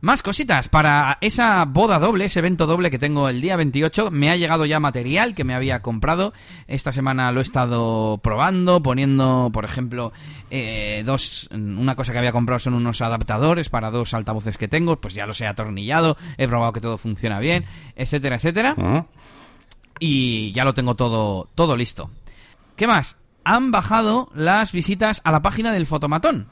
Más 0.00 0.22
cositas. 0.22 0.68
Para 0.68 1.18
esa 1.20 1.64
boda 1.64 1.98
doble, 1.98 2.26
ese 2.26 2.38
evento 2.38 2.66
doble 2.66 2.90
que 2.90 3.00
tengo 3.00 3.28
el 3.28 3.40
día 3.40 3.56
28, 3.56 4.10
me 4.12 4.30
ha 4.30 4.36
llegado 4.36 4.64
ya 4.64 4.78
material 4.78 5.34
que 5.34 5.42
me 5.42 5.54
había 5.54 5.82
comprado. 5.82 6.32
Esta 6.68 6.92
semana 6.92 7.32
lo 7.32 7.40
he 7.40 7.42
estado 7.42 8.18
probando, 8.18 8.80
poniendo, 8.80 9.50
por 9.52 9.64
ejemplo, 9.64 10.12
eh, 10.50 11.02
dos. 11.04 11.48
Una 11.50 11.96
cosa 11.96 12.12
que 12.12 12.18
había 12.18 12.32
comprado 12.32 12.60
son 12.60 12.74
unos 12.74 13.00
adaptadores 13.00 13.70
para 13.70 13.90
dos 13.90 14.14
altavoces 14.14 14.56
que 14.56 14.68
tengo. 14.68 15.00
Pues 15.00 15.14
ya 15.14 15.26
los 15.26 15.40
he 15.40 15.46
atornillado, 15.46 16.16
he 16.36 16.46
probado 16.46 16.72
que 16.72 16.80
todo 16.80 16.96
funciona 16.96 17.40
bien, 17.40 17.64
etcétera, 17.96 18.36
etcétera. 18.36 18.74
Ah. 18.78 19.06
Y 19.98 20.52
ya 20.52 20.64
lo 20.64 20.74
tengo 20.74 20.94
todo, 20.94 21.48
todo 21.56 21.76
listo. 21.76 22.10
¿Qué 22.76 22.86
más? 22.86 23.16
Han 23.42 23.72
bajado 23.72 24.30
las 24.34 24.70
visitas 24.70 25.22
a 25.24 25.32
la 25.32 25.42
página 25.42 25.72
del 25.72 25.86
fotomatón 25.86 26.48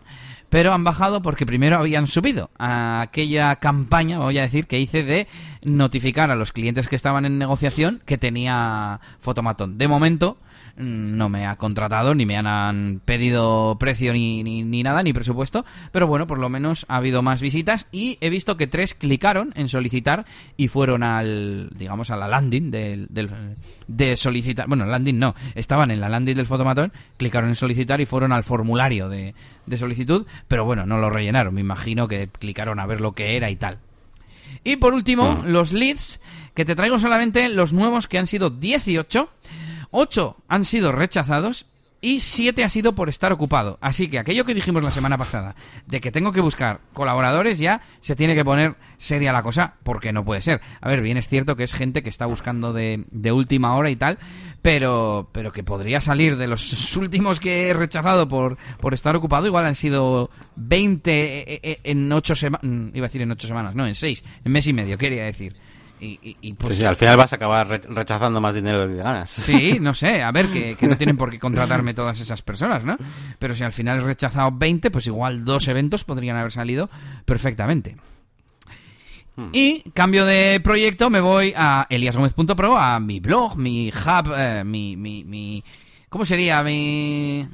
pero 0.51 0.73
han 0.73 0.85
bajado 0.85 1.23
porque 1.23 1.47
primero 1.47 1.77
habían 1.77 2.07
subido 2.07 2.51
a 2.59 3.01
aquella 3.01 3.57
campaña, 3.57 4.19
voy 4.19 4.39
a 4.39 4.43
decir, 4.43 4.67
que 4.67 4.81
hice 4.81 5.03
de 5.03 5.27
notificar 5.65 6.31
a 6.31 6.37
los 6.37 6.53
clientes 6.53 6.89
que 6.89 6.97
estaban 6.97 7.25
en 7.25 7.39
negociación 7.39 8.03
que 8.05 8.19
tenía 8.19 9.01
Fotomatón. 9.21 9.79
De 9.79 9.89
momento 9.89 10.39
no 10.77 11.29
me 11.29 11.47
ha 11.47 11.57
contratado, 11.57 12.15
ni 12.15 12.27
me 12.27 12.37
han 12.37 13.01
pedido 13.05 13.77
precio 13.79 14.13
ni, 14.13 14.43
ni, 14.43 14.83
nada, 14.83 15.03
ni 15.03 15.13
presupuesto, 15.13 15.65
pero 15.93 16.07
bueno, 16.07 16.27
por 16.27 16.39
lo 16.39 16.49
menos 16.49 16.87
ha 16.89 16.97
habido 16.97 17.23
más 17.23 17.41
visitas 17.41 17.87
y 17.93 18.19
he 18.21 18.31
visto 18.31 18.57
que 18.57 18.67
tres 18.67 18.95
clicaron 18.95 19.53
en 19.57 19.69
solicitar 19.69 20.27
y 20.57 20.69
fueron 20.69 21.03
al, 21.03 21.71
digamos, 21.77 22.11
a 22.11 22.17
la 22.17 22.29
landing 22.29 22.71
del, 22.71 23.07
del 23.11 23.31
de 23.89 24.17
solicitar, 24.17 24.69
bueno, 24.69 24.85
landing 24.87 25.19
no, 25.19 25.35
estaban 25.55 25.91
en 25.91 26.01
la 26.01 26.09
landing 26.09 26.37
del 26.37 26.47
fotomatón, 26.47 26.93
clicaron 27.17 27.51
en 27.51 27.57
solicitar 27.57 28.01
y 28.01 28.07
fueron 28.07 28.33
al 28.33 28.45
formulario 28.45 29.09
de, 29.09 29.35
de 29.67 29.77
solicitud, 29.77 30.27
pero 30.49 30.65
bueno, 30.65 30.87
no 30.87 30.99
lo 30.99 31.11
rellenaron. 31.11 31.55
Me 31.55 31.61
imagino 31.61 32.09
que 32.09 32.29
clicaron 32.29 32.81
a 32.81 32.87
ver 32.87 33.01
lo 33.01 33.13
que 33.13 33.37
era 33.37 33.51
y 33.51 33.57
tal. 33.57 33.79
Y 34.65 34.77
por 34.77 34.95
último, 34.95 35.43
los 35.47 35.73
leads, 35.73 36.21
que 36.55 36.65
te 36.65 36.75
traigo 36.75 36.99
solamente 36.99 37.49
los 37.49 37.73
nuevos 37.73 38.09
que 38.09 38.19
han 38.19 38.27
sido 38.27 38.51
18. 38.51 39.29
8 39.97 40.37
han 40.49 40.67
sido 40.67 40.93
rechazados 40.93 41.65
y 42.03 42.21
7 42.21 42.63
ha 42.65 42.69
sido 42.69 42.95
por 42.95 43.09
estar 43.09 43.33
ocupado. 43.33 43.79
Así 43.81 44.09
que 44.09 44.19
aquello 44.19 44.45
que 44.45 44.55
dijimos 44.55 44.83
la 44.83 44.91
semana 44.91 45.17
pasada, 45.17 45.57
de 45.87 46.03
que 46.03 46.13
tengo 46.13 46.33
que 46.33 46.43
buscar 46.43 46.81
colaboradores, 46.93 47.59
ya 47.59 47.81
se 48.03 48.15
tiene 48.15 48.35
que 48.35 48.45
poner 48.45 48.77
seria 48.99 49.33
la 49.33 49.43
cosa, 49.43 49.77
porque 49.83 50.13
no 50.13 50.23
puede 50.23 50.43
ser. 50.43 50.61
A 50.83 50.89
ver, 50.91 51.01
bien 51.01 51.17
es 51.17 51.29
cierto 51.29 51.57
que 51.57 51.65
es 51.65 51.73
gente 51.73 52.03
que 52.03 52.11
está 52.11 52.27
buscando 52.27 52.75
de, 52.75 53.07
última 53.33 53.75
hora 53.75 53.89
y 53.89 53.97
tal, 53.97 54.19
pero, 54.61 55.31
pero 55.33 55.51
que 55.51 55.65
podría 55.65 56.03
salir 56.03 56.37
de 56.37 56.47
los 56.47 56.95
últimos 56.99 57.41
que 57.41 57.69
he 57.69 57.73
rechazado 57.73 58.29
por, 58.29 58.59
por 58.79 58.93
estar 58.93 59.17
ocupado, 59.17 59.47
igual 59.47 59.65
han 59.65 59.75
sido 59.75 60.29
20 60.57 61.11
eh, 61.11 61.61
eh, 61.63 61.81
en 61.85 62.13
8 62.13 62.37
semanas, 62.37 62.65
mm, 62.65 62.89
iba 62.95 63.07
a 63.07 63.09
decir 63.09 63.23
en 63.23 63.31
8 63.31 63.49
semanas, 63.49 63.75
no, 63.75 63.87
en 63.87 63.95
6, 63.95 64.23
en 64.45 64.53
mes 64.53 64.67
y 64.67 64.75
medio, 64.75 64.99
quería 64.99 65.25
decir. 65.25 65.57
Y, 65.99 66.37
y, 66.43 66.53
pues, 66.53 66.77
sí, 66.77 66.85
al 66.85 66.97
final 66.97 67.17
vas 67.17 67.33
a 67.33 67.37
acabar 67.37 67.69
rechazando 67.69 68.39
más 68.41 68.55
dinero 68.55 68.81
de 68.81 68.87
lo 68.87 68.93
que 68.97 69.03
ganas. 69.03 69.31
Sí, 69.31 69.79
no 69.81 69.95
sé, 69.95 70.23
a 70.23 70.31
ver, 70.31 70.49
que, 70.49 70.75
que, 70.75 70.87
no 70.87 70.97
tienen 70.97 71.17
por 71.17 71.31
qué 71.31 71.39
contratarme 71.39 71.95
todas 71.95 72.21
esas 72.21 72.43
personas, 72.43 72.85
¿no? 72.85 72.99
Pero 73.39 73.55
si 73.55 73.65
al 73.65 73.73
final 73.73 74.01
he 74.01 74.05
rechazado 74.05 74.51
20, 74.53 74.91
pues 74.91 75.07
igual 75.07 75.45
dos 75.45 75.69
eventos 75.69 76.05
podrían 76.05 76.37
haber 76.37 76.53
salido 76.53 76.91
perfectamente. 77.25 77.97
Hmm. 79.37 79.49
Y 79.53 79.91
cambio 79.93 80.27
de 80.27 80.61
proyecto, 80.63 81.09
me 81.09 81.21
voy 81.21 81.55
a 81.57 81.87
eliasgomez.pro, 81.89 82.77
a 82.77 83.01
mi 83.01 83.21
blog, 83.21 83.57
mi 83.57 83.89
hub, 83.89 84.33
eh, 84.37 84.65
mi, 84.65 84.97
mi, 84.97 85.25
mi... 85.25 85.65
¿Cómo 86.11 86.25
sería? 86.27 86.63
Mi 86.63 87.49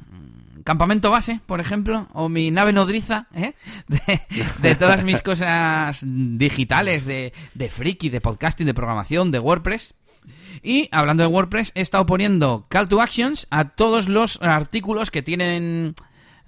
campamento 0.63 1.11
base, 1.11 1.39
por 1.45 1.59
ejemplo, 1.59 2.07
o 2.13 2.29
mi 2.29 2.51
nave 2.51 2.73
nodriza, 2.73 3.27
¿eh? 3.33 3.53
de, 3.87 4.75
todas 4.75 5.03
mis 5.03 5.21
cosas 5.23 6.03
digitales, 6.05 7.05
de, 7.05 7.33
de 7.53 7.69
friki, 7.69 8.09
de 8.09 8.21
podcasting, 8.21 8.65
de 8.65 8.73
programación, 8.73 9.31
de 9.31 9.39
WordPress. 9.39 9.93
Y 10.61 10.87
hablando 10.91 11.23
de 11.23 11.27
WordPress, 11.27 11.71
he 11.75 11.81
estado 11.81 12.05
poniendo 12.05 12.65
call 12.69 12.87
to 12.87 13.01
actions 13.01 13.47
a 13.49 13.69
todos 13.69 14.07
los 14.07 14.41
artículos 14.41 15.11
que 15.11 15.21
tienen 15.21 15.95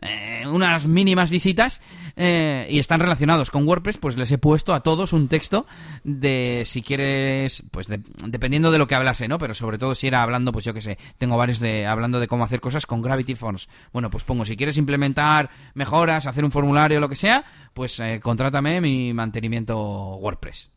eh, 0.05 0.43
unas 0.47 0.85
mínimas 0.85 1.29
visitas 1.29 1.81
eh, 2.15 2.67
y 2.69 2.79
están 2.79 2.99
relacionados 2.99 3.51
con 3.51 3.67
WordPress, 3.67 3.97
pues 3.97 4.17
les 4.17 4.31
he 4.31 4.37
puesto 4.37 4.73
a 4.73 4.81
todos 4.81 5.13
un 5.13 5.27
texto 5.27 5.65
de 6.03 6.63
si 6.65 6.81
quieres, 6.81 7.63
pues 7.71 7.87
dependiendo 7.87 8.71
de 8.71 8.77
lo 8.77 8.87
que 8.87 8.95
hablase, 8.95 9.27
¿no? 9.27 9.37
Pero 9.37 9.53
sobre 9.53 9.77
todo 9.77 9.95
si 9.95 10.07
era 10.07 10.23
hablando, 10.23 10.51
pues 10.51 10.65
yo 10.65 10.73
que 10.73 10.81
sé, 10.81 10.97
tengo 11.17 11.37
varios 11.37 11.59
de 11.59 11.85
hablando 11.85 12.19
de 12.19 12.27
cómo 12.27 12.43
hacer 12.43 12.61
cosas 12.61 12.85
con 12.85 13.01
Gravity 13.01 13.35
Forms. 13.35 13.67
Bueno, 13.91 14.09
pues 14.09 14.23
pongo, 14.23 14.45
si 14.45 14.55
quieres 14.55 14.77
implementar 14.77 15.49
mejoras, 15.73 16.25
hacer 16.25 16.45
un 16.45 16.51
formulario, 16.51 16.99
lo 16.99 17.09
que 17.09 17.15
sea, 17.15 17.43
pues 17.73 17.99
eh, 17.99 18.19
contrátame 18.21 18.81
mi 18.81 19.13
mantenimiento 19.13 19.77
WordPress. 20.17 20.69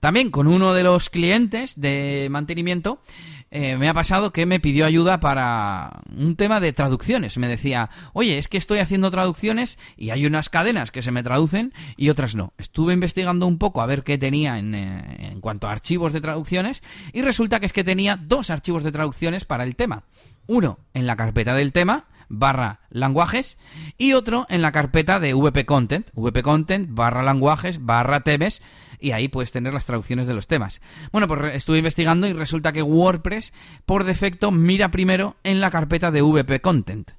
También 0.00 0.30
con 0.30 0.46
uno 0.46 0.74
de 0.74 0.82
los 0.82 1.10
clientes 1.10 1.80
de 1.80 2.28
mantenimiento 2.30 3.00
eh, 3.56 3.76
me 3.76 3.88
ha 3.88 3.94
pasado 3.94 4.32
que 4.32 4.46
me 4.46 4.58
pidió 4.58 4.84
ayuda 4.84 5.20
para 5.20 6.00
un 6.12 6.34
tema 6.34 6.58
de 6.58 6.72
traducciones. 6.72 7.38
Me 7.38 7.46
decía, 7.46 7.88
oye, 8.12 8.36
es 8.36 8.48
que 8.48 8.56
estoy 8.56 8.80
haciendo 8.80 9.12
traducciones 9.12 9.78
y 9.96 10.10
hay 10.10 10.26
unas 10.26 10.48
cadenas 10.48 10.90
que 10.90 11.02
se 11.02 11.12
me 11.12 11.22
traducen 11.22 11.72
y 11.96 12.08
otras 12.08 12.34
no. 12.34 12.52
Estuve 12.58 12.94
investigando 12.94 13.46
un 13.46 13.58
poco 13.58 13.80
a 13.80 13.86
ver 13.86 14.02
qué 14.02 14.18
tenía 14.18 14.58
en, 14.58 14.74
eh, 14.74 15.30
en 15.30 15.40
cuanto 15.40 15.68
a 15.68 15.70
archivos 15.70 16.12
de 16.12 16.20
traducciones 16.20 16.82
y 17.12 17.22
resulta 17.22 17.60
que 17.60 17.66
es 17.66 17.72
que 17.72 17.84
tenía 17.84 18.16
dos 18.16 18.50
archivos 18.50 18.82
de 18.82 18.90
traducciones 18.90 19.44
para 19.44 19.62
el 19.62 19.76
tema. 19.76 20.02
Uno 20.48 20.80
en 20.92 21.06
la 21.06 21.14
carpeta 21.14 21.54
del 21.54 21.70
tema, 21.70 22.06
barra 22.28 22.80
lenguajes 22.90 23.56
y 23.96 24.14
otro 24.14 24.46
en 24.48 24.62
la 24.62 24.72
carpeta 24.72 25.20
de 25.20 25.32
VP 25.32 25.64
Content, 25.64 26.10
VP 26.14 26.42
Content 26.42 26.88
barra 26.90 27.22
lenguajes 27.22 27.84
barra 27.84 28.20
temas 28.20 28.60
y 29.00 29.12
ahí 29.12 29.28
puedes 29.28 29.52
tener 29.52 29.72
las 29.72 29.86
traducciones 29.86 30.26
de 30.26 30.34
los 30.34 30.46
temas. 30.46 30.80
Bueno, 31.12 31.28
pues 31.28 31.54
estuve 31.54 31.78
investigando 31.78 32.26
y 32.26 32.32
resulta 32.32 32.72
que 32.72 32.82
WordPress 32.82 33.52
por 33.86 34.04
defecto 34.04 34.50
mira 34.50 34.90
primero 34.90 35.36
en 35.44 35.60
la 35.60 35.70
carpeta 35.70 36.10
de 36.10 36.22
VP 36.22 36.60
Content. 36.60 37.12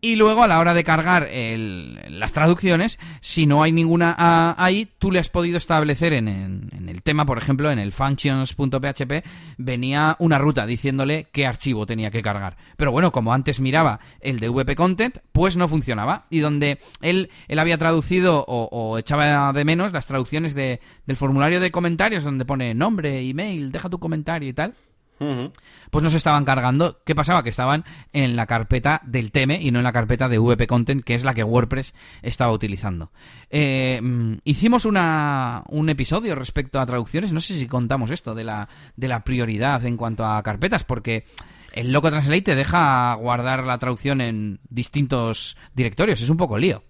Y 0.00 0.14
luego 0.14 0.44
a 0.44 0.46
la 0.46 0.60
hora 0.60 0.74
de 0.74 0.84
cargar 0.84 1.28
las 1.32 2.32
traducciones, 2.32 3.00
si 3.20 3.46
no 3.46 3.64
hay 3.64 3.72
ninguna 3.72 4.54
ahí, 4.56 4.88
tú 4.98 5.10
le 5.10 5.18
has 5.18 5.28
podido 5.28 5.58
establecer 5.58 6.12
en, 6.12 6.70
el 6.86 7.02
tema, 7.02 7.26
por 7.26 7.36
ejemplo, 7.36 7.68
en 7.72 7.80
el 7.80 7.90
functions.php, 7.90 9.24
venía 9.56 10.14
una 10.20 10.38
ruta 10.38 10.66
diciéndole 10.66 11.26
qué 11.32 11.46
archivo 11.46 11.84
tenía 11.84 12.12
que 12.12 12.22
cargar. 12.22 12.56
Pero 12.76 12.92
bueno, 12.92 13.10
como 13.10 13.34
antes 13.34 13.58
miraba 13.58 13.98
el 14.20 14.38
de 14.38 14.48
VP 14.48 14.76
Content, 14.76 15.18
pues 15.32 15.56
no 15.56 15.66
funcionaba. 15.66 16.26
Y 16.30 16.38
donde 16.38 16.78
él, 17.00 17.30
él 17.48 17.58
había 17.58 17.76
traducido 17.76 18.44
o, 18.46 18.98
echaba 18.98 19.52
de 19.52 19.64
menos 19.64 19.92
las 19.92 20.06
traducciones 20.06 20.54
de, 20.54 20.80
del 21.06 21.16
formulario 21.16 21.58
de 21.58 21.72
comentarios, 21.72 22.22
donde 22.22 22.44
pone 22.44 22.72
nombre, 22.72 23.28
email, 23.28 23.72
deja 23.72 23.88
tu 23.88 23.98
comentario 23.98 24.48
y 24.48 24.52
tal 24.52 24.74
pues 25.18 26.02
no 26.02 26.10
se 26.10 26.16
estaban 26.16 26.44
cargando. 26.44 27.00
¿Qué 27.04 27.14
pasaba? 27.14 27.42
Que 27.42 27.50
estaban 27.50 27.84
en 28.12 28.36
la 28.36 28.46
carpeta 28.46 29.00
del 29.04 29.32
teme 29.32 29.60
y 29.60 29.70
no 29.70 29.78
en 29.80 29.84
la 29.84 29.92
carpeta 29.92 30.28
de 30.28 30.38
VP 30.38 30.66
Content, 30.66 31.02
que 31.02 31.14
es 31.14 31.24
la 31.24 31.34
que 31.34 31.44
WordPress 31.44 31.94
estaba 32.22 32.52
utilizando. 32.52 33.10
Eh, 33.50 34.00
mm, 34.02 34.34
hicimos 34.44 34.84
una, 34.84 35.62
un 35.68 35.88
episodio 35.88 36.34
respecto 36.34 36.80
a 36.80 36.86
traducciones. 36.86 37.32
No 37.32 37.40
sé 37.40 37.58
si 37.58 37.66
contamos 37.66 38.10
esto 38.10 38.34
de 38.34 38.44
la, 38.44 38.68
de 38.96 39.08
la 39.08 39.24
prioridad 39.24 39.84
en 39.84 39.96
cuanto 39.96 40.24
a 40.24 40.42
carpetas, 40.42 40.84
porque 40.84 41.24
el 41.72 41.92
Loco 41.92 42.10
Translate 42.10 42.42
te 42.42 42.54
deja 42.54 43.14
guardar 43.14 43.64
la 43.64 43.78
traducción 43.78 44.20
en 44.20 44.60
distintos 44.68 45.56
directorios. 45.74 46.20
Es 46.20 46.28
un 46.28 46.36
poco 46.36 46.58
lío. 46.58 46.82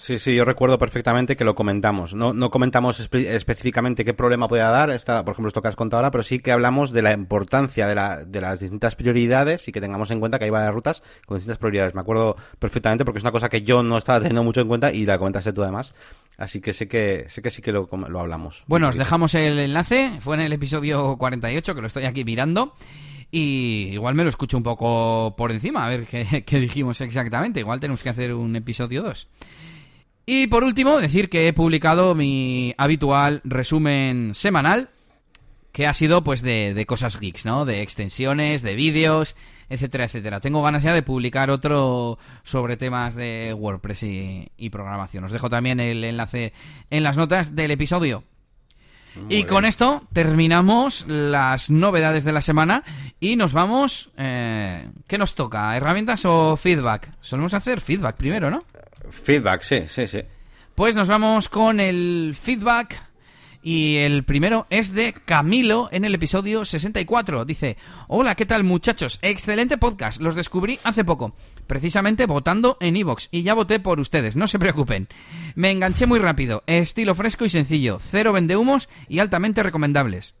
Sí, 0.00 0.18
sí, 0.18 0.34
yo 0.34 0.46
recuerdo 0.46 0.78
perfectamente 0.78 1.36
que 1.36 1.44
lo 1.44 1.54
comentamos. 1.54 2.14
No, 2.14 2.32
no 2.32 2.50
comentamos 2.50 3.00
específicamente 3.00 4.02
qué 4.02 4.14
problema 4.14 4.48
puede 4.48 4.62
dar, 4.62 4.88
esta, 4.88 5.22
por 5.26 5.32
ejemplo, 5.32 5.48
esto 5.48 5.60
que 5.60 5.68
has 5.68 5.76
contado 5.76 5.98
ahora, 5.98 6.10
pero 6.10 6.24
sí 6.24 6.38
que 6.38 6.52
hablamos 6.52 6.90
de 6.92 7.02
la 7.02 7.12
importancia 7.12 7.86
de, 7.86 7.94
la, 7.94 8.24
de 8.24 8.40
las 8.40 8.60
distintas 8.60 8.96
prioridades 8.96 9.68
y 9.68 9.72
que 9.72 9.80
tengamos 9.82 10.10
en 10.10 10.18
cuenta 10.18 10.38
que 10.38 10.46
hay 10.46 10.50
varias 10.50 10.72
rutas 10.72 11.02
con 11.26 11.36
distintas 11.36 11.58
prioridades. 11.58 11.94
Me 11.94 12.00
acuerdo 12.00 12.36
perfectamente 12.58 13.04
porque 13.04 13.18
es 13.18 13.24
una 13.24 13.30
cosa 13.30 13.50
que 13.50 13.60
yo 13.60 13.82
no 13.82 13.98
estaba 13.98 14.20
teniendo 14.20 14.42
mucho 14.42 14.62
en 14.62 14.68
cuenta 14.68 14.90
y 14.90 15.04
la 15.04 15.18
comentaste 15.18 15.52
tú 15.52 15.62
además. 15.62 15.94
Así 16.38 16.62
que 16.62 16.72
sé 16.72 16.88
que, 16.88 17.26
sé 17.28 17.42
que 17.42 17.50
sí 17.50 17.60
que 17.60 17.70
lo, 17.70 17.86
lo 18.08 18.20
hablamos. 18.20 18.64
Bueno, 18.68 18.88
os 18.88 18.96
dejamos 18.96 19.34
el 19.34 19.58
enlace. 19.58 20.12
Fue 20.20 20.34
en 20.34 20.40
el 20.40 20.54
episodio 20.54 21.18
48, 21.18 21.74
que 21.74 21.80
lo 21.82 21.86
estoy 21.88 22.06
aquí 22.06 22.24
mirando. 22.24 22.72
Y 23.30 23.90
igual 23.92 24.14
me 24.14 24.22
lo 24.24 24.30
escucho 24.30 24.56
un 24.56 24.62
poco 24.62 25.34
por 25.36 25.52
encima, 25.52 25.84
a 25.84 25.90
ver 25.90 26.06
qué, 26.06 26.42
qué 26.46 26.58
dijimos 26.58 27.02
exactamente. 27.02 27.60
Igual 27.60 27.80
tenemos 27.80 28.02
que 28.02 28.08
hacer 28.08 28.32
un 28.32 28.56
episodio 28.56 29.02
2. 29.02 29.28
Y 30.32 30.46
por 30.46 30.62
último, 30.62 31.00
decir 31.00 31.28
que 31.28 31.48
he 31.48 31.52
publicado 31.52 32.14
mi 32.14 32.72
habitual 32.78 33.40
resumen 33.42 34.30
semanal, 34.32 34.90
que 35.72 35.88
ha 35.88 35.92
sido 35.92 36.22
pues 36.22 36.40
de, 36.40 36.84
cosas 36.86 37.18
geeks, 37.18 37.44
¿no? 37.46 37.64
De 37.64 37.82
extensiones, 37.82 38.62
de 38.62 38.76
vídeos, 38.76 39.34
etcétera, 39.68 40.04
etcétera. 40.04 40.38
Tengo 40.38 40.62
ganas 40.62 40.84
ya 40.84 40.94
de 40.94 41.02
publicar 41.02 41.50
otro 41.50 42.16
sobre 42.44 42.76
temas 42.76 43.16
de 43.16 43.52
WordPress 43.58 44.04
y, 44.04 44.70
programación. 44.70 45.24
Os 45.24 45.32
dejo 45.32 45.50
también 45.50 45.80
el 45.80 46.04
enlace 46.04 46.52
en 46.90 47.02
las 47.02 47.16
notas 47.16 47.56
del 47.56 47.72
episodio. 47.72 48.22
y 49.28 49.42
con 49.42 49.64
esto 49.64 50.04
terminamos 50.12 51.06
las 51.08 51.70
novedades 51.70 52.22
de 52.22 52.30
la 52.30 52.40
semana 52.40 52.84
y 53.18 53.34
nos 53.34 53.52
vamos... 53.52 54.12
Eh, 54.16 54.88
¿Qué 55.08 55.18
nos 55.18 55.34
toca? 55.34 55.76
¿Herramientas 55.76 56.24
o 56.24 56.56
feedback? 56.56 57.10
Solemos 57.20 57.52
hacer 57.52 57.80
feedback 57.80 58.14
primero, 58.14 58.48
¿no? 58.48 58.62
Feedback, 59.10 59.62
sí, 59.62 59.84
sí, 59.88 60.06
sí. 60.06 60.22
Pues 60.74 60.94
nos 60.94 61.08
vamos 61.08 61.48
con 61.48 61.80
el 61.80 62.36
feedback 62.40 63.10
y 63.62 63.96
el 63.96 64.24
primero 64.24 64.66
es 64.70 64.94
de 64.94 65.12
Camilo 65.12 65.88
en 65.92 66.04
el 66.04 66.14
episodio 66.14 66.64
64. 66.64 67.44
Dice, 67.44 67.76
hola, 68.08 68.34
¿qué 68.34 68.46
tal 68.46 68.64
muchachos? 68.64 69.18
Excelente 69.22 69.76
podcast, 69.76 70.20
los 70.20 70.34
descubrí 70.34 70.78
hace 70.84 71.04
poco, 71.04 71.34
precisamente 71.66 72.26
votando 72.26 72.78
en 72.80 72.96
Evox 72.96 73.28
y 73.30 73.42
ya 73.42 73.54
voté 73.54 73.80
por 73.80 74.00
ustedes, 74.00 74.36
no 74.36 74.48
se 74.48 74.58
preocupen. 74.58 75.08
Me 75.54 75.70
enganché 75.70 76.06
muy 76.06 76.18
rápido, 76.18 76.62
estilo 76.66 77.14
fresco 77.14 77.44
y 77.44 77.50
sencillo, 77.50 77.98
cero 78.00 78.32
vendehumos 78.32 78.88
y 79.08 79.18
altamente 79.18 79.62
recomendables. 79.62 80.34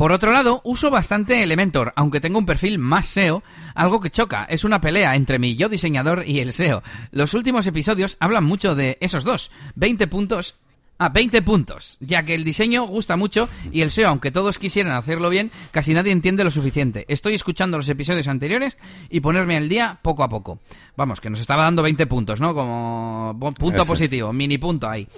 Por 0.00 0.12
otro 0.12 0.32
lado, 0.32 0.62
uso 0.64 0.90
bastante 0.90 1.42
Elementor, 1.42 1.92
aunque 1.94 2.22
tengo 2.22 2.38
un 2.38 2.46
perfil 2.46 2.78
más 2.78 3.04
SEO, 3.04 3.42
algo 3.74 4.00
que 4.00 4.08
choca, 4.08 4.46
es 4.48 4.64
una 4.64 4.80
pelea 4.80 5.14
entre 5.14 5.38
mi 5.38 5.56
yo 5.56 5.68
diseñador 5.68 6.24
y 6.26 6.40
el 6.40 6.54
SEO. 6.54 6.82
Los 7.10 7.34
últimos 7.34 7.66
episodios 7.66 8.16
hablan 8.18 8.44
mucho 8.44 8.74
de 8.74 8.96
esos 9.02 9.24
dos, 9.24 9.50
20 9.74 10.06
puntos 10.06 10.56
a 11.00 11.08
20 11.08 11.40
puntos, 11.40 11.96
ya 12.00 12.24
que 12.24 12.34
el 12.34 12.44
diseño 12.44 12.86
gusta 12.86 13.16
mucho 13.16 13.48
y 13.72 13.80
el 13.80 13.90
SEO, 13.90 14.10
aunque 14.10 14.30
todos 14.30 14.58
quisieran 14.58 14.92
hacerlo 14.92 15.30
bien, 15.30 15.50
casi 15.70 15.94
nadie 15.94 16.12
entiende 16.12 16.44
lo 16.44 16.50
suficiente. 16.50 17.06
Estoy 17.08 17.34
escuchando 17.34 17.78
los 17.78 17.88
episodios 17.88 18.28
anteriores 18.28 18.76
y 19.08 19.20
ponerme 19.20 19.56
al 19.56 19.70
día 19.70 19.98
poco 20.02 20.22
a 20.24 20.28
poco. 20.28 20.60
Vamos, 20.96 21.22
que 21.22 21.30
nos 21.30 21.40
estaba 21.40 21.64
dando 21.64 21.82
20 21.82 22.06
puntos, 22.06 22.38
¿no? 22.38 22.54
Como 22.54 23.34
punto 23.58 23.86
positivo, 23.86 24.30
mini 24.34 24.58
punto 24.58 24.90
ahí. 24.90 25.08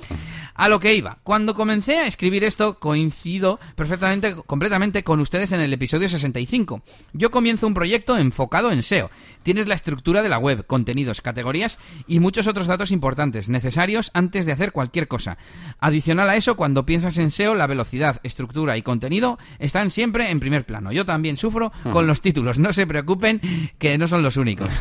A 0.54 0.68
lo 0.68 0.78
que 0.78 0.94
iba. 0.94 1.18
Cuando 1.24 1.54
comencé 1.54 1.98
a 1.98 2.06
escribir 2.06 2.44
esto, 2.44 2.78
coincido 2.78 3.58
perfectamente, 3.74 4.36
completamente 4.46 5.02
con 5.02 5.18
ustedes 5.18 5.50
en 5.50 5.60
el 5.60 5.72
episodio 5.72 6.08
65. 6.08 6.82
Yo 7.12 7.32
comienzo 7.32 7.66
un 7.66 7.74
proyecto 7.74 8.16
enfocado 8.16 8.70
en 8.70 8.84
SEO. 8.84 9.10
Tienes 9.42 9.66
la 9.66 9.74
estructura 9.74 10.22
de 10.22 10.28
la 10.28 10.38
web, 10.38 10.64
contenidos, 10.64 11.22
categorías 11.22 11.80
y 12.06 12.20
muchos 12.20 12.46
otros 12.46 12.68
datos 12.68 12.92
importantes, 12.92 13.48
necesarios 13.48 14.12
antes 14.14 14.46
de 14.46 14.52
hacer 14.52 14.70
cualquier 14.70 15.08
cosa. 15.08 15.38
Adicional 15.78 16.28
a 16.30 16.36
eso, 16.36 16.56
cuando 16.56 16.86
piensas 16.86 17.18
en 17.18 17.30
SEO, 17.30 17.54
la 17.54 17.66
velocidad, 17.66 18.20
estructura 18.22 18.76
y 18.76 18.82
contenido 18.82 19.38
están 19.58 19.90
siempre 19.90 20.30
en 20.30 20.40
primer 20.40 20.64
plano. 20.64 20.92
Yo 20.92 21.04
también 21.04 21.36
sufro 21.36 21.72
con 21.92 22.06
los 22.06 22.20
títulos, 22.20 22.58
no 22.58 22.72
se 22.72 22.86
preocupen 22.86 23.40
que 23.78 23.98
no 23.98 24.08
son 24.08 24.22
los 24.22 24.36
únicos. 24.36 24.70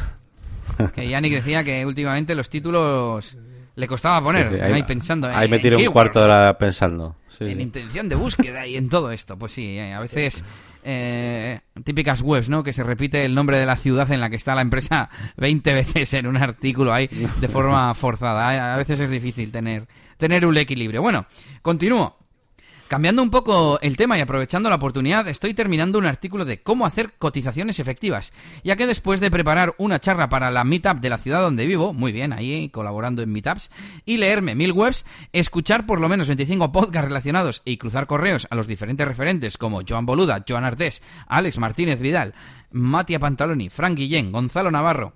Que 0.96 1.08
Yannick 1.08 1.34
decía 1.34 1.64
que 1.64 1.86
últimamente 1.86 2.34
los 2.34 2.50
títulos 2.50 3.38
le 3.76 3.88
costaba 3.88 4.22
poner, 4.22 4.62
ahí, 4.64 4.84
pensando. 4.84 5.28
Ahí 5.28 5.48
me 5.48 5.60
tiré 5.60 5.76
un 5.76 5.86
cuarto 5.94 6.20
de 6.20 6.26
hora 6.26 6.58
pensando. 6.58 7.16
en 7.40 7.62
intención 7.62 8.10
de 8.10 8.16
búsqueda 8.16 8.66
y 8.68 8.78
en 8.78 8.90
todo 8.90 9.12
esto. 9.12 9.38
Pues 9.38 9.54
sí, 9.54 9.78
eh, 9.78 9.94
a 9.94 10.00
veces 10.00 10.44
eh, 10.84 11.60
típicas 11.84 12.22
webs, 12.22 12.50
¿no? 12.50 12.64
Que 12.64 12.74
se 12.74 12.84
repite 12.84 13.26
el 13.26 13.36
nombre 13.36 13.58
de 13.58 13.66
la 13.66 13.76
ciudad 13.76 14.12
en 14.12 14.20
la 14.20 14.30
que 14.30 14.36
está 14.36 14.56
la 14.56 14.62
empresa 14.62 15.10
20 15.38 15.74
veces 15.74 16.14
en 16.14 16.28
un 16.28 16.38
artículo 16.38 16.94
ahí 16.94 17.08
de 17.08 17.48
forma 17.48 17.94
forzada. 17.94 18.74
A 18.74 18.78
veces 18.78 19.00
es 19.00 19.10
difícil 19.10 19.52
tener, 19.52 19.88
tener 20.18 20.46
un 20.46 20.58
equilibrio. 20.58 21.02
Bueno, 21.02 21.26
continúo. 21.62 22.21
Cambiando 22.92 23.24
un 23.24 23.30
poco 23.30 23.80
el 23.80 23.96
tema 23.96 24.18
y 24.18 24.22
aprovechando 24.22 24.70
la 24.70 24.76
oportunidad, 24.76 25.26
estoy 25.30 25.54
terminando 25.54 25.98
un 25.98 26.06
artículo 26.06 26.44
de 26.44 26.62
cómo 26.62 26.86
hacer 26.86 27.14
cotizaciones 27.18 27.80
efectivas, 27.80 28.34
ya 28.66 28.76
que 28.76 28.86
después 28.86 29.22
de 29.22 29.32
preparar 29.32 29.76
una 29.78 30.02
charla 30.02 30.28
para 30.28 30.52
la 30.52 30.66
Meetup 30.66 31.00
de 31.00 31.10
la 31.10 31.18
ciudad 31.18 31.40
donde 31.40 31.66
vivo, 31.66 31.94
muy 31.94 32.12
bien, 32.12 32.34
ahí 32.34 32.68
colaborando 32.68 33.22
en 33.22 33.32
Meetups, 33.32 33.72
y 34.04 34.18
leerme 34.18 34.56
mil 34.56 34.74
webs, 34.74 35.06
escuchar 35.32 35.86
por 35.86 36.02
lo 36.02 36.10
menos 36.10 36.28
25 36.28 36.74
podcasts 36.74 37.08
relacionados 37.08 37.62
y 37.64 37.78
cruzar 37.78 38.08
correos 38.08 38.46
a 38.50 38.56
los 38.56 38.68
diferentes 38.68 39.08
referentes 39.08 39.58
como 39.58 39.84
Joan 39.88 40.06
Boluda, 40.06 40.44
Joan 40.46 40.66
Artés, 40.66 41.02
Alex 41.28 41.60
Martínez 41.60 42.02
Vidal, 42.02 42.34
Matia 42.72 43.20
Pantaloni, 43.20 43.70
Frank 43.70 43.96
Guillén, 43.96 44.34
Gonzalo 44.34 44.70
Navarro, 44.70 45.14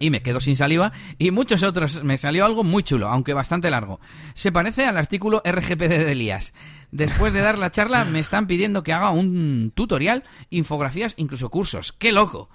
y 0.00 0.10
me 0.10 0.22
quedo 0.22 0.40
sin 0.40 0.56
saliva 0.56 0.90
y 1.18 1.30
muchos 1.30 1.62
otros 1.62 2.02
me 2.02 2.18
salió 2.18 2.44
algo 2.44 2.64
muy 2.64 2.82
chulo, 2.82 3.06
aunque 3.08 3.34
bastante 3.34 3.70
largo. 3.70 4.00
Se 4.34 4.50
parece 4.50 4.86
al 4.86 4.96
artículo 4.96 5.42
RGPD 5.44 5.88
de 5.88 6.12
Elías. 6.12 6.54
Después 6.90 7.32
de 7.32 7.40
dar 7.40 7.58
la 7.58 7.70
charla 7.70 8.04
me 8.04 8.18
están 8.18 8.48
pidiendo 8.48 8.82
que 8.82 8.92
haga 8.92 9.10
un 9.10 9.70
tutorial, 9.76 10.24
infografías, 10.48 11.14
incluso 11.16 11.50
cursos. 11.50 11.92
¡Qué 11.92 12.10
loco! 12.10 12.50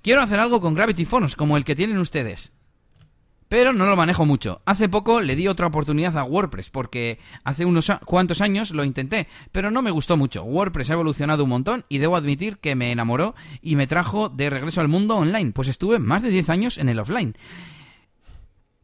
Quiero 0.00 0.22
hacer 0.22 0.40
algo 0.40 0.60
con 0.62 0.74
Gravity 0.74 1.04
Phones 1.04 1.36
como 1.36 1.58
el 1.58 1.64
que 1.64 1.76
tienen 1.76 1.98
ustedes 1.98 2.52
pero 3.52 3.74
no 3.74 3.84
lo 3.84 3.96
manejo 3.96 4.24
mucho. 4.24 4.62
Hace 4.64 4.88
poco 4.88 5.20
le 5.20 5.36
di 5.36 5.46
otra 5.46 5.66
oportunidad 5.66 6.16
a 6.16 6.24
WordPress 6.24 6.70
porque 6.70 7.18
hace 7.44 7.66
unos 7.66 7.92
cuantos 8.06 8.40
años 8.40 8.70
lo 8.70 8.82
intenté, 8.82 9.28
pero 9.52 9.70
no 9.70 9.82
me 9.82 9.90
gustó 9.90 10.16
mucho. 10.16 10.42
WordPress 10.42 10.88
ha 10.88 10.94
evolucionado 10.94 11.44
un 11.44 11.50
montón 11.50 11.84
y 11.90 11.98
debo 11.98 12.16
admitir 12.16 12.56
que 12.56 12.74
me 12.74 12.92
enamoró 12.92 13.34
y 13.60 13.76
me 13.76 13.86
trajo 13.86 14.30
de 14.30 14.48
regreso 14.48 14.80
al 14.80 14.88
mundo 14.88 15.16
online, 15.16 15.52
pues 15.52 15.68
estuve 15.68 15.98
más 15.98 16.22
de 16.22 16.30
10 16.30 16.48
años 16.48 16.78
en 16.78 16.88
el 16.88 16.98
offline. 16.98 17.36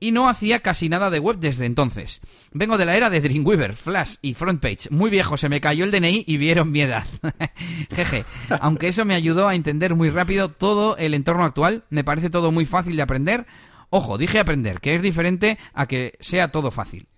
Y 0.01 0.13
no 0.13 0.29
hacía 0.29 0.61
casi 0.61 0.91
nada 0.91 1.09
de 1.09 1.19
web 1.19 1.39
desde 1.39 1.65
entonces. 1.65 2.21
Vengo 2.53 2.77
de 2.77 2.85
la 2.85 2.95
era 2.95 3.09
de 3.09 3.23
Dreamweaver, 3.23 3.73
Flash 3.73 4.17
y 4.21 4.35
Frontpage. 4.35 4.91
Muy 4.91 5.09
viejo, 5.09 5.39
se 5.39 5.49
me 5.49 5.63
cayó 5.63 5.87
el 5.87 5.91
DNI 5.91 6.25
y 6.27 6.37
vieron 6.37 6.71
mi 6.71 6.83
edad. 6.83 7.07
Jeje. 7.91 8.27
Aunque 8.61 8.89
eso 8.89 9.07
me 9.07 9.15
ayudó 9.15 9.49
a 9.49 9.55
entender 9.55 9.95
muy 9.95 10.11
rápido 10.11 10.51
todo 10.51 10.99
el 10.99 11.15
entorno 11.15 11.45
actual, 11.45 11.85
me 11.89 12.05
parece 12.05 12.29
todo 12.29 12.53
muy 12.53 12.67
fácil 12.67 12.97
de 12.97 13.03
aprender, 13.03 13.47
Ojo, 13.91 14.19
dije 14.19 14.39
aprender, 14.39 14.81
que 14.81 14.95
es 14.95 15.03
diferente 15.03 15.59
a 15.73 15.87
que 15.87 16.17
sea 16.21 16.49
todo 16.49 16.71
fácil. 16.71 17.09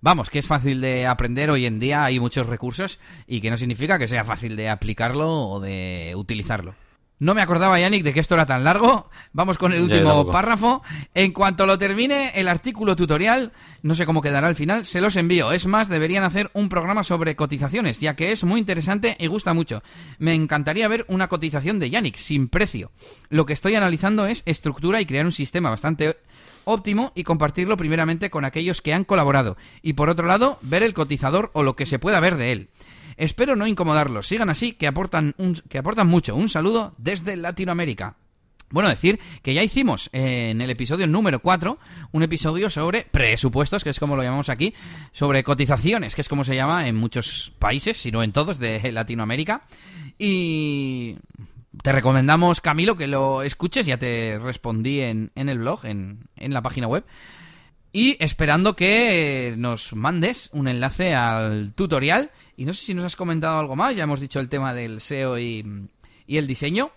Vamos, 0.00 0.28
que 0.28 0.38
es 0.38 0.46
fácil 0.46 0.80
de 0.80 1.06
aprender 1.06 1.50
hoy 1.50 1.64
en 1.66 1.80
día, 1.80 2.04
hay 2.04 2.20
muchos 2.20 2.46
recursos 2.46 2.98
y 3.26 3.40
que 3.40 3.50
no 3.50 3.56
significa 3.56 3.98
que 3.98 4.08
sea 4.08 4.24
fácil 4.24 4.54
de 4.56 4.68
aplicarlo 4.68 5.48
o 5.48 5.60
de 5.60 6.12
utilizarlo. 6.14 6.74
No 7.20 7.32
me 7.34 7.42
acordaba, 7.42 7.78
Yannick, 7.78 8.02
de 8.02 8.12
que 8.12 8.20
esto 8.20 8.34
era 8.34 8.44
tan 8.44 8.64
largo. 8.64 9.08
Vamos 9.32 9.56
con 9.56 9.72
el 9.72 9.82
último 9.82 10.30
párrafo. 10.30 10.82
En 11.14 11.32
cuanto 11.32 11.64
lo 11.64 11.78
termine 11.78 12.32
el 12.34 12.48
artículo 12.48 12.96
tutorial, 12.96 13.52
no 13.82 13.94
sé 13.94 14.04
cómo 14.04 14.20
quedará 14.20 14.48
al 14.48 14.56
final, 14.56 14.84
se 14.84 15.00
los 15.00 15.14
envío. 15.14 15.52
Es 15.52 15.66
más, 15.66 15.88
deberían 15.88 16.24
hacer 16.24 16.50
un 16.54 16.68
programa 16.68 17.04
sobre 17.04 17.36
cotizaciones, 17.36 18.00
ya 18.00 18.16
que 18.16 18.32
es 18.32 18.42
muy 18.42 18.58
interesante 18.58 19.16
y 19.18 19.28
gusta 19.28 19.54
mucho. 19.54 19.82
Me 20.18 20.34
encantaría 20.34 20.88
ver 20.88 21.04
una 21.08 21.28
cotización 21.28 21.78
de 21.78 21.90
Yannick, 21.90 22.16
sin 22.16 22.48
precio. 22.48 22.90
Lo 23.28 23.46
que 23.46 23.52
estoy 23.52 23.76
analizando 23.76 24.26
es 24.26 24.42
estructura 24.44 25.00
y 25.00 25.06
crear 25.06 25.24
un 25.24 25.32
sistema 25.32 25.70
bastante 25.70 26.16
óptimo 26.64 27.12
y 27.14 27.22
compartirlo 27.22 27.76
primeramente 27.76 28.28
con 28.28 28.44
aquellos 28.44 28.82
que 28.82 28.92
han 28.92 29.04
colaborado. 29.04 29.56
Y 29.82 29.92
por 29.92 30.08
otro 30.08 30.26
lado, 30.26 30.58
ver 30.62 30.82
el 30.82 30.94
cotizador 30.94 31.50
o 31.52 31.62
lo 31.62 31.76
que 31.76 31.86
se 31.86 31.98
pueda 31.98 32.20
ver 32.20 32.36
de 32.36 32.52
él. 32.52 32.68
Espero 33.16 33.56
no 33.56 33.66
incomodarlos. 33.66 34.26
Sigan 34.26 34.50
así, 34.50 34.72
que 34.72 34.86
aportan, 34.86 35.34
que 35.68 35.78
aportan 35.78 36.06
mucho. 36.06 36.34
Un 36.36 36.48
saludo 36.48 36.94
desde 36.98 37.36
Latinoamérica. 37.36 38.16
Bueno, 38.70 38.88
decir 38.88 39.20
que 39.42 39.54
ya 39.54 39.62
hicimos 39.62 40.10
eh, 40.12 40.50
en 40.50 40.60
el 40.60 40.70
episodio 40.70 41.06
número 41.06 41.40
4 41.40 41.78
un 42.10 42.22
episodio 42.22 42.70
sobre 42.70 43.02
presupuestos, 43.02 43.84
que 43.84 43.90
es 43.90 44.00
como 44.00 44.16
lo 44.16 44.22
llamamos 44.22 44.48
aquí, 44.48 44.74
sobre 45.12 45.44
cotizaciones, 45.44 46.14
que 46.14 46.22
es 46.22 46.28
como 46.28 46.44
se 46.44 46.56
llama 46.56 46.88
en 46.88 46.96
muchos 46.96 47.52
países, 47.58 47.98
si 47.98 48.10
no 48.10 48.22
en 48.22 48.32
todos, 48.32 48.58
de 48.58 48.90
Latinoamérica. 48.90 49.60
Y 50.18 51.16
te 51.82 51.92
recomendamos, 51.92 52.60
Camilo, 52.60 52.96
que 52.96 53.06
lo 53.06 53.42
escuches, 53.42 53.86
ya 53.86 53.98
te 53.98 54.38
respondí 54.38 55.00
en, 55.00 55.30
en 55.34 55.48
el 55.48 55.58
blog, 55.58 55.84
en, 55.84 56.26
en 56.36 56.52
la 56.52 56.62
página 56.62 56.88
web. 56.88 57.04
Y 57.92 58.16
esperando 58.18 58.74
que 58.74 59.54
nos 59.56 59.94
mandes 59.94 60.50
un 60.52 60.66
enlace 60.66 61.14
al 61.14 61.74
tutorial. 61.74 62.32
Y 62.56 62.64
no 62.64 62.72
sé 62.72 62.84
si 62.84 62.94
nos 62.94 63.04
has 63.04 63.16
comentado 63.16 63.58
algo 63.58 63.76
más. 63.76 63.96
Ya 63.96 64.04
hemos 64.04 64.20
dicho 64.20 64.40
el 64.40 64.48
tema 64.48 64.74
del 64.74 65.00
SEO 65.00 65.38
y, 65.38 65.88
el 66.28 66.46
diseño. 66.46 66.90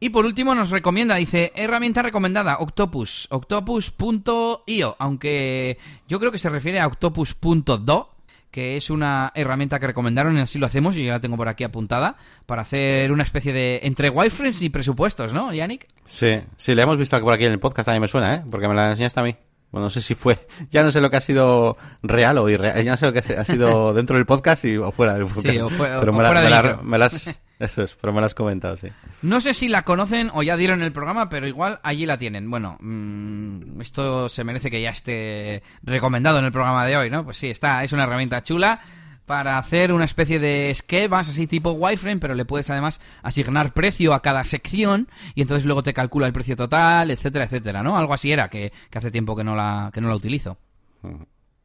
Y 0.00 0.10
por 0.10 0.26
último 0.26 0.54
nos 0.54 0.70
recomienda, 0.70 1.14
dice, 1.14 1.52
herramienta 1.54 2.02
recomendada, 2.02 2.58
Octopus, 2.58 3.28
octopus.io, 3.30 4.96
aunque 4.98 5.78
yo 6.08 6.18
creo 6.18 6.32
que 6.32 6.38
se 6.38 6.50
refiere 6.50 6.80
a 6.80 6.88
octopus.do, 6.88 8.10
que 8.50 8.76
es 8.76 8.90
una 8.90 9.30
herramienta 9.36 9.78
que 9.78 9.86
recomendaron 9.86 10.36
y 10.36 10.40
así 10.40 10.58
lo 10.58 10.66
hacemos, 10.66 10.96
y 10.96 11.04
yo 11.04 11.12
la 11.12 11.20
tengo 11.20 11.36
por 11.36 11.48
aquí 11.48 11.62
apuntada, 11.62 12.16
para 12.46 12.62
hacer 12.62 13.12
una 13.12 13.22
especie 13.22 13.52
de 13.52 13.78
entre 13.84 14.10
wireframes 14.10 14.60
y 14.62 14.70
presupuestos, 14.70 15.32
¿no, 15.32 15.52
Yannick? 15.54 15.86
Sí, 16.04 16.40
sí, 16.56 16.74
la 16.74 16.82
hemos 16.82 16.98
visto 16.98 17.20
por 17.20 17.32
aquí 17.32 17.44
en 17.44 17.52
el 17.52 17.60
podcast, 17.60 17.88
mí 17.88 18.00
me 18.00 18.08
suena, 18.08 18.34
¿eh? 18.34 18.42
Porque 18.50 18.66
me 18.66 18.74
la 18.74 18.90
enseñaste 18.90 19.20
a 19.20 19.22
mí. 19.22 19.36
Bueno, 19.72 19.86
no 19.86 19.90
sé 19.90 20.02
si 20.02 20.14
fue, 20.14 20.38
ya 20.70 20.82
no 20.82 20.90
sé 20.90 21.00
lo 21.00 21.10
que 21.10 21.16
ha 21.16 21.20
sido 21.20 21.76
real 22.02 22.38
o 22.38 22.48
irreal, 22.48 22.84
ya 22.84 22.92
no 22.92 22.96
sé 22.96 23.06
lo 23.06 23.12
que 23.12 23.34
ha 23.34 23.44
sido 23.44 23.92
dentro 23.94 24.16
del 24.16 24.26
podcast 24.26 24.64
y 24.66 24.76
o 24.76 24.92
fuera 24.92 25.14
del 25.14 25.24
podcast. 25.24 25.48
Sí, 25.48 25.58
o, 25.58 25.68
pero 25.68 26.12
me, 26.12 26.24
fuera 26.24 26.78
me, 26.82 26.98
las, 26.98 27.40
eso 27.58 27.82
es, 27.82 27.94
pero 27.94 28.12
me 28.12 28.20
las 28.20 28.30
has 28.30 28.34
comentado, 28.34 28.76
sí. 28.76 28.88
No 29.22 29.40
sé 29.40 29.54
si 29.54 29.68
la 29.68 29.82
conocen 29.82 30.30
o 30.34 30.42
ya 30.42 30.58
dieron 30.58 30.82
el 30.82 30.92
programa, 30.92 31.30
pero 31.30 31.48
igual 31.48 31.80
allí 31.82 32.04
la 32.04 32.18
tienen. 32.18 32.50
Bueno, 32.50 32.76
mmm, 32.80 33.80
esto 33.80 34.28
se 34.28 34.44
merece 34.44 34.70
que 34.70 34.82
ya 34.82 34.90
esté 34.90 35.62
recomendado 35.82 36.38
en 36.38 36.44
el 36.44 36.52
programa 36.52 36.86
de 36.86 36.98
hoy, 36.98 37.08
¿no? 37.10 37.24
Pues 37.24 37.38
sí, 37.38 37.48
está, 37.48 37.82
es 37.82 37.92
una 37.92 38.04
herramienta 38.04 38.42
chula 38.42 38.80
para 39.26 39.58
hacer 39.58 39.92
una 39.92 40.04
especie 40.04 40.38
de 40.38 40.70
esquemas 40.70 41.28
así 41.28 41.46
tipo 41.46 41.72
wireframe, 41.72 42.20
pero 42.20 42.34
le 42.34 42.44
puedes 42.44 42.68
además 42.70 43.00
asignar 43.22 43.72
precio 43.72 44.14
a 44.14 44.22
cada 44.22 44.44
sección 44.44 45.08
y 45.34 45.42
entonces 45.42 45.64
luego 45.64 45.82
te 45.82 45.94
calcula 45.94 46.26
el 46.26 46.32
precio 46.32 46.56
total, 46.56 47.10
etcétera, 47.10 47.44
etcétera, 47.44 47.82
¿no? 47.82 47.96
Algo 47.96 48.14
así 48.14 48.32
era, 48.32 48.48
que, 48.48 48.72
hace 48.94 49.10
tiempo 49.10 49.36
que 49.36 49.44
no 49.44 49.54
la, 49.54 49.90
que 49.92 50.00
no 50.00 50.08
la 50.08 50.16
utilizo. 50.16 50.58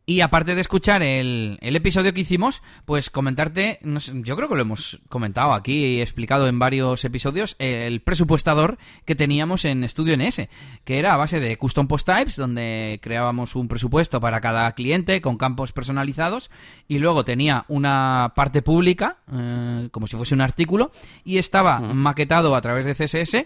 Y 0.09 0.21
aparte 0.21 0.55
de 0.55 0.61
escuchar 0.61 1.03
el, 1.03 1.57
el 1.59 1.75
episodio 1.75 2.13
que 2.13 2.21
hicimos, 2.21 2.61
pues 2.85 3.09
comentarte, 3.09 3.77
no 3.81 3.99
sé, 3.99 4.13
yo 4.23 4.37
creo 4.37 4.47
que 4.47 4.55
lo 4.55 4.61
hemos 4.61 5.01
comentado 5.09 5.51
aquí 5.51 5.83
y 5.83 6.01
explicado 6.01 6.47
en 6.47 6.59
varios 6.59 7.03
episodios, 7.03 7.57
el 7.59 7.99
presupuestador 7.99 8.77
que 9.03 9.15
teníamos 9.15 9.65
en 9.65 9.87
Studio 9.89 10.15
NS, 10.15 10.47
que 10.85 10.99
era 10.99 11.13
a 11.13 11.17
base 11.17 11.41
de 11.41 11.57
custom 11.57 11.89
post 11.89 12.07
types, 12.07 12.37
donde 12.37 13.01
creábamos 13.03 13.57
un 13.57 13.67
presupuesto 13.67 14.21
para 14.21 14.39
cada 14.39 14.71
cliente 14.71 15.19
con 15.19 15.35
campos 15.35 15.73
personalizados, 15.73 16.51
y 16.87 16.99
luego 16.99 17.25
tenía 17.25 17.65
una 17.67 18.31
parte 18.33 18.61
pública, 18.61 19.17
eh, 19.29 19.89
como 19.91 20.07
si 20.07 20.15
fuese 20.15 20.33
un 20.33 20.39
artículo, 20.39 20.89
y 21.25 21.37
estaba 21.37 21.81
maquetado 21.81 22.55
a 22.55 22.61
través 22.61 22.85
de 22.85 22.95
CSS, 22.95 23.33
eh, 23.33 23.45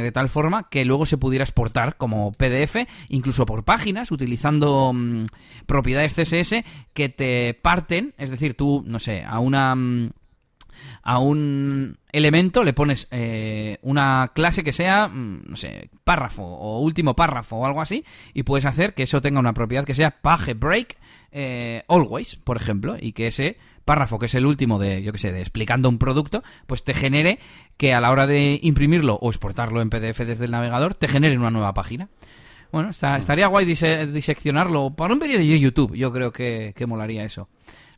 de 0.00 0.12
tal 0.12 0.30
forma 0.30 0.70
que 0.70 0.86
luego 0.86 1.04
se 1.04 1.18
pudiera 1.18 1.44
exportar 1.44 1.98
como 1.98 2.32
PDF, 2.32 2.86
incluso 3.10 3.44
por 3.44 3.64
páginas, 3.64 4.10
utilizando 4.10 4.92
mm, 4.94 5.26
propiedades 5.66 5.89
CSS 5.94 6.64
que 6.92 7.08
te 7.08 7.54
parten, 7.54 8.14
es 8.18 8.30
decir, 8.30 8.54
tú, 8.54 8.82
no 8.86 8.98
sé, 8.98 9.24
a 9.24 9.38
una 9.38 9.74
mm, 9.74 10.10
a 11.02 11.18
un 11.18 11.98
elemento 12.12 12.64
le 12.64 12.72
pones 12.72 13.08
eh, 13.10 13.78
una 13.82 14.32
clase 14.34 14.64
que 14.64 14.72
sea, 14.72 15.08
mm, 15.08 15.42
no 15.46 15.56
sé, 15.56 15.90
párrafo 16.04 16.42
o 16.42 16.80
último 16.80 17.14
párrafo 17.14 17.56
o 17.56 17.66
algo 17.66 17.80
así, 17.80 18.04
y 18.34 18.42
puedes 18.42 18.64
hacer 18.64 18.94
que 18.94 19.04
eso 19.04 19.20
tenga 19.20 19.40
una 19.40 19.54
propiedad 19.54 19.84
que 19.84 19.94
sea 19.94 20.10
page 20.10 20.54
break 20.54 20.96
eh, 21.32 21.84
always, 21.88 22.36
por 22.36 22.56
ejemplo, 22.56 22.96
y 23.00 23.12
que 23.12 23.28
ese 23.28 23.56
párrafo, 23.84 24.18
que 24.18 24.26
es 24.26 24.34
el 24.34 24.46
último 24.46 24.78
de, 24.78 25.02
yo 25.02 25.12
que 25.12 25.18
sé, 25.18 25.32
de 25.32 25.40
explicando 25.40 25.88
un 25.88 25.98
producto, 25.98 26.42
pues 26.66 26.84
te 26.84 26.94
genere 26.94 27.38
que 27.76 27.94
a 27.94 28.00
la 28.00 28.10
hora 28.10 28.26
de 28.26 28.58
imprimirlo 28.62 29.14
o 29.14 29.30
exportarlo 29.30 29.80
en 29.80 29.90
PDF 29.90 30.20
desde 30.20 30.44
el 30.44 30.50
navegador, 30.50 30.94
te 30.94 31.08
genere 31.08 31.38
una 31.38 31.50
nueva 31.50 31.74
página. 31.74 32.08
Bueno, 32.72 32.90
está, 32.90 33.16
estaría 33.16 33.48
guay 33.48 33.64
diseccionarlo 33.64 34.90
para 34.90 35.12
un 35.12 35.20
vídeo 35.20 35.38
de 35.38 35.58
YouTube. 35.58 35.96
Yo 35.96 36.12
creo 36.12 36.32
que, 36.32 36.74
molaría 36.86 37.24
eso. 37.24 37.48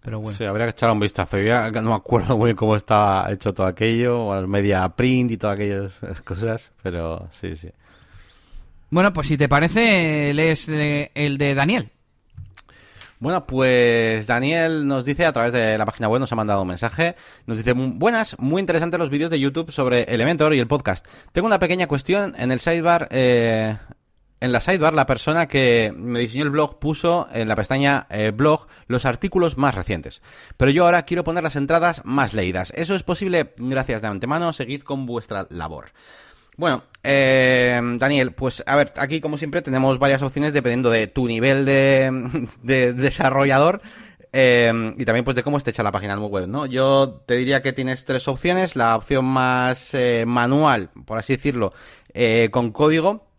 Pero 0.03 0.20
bueno. 0.20 0.37
Sí, 0.37 0.45
habría 0.45 0.66
que 0.66 0.70
echar 0.70 0.91
un 0.91 1.01
vistazo. 1.01 1.39
Yo 1.39 1.45
ya 1.45 1.70
no 1.70 1.91
me 1.91 1.95
acuerdo 1.95 2.37
muy 2.37 2.47
bien 2.47 2.57
cómo 2.57 2.75
está 2.75 3.31
hecho 3.31 3.53
todo 3.53 3.66
aquello, 3.66 4.27
o 4.27 4.47
media 4.47 4.89
print 4.89 5.33
y 5.33 5.37
todas 5.37 5.55
aquellas 5.55 5.93
cosas, 6.25 6.73
pero 6.83 7.29
sí, 7.31 7.55
sí. 7.55 7.70
Bueno, 8.91 9.12
pues 9.12 9.29
si 9.29 9.37
te 9.37 9.49
parece, 9.49 10.35
lees 10.35 10.68
eh, 10.68 11.11
el 11.14 11.39
de 11.39 11.55
Daniel. 11.55 11.91
Bueno, 13.23 13.47
pues 13.47 14.27
Daniel 14.27 14.85
nos 14.85 15.05
dice 15.05 15.25
a 15.25 15.33
través 15.33 15.53
de 15.53 15.79
la 15.79 15.87
página 15.87 16.09
web, 16.09 16.18
nos 16.18 16.33
ha 16.33 16.35
mandado 16.35 16.62
un 16.62 16.66
mensaje, 16.66 17.14
nos 17.47 17.57
dice, 17.57 17.73
buenas, 17.73 18.37
muy 18.41 18.59
interesantes 18.59 18.99
los 18.99 19.11
vídeos 19.11 19.31
de 19.31 19.39
YouTube 19.39 19.70
sobre 19.70 20.03
Elementor 20.12 20.53
y 20.55 20.59
el 20.59 20.66
podcast. 20.66 21.07
Tengo 21.31 21.47
una 21.47 21.61
pequeña 21.61 21.87
cuestión 21.87 22.35
en 22.37 22.51
el 22.51 22.59
sidebar, 22.59 23.07
eh, 23.12 23.77
en 24.43 24.51
la 24.51 24.61
sidebar 24.61 24.93
la 24.93 25.07
persona 25.07 25.47
que 25.47 25.95
me 25.97 26.18
diseñó 26.18 26.43
el 26.43 26.51
blog 26.51 26.80
puso 26.80 27.28
en 27.32 27.47
la 27.47 27.55
pestaña 27.55 28.09
eh, 28.11 28.32
blog 28.34 28.66
los 28.88 29.07
artículos 29.07 29.57
más 29.57 29.76
recientes. 29.76 30.20
Pero 30.57 30.72
yo 30.72 30.84
ahora 30.84 31.05
quiero 31.05 31.22
poner 31.22 31.45
las 31.45 31.55
entradas 31.55 32.03
más 32.05 32.34
leídas. 32.34 32.72
¿Eso 32.74 32.97
es 32.97 33.05
posible? 33.05 33.55
Gracias 33.57 34.03
de 34.03 34.09
antemano. 34.09 34.53
Seguid 34.53 34.82
con 34.82 35.07
vuestra 35.07 35.47
labor. 35.51 35.93
Bueno, 36.57 36.82
eh, 37.05 37.80
Daniel, 37.99 38.32
pues 38.32 38.64
a 38.66 38.74
ver, 38.74 38.93
aquí 38.97 39.20
como 39.20 39.38
siempre 39.38 39.62
tenemos 39.62 40.01
varias 40.01 40.22
opciones 40.22 40.53
dependiendo 40.53 40.90
de 40.90 41.07
tu 41.07 41.28
nivel 41.28 41.64
de, 41.64 42.49
desarrollador. 42.97 43.80
Eh, 44.32 44.95
y 44.99 45.05
también 45.05 45.24
pues 45.24 45.36
de 45.36 45.45
cómo 45.45 45.57
esté 45.57 45.70
hecha 45.70 45.84
la 45.84 45.93
página 45.93 46.18
web, 46.18 46.49
¿no? 46.49 46.66
Yo 46.66 47.22
te 47.26 47.34
diría 47.34 47.62
que 47.62 47.72
tienes 47.72 48.05
tres 48.05 48.26
opciones. 48.26 48.74
La 48.74 48.97
opción 48.97 49.24
más 49.24 49.97
manual, 50.26 50.90
por 51.07 51.18
así 51.18 51.36
decirlo, 51.36 51.72
con 52.51 52.72
código, 52.72 53.32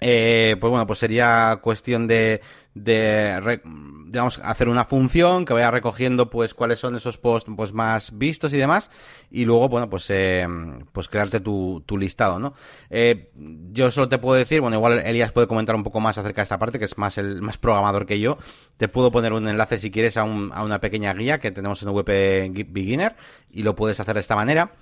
eh, 0.00 0.56
pues 0.60 0.70
bueno, 0.70 0.86
pues 0.86 0.98
sería 0.98 1.60
cuestión 1.62 2.06
de, 2.06 2.40
de 2.74 3.60
digamos, 4.06 4.40
hacer 4.42 4.68
una 4.68 4.84
función 4.84 5.44
que 5.44 5.52
vaya 5.52 5.70
recogiendo 5.70 6.30
pues 6.30 6.54
cuáles 6.54 6.78
son 6.78 6.96
esos 6.96 7.18
posts 7.18 7.50
pues 7.56 7.72
más 7.72 8.16
vistos 8.16 8.52
y 8.52 8.56
demás 8.56 8.90
y 9.30 9.44
luego, 9.44 9.68
bueno, 9.68 9.88
pues 9.88 10.06
eh, 10.10 10.46
pues 10.92 11.08
crearte 11.08 11.40
tu, 11.40 11.82
tu 11.86 11.98
listado, 11.98 12.38
¿no? 12.38 12.54
Eh, 12.88 13.30
yo 13.72 13.90
solo 13.90 14.08
te 14.08 14.18
puedo 14.18 14.38
decir, 14.38 14.60
bueno, 14.60 14.76
igual 14.76 14.98
Elías 15.00 15.32
puede 15.32 15.46
comentar 15.46 15.74
un 15.74 15.82
poco 15.82 16.00
más 16.00 16.18
acerca 16.18 16.40
de 16.40 16.44
esta 16.44 16.58
parte, 16.58 16.78
que 16.78 16.86
es 16.86 16.98
más 16.98 17.18
el 17.18 17.42
más 17.42 17.58
programador 17.58 18.06
que 18.06 18.18
yo. 18.18 18.36
Te 18.76 18.88
puedo 18.88 19.10
poner 19.10 19.32
un 19.32 19.46
enlace 19.48 19.78
si 19.78 19.90
quieres 19.90 20.16
a, 20.16 20.24
un, 20.24 20.50
a 20.54 20.62
una 20.64 20.80
pequeña 20.80 21.12
guía 21.14 21.38
que 21.38 21.50
tenemos 21.50 21.82
en 21.82 21.88
WP 21.88 22.72
Beginner 22.72 23.16
y 23.50 23.62
lo 23.62 23.74
puedes 23.74 24.00
hacer 24.00 24.14
de 24.14 24.20
esta 24.20 24.36
manera. 24.36 24.72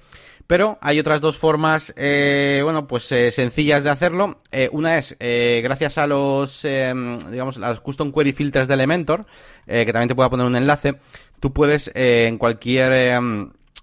Pero 0.48 0.78
hay 0.80 0.98
otras 0.98 1.20
dos 1.20 1.36
formas, 1.36 1.92
eh, 1.94 2.62
bueno, 2.64 2.86
pues 2.86 3.12
eh, 3.12 3.30
sencillas 3.32 3.84
de 3.84 3.90
hacerlo. 3.90 4.40
Eh, 4.50 4.70
una 4.72 4.96
es 4.96 5.14
gracias 5.18 5.98
a 5.98 6.06
los, 6.06 6.62
digamos, 6.62 7.58
a 7.58 7.68
los 7.68 7.80
custom 7.82 8.12
query 8.12 8.32
filters 8.32 8.66
de 8.66 8.72
Elementor, 8.72 9.26
que 9.66 9.92
también 9.92 10.08
te 10.08 10.14
puedo 10.14 10.30
poner 10.30 10.46
un 10.46 10.56
enlace. 10.56 10.94
Tú 11.38 11.52
puedes 11.52 11.92
en 11.94 12.38
cualquier 12.38 13.20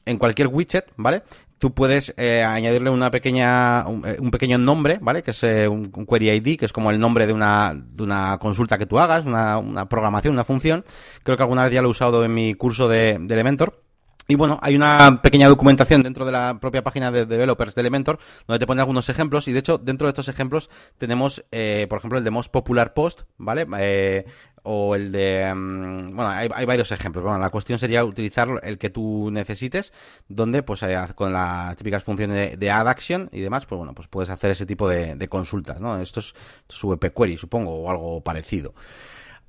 en 0.08 0.18
cualquier 0.18 0.48
widget, 0.48 0.92
¿vale? 0.98 1.22
Tú 1.60 1.72
puedes 1.76 2.16
añadirle 2.18 2.90
una 2.90 3.12
pequeña, 3.12 3.88
un, 3.88 4.32
pequeño 4.32 4.58
nombre, 4.58 4.98
¿vale? 5.00 5.22
Que 5.22 5.32
es 5.32 5.44
un, 5.44 5.92
query 5.92 6.32
ID, 6.32 6.58
que 6.58 6.66
es 6.66 6.74
como 6.74 6.90
el 6.90 6.98
nombre 6.98 7.28
de 7.28 7.34
una, 7.34 7.76
de 7.76 8.02
una 8.02 8.40
consulta 8.40 8.80
que 8.80 8.88
tú 8.88 8.98
hagas, 8.98 9.28
una, 9.28 9.60
una 9.60 9.88
programación, 9.88 10.34
una 10.34 10.44
función. 10.44 10.84
Creo 11.22 11.38
que 11.38 11.44
alguna 11.44 11.66
vez 11.66 11.74
ya 11.74 11.84
lo 11.84 11.90
he 11.90 11.92
usado 11.92 12.26
en 12.26 12.34
mi 12.34 12.56
curso 12.56 12.88
de, 12.88 13.20
de 13.20 13.34
Elementor. 13.36 13.85
Y 14.28 14.36
bueno, 14.36 14.58
hay 14.62 14.76
una 14.76 15.22
pequeña 15.22 15.48
documentación 15.48 16.02
dentro 16.02 16.26
de 16.26 16.32
la 16.32 16.58
propia 16.60 16.84
página 16.84 17.12
de 17.12 17.26
developers 17.28 17.76
de 17.76 17.82
Elementor 17.82 18.18
donde 18.48 18.60
te 18.60 18.66
pone 18.66 18.82
algunos 18.82 19.08
ejemplos 19.10 19.48
y 19.48 19.54
de 19.54 19.60
hecho 19.60 19.78
dentro 19.78 20.08
de 20.08 20.10
estos 20.10 20.28
ejemplos 20.30 20.70
tenemos, 20.98 21.44
eh, 21.52 21.86
por 21.90 22.00
ejemplo, 22.00 22.18
el 22.18 22.24
de 22.24 22.32
Most 22.32 22.52
Popular 22.52 22.96
Post, 22.96 23.22
¿vale? 23.38 23.68
Eh, 23.78 24.26
o 24.64 24.96
el 24.96 25.12
de... 25.12 25.54
Mm, 25.54 26.16
bueno, 26.16 26.30
hay, 26.30 26.66
varios 26.66 26.92
ejemplos. 26.92 27.24
Bueno, 27.24 27.38
la 27.38 27.52
cuestión 27.52 27.78
sería 27.78 28.04
utilizar 28.04 28.48
el 28.64 28.80
que 28.80 28.90
tú 28.90 29.30
necesites, 29.32 29.94
donde 30.28 30.64
pues 30.64 30.82
eh, 30.82 30.98
con 31.14 31.32
las 31.32 31.78
típicas 31.78 32.04
funciones 32.04 32.60
de, 32.60 32.72
add 32.72 32.88
action 32.88 33.30
y 33.32 33.42
demás, 33.42 33.68
pues 33.68 33.78
bueno, 33.78 33.94
pues 33.94 34.08
puedes 34.08 34.32
hacer 34.32 34.50
ese 34.50 34.66
tipo 34.66 34.90
de, 34.90 35.28
consultas, 35.30 35.80
¿no? 35.80 36.02
Esto 36.02 36.20
es, 36.20 36.34
esto 36.68 36.76
es 36.76 36.84
VP 36.84 37.14
Query, 37.14 37.38
supongo, 37.38 37.76
o 37.76 37.92
algo 37.92 38.22
parecido. 38.22 38.74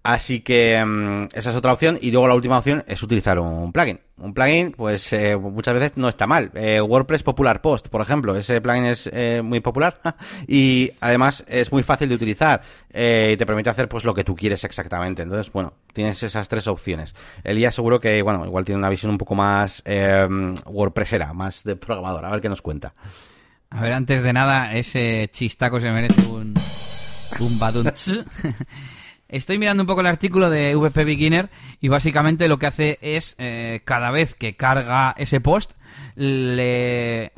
Así 0.07 0.38
que 0.38 0.80
mm, 0.84 1.36
esa 1.36 1.50
es 1.50 1.57
otra 1.57 1.72
opción. 1.72 1.98
Y 2.00 2.12
luego 2.12 2.28
la 2.28 2.36
última 2.36 2.59
opción 2.59 2.84
es 2.86 3.02
utilizar 3.02 3.40
un 3.40 3.72
plugin. 3.72 3.98
Un 4.18 4.34
plugin, 4.34 4.70
pues 4.70 5.12
eh, 5.12 5.36
muchas 5.36 5.74
veces 5.74 5.96
no 5.96 6.09
está 6.09 6.28
mal. 6.28 6.52
Eh, 6.54 6.80
WordPress 6.80 7.24
Popular 7.24 7.61
Post, 7.61 7.88
por 7.88 8.02
ejemplo. 8.02 8.36
Ese 8.36 8.61
plugin 8.61 8.84
es 8.84 9.11
eh, 9.12 9.42
muy 9.42 9.59
popular 9.59 9.98
y 10.46 10.92
además 11.00 11.44
es 11.48 11.72
muy 11.72 11.82
fácil 11.82 12.09
de 12.09 12.14
utilizar 12.14 12.62
y 12.88 13.36
te 13.36 13.44
permite 13.44 13.68
hacer 13.68 13.88
pues 13.88 14.04
lo 14.04 14.14
que 14.14 14.22
tú 14.22 14.36
quieres 14.36 14.62
exactamente. 14.62 15.22
Entonces, 15.22 15.52
bueno, 15.52 15.72
tienes 15.92 16.22
esas 16.22 16.48
tres 16.48 16.68
opciones. 16.68 17.12
Elías 17.42 17.74
seguro 17.74 17.98
que, 17.98 18.22
bueno, 18.22 18.46
igual 18.46 18.64
tiene 18.64 18.78
una 18.78 18.88
visión 18.88 19.11
un 19.11 19.18
poco 19.18 19.34
más 19.34 19.82
WordPressera, 20.66 21.32
más 21.32 21.64
de 21.64 21.74
programador. 21.74 22.24
A 22.24 22.30
ver 22.30 22.40
qué 22.40 22.48
nos 22.48 22.62
cuenta. 22.62 22.94
A 23.70 23.82
ver, 23.82 23.92
antes 23.92 24.22
de 24.22 24.32
nada, 24.32 24.72
ese 24.76 25.28
chistaco 25.32 25.80
se 25.80 25.90
merece 25.90 26.22
un, 26.28 26.54
un 27.40 27.59
badunch. 27.59 28.24
Estoy 29.29 29.59
mirando 29.59 29.83
un 29.83 29.87
poco 29.87 30.03
el 30.03 30.07
artículo 30.07 30.51
de 30.51 30.77
VP 30.77 31.05
Beginner 31.05 31.51
y 31.81 31.89
básicamente 31.89 32.47
lo 32.47 32.59
que 32.59 32.66
hace 32.66 32.99
es 33.03 33.35
eh, 33.39 33.81
cada 33.85 34.11
vez 34.11 34.35
que 34.35 34.55
carga 34.55 35.14
ese 35.18 35.41
post 35.41 35.72
le 36.14 37.24
eh, 37.24 37.33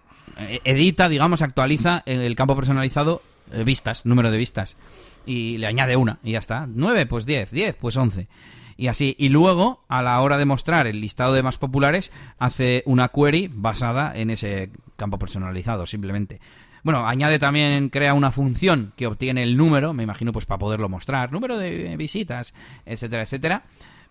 edita, 0.64 1.09
digamos, 1.09 1.41
actualiza 1.41 2.03
el 2.05 2.36
campo 2.36 2.55
personalizado 2.57 3.22
eh, 3.53 3.64
vistas, 3.64 4.05
número 4.05 4.30
de 4.30 4.36
vistas 4.36 4.76
y 5.24 5.57
le 5.57 5.66
añade 5.66 5.97
una 5.97 6.18
y 6.22 6.32
ya 6.32 6.39
está. 6.39 6.66
9 6.68 7.07
pues 7.07 7.24
10, 7.24 7.51
10 7.51 7.76
pues 7.76 7.97
11 7.97 8.28
y 8.76 8.86
así. 8.86 9.16
Y 9.18 9.28
luego, 9.30 9.84
a 9.89 10.03
la 10.03 10.20
hora 10.20 10.39
de 10.39 10.45
mostrar 10.45 10.86
el 10.86 11.01
listado 11.01 11.32
de 11.32 11.43
más 11.43 11.59
populares, 11.59 12.11
hace 12.39 12.82
una 12.86 13.09
query 13.09 13.51
basada 13.53 14.12
en 14.14 14.30
ese 14.30 14.70
campo 14.97 15.18
personalizado, 15.18 15.86
simplemente. 15.86 16.41
Bueno, 16.83 17.07
añade 17.07 17.39
también, 17.39 17.89
crea 17.89 18.14
una 18.14 18.31
función 18.31 18.93
que 18.97 19.07
obtiene 19.07 19.43
el 19.43 19.57
número, 19.57 19.93
me 19.93 20.03
imagino 20.03 20.33
pues 20.33 20.47
para 20.47 20.59
poderlo 20.59 20.89
mostrar, 20.89 21.33
número 21.33 21.59
de 21.59 21.97
visitas, 21.97 22.55
etcétera, 22.87 23.22
etcétera. 23.22 23.62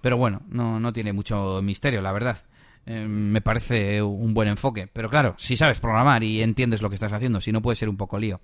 Pero 0.01 0.17
bueno, 0.17 0.41
no, 0.49 0.79
no 0.79 0.93
tiene 0.93 1.13
mucho 1.13 1.61
misterio, 1.61 2.01
la 2.01 2.11
verdad. 2.11 2.37
Eh, 2.85 3.05
me 3.07 3.41
parece 3.41 4.01
un 4.01 4.33
buen 4.33 4.47
enfoque. 4.47 4.87
Pero 4.91 5.09
claro, 5.09 5.35
si 5.37 5.57
sabes 5.57 5.79
programar 5.79 6.23
y 6.23 6.41
entiendes 6.41 6.81
lo 6.81 6.89
que 6.89 6.95
estás 6.95 7.13
haciendo, 7.13 7.41
si 7.41 7.51
no 7.51 7.61
puede 7.61 7.75
ser 7.75 7.89
un 7.89 7.97
poco 7.97 8.17
lío 8.17 8.39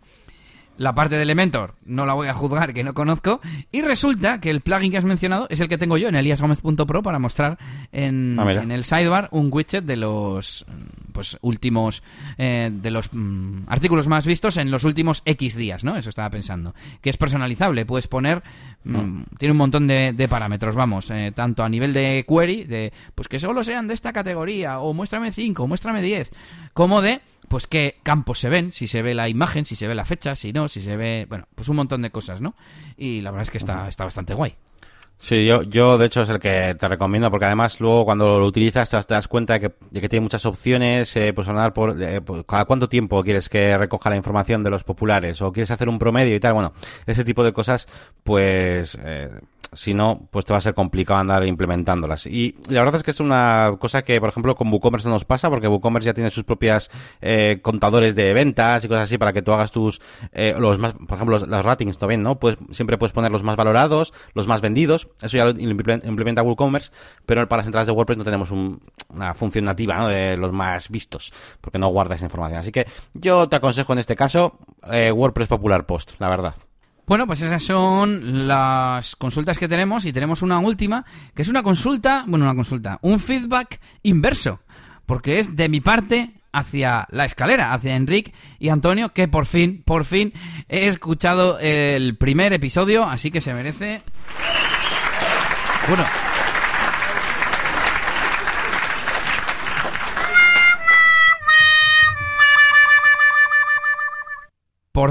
la 0.77 0.95
parte 0.95 1.15
de 1.15 1.23
Elementor 1.23 1.75
no 1.85 2.05
la 2.05 2.13
voy 2.13 2.27
a 2.27 2.33
juzgar, 2.33 2.73
que 2.73 2.83
no 2.83 2.93
conozco. 2.93 3.41
Y 3.71 3.81
resulta 3.81 4.39
que 4.39 4.49
el 4.49 4.61
plugin 4.61 4.91
que 4.91 4.97
has 4.97 5.05
mencionado 5.05 5.47
es 5.49 5.59
el 5.59 5.69
que 5.69 5.77
tengo 5.77 5.97
yo 5.97 6.07
en 6.07 6.15
eliasgomez.pro 6.15 7.03
para 7.03 7.19
mostrar 7.19 7.57
en, 7.91 8.37
ah, 8.39 8.51
en, 8.51 8.71
el 8.71 8.83
sidebar 8.83 9.29
un 9.31 9.49
widget 9.51 9.83
de 9.83 9.97
los 9.97 10.65
pues 11.11 11.37
últimos 11.41 12.01
eh, 12.37 12.71
de 12.73 12.91
los 12.91 13.09
mm, 13.13 13.65
artículos 13.67 14.07
más 14.07 14.25
vistos 14.25 14.57
en 14.57 14.71
los 14.71 14.83
últimos 14.83 15.21
X 15.25 15.55
días, 15.55 15.83
¿no? 15.83 15.95
Eso 15.95 16.09
estaba 16.09 16.29
pensando. 16.29 16.73
Que 17.01 17.09
es 17.09 17.17
personalizable, 17.17 17.85
puedes 17.85 18.07
poner 18.07 18.41
mm, 18.83 18.95
ah. 18.95 19.23
tiene 19.37 19.51
un 19.51 19.57
montón 19.57 19.87
de, 19.87 20.27
parámetros, 20.29 20.75
vamos, 20.75 21.09
eh, 21.11 21.31
tanto 21.35 21.63
a 21.63 21.69
nivel 21.69 21.93
de 21.93 22.25
query, 22.27 22.63
de 22.63 22.91
pues 23.13 23.27
que 23.27 23.39
solo 23.39 23.63
sean 23.63 23.87
de 23.87 23.93
esta 23.93 24.11
categoría, 24.11 24.79
o 24.79 24.93
muéstrame 24.93 25.31
5, 25.31 25.67
muéstrame 25.67 26.01
10, 26.01 26.31
como 26.73 27.01
de 27.01 27.21
pues 27.53 27.67
qué 27.67 27.97
campos 28.01 28.39
se 28.39 28.49
ven, 28.49 28.71
si 28.71 28.87
se 28.87 29.03
ve 29.03 29.13
la 29.13 29.29
imagen, 29.29 29.63
si 29.63 29.75
se 29.75 29.87
ve 29.87 29.93
la 29.93 30.05
fecha, 30.05 30.35
si 30.35 30.51
no, 30.51 30.67
si 30.67 30.81
se 30.81 30.97
ve, 30.97 31.27
bueno, 31.29 31.45
pues 31.53 31.69
un 31.69 31.75
montón 31.75 32.01
de 32.01 32.09
cosas, 32.09 32.41
¿no? 32.41 32.55
Y 32.97 33.21
la 33.21 33.29
verdad 33.29 33.43
es 33.43 33.51
que 33.51 33.59
está, 33.59 33.87
está 33.87 34.05
bastante 34.05 34.33
guay. 34.33 34.55
Sí, 35.19 35.45
yo, 35.45 35.61
yo 35.61 35.99
de 35.99 36.07
hecho 36.07 36.23
es 36.23 36.29
el 36.29 36.39
que 36.39 36.75
te 36.79 36.87
recomiendo 36.87 37.29
porque 37.29 37.45
además 37.45 37.79
luego 37.79 38.05
cuando 38.05 38.39
lo 38.39 38.47
utilizas 38.47 38.89
te 38.89 39.13
das 39.13 39.27
cuenta 39.27 39.53
de 39.53 39.59
que, 39.59 39.75
de 39.91 40.01
que 40.01 40.09
tiene 40.09 40.23
muchas 40.23 40.47
opciones, 40.47 41.15
eh, 41.15 41.31
pues 41.31 41.47
hablar 41.47 41.73
por, 41.73 42.01
eh, 42.01 42.21
por, 42.21 42.43
cada 42.43 42.65
cuánto 42.65 42.89
tiempo 42.89 43.21
quieres 43.23 43.49
que 43.49 43.77
recoja 43.77 44.09
la 44.09 44.15
información 44.15 44.63
de 44.63 44.71
los 44.71 44.83
populares 44.83 45.39
o 45.43 45.51
quieres 45.51 45.69
hacer 45.69 45.89
un 45.89 45.99
promedio 45.99 46.35
y 46.35 46.39
tal, 46.39 46.53
bueno, 46.53 46.73
ese 47.05 47.23
tipo 47.23 47.43
de 47.43 47.53
cosas 47.53 47.87
pues 48.23 48.97
eh, 48.99 49.29
si 49.75 49.93
no, 49.93 50.27
pues 50.31 50.45
te 50.45 50.53
va 50.53 50.57
a 50.59 50.61
ser 50.61 50.73
complicado 50.73 51.19
andar 51.19 51.45
implementándolas. 51.45 52.25
Y 52.27 52.55
la 52.69 52.81
verdad 52.81 52.95
es 52.95 53.03
que 53.03 53.11
es 53.11 53.19
una 53.19 53.75
cosa 53.79 54.03
que, 54.03 54.19
por 54.19 54.29
ejemplo, 54.29 54.55
con 54.55 54.71
WooCommerce 54.71 55.07
no 55.07 55.13
nos 55.13 55.25
pasa, 55.25 55.49
porque 55.49 55.67
WooCommerce 55.67 56.07
ya 56.07 56.13
tiene 56.13 56.29
sus 56.29 56.43
propias 56.43 56.89
eh, 57.21 57.59
contadores 57.61 58.15
de 58.15 58.33
ventas 58.33 58.83
y 58.83 58.87
cosas 58.87 59.03
así 59.03 59.17
para 59.17 59.33
que 59.33 59.41
tú 59.41 59.51
hagas 59.51 59.71
tus, 59.71 60.01
eh, 60.31 60.55
los 60.57 60.79
más, 60.79 60.93
por 60.93 61.15
ejemplo, 61.15 61.39
los, 61.39 61.65
ratings 61.65 61.97
también, 61.97 62.21
¿no? 62.21 62.39
Pues 62.39 62.57
siempre 62.71 62.97
puedes 62.97 63.13
poner 63.13 63.31
los 63.31 63.43
más 63.43 63.55
valorados, 63.55 64.13
los 64.33 64.47
más 64.47 64.61
vendidos, 64.61 65.07
eso 65.21 65.37
ya 65.37 65.45
lo 65.45 65.51
implementa 65.51 66.43
WooCommerce, 66.43 66.91
pero 67.25 67.47
para 67.47 67.61
las 67.61 67.67
entradas 67.67 67.87
de 67.87 67.93
WordPress 67.93 68.17
no 68.17 68.23
tenemos 68.23 68.51
un, 68.51 68.81
una 69.09 69.33
función 69.33 69.65
nativa, 69.65 69.95
¿no? 69.97 70.07
De 70.07 70.37
los 70.37 70.51
más 70.51 70.89
vistos, 70.89 71.33
porque 71.61 71.79
no 71.79 71.87
guarda 71.87 72.15
esa 72.15 72.25
información. 72.25 72.59
Así 72.59 72.71
que 72.71 72.85
yo 73.13 73.47
te 73.47 73.55
aconsejo 73.55 73.93
en 73.93 73.99
este 73.99 74.15
caso 74.15 74.59
eh, 74.91 75.11
WordPress 75.11 75.47
Popular 75.47 75.85
Post, 75.85 76.19
la 76.19 76.29
verdad. 76.29 76.55
Bueno, 77.05 77.27
pues 77.27 77.41
esas 77.41 77.61
son 77.61 78.47
las 78.47 79.15
consultas 79.17 79.57
que 79.57 79.67
tenemos 79.67 80.05
y 80.05 80.13
tenemos 80.13 80.41
una 80.41 80.59
última, 80.59 81.05
que 81.35 81.41
es 81.41 81.49
una 81.49 81.61
consulta, 81.61 82.23
bueno, 82.27 82.45
una 82.45 82.55
consulta, 82.55 82.99
un 83.01 83.19
feedback 83.19 83.79
inverso, 84.03 84.61
porque 85.05 85.39
es 85.39 85.55
de 85.55 85.67
mi 85.67 85.81
parte 85.81 86.31
hacia 86.53 87.07
la 87.11 87.25
escalera, 87.25 87.73
hacia 87.73 87.95
Enrique 87.95 88.33
y 88.57 88.69
Antonio, 88.69 89.11
que 89.11 89.27
por 89.27 89.47
fin, 89.47 89.81
por 89.83 90.05
fin 90.05 90.31
he 90.69 90.87
escuchado 90.87 91.59
el 91.59 92.15
primer 92.15 92.53
episodio, 92.53 93.03
así 93.03 93.31
que 93.31 93.41
se 93.41 93.53
merece... 93.53 94.01
Bueno, 95.87 96.05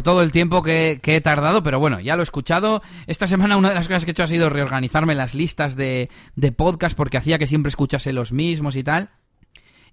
todo 0.03 0.23
el 0.23 0.33
tiempo 0.33 0.63
que, 0.63 1.01
he 1.03 1.21
tardado, 1.21 1.63
pero 1.63 1.79
bueno, 1.79 2.01
ya 2.01 2.17
lo 2.17 2.23
he 2.23 2.25
escuchado. 2.25 2.83
Esta 3.07 3.27
semana 3.27 3.57
una 3.57 3.71
de 3.71 3.75
las 3.75 3.89
cosas 3.89 4.05
que 4.05 4.11
he 4.11 4.13
hecho 4.13 4.25
ha 4.25 4.29
sido 4.29 4.51
reorganizarme 4.51 5.15
las 5.15 5.35
listas 5.35 5.77
de, 5.77 6.11
de 6.37 6.53
podcast 6.53 6.97
porque 6.97 7.19
hacía 7.19 7.39
que 7.39 7.47
siempre 7.47 7.71
escuchase 7.71 8.13
los 8.13 8.33
mismos 8.33 8.77
y 8.77 8.85
tal. 8.85 9.11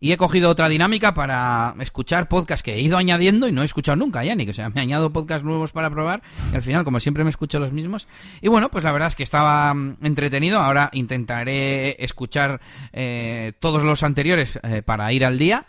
Y 0.02 0.14
he 0.14 0.18
cogido 0.18 0.50
otra 0.50 0.70
dinámica 0.70 1.14
para 1.14 1.76
escuchar 1.82 2.30
podcasts 2.30 2.64
que 2.64 2.76
he 2.76 2.82
ido 2.82 2.98
añadiendo 2.98 3.48
y 3.48 3.52
no 3.52 3.64
he 3.64 3.66
escuchado 3.66 3.98
nunca, 3.98 4.24
ya 4.24 4.34
ni 4.34 4.46
que 4.46 4.52
o 4.52 4.54
sea, 4.54 4.70
me 4.70 4.80
añado 4.80 5.12
podcasts 5.12 5.44
nuevos 5.44 5.74
para 5.74 5.90
probar 5.90 6.22
al 6.54 6.62
final, 6.62 6.86
como 6.86 7.02
siempre, 7.02 7.26
me 7.26 7.30
escucho 7.30 7.60
los 7.60 7.74
mismos. 7.74 8.08
Y 8.42 8.48
bueno, 8.48 8.70
pues 8.70 8.84
la 8.86 8.94
verdad 8.94 9.10
es 9.10 9.16
que 9.16 9.24
estaba 9.24 9.76
entretenido. 10.02 10.60
Ahora 10.60 10.90
intentaré 10.94 12.02
escuchar 12.04 12.62
eh, 12.94 13.54
todos 13.60 13.84
los 13.84 14.04
anteriores 14.04 14.58
eh, 14.64 14.82
para 14.84 15.12
ir 15.12 15.26
al 15.26 15.38
día. 15.38 15.66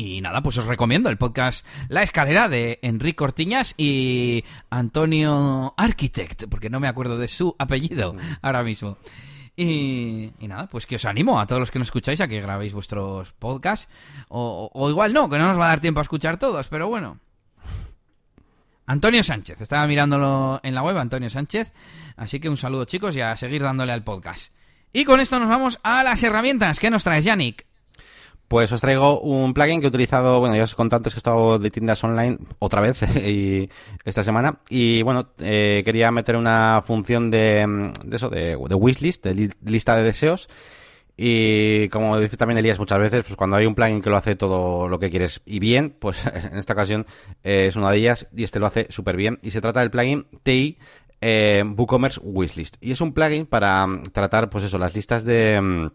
Y 0.00 0.22
nada, 0.22 0.40
pues 0.42 0.56
os 0.56 0.64
recomiendo 0.64 1.10
el 1.10 1.18
podcast 1.18 1.66
La 1.88 2.02
Escalera 2.02 2.48
de 2.48 2.78
Enrique 2.80 3.16
Cortiñas 3.16 3.74
y 3.76 4.42
Antonio 4.70 5.74
Architect, 5.76 6.44
porque 6.48 6.70
no 6.70 6.80
me 6.80 6.88
acuerdo 6.88 7.18
de 7.18 7.28
su 7.28 7.54
apellido 7.58 8.16
ahora 8.40 8.62
mismo. 8.62 8.96
Y, 9.54 10.32
y, 10.38 10.48
nada, 10.48 10.68
pues 10.68 10.86
que 10.86 10.96
os 10.96 11.04
animo 11.04 11.38
a 11.38 11.46
todos 11.46 11.60
los 11.60 11.70
que 11.70 11.78
nos 11.78 11.88
escucháis 11.88 12.22
a 12.22 12.28
que 12.28 12.40
grabéis 12.40 12.72
vuestros 12.72 13.34
podcasts. 13.34 13.92
O, 14.28 14.70
o, 14.72 14.88
igual 14.88 15.12
no, 15.12 15.28
que 15.28 15.36
no 15.36 15.48
nos 15.48 15.60
va 15.60 15.66
a 15.66 15.68
dar 15.68 15.80
tiempo 15.80 16.00
a 16.00 16.04
escuchar 16.04 16.38
todos, 16.38 16.66
pero 16.68 16.88
bueno. 16.88 17.18
Antonio 18.86 19.22
Sánchez, 19.22 19.60
estaba 19.60 19.86
mirándolo 19.86 20.60
en 20.62 20.74
la 20.74 20.82
web, 20.82 20.96
Antonio 20.96 21.28
Sánchez. 21.28 21.74
Así 22.16 22.40
que 22.40 22.48
un 22.48 22.56
saludo 22.56 22.86
chicos 22.86 23.14
y 23.16 23.20
a 23.20 23.36
seguir 23.36 23.62
dándole 23.62 23.92
al 23.92 24.02
podcast. 24.02 24.50
Y 24.94 25.04
con 25.04 25.20
esto 25.20 25.38
nos 25.38 25.50
vamos 25.50 25.78
a 25.82 26.02
las 26.02 26.22
herramientas. 26.22 26.80
¿Qué 26.80 26.88
nos 26.88 27.04
traes, 27.04 27.26
Yannick? 27.26 27.69
Pues 28.50 28.72
os 28.72 28.80
traigo 28.80 29.20
un 29.20 29.54
plugin 29.54 29.78
que 29.78 29.86
he 29.86 29.88
utilizado, 29.88 30.40
bueno, 30.40 30.56
ya 30.56 30.64
os 30.64 30.74
conté 30.74 30.96
antes 30.96 31.14
que 31.14 31.18
he 31.18 31.22
estado 31.22 31.60
de 31.60 31.70
tiendas 31.70 32.02
online 32.02 32.36
otra 32.58 32.80
vez 32.80 33.00
y 33.24 33.70
esta 34.04 34.24
semana. 34.24 34.58
Y 34.68 35.04
bueno, 35.04 35.28
eh, 35.38 35.82
quería 35.84 36.10
meter 36.10 36.34
una 36.34 36.82
función 36.82 37.30
de, 37.30 37.92
de 38.04 38.16
eso, 38.16 38.28
de, 38.28 38.56
wishlist, 38.56 39.22
de 39.22 39.34
li 39.34 39.50
lista 39.62 39.94
de 39.94 40.02
deseos. 40.02 40.48
Y 41.16 41.88
como 41.90 42.18
dice 42.18 42.36
también 42.36 42.58
Elías 42.58 42.80
muchas 42.80 42.98
veces, 42.98 43.22
pues 43.22 43.36
cuando 43.36 43.54
hay 43.54 43.66
un 43.66 43.76
plugin 43.76 44.02
que 44.02 44.10
lo 44.10 44.16
hace 44.16 44.34
todo 44.34 44.88
lo 44.88 44.98
que 44.98 45.10
quieres 45.10 45.42
y 45.46 45.60
bien, 45.60 45.94
pues 45.96 46.26
en 46.50 46.58
esta 46.58 46.72
ocasión 46.72 47.06
eh, 47.44 47.66
es 47.68 47.76
una 47.76 47.92
de 47.92 47.98
ellas 47.98 48.26
y 48.34 48.42
este 48.42 48.58
lo 48.58 48.66
hace 48.66 48.88
súper 48.90 49.16
bien. 49.16 49.38
Y 49.42 49.52
se 49.52 49.60
trata 49.60 49.78
del 49.78 49.92
plugin 49.92 50.26
TI 50.42 50.76
eh, 51.20 51.62
WooCommerce 51.64 52.18
Wishlist. 52.20 52.78
Y 52.80 52.90
es 52.90 53.00
un 53.00 53.12
plugin 53.12 53.46
para 53.46 53.86
tratar, 54.10 54.50
pues 54.50 54.64
eso, 54.64 54.76
las 54.76 54.96
listas 54.96 55.24
de 55.24 55.88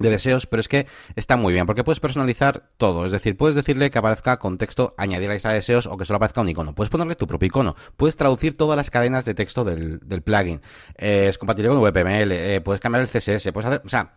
de 0.00 0.10
deseos, 0.10 0.46
pero 0.46 0.60
es 0.60 0.68
que 0.68 0.86
está 1.14 1.36
muy 1.36 1.52
bien, 1.52 1.66
porque 1.66 1.84
puedes 1.84 2.00
personalizar 2.00 2.70
todo, 2.78 3.06
es 3.06 3.12
decir, 3.12 3.36
puedes 3.36 3.54
decirle 3.54 3.90
que 3.90 3.98
aparezca 3.98 4.38
con 4.38 4.58
texto, 4.58 4.94
añadir 4.96 5.28
la 5.28 5.34
lista 5.34 5.50
de 5.50 5.56
deseos 5.56 5.86
o 5.86 5.96
que 5.96 6.04
solo 6.04 6.16
aparezca 6.16 6.40
un 6.40 6.48
icono, 6.48 6.74
puedes 6.74 6.90
ponerle 6.90 7.14
tu 7.14 7.26
propio 7.26 7.46
icono, 7.46 7.76
puedes 7.96 8.16
traducir 8.16 8.56
todas 8.56 8.76
las 8.76 8.90
cadenas 8.90 9.24
de 9.24 9.34
texto 9.34 9.62
del, 9.62 10.00
del 10.00 10.22
plugin, 10.22 10.60
eh, 10.96 11.26
es 11.28 11.38
compatible 11.38 11.68
con 11.68 11.80
VPML, 11.80 12.32
eh, 12.32 12.60
puedes 12.62 12.80
cambiar 12.80 13.02
el 13.02 13.08
CSS, 13.08 13.52
puedes 13.52 13.66
hacer, 13.66 13.82
o 13.84 13.88
sea, 13.88 14.14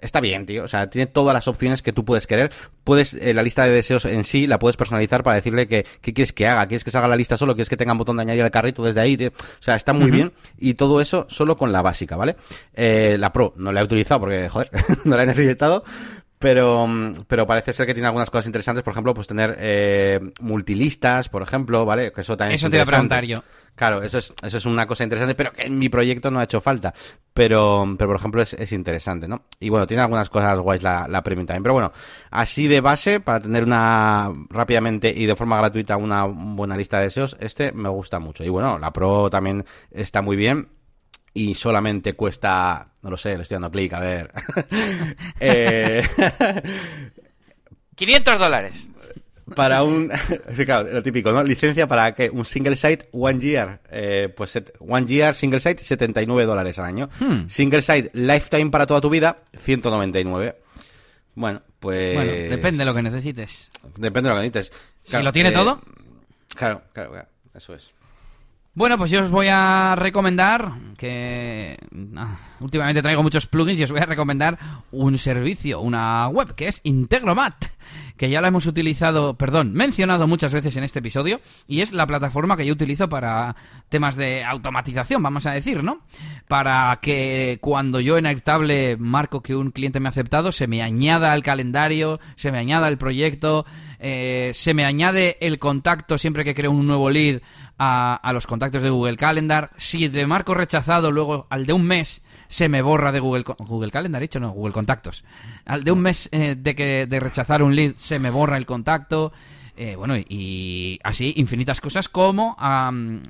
está 0.00 0.20
bien, 0.20 0.46
tío. 0.46 0.64
O 0.64 0.68
sea, 0.68 0.88
tiene 0.88 1.06
todas 1.06 1.34
las 1.34 1.48
opciones 1.48 1.82
que 1.82 1.92
tú 1.92 2.04
puedes 2.04 2.26
querer. 2.26 2.50
Puedes, 2.84 3.14
eh, 3.14 3.34
la 3.34 3.42
lista 3.42 3.64
de 3.64 3.70
deseos 3.70 4.04
en 4.04 4.24
sí 4.24 4.46
la 4.46 4.58
puedes 4.58 4.76
personalizar 4.76 5.22
para 5.22 5.36
decirle 5.36 5.66
que, 5.66 5.86
qué 6.00 6.12
quieres 6.12 6.32
que 6.32 6.46
haga. 6.46 6.66
¿Quieres 6.66 6.84
que 6.84 6.90
salga 6.90 7.08
la 7.08 7.16
lista 7.16 7.36
solo? 7.36 7.54
¿Quieres 7.54 7.68
que 7.68 7.76
tenga 7.76 7.92
un 7.92 7.98
botón 7.98 8.16
de 8.16 8.22
añadir 8.22 8.42
al 8.42 8.50
carrito 8.50 8.84
desde 8.84 9.00
ahí? 9.00 9.16
Tío? 9.16 9.28
O 9.28 9.62
sea, 9.62 9.74
está 9.76 9.92
muy 9.92 10.04
uh 10.04 10.08
-huh. 10.08 10.12
bien. 10.12 10.32
Y 10.58 10.74
todo 10.74 11.00
eso 11.00 11.26
solo 11.28 11.56
con 11.56 11.72
la 11.72 11.82
básica, 11.82 12.16
¿vale? 12.16 12.36
Eh, 12.74 13.16
la 13.18 13.32
Pro 13.32 13.54
no 13.56 13.72
la 13.72 13.80
he 13.80 13.84
utilizado 13.84 14.20
porque, 14.20 14.48
joder, 14.48 14.70
no 15.04 15.16
la 15.16 15.24
he 15.24 15.26
necesitado. 15.26 15.84
Pero, 16.40 16.88
pero 17.28 17.46
parece 17.46 17.74
ser 17.74 17.84
que 17.84 17.92
tiene 17.92 18.06
algunas 18.06 18.30
cosas 18.30 18.46
interesantes, 18.46 18.82
por 18.82 18.92
ejemplo, 18.92 19.12
pues 19.12 19.26
tener 19.26 19.56
eh, 19.58 20.18
multilistas, 20.40 21.28
por 21.28 21.42
ejemplo, 21.42 21.84
¿vale? 21.84 22.12
Que 22.12 22.22
eso 22.22 22.34
también 22.34 22.54
eso 22.54 22.70
te 22.70 22.76
iba 22.76 22.84
a 22.84 22.86
preguntar 22.86 23.24
yo. 23.26 23.36
Claro, 23.80 24.02
eso 24.02 24.18
es, 24.18 24.34
eso 24.42 24.58
es 24.58 24.66
una 24.66 24.86
cosa 24.86 25.04
interesante, 25.04 25.34
pero 25.34 25.54
que 25.54 25.62
en 25.62 25.78
mi 25.78 25.88
proyecto 25.88 26.30
no 26.30 26.38
ha 26.38 26.44
hecho 26.44 26.60
falta. 26.60 26.92
Pero, 27.32 27.86
pero 27.96 28.10
por 28.10 28.16
ejemplo, 28.18 28.42
es, 28.42 28.52
es 28.52 28.72
interesante, 28.72 29.26
¿no? 29.26 29.44
Y 29.58 29.70
bueno, 29.70 29.86
tiene 29.86 30.02
algunas 30.02 30.28
cosas 30.28 30.58
guays 30.58 30.82
la, 30.82 31.08
la 31.08 31.22
premium 31.22 31.46
también. 31.46 31.62
Pero 31.62 31.72
bueno, 31.72 31.90
así 32.30 32.68
de 32.68 32.82
base, 32.82 33.20
para 33.20 33.40
tener 33.40 33.64
una 33.64 34.30
rápidamente 34.50 35.10
y 35.16 35.24
de 35.24 35.34
forma 35.34 35.56
gratuita 35.56 35.96
una 35.96 36.26
buena 36.26 36.76
lista 36.76 36.98
de 36.98 37.04
deseos, 37.04 37.38
este 37.40 37.72
me 37.72 37.88
gusta 37.88 38.18
mucho. 38.18 38.44
Y 38.44 38.50
bueno, 38.50 38.78
la 38.78 38.92
Pro 38.92 39.30
también 39.30 39.64
está 39.90 40.20
muy 40.20 40.36
bien 40.36 40.68
y 41.32 41.54
solamente 41.54 42.12
cuesta, 42.12 42.92
no 43.02 43.08
lo 43.08 43.16
sé, 43.16 43.34
le 43.34 43.44
estoy 43.44 43.54
dando 43.54 43.70
clic, 43.70 43.94
a 43.94 44.00
ver. 44.00 44.30
eh... 45.40 46.06
500 47.94 48.38
dólares. 48.38 48.90
Para 49.54 49.82
un, 49.82 50.10
claro, 50.64 50.92
lo 50.92 51.02
típico, 51.02 51.32
¿no? 51.32 51.42
Licencia 51.42 51.86
para 51.86 52.14
que 52.14 52.30
un 52.30 52.44
single 52.44 52.76
site 52.76 53.08
one 53.12 53.40
year, 53.40 53.80
eh, 53.90 54.32
pues 54.34 54.58
one 54.78 55.06
year 55.06 55.34
single 55.34 55.60
site 55.60 55.82
79 55.82 56.46
dólares 56.46 56.78
al 56.78 56.84
año. 56.86 57.08
Hmm. 57.18 57.48
Single 57.48 57.82
site 57.82 58.10
lifetime 58.14 58.70
para 58.70 58.86
toda 58.86 59.00
tu 59.00 59.10
vida 59.10 59.36
199. 59.58 60.56
Bueno, 61.34 61.62
pues. 61.78 62.14
Bueno, 62.14 62.32
depende 62.32 62.78
de 62.78 62.84
lo 62.84 62.94
que 62.94 63.02
necesites. 63.02 63.70
Depende 63.96 64.28
de 64.28 64.34
lo 64.34 64.40
que 64.40 64.46
necesites. 64.46 64.70
Claro, 65.04 65.22
si 65.22 65.24
lo 65.24 65.32
tiene 65.32 65.48
eh, 65.50 65.52
todo. 65.52 65.80
Claro, 66.54 66.82
claro, 66.92 67.10
claro, 67.10 67.28
eso 67.54 67.74
es. 67.74 67.92
Bueno, 68.72 68.96
pues 68.96 69.10
yo 69.10 69.22
os 69.22 69.30
voy 69.30 69.48
a 69.50 69.96
recomendar 69.96 70.70
que 70.96 71.76
ah, 72.16 72.38
últimamente 72.60 73.02
traigo 73.02 73.22
muchos 73.22 73.46
plugins 73.46 73.80
y 73.80 73.82
os 73.82 73.90
voy 73.90 74.00
a 74.00 74.06
recomendar 74.06 74.58
un 74.92 75.18
servicio, 75.18 75.80
una 75.80 76.28
web 76.28 76.54
que 76.54 76.68
es 76.68 76.80
Integromat, 76.84 77.64
que 78.20 78.28
ya 78.28 78.42
la 78.42 78.48
hemos 78.48 78.66
utilizado, 78.66 79.38
perdón, 79.38 79.72
mencionado 79.72 80.28
muchas 80.28 80.52
veces 80.52 80.76
en 80.76 80.84
este 80.84 80.98
episodio 80.98 81.40
y 81.66 81.80
es 81.80 81.94
la 81.94 82.06
plataforma 82.06 82.54
que 82.54 82.66
yo 82.66 82.74
utilizo 82.74 83.08
para 83.08 83.56
temas 83.88 84.14
de 84.14 84.44
automatización, 84.44 85.22
vamos 85.22 85.46
a 85.46 85.52
decir, 85.52 85.82
¿no? 85.82 86.02
Para 86.46 86.98
que 87.00 87.56
cuando 87.62 87.98
yo 87.98 88.18
en 88.18 88.26
Airtable 88.26 88.98
marco 88.98 89.42
que 89.42 89.56
un 89.56 89.70
cliente 89.70 90.00
me 90.00 90.08
ha 90.08 90.10
aceptado, 90.10 90.52
se 90.52 90.66
me 90.66 90.82
añada 90.82 91.32
al 91.32 91.42
calendario, 91.42 92.20
se 92.36 92.52
me 92.52 92.58
añada 92.58 92.88
el 92.88 92.98
proyecto, 92.98 93.64
eh, 94.00 94.50
se 94.52 94.74
me 94.74 94.84
añade 94.84 95.38
el 95.40 95.58
contacto 95.58 96.18
siempre 96.18 96.44
que 96.44 96.54
creo 96.54 96.72
un 96.72 96.86
nuevo 96.86 97.08
lead 97.08 97.40
a, 97.82 98.30
los 98.34 98.46
contactos 98.46 98.82
de 98.82 98.90
Google 98.90 99.16
Calendar. 99.16 99.70
Si 99.78 100.08
de 100.08 100.26
marco 100.26 100.52
rechazado, 100.52 101.10
luego 101.10 101.46
al 101.48 101.64
de 101.64 101.72
un 101.72 101.84
mes 101.84 102.22
se 102.48 102.68
me 102.68 102.82
borra 102.82 103.10
de 103.10 103.20
Google 103.20 103.44
Google 103.58 103.90
Calendar, 103.90 104.20
dicho 104.20 104.38
no, 104.38 104.50
Google 104.50 104.74
Contactos. 104.74 105.24
Al 105.64 105.82
de 105.82 105.90
un 105.90 106.02
mes 106.02 106.28
eh, 106.30 106.56
de 106.58 106.74
que 106.74 107.06
de 107.06 107.20
rechazar 107.20 107.62
un 107.62 107.74
lead 107.74 107.94
se 107.96 108.18
me 108.18 108.28
borra 108.28 108.58
el 108.58 108.66
contacto. 108.66 109.32
Eh, 109.76 109.96
bueno, 109.96 110.14
y 110.14 110.98
así 111.02 111.32
infinitas 111.36 111.80
cosas 111.80 112.10
como 112.10 112.54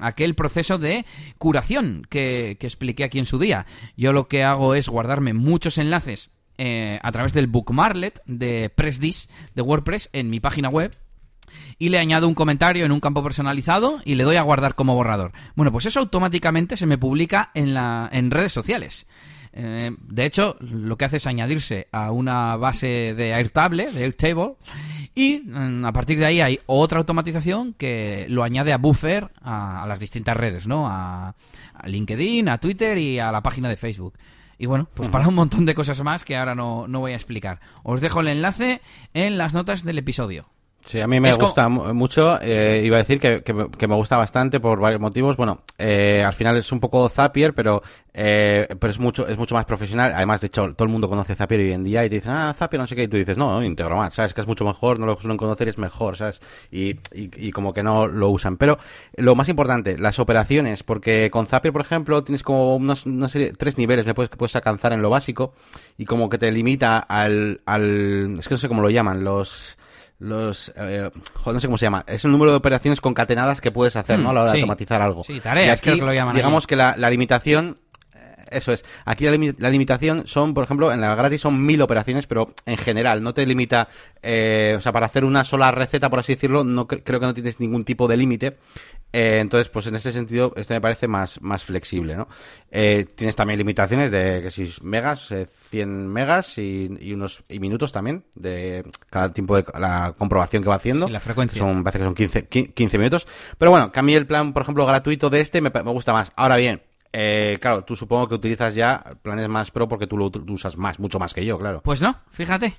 aquel 0.00 0.34
proceso 0.34 0.78
de 0.78 1.06
curación 1.38 2.04
que, 2.10 2.56
que 2.58 2.66
expliqué 2.66 3.04
aquí 3.04 3.20
en 3.20 3.26
su 3.26 3.38
día. 3.38 3.66
Yo 3.96 4.12
lo 4.12 4.26
que 4.26 4.42
hago 4.42 4.74
es 4.74 4.88
guardarme 4.88 5.32
muchos 5.32 5.78
enlaces 5.78 6.30
eh, 6.58 6.98
a 7.02 7.12
través 7.12 7.32
del 7.32 7.46
bookmarklet 7.46 8.20
de 8.26 8.68
PressDis 8.68 9.30
de 9.54 9.62
WordPress 9.62 10.10
en 10.12 10.28
mi 10.28 10.40
página 10.40 10.68
web 10.68 10.94
y 11.78 11.88
le 11.88 11.98
añado 11.98 12.28
un 12.28 12.34
comentario 12.34 12.84
en 12.84 12.92
un 12.92 13.00
campo 13.00 13.22
personalizado 13.22 14.00
y 14.04 14.14
le 14.14 14.24
doy 14.24 14.36
a 14.36 14.42
guardar 14.42 14.74
como 14.74 14.94
borrador. 14.94 15.32
Bueno, 15.56 15.72
pues 15.72 15.86
eso 15.86 16.00
automáticamente 16.00 16.76
se 16.76 16.86
me 16.86 16.98
publica 16.98 17.50
en, 17.54 17.74
la, 17.74 18.08
en 18.12 18.30
redes 18.30 18.52
sociales. 18.52 19.06
Eh, 19.52 19.90
de 20.00 20.24
hecho, 20.26 20.56
lo 20.60 20.96
que 20.96 21.04
hace 21.04 21.16
es 21.16 21.26
añadirse 21.26 21.88
a 21.90 22.12
una 22.12 22.56
base 22.56 23.14
de 23.16 23.34
Airtable, 23.34 23.90
de 23.90 24.04
Airtable, 24.04 24.54
y 25.14 25.42
mm, 25.44 25.84
a 25.84 25.92
partir 25.92 26.18
de 26.18 26.26
ahí 26.26 26.40
hay 26.40 26.60
otra 26.66 26.98
automatización 26.98 27.74
que 27.74 28.26
lo 28.28 28.44
añade 28.44 28.72
a 28.72 28.78
Buffer, 28.78 29.30
a, 29.42 29.84
las 29.88 29.98
distintas 29.98 30.36
redes, 30.36 30.66
¿no? 30.66 30.86
A, 30.88 31.34
a, 31.74 31.88
LinkedIn, 31.88 32.48
a 32.48 32.58
Twitter 32.58 32.96
y 32.98 33.18
a 33.18 33.32
la 33.32 33.42
página 33.42 33.68
de 33.68 33.76
Facebook. 33.76 34.14
Y 34.56 34.66
bueno, 34.66 34.88
pues 34.94 35.08
para 35.08 35.26
un 35.26 35.34
montón 35.34 35.64
de 35.64 35.74
cosas 35.74 36.00
más 36.02 36.24
que 36.24 36.36
ahora 36.36 36.54
no, 36.54 36.86
no 36.86 37.00
voy 37.00 37.12
a 37.12 37.16
explicar. 37.16 37.60
Os 37.82 38.00
dejo 38.00 38.20
el 38.20 38.28
enlace 38.28 38.82
en 39.14 39.38
las 39.38 39.54
notas 39.54 39.84
del 39.84 39.98
episodio. 39.98 40.46
Sí, 40.84 41.00
a 41.00 41.06
mí 41.06 41.20
me 41.20 41.32
gusta 41.34 41.68
mucho. 41.68 42.40
Eh, 42.40 42.82
iba 42.84 42.96
a 42.96 43.00
decir 43.00 43.20
que, 43.20 43.42
que, 43.42 43.88
me 43.88 43.94
gusta 43.94 44.16
bastante 44.16 44.60
por 44.60 44.80
varios 44.80 45.00
motivos. 45.00 45.36
Bueno, 45.36 45.62
eh, 45.78 46.24
al 46.26 46.32
final 46.32 46.56
es 46.56 46.72
un 46.72 46.80
poco 46.80 47.08
Zapier, 47.08 47.54
pero 47.54 47.82
eh, 48.12 48.66
pero 48.80 48.90
es 48.90 48.98
mucho 48.98 49.28
es 49.28 49.36
mucho 49.36 49.54
más 49.54 49.66
profesional. 49.66 50.12
Además, 50.14 50.40
de 50.40 50.48
hecho, 50.48 50.72
todo 50.74 50.86
el 50.86 50.90
mundo 50.90 51.08
conoce 51.08 51.34
Zapier 51.34 51.60
hoy 51.60 51.72
en 51.72 51.82
día 51.82 52.04
y 52.04 52.08
te 52.08 52.16
dicen, 52.16 52.32
ah, 52.32 52.52
Zapier 52.56 52.80
no 52.80 52.86
sé 52.86 52.96
qué. 52.96 53.04
Y 53.04 53.08
tú 53.08 53.16
dices, 53.18 53.36
no, 53.36 53.60
no 53.60 53.96
más. 53.96 54.14
Sabes 54.14 54.32
que 54.32 54.40
es 54.40 54.46
mucho 54.46 54.64
mejor, 54.64 54.98
no 54.98 55.06
lo 55.06 55.16
suelen 55.16 55.36
conocer, 55.36 55.68
es 55.68 55.78
mejor, 55.78 56.16
¿sabes? 56.16 56.40
Y, 56.70 56.90
y, 57.14 57.30
y, 57.36 57.50
como 57.52 57.72
que 57.74 57.82
no 57.82 58.06
lo 58.06 58.30
usan. 58.30 58.56
Pero 58.56 58.78
lo 59.16 59.34
más 59.34 59.48
importante, 59.48 59.98
las 59.98 60.18
operaciones, 60.18 60.82
porque 60.82 61.30
con 61.30 61.46
Zapier, 61.46 61.72
por 61.72 61.82
ejemplo, 61.82 62.24
tienes 62.24 62.42
como 62.42 62.76
unos, 62.76 63.06
no 63.06 63.28
sé, 63.28 63.52
tres 63.52 63.76
niveles 63.76 64.06
me 64.06 64.14
puedes, 64.14 64.30
que 64.30 64.36
puedes 64.36 64.56
alcanzar 64.56 64.92
en 64.92 65.02
lo 65.02 65.10
básico 65.10 65.52
y 65.98 66.04
como 66.06 66.28
que 66.28 66.38
te 66.38 66.50
limita 66.50 66.98
al, 66.98 67.60
al, 67.66 68.36
es 68.38 68.48
que 68.48 68.54
no 68.54 68.58
sé 68.58 68.68
cómo 68.68 68.82
lo 68.82 68.90
llaman, 68.90 69.22
los, 69.24 69.76
los 70.20 70.70
eh, 70.76 71.10
no 71.44 71.60
sé 71.60 71.66
cómo 71.66 71.78
se 71.78 71.86
llama. 71.86 72.04
Es 72.06 72.24
el 72.24 72.30
número 72.30 72.52
de 72.52 72.58
operaciones 72.58 73.00
concatenadas 73.00 73.60
que 73.60 73.72
puedes 73.72 73.96
hacer 73.96 74.18
no 74.18 74.30
a 74.30 74.32
la 74.32 74.42
hora 74.42 74.52
de 74.52 74.58
automatizar 74.60 75.02
algo. 75.02 75.24
Sí 75.24 75.40
tareas 75.40 75.80
que 75.80 75.96
lo 75.96 76.12
llaman 76.12 76.36
digamos 76.36 76.66
que 76.66 76.76
la, 76.76 76.94
la 76.96 77.10
limitación 77.10 77.78
eso 78.50 78.72
es. 78.72 78.84
Aquí 79.04 79.24
la, 79.24 79.70
limitación 79.70 80.26
son, 80.26 80.54
por 80.54 80.64
ejemplo, 80.64 80.92
en 80.92 81.00
la 81.00 81.14
gratis 81.14 81.40
son 81.40 81.64
mil 81.64 81.80
operaciones, 81.82 82.26
pero 82.26 82.52
en 82.66 82.76
general 82.76 83.22
no 83.22 83.34
te 83.34 83.46
limita, 83.46 83.88
eh, 84.22 84.74
o 84.76 84.80
sea, 84.80 84.92
para 84.92 85.06
hacer 85.06 85.24
una 85.24 85.44
sola 85.44 85.70
receta, 85.70 86.10
por 86.10 86.20
así 86.20 86.34
decirlo, 86.34 86.64
no 86.64 86.86
creo 86.86 87.20
que 87.20 87.26
no 87.26 87.34
tienes 87.34 87.60
ningún 87.60 87.84
tipo 87.84 88.08
de 88.08 88.16
límite. 88.16 88.56
Eh, 89.12 89.38
entonces, 89.40 89.68
pues 89.68 89.86
en 89.86 89.96
ese 89.96 90.12
sentido, 90.12 90.52
este 90.56 90.74
me 90.74 90.80
parece 90.80 91.08
más, 91.08 91.40
más 91.40 91.64
flexible, 91.64 92.16
¿no? 92.16 92.28
Eh, 92.70 93.06
tienes 93.14 93.34
también 93.34 93.58
limitaciones 93.58 94.10
de 94.10 94.40
que 94.42 94.50
si 94.50 94.72
megas, 94.82 95.32
100 95.70 96.08
megas 96.08 96.58
y, 96.58 97.12
unos 97.12 97.42
y 97.48 97.58
minutos 97.58 97.92
también 97.92 98.24
de 98.34 98.84
cada 99.08 99.32
tiempo 99.32 99.56
de 99.56 99.64
la 99.78 100.14
comprobación 100.16 100.62
que 100.62 100.68
va 100.68 100.76
haciendo. 100.76 101.08
la 101.08 101.20
frecuencia. 101.20 101.58
Son, 101.58 101.82
parece 101.82 101.98
que 101.98 102.04
son 102.04 102.14
15, 102.14 102.48
15 102.48 102.98
minutos. 102.98 103.26
Pero 103.58 103.70
bueno, 103.70 103.90
que 103.90 103.98
a 103.98 104.02
mí 104.02 104.14
el 104.14 104.26
plan, 104.26 104.52
por 104.52 104.62
ejemplo, 104.62 104.86
gratuito 104.86 105.28
de 105.28 105.40
este 105.40 105.60
me, 105.60 105.70
me 105.70 105.90
gusta 105.90 106.12
más. 106.12 106.32
Ahora 106.36 106.56
bien, 106.56 106.82
eh, 107.12 107.58
claro, 107.60 107.84
tú 107.84 107.96
supongo 107.96 108.28
que 108.28 108.34
utilizas 108.34 108.74
ya 108.74 109.02
planes 109.22 109.48
más 109.48 109.70
pro 109.70 109.88
porque 109.88 110.06
tú 110.06 110.16
lo 110.16 110.30
usas 110.48 110.76
más, 110.76 110.98
mucho 111.00 111.18
más 111.18 111.34
que 111.34 111.44
yo, 111.44 111.58
claro. 111.58 111.80
Pues 111.82 112.00
no, 112.00 112.16
fíjate. 112.30 112.76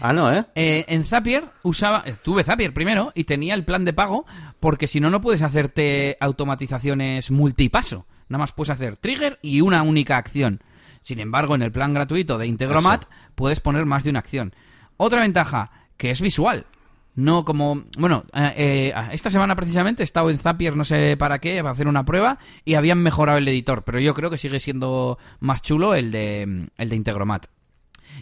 Ah, 0.00 0.12
no, 0.12 0.32
¿eh? 0.32 0.44
eh 0.54 0.84
en 0.88 1.04
Zapier 1.04 1.44
usaba, 1.62 2.02
eh, 2.06 2.16
tuve 2.22 2.44
Zapier 2.44 2.72
primero 2.72 3.12
y 3.14 3.24
tenía 3.24 3.54
el 3.54 3.64
plan 3.64 3.84
de 3.84 3.92
pago 3.92 4.24
porque 4.60 4.88
si 4.88 5.00
no, 5.00 5.10
no 5.10 5.20
puedes 5.20 5.42
hacerte 5.42 6.16
automatizaciones 6.20 7.30
multipaso. 7.30 8.06
Nada 8.28 8.38
más 8.40 8.52
puedes 8.52 8.70
hacer 8.70 8.96
trigger 8.96 9.38
y 9.42 9.60
una 9.60 9.82
única 9.82 10.16
acción. 10.16 10.62
Sin 11.02 11.20
embargo, 11.20 11.54
en 11.54 11.62
el 11.62 11.72
plan 11.72 11.92
gratuito 11.92 12.38
de 12.38 12.46
Integromat 12.46 13.04
puedes 13.34 13.60
poner 13.60 13.84
más 13.84 14.04
de 14.04 14.10
una 14.10 14.20
acción. 14.20 14.54
Otra 14.96 15.20
ventaja, 15.20 15.70
que 15.98 16.10
es 16.10 16.22
visual. 16.22 16.66
No 17.14 17.44
como... 17.44 17.84
Bueno, 17.98 18.24
eh, 18.34 18.52
eh, 18.56 18.94
esta 19.12 19.30
semana 19.30 19.54
precisamente 19.54 20.02
he 20.02 20.04
estado 20.04 20.30
en 20.30 20.38
Zapier, 20.38 20.76
no 20.76 20.84
sé 20.84 21.16
para 21.16 21.38
qué, 21.38 21.58
para 21.58 21.70
hacer 21.70 21.88
una 21.88 22.04
prueba 22.04 22.38
y 22.64 22.74
habían 22.74 22.98
mejorado 22.98 23.38
el 23.38 23.48
editor, 23.48 23.84
pero 23.84 24.00
yo 24.00 24.14
creo 24.14 24.30
que 24.30 24.38
sigue 24.38 24.60
siendo 24.60 25.18
más 25.40 25.62
chulo 25.62 25.94
el 25.94 26.10
de, 26.10 26.68
el 26.76 26.88
de 26.88 26.96
Integromat. 26.96 27.46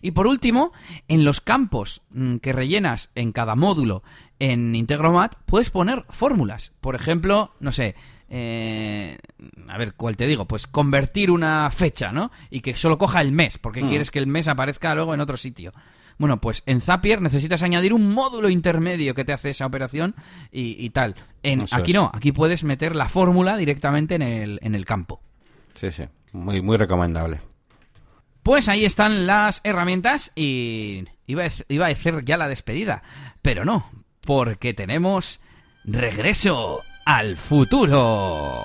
Y 0.00 0.12
por 0.12 0.26
último, 0.26 0.72
en 1.08 1.24
los 1.24 1.40
campos 1.40 2.02
mm, 2.10 2.36
que 2.36 2.52
rellenas 2.52 3.10
en 3.14 3.32
cada 3.32 3.56
módulo 3.56 4.02
en 4.38 4.74
Integromat, 4.74 5.36
puedes 5.46 5.70
poner 5.70 6.04
fórmulas. 6.10 6.72
Por 6.80 6.94
ejemplo, 6.94 7.54
no 7.60 7.72
sé, 7.72 7.94
eh, 8.28 9.18
a 9.68 9.78
ver, 9.78 9.94
¿cuál 9.94 10.16
te 10.16 10.26
digo? 10.26 10.46
Pues 10.46 10.66
convertir 10.66 11.30
una 11.30 11.70
fecha, 11.70 12.12
¿no? 12.12 12.30
Y 12.50 12.60
que 12.60 12.74
solo 12.74 12.96
coja 12.96 13.20
el 13.20 13.30
mes, 13.30 13.58
porque 13.58 13.82
mm. 13.82 13.88
quieres 13.88 14.10
que 14.10 14.18
el 14.18 14.26
mes 14.26 14.48
aparezca 14.48 14.94
luego 14.94 15.12
en 15.14 15.20
otro 15.20 15.36
sitio. 15.36 15.72
Bueno, 16.22 16.40
pues 16.40 16.62
en 16.66 16.80
Zapier 16.80 17.20
necesitas 17.20 17.64
añadir 17.64 17.92
un 17.92 18.14
módulo 18.14 18.48
intermedio 18.48 19.12
que 19.12 19.24
te 19.24 19.32
hace 19.32 19.50
esa 19.50 19.66
operación 19.66 20.14
y, 20.52 20.88
tal. 20.90 21.16
En, 21.42 21.64
aquí 21.72 21.92
no, 21.92 22.12
aquí 22.14 22.30
puedes 22.30 22.62
meter 22.62 22.94
la 22.94 23.08
fórmula 23.08 23.56
directamente 23.56 24.14
en 24.14 24.22
el, 24.22 24.60
en 24.62 24.76
el 24.76 24.84
campo. 24.84 25.20
Sí, 25.74 25.90
sí, 25.90 26.04
muy, 26.30 26.62
muy 26.62 26.76
recomendable. 26.76 27.40
Pues 28.44 28.68
ahí 28.68 28.84
están 28.84 29.26
las 29.26 29.62
herramientas 29.64 30.30
y 30.36 31.06
iba 31.26 31.42
a, 31.42 31.48
iba 31.66 31.86
a 31.86 31.90
hacer 31.90 32.24
ya 32.24 32.36
la 32.36 32.46
despedida, 32.46 33.02
pero 33.42 33.64
no, 33.64 33.90
porque 34.20 34.74
tenemos 34.74 35.40
regreso 35.82 36.82
al 37.04 37.36
futuro. 37.36 38.64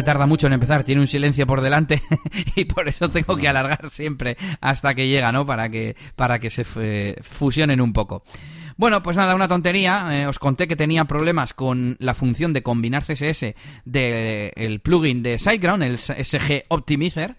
Que 0.00 0.04
tarda 0.04 0.26
mucho 0.26 0.46
en 0.46 0.54
empezar, 0.54 0.82
tiene 0.82 1.02
un 1.02 1.06
silencio 1.06 1.46
por 1.46 1.60
delante 1.60 2.02
y 2.56 2.64
por 2.64 2.88
eso 2.88 3.10
tengo 3.10 3.36
que 3.36 3.48
alargar 3.48 3.90
siempre 3.90 4.38
hasta 4.62 4.94
que 4.94 5.08
llega, 5.08 5.30
¿no? 5.30 5.44
Para 5.44 5.68
que, 5.68 5.94
para 6.16 6.38
que 6.38 6.48
se 6.48 6.64
fusionen 7.22 7.80
un 7.82 7.92
poco. 7.92 8.24
Bueno, 8.78 9.02
pues 9.02 9.14
nada, 9.14 9.34
una 9.34 9.46
tontería. 9.46 10.08
Eh, 10.10 10.26
os 10.26 10.38
conté 10.38 10.66
que 10.66 10.74
tenía 10.74 11.04
problemas 11.04 11.52
con 11.52 11.96
la 11.98 12.14
función 12.14 12.54
de 12.54 12.62
combinar 12.62 13.04
CSS 13.04 13.54
del 13.84 14.80
plugin 14.80 15.22
de 15.22 15.38
SiteGround, 15.38 15.82
el 15.82 15.98
SG 15.98 16.64
Optimizer 16.68 17.36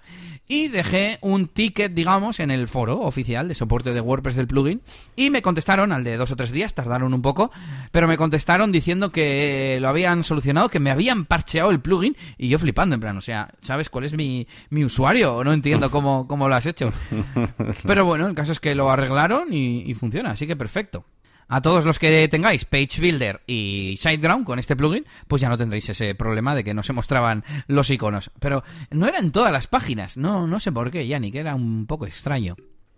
y 0.52 0.68
dejé 0.68 1.18
un 1.22 1.48
ticket, 1.48 1.94
digamos, 1.94 2.42
en 2.42 2.52
el 2.52 2.68
foro 2.68 3.00
oficial 3.00 3.48
de 3.48 3.56
soporte 3.56 3.94
de 3.94 4.02
WordPress 4.02 4.36
del 4.36 4.48
plugin 4.48 4.82
y 5.16 5.30
me 5.30 5.42
contestaron 5.42 5.94
al 5.94 6.04
de 6.04 6.18
dos 6.18 6.30
o 6.34 6.36
tres 6.36 6.52
días, 6.52 6.74
tardaron 6.74 7.14
un 7.14 7.22
poco, 7.22 7.52
pero 7.94 8.06
me 8.06 8.18
contestaron 8.18 8.70
diciendo 8.74 9.14
que 9.14 9.78
lo 9.80 9.88
habían 9.88 10.26
solucionado, 10.26 10.68
que 10.68 10.82
me 10.82 10.92
habían 10.92 11.24
parcheado 11.24 11.72
el 11.72 11.80
plugin 11.80 12.18
y 12.38 12.50
yo 12.50 12.60
flipando, 12.60 12.96
en 12.96 13.00
plan, 13.00 13.18
o 13.18 13.22
sea, 13.22 13.48
¿sabes 13.62 13.90
cuál 13.90 14.04
es 14.04 14.14
mi, 14.14 14.46
mi 14.70 14.84
usuario? 14.84 15.42
No 15.46 15.54
entiendo 15.54 15.90
cómo, 15.90 16.28
cómo 16.28 16.50
lo 16.50 16.56
has 16.56 16.66
hecho. 16.66 16.92
Pero 17.88 18.04
bueno, 18.04 18.28
el 18.28 18.36
caso 18.36 18.52
es 18.52 18.60
que 18.60 18.76
lo 18.76 18.92
arreglaron 18.92 19.54
y, 19.54 19.90
y 19.90 19.94
funciona, 19.94 20.32
así 20.32 20.48
que 20.48 20.58
perfecto 20.58 21.06
a 21.52 21.62
todos 21.62 21.84
los 21.84 22.00
que 22.00 22.30
tengáis 22.30 22.64
Page 22.64 23.02
Builder 23.02 23.42
y 23.46 23.98
SiteGround 24.00 24.46
con 24.46 24.58
este 24.58 24.78
plugin, 24.78 25.06
pues 25.28 25.42
ya 25.42 25.50
no 25.50 25.58
tendréis 25.58 25.90
ese 25.90 26.16
problema 26.16 26.56
de 26.56 26.64
que 26.64 26.74
no 26.74 26.82
se 26.82 26.94
mostraban 26.94 27.44
los 27.68 27.90
iconos. 27.90 28.32
Pero 28.40 28.64
no 28.90 29.06
eran 29.06 29.32
todas 29.32 29.52
las 29.52 29.68
páginas, 29.68 30.16
no, 30.16 30.48
no 30.48 30.62
sé 30.62 30.72
por 30.72 30.90
qué, 30.92 31.06
Yannick, 31.06 31.36
era 31.36 31.54
un 31.54 31.88
poco 31.88 32.08
extraño. 32.08 32.56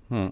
Hmm. 0.09 0.27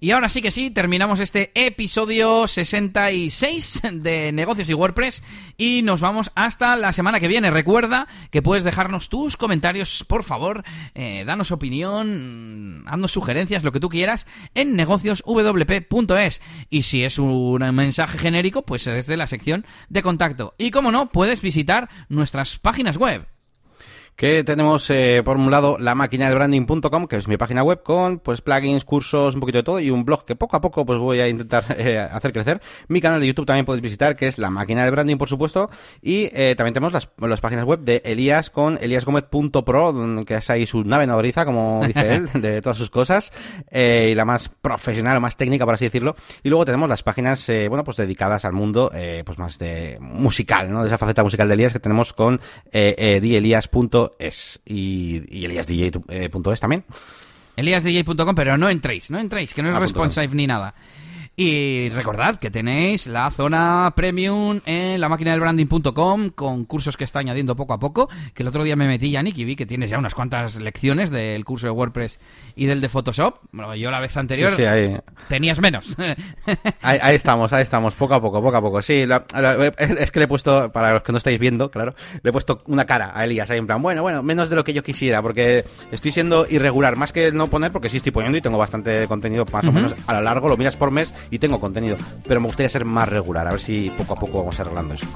Y 0.00 0.12
ahora 0.12 0.28
sí 0.28 0.40
que 0.42 0.52
sí, 0.52 0.70
terminamos 0.70 1.18
este 1.18 1.50
episodio 1.56 2.46
66 2.46 3.82
de 3.94 4.30
Negocios 4.30 4.70
y 4.70 4.74
WordPress 4.74 5.24
y 5.56 5.82
nos 5.82 6.00
vamos 6.00 6.30
hasta 6.36 6.76
la 6.76 6.92
semana 6.92 7.18
que 7.18 7.26
viene. 7.26 7.50
Recuerda 7.50 8.06
que 8.30 8.40
puedes 8.40 8.62
dejarnos 8.62 9.08
tus 9.08 9.36
comentarios, 9.36 10.04
por 10.04 10.22
favor, 10.22 10.62
eh, 10.94 11.24
danos 11.26 11.50
opinión, 11.50 12.84
haznos 12.86 13.10
sugerencias, 13.10 13.64
lo 13.64 13.72
que 13.72 13.80
tú 13.80 13.88
quieras, 13.88 14.28
en 14.54 14.76
negocioswp.es. 14.76 16.40
Y 16.70 16.82
si 16.82 17.02
es 17.02 17.18
un 17.18 17.58
mensaje 17.74 18.18
genérico, 18.18 18.62
pues 18.62 18.84
desde 18.84 19.16
la 19.16 19.26
sección 19.26 19.66
de 19.88 20.02
contacto. 20.02 20.54
Y 20.58 20.70
como 20.70 20.92
no, 20.92 21.10
puedes 21.10 21.42
visitar 21.42 21.88
nuestras 22.08 22.60
páginas 22.60 22.98
web 22.98 23.26
que 24.18 24.42
tenemos 24.42 24.90
eh, 24.90 25.22
por 25.24 25.36
un 25.36 25.48
lado 25.48 25.78
la 25.78 25.94
máquina 25.94 26.26
del 26.26 26.34
branding.com, 26.34 27.06
que 27.06 27.14
es 27.14 27.28
mi 27.28 27.36
página 27.36 27.62
web 27.62 27.84
con 27.84 28.18
pues 28.18 28.40
plugins, 28.40 28.84
cursos, 28.84 29.34
un 29.34 29.40
poquito 29.40 29.58
de 29.58 29.62
todo 29.62 29.78
y 29.78 29.90
un 29.90 30.04
blog 30.04 30.24
que 30.24 30.34
poco 30.34 30.56
a 30.56 30.60
poco 30.60 30.84
pues 30.84 30.98
voy 30.98 31.20
a 31.20 31.28
intentar 31.28 31.64
eh, 31.78 32.00
hacer 32.00 32.32
crecer. 32.32 32.60
Mi 32.88 33.00
canal 33.00 33.20
de 33.20 33.28
YouTube 33.28 33.46
también 33.46 33.64
podéis 33.64 33.80
visitar, 33.80 34.16
que 34.16 34.26
es 34.26 34.36
la 34.38 34.50
máquina 34.50 34.82
del 34.82 34.90
branding, 34.90 35.18
por 35.18 35.28
supuesto, 35.28 35.70
y 36.02 36.28
eh, 36.32 36.56
también 36.56 36.74
tenemos 36.74 36.92
las, 36.92 37.08
las, 37.16 37.40
páginas 37.40 37.62
web 37.62 37.78
de 37.78 38.02
Elías 38.04 38.50
con 38.50 38.76
eliasgomez.pro, 38.80 40.24
que 40.26 40.34
es 40.34 40.50
ahí 40.50 40.66
su 40.66 40.82
nave 40.82 41.06
nodriza, 41.06 41.44
como 41.44 41.86
dice 41.86 42.14
él, 42.14 42.28
de 42.34 42.60
todas 42.60 42.76
sus 42.76 42.90
cosas, 42.90 43.32
y 43.72 44.16
la 44.16 44.24
más 44.24 44.48
profesional, 44.48 45.20
más 45.20 45.36
técnica, 45.36 45.64
por 45.64 45.74
así 45.74 45.84
decirlo. 45.84 46.16
Y 46.42 46.48
luego 46.48 46.64
tenemos 46.64 46.88
las 46.88 47.04
páginas, 47.04 47.48
bueno, 47.68 47.84
pues 47.84 47.96
dedicadas 47.96 48.44
al 48.44 48.52
mundo, 48.52 48.90
pues 49.24 49.38
más 49.38 49.60
de 49.60 49.98
musical, 50.00 50.72
¿no? 50.72 50.80
De 50.80 50.88
esa 50.88 50.98
faceta 50.98 51.22
musical 51.22 51.46
de 51.46 51.54
Elías 51.54 51.72
que 51.72 51.78
tenemos 51.78 52.12
con 52.12 52.40
eh, 52.72 53.20
es 54.18 54.60
y, 54.64 55.22
y 55.28 55.44
eliasdj.es 55.44 56.60
también. 56.60 56.84
Eliasdj.com, 57.56 58.34
pero 58.34 58.56
no 58.56 58.70
entréis, 58.70 59.10
no 59.10 59.18
entréis, 59.18 59.52
que 59.52 59.62
no 59.62 59.70
es 59.70 59.74
ah, 59.74 59.80
responsive 59.80 60.28
ni 60.34 60.46
nada. 60.46 60.74
Y 61.40 61.88
recordad 61.90 62.34
que 62.40 62.50
tenéis 62.50 63.06
la 63.06 63.30
zona 63.30 63.92
premium 63.94 64.58
en 64.66 65.00
la 65.00 65.08
máquina 65.08 65.30
del 65.30 65.38
branding.com 65.38 66.30
con 66.30 66.64
cursos 66.64 66.96
que 66.96 67.04
está 67.04 67.20
añadiendo 67.20 67.54
poco 67.54 67.74
a 67.74 67.78
poco. 67.78 68.08
Que 68.34 68.42
el 68.42 68.48
otro 68.48 68.64
día 68.64 68.74
me 68.74 68.88
metí, 68.88 69.12
Yannick, 69.12 69.38
y 69.38 69.44
vi 69.44 69.54
que 69.54 69.64
tienes 69.64 69.88
ya 69.88 69.98
unas 70.00 70.16
cuantas 70.16 70.56
lecciones 70.56 71.10
del 71.10 71.44
curso 71.44 71.68
de 71.68 71.70
WordPress 71.70 72.18
y 72.56 72.66
del 72.66 72.80
de 72.80 72.88
Photoshop. 72.88 73.36
Bueno, 73.52 73.76
yo 73.76 73.92
la 73.92 74.00
vez 74.00 74.16
anterior 74.16 74.50
Sí, 74.50 74.56
sí, 74.56 74.64
ahí. 74.64 74.96
tenías 75.28 75.60
menos. 75.60 75.96
Ahí, 76.82 76.98
ahí 77.00 77.14
estamos, 77.14 77.52
ahí 77.52 77.62
estamos, 77.62 77.94
poco 77.94 78.14
a 78.14 78.20
poco, 78.20 78.42
poco 78.42 78.56
a 78.56 78.60
poco. 78.60 78.82
Sí, 78.82 79.06
la- 79.06 79.24
la- 79.40 79.68
es 79.78 80.10
que 80.10 80.18
le 80.18 80.24
he 80.24 80.28
puesto, 80.28 80.72
para 80.72 80.92
los 80.94 81.02
que 81.02 81.12
no 81.12 81.18
estáis 81.18 81.38
viendo, 81.38 81.70
claro, 81.70 81.94
le 82.20 82.30
he 82.30 82.32
puesto 82.32 82.58
una 82.66 82.84
cara 82.84 83.12
a 83.14 83.24
Elías 83.24 83.48
ahí 83.48 83.58
en 83.58 83.66
plan, 83.68 83.80
bueno, 83.80 84.02
bueno, 84.02 84.24
menos 84.24 84.50
de 84.50 84.56
lo 84.56 84.64
que 84.64 84.72
yo 84.74 84.82
quisiera, 84.82 85.22
porque 85.22 85.64
estoy 85.92 86.10
siendo 86.10 86.48
irregular, 86.50 86.96
más 86.96 87.12
que 87.12 87.30
no 87.30 87.46
poner, 87.46 87.70
porque 87.70 87.88
sí 87.88 87.98
estoy 87.98 88.10
poniendo 88.10 88.38
y 88.38 88.42
tengo 88.42 88.58
bastante 88.58 89.06
contenido 89.06 89.44
más 89.52 89.64
o 89.64 89.70
menos 89.70 89.94
a 90.08 90.14
lo 90.14 90.20
largo, 90.22 90.48
lo 90.48 90.56
miras 90.56 90.74
por 90.76 90.90
mes 90.90 91.14
y 91.30 91.38
tengo 91.38 91.60
contenido, 91.60 91.96
pero 92.26 92.40
me 92.40 92.46
gustaría 92.46 92.70
ser 92.70 92.84
más 92.84 93.08
regular, 93.08 93.46
a 93.46 93.50
ver 93.50 93.60
si 93.60 93.90
poco 93.90 94.14
a 94.14 94.16
poco 94.16 94.38
vamos 94.38 94.58
arreglando 94.60 94.94
eso. 94.94 95.06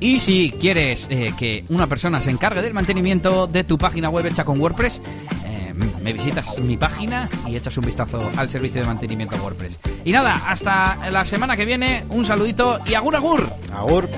Y 0.00 0.18
si 0.18 0.50
quieres 0.50 1.06
eh, 1.10 1.32
que 1.38 1.64
una 1.68 1.86
persona 1.86 2.20
se 2.20 2.30
encargue 2.30 2.60
del 2.60 2.74
mantenimiento 2.74 3.46
de 3.46 3.62
tu 3.62 3.78
página 3.78 4.10
web 4.10 4.26
hecha 4.26 4.44
con 4.44 4.60
WordPress, 4.60 5.00
eh, 5.46 5.72
me 6.02 6.12
visitas 6.12 6.58
mi 6.58 6.76
página 6.76 7.30
y 7.46 7.54
echas 7.54 7.76
un 7.76 7.84
vistazo 7.84 8.30
al 8.36 8.50
servicio 8.50 8.80
de 8.80 8.88
mantenimiento 8.88 9.36
WordPress. 9.36 9.78
Y 10.04 10.10
nada, 10.10 10.42
hasta 10.48 11.08
la 11.08 11.24
semana 11.24 11.56
que 11.56 11.64
viene, 11.64 12.04
un 12.08 12.24
saludito 12.24 12.80
y 12.84 12.94
agur 12.94 13.14
agur. 13.14 13.48
Agur. 13.72 14.08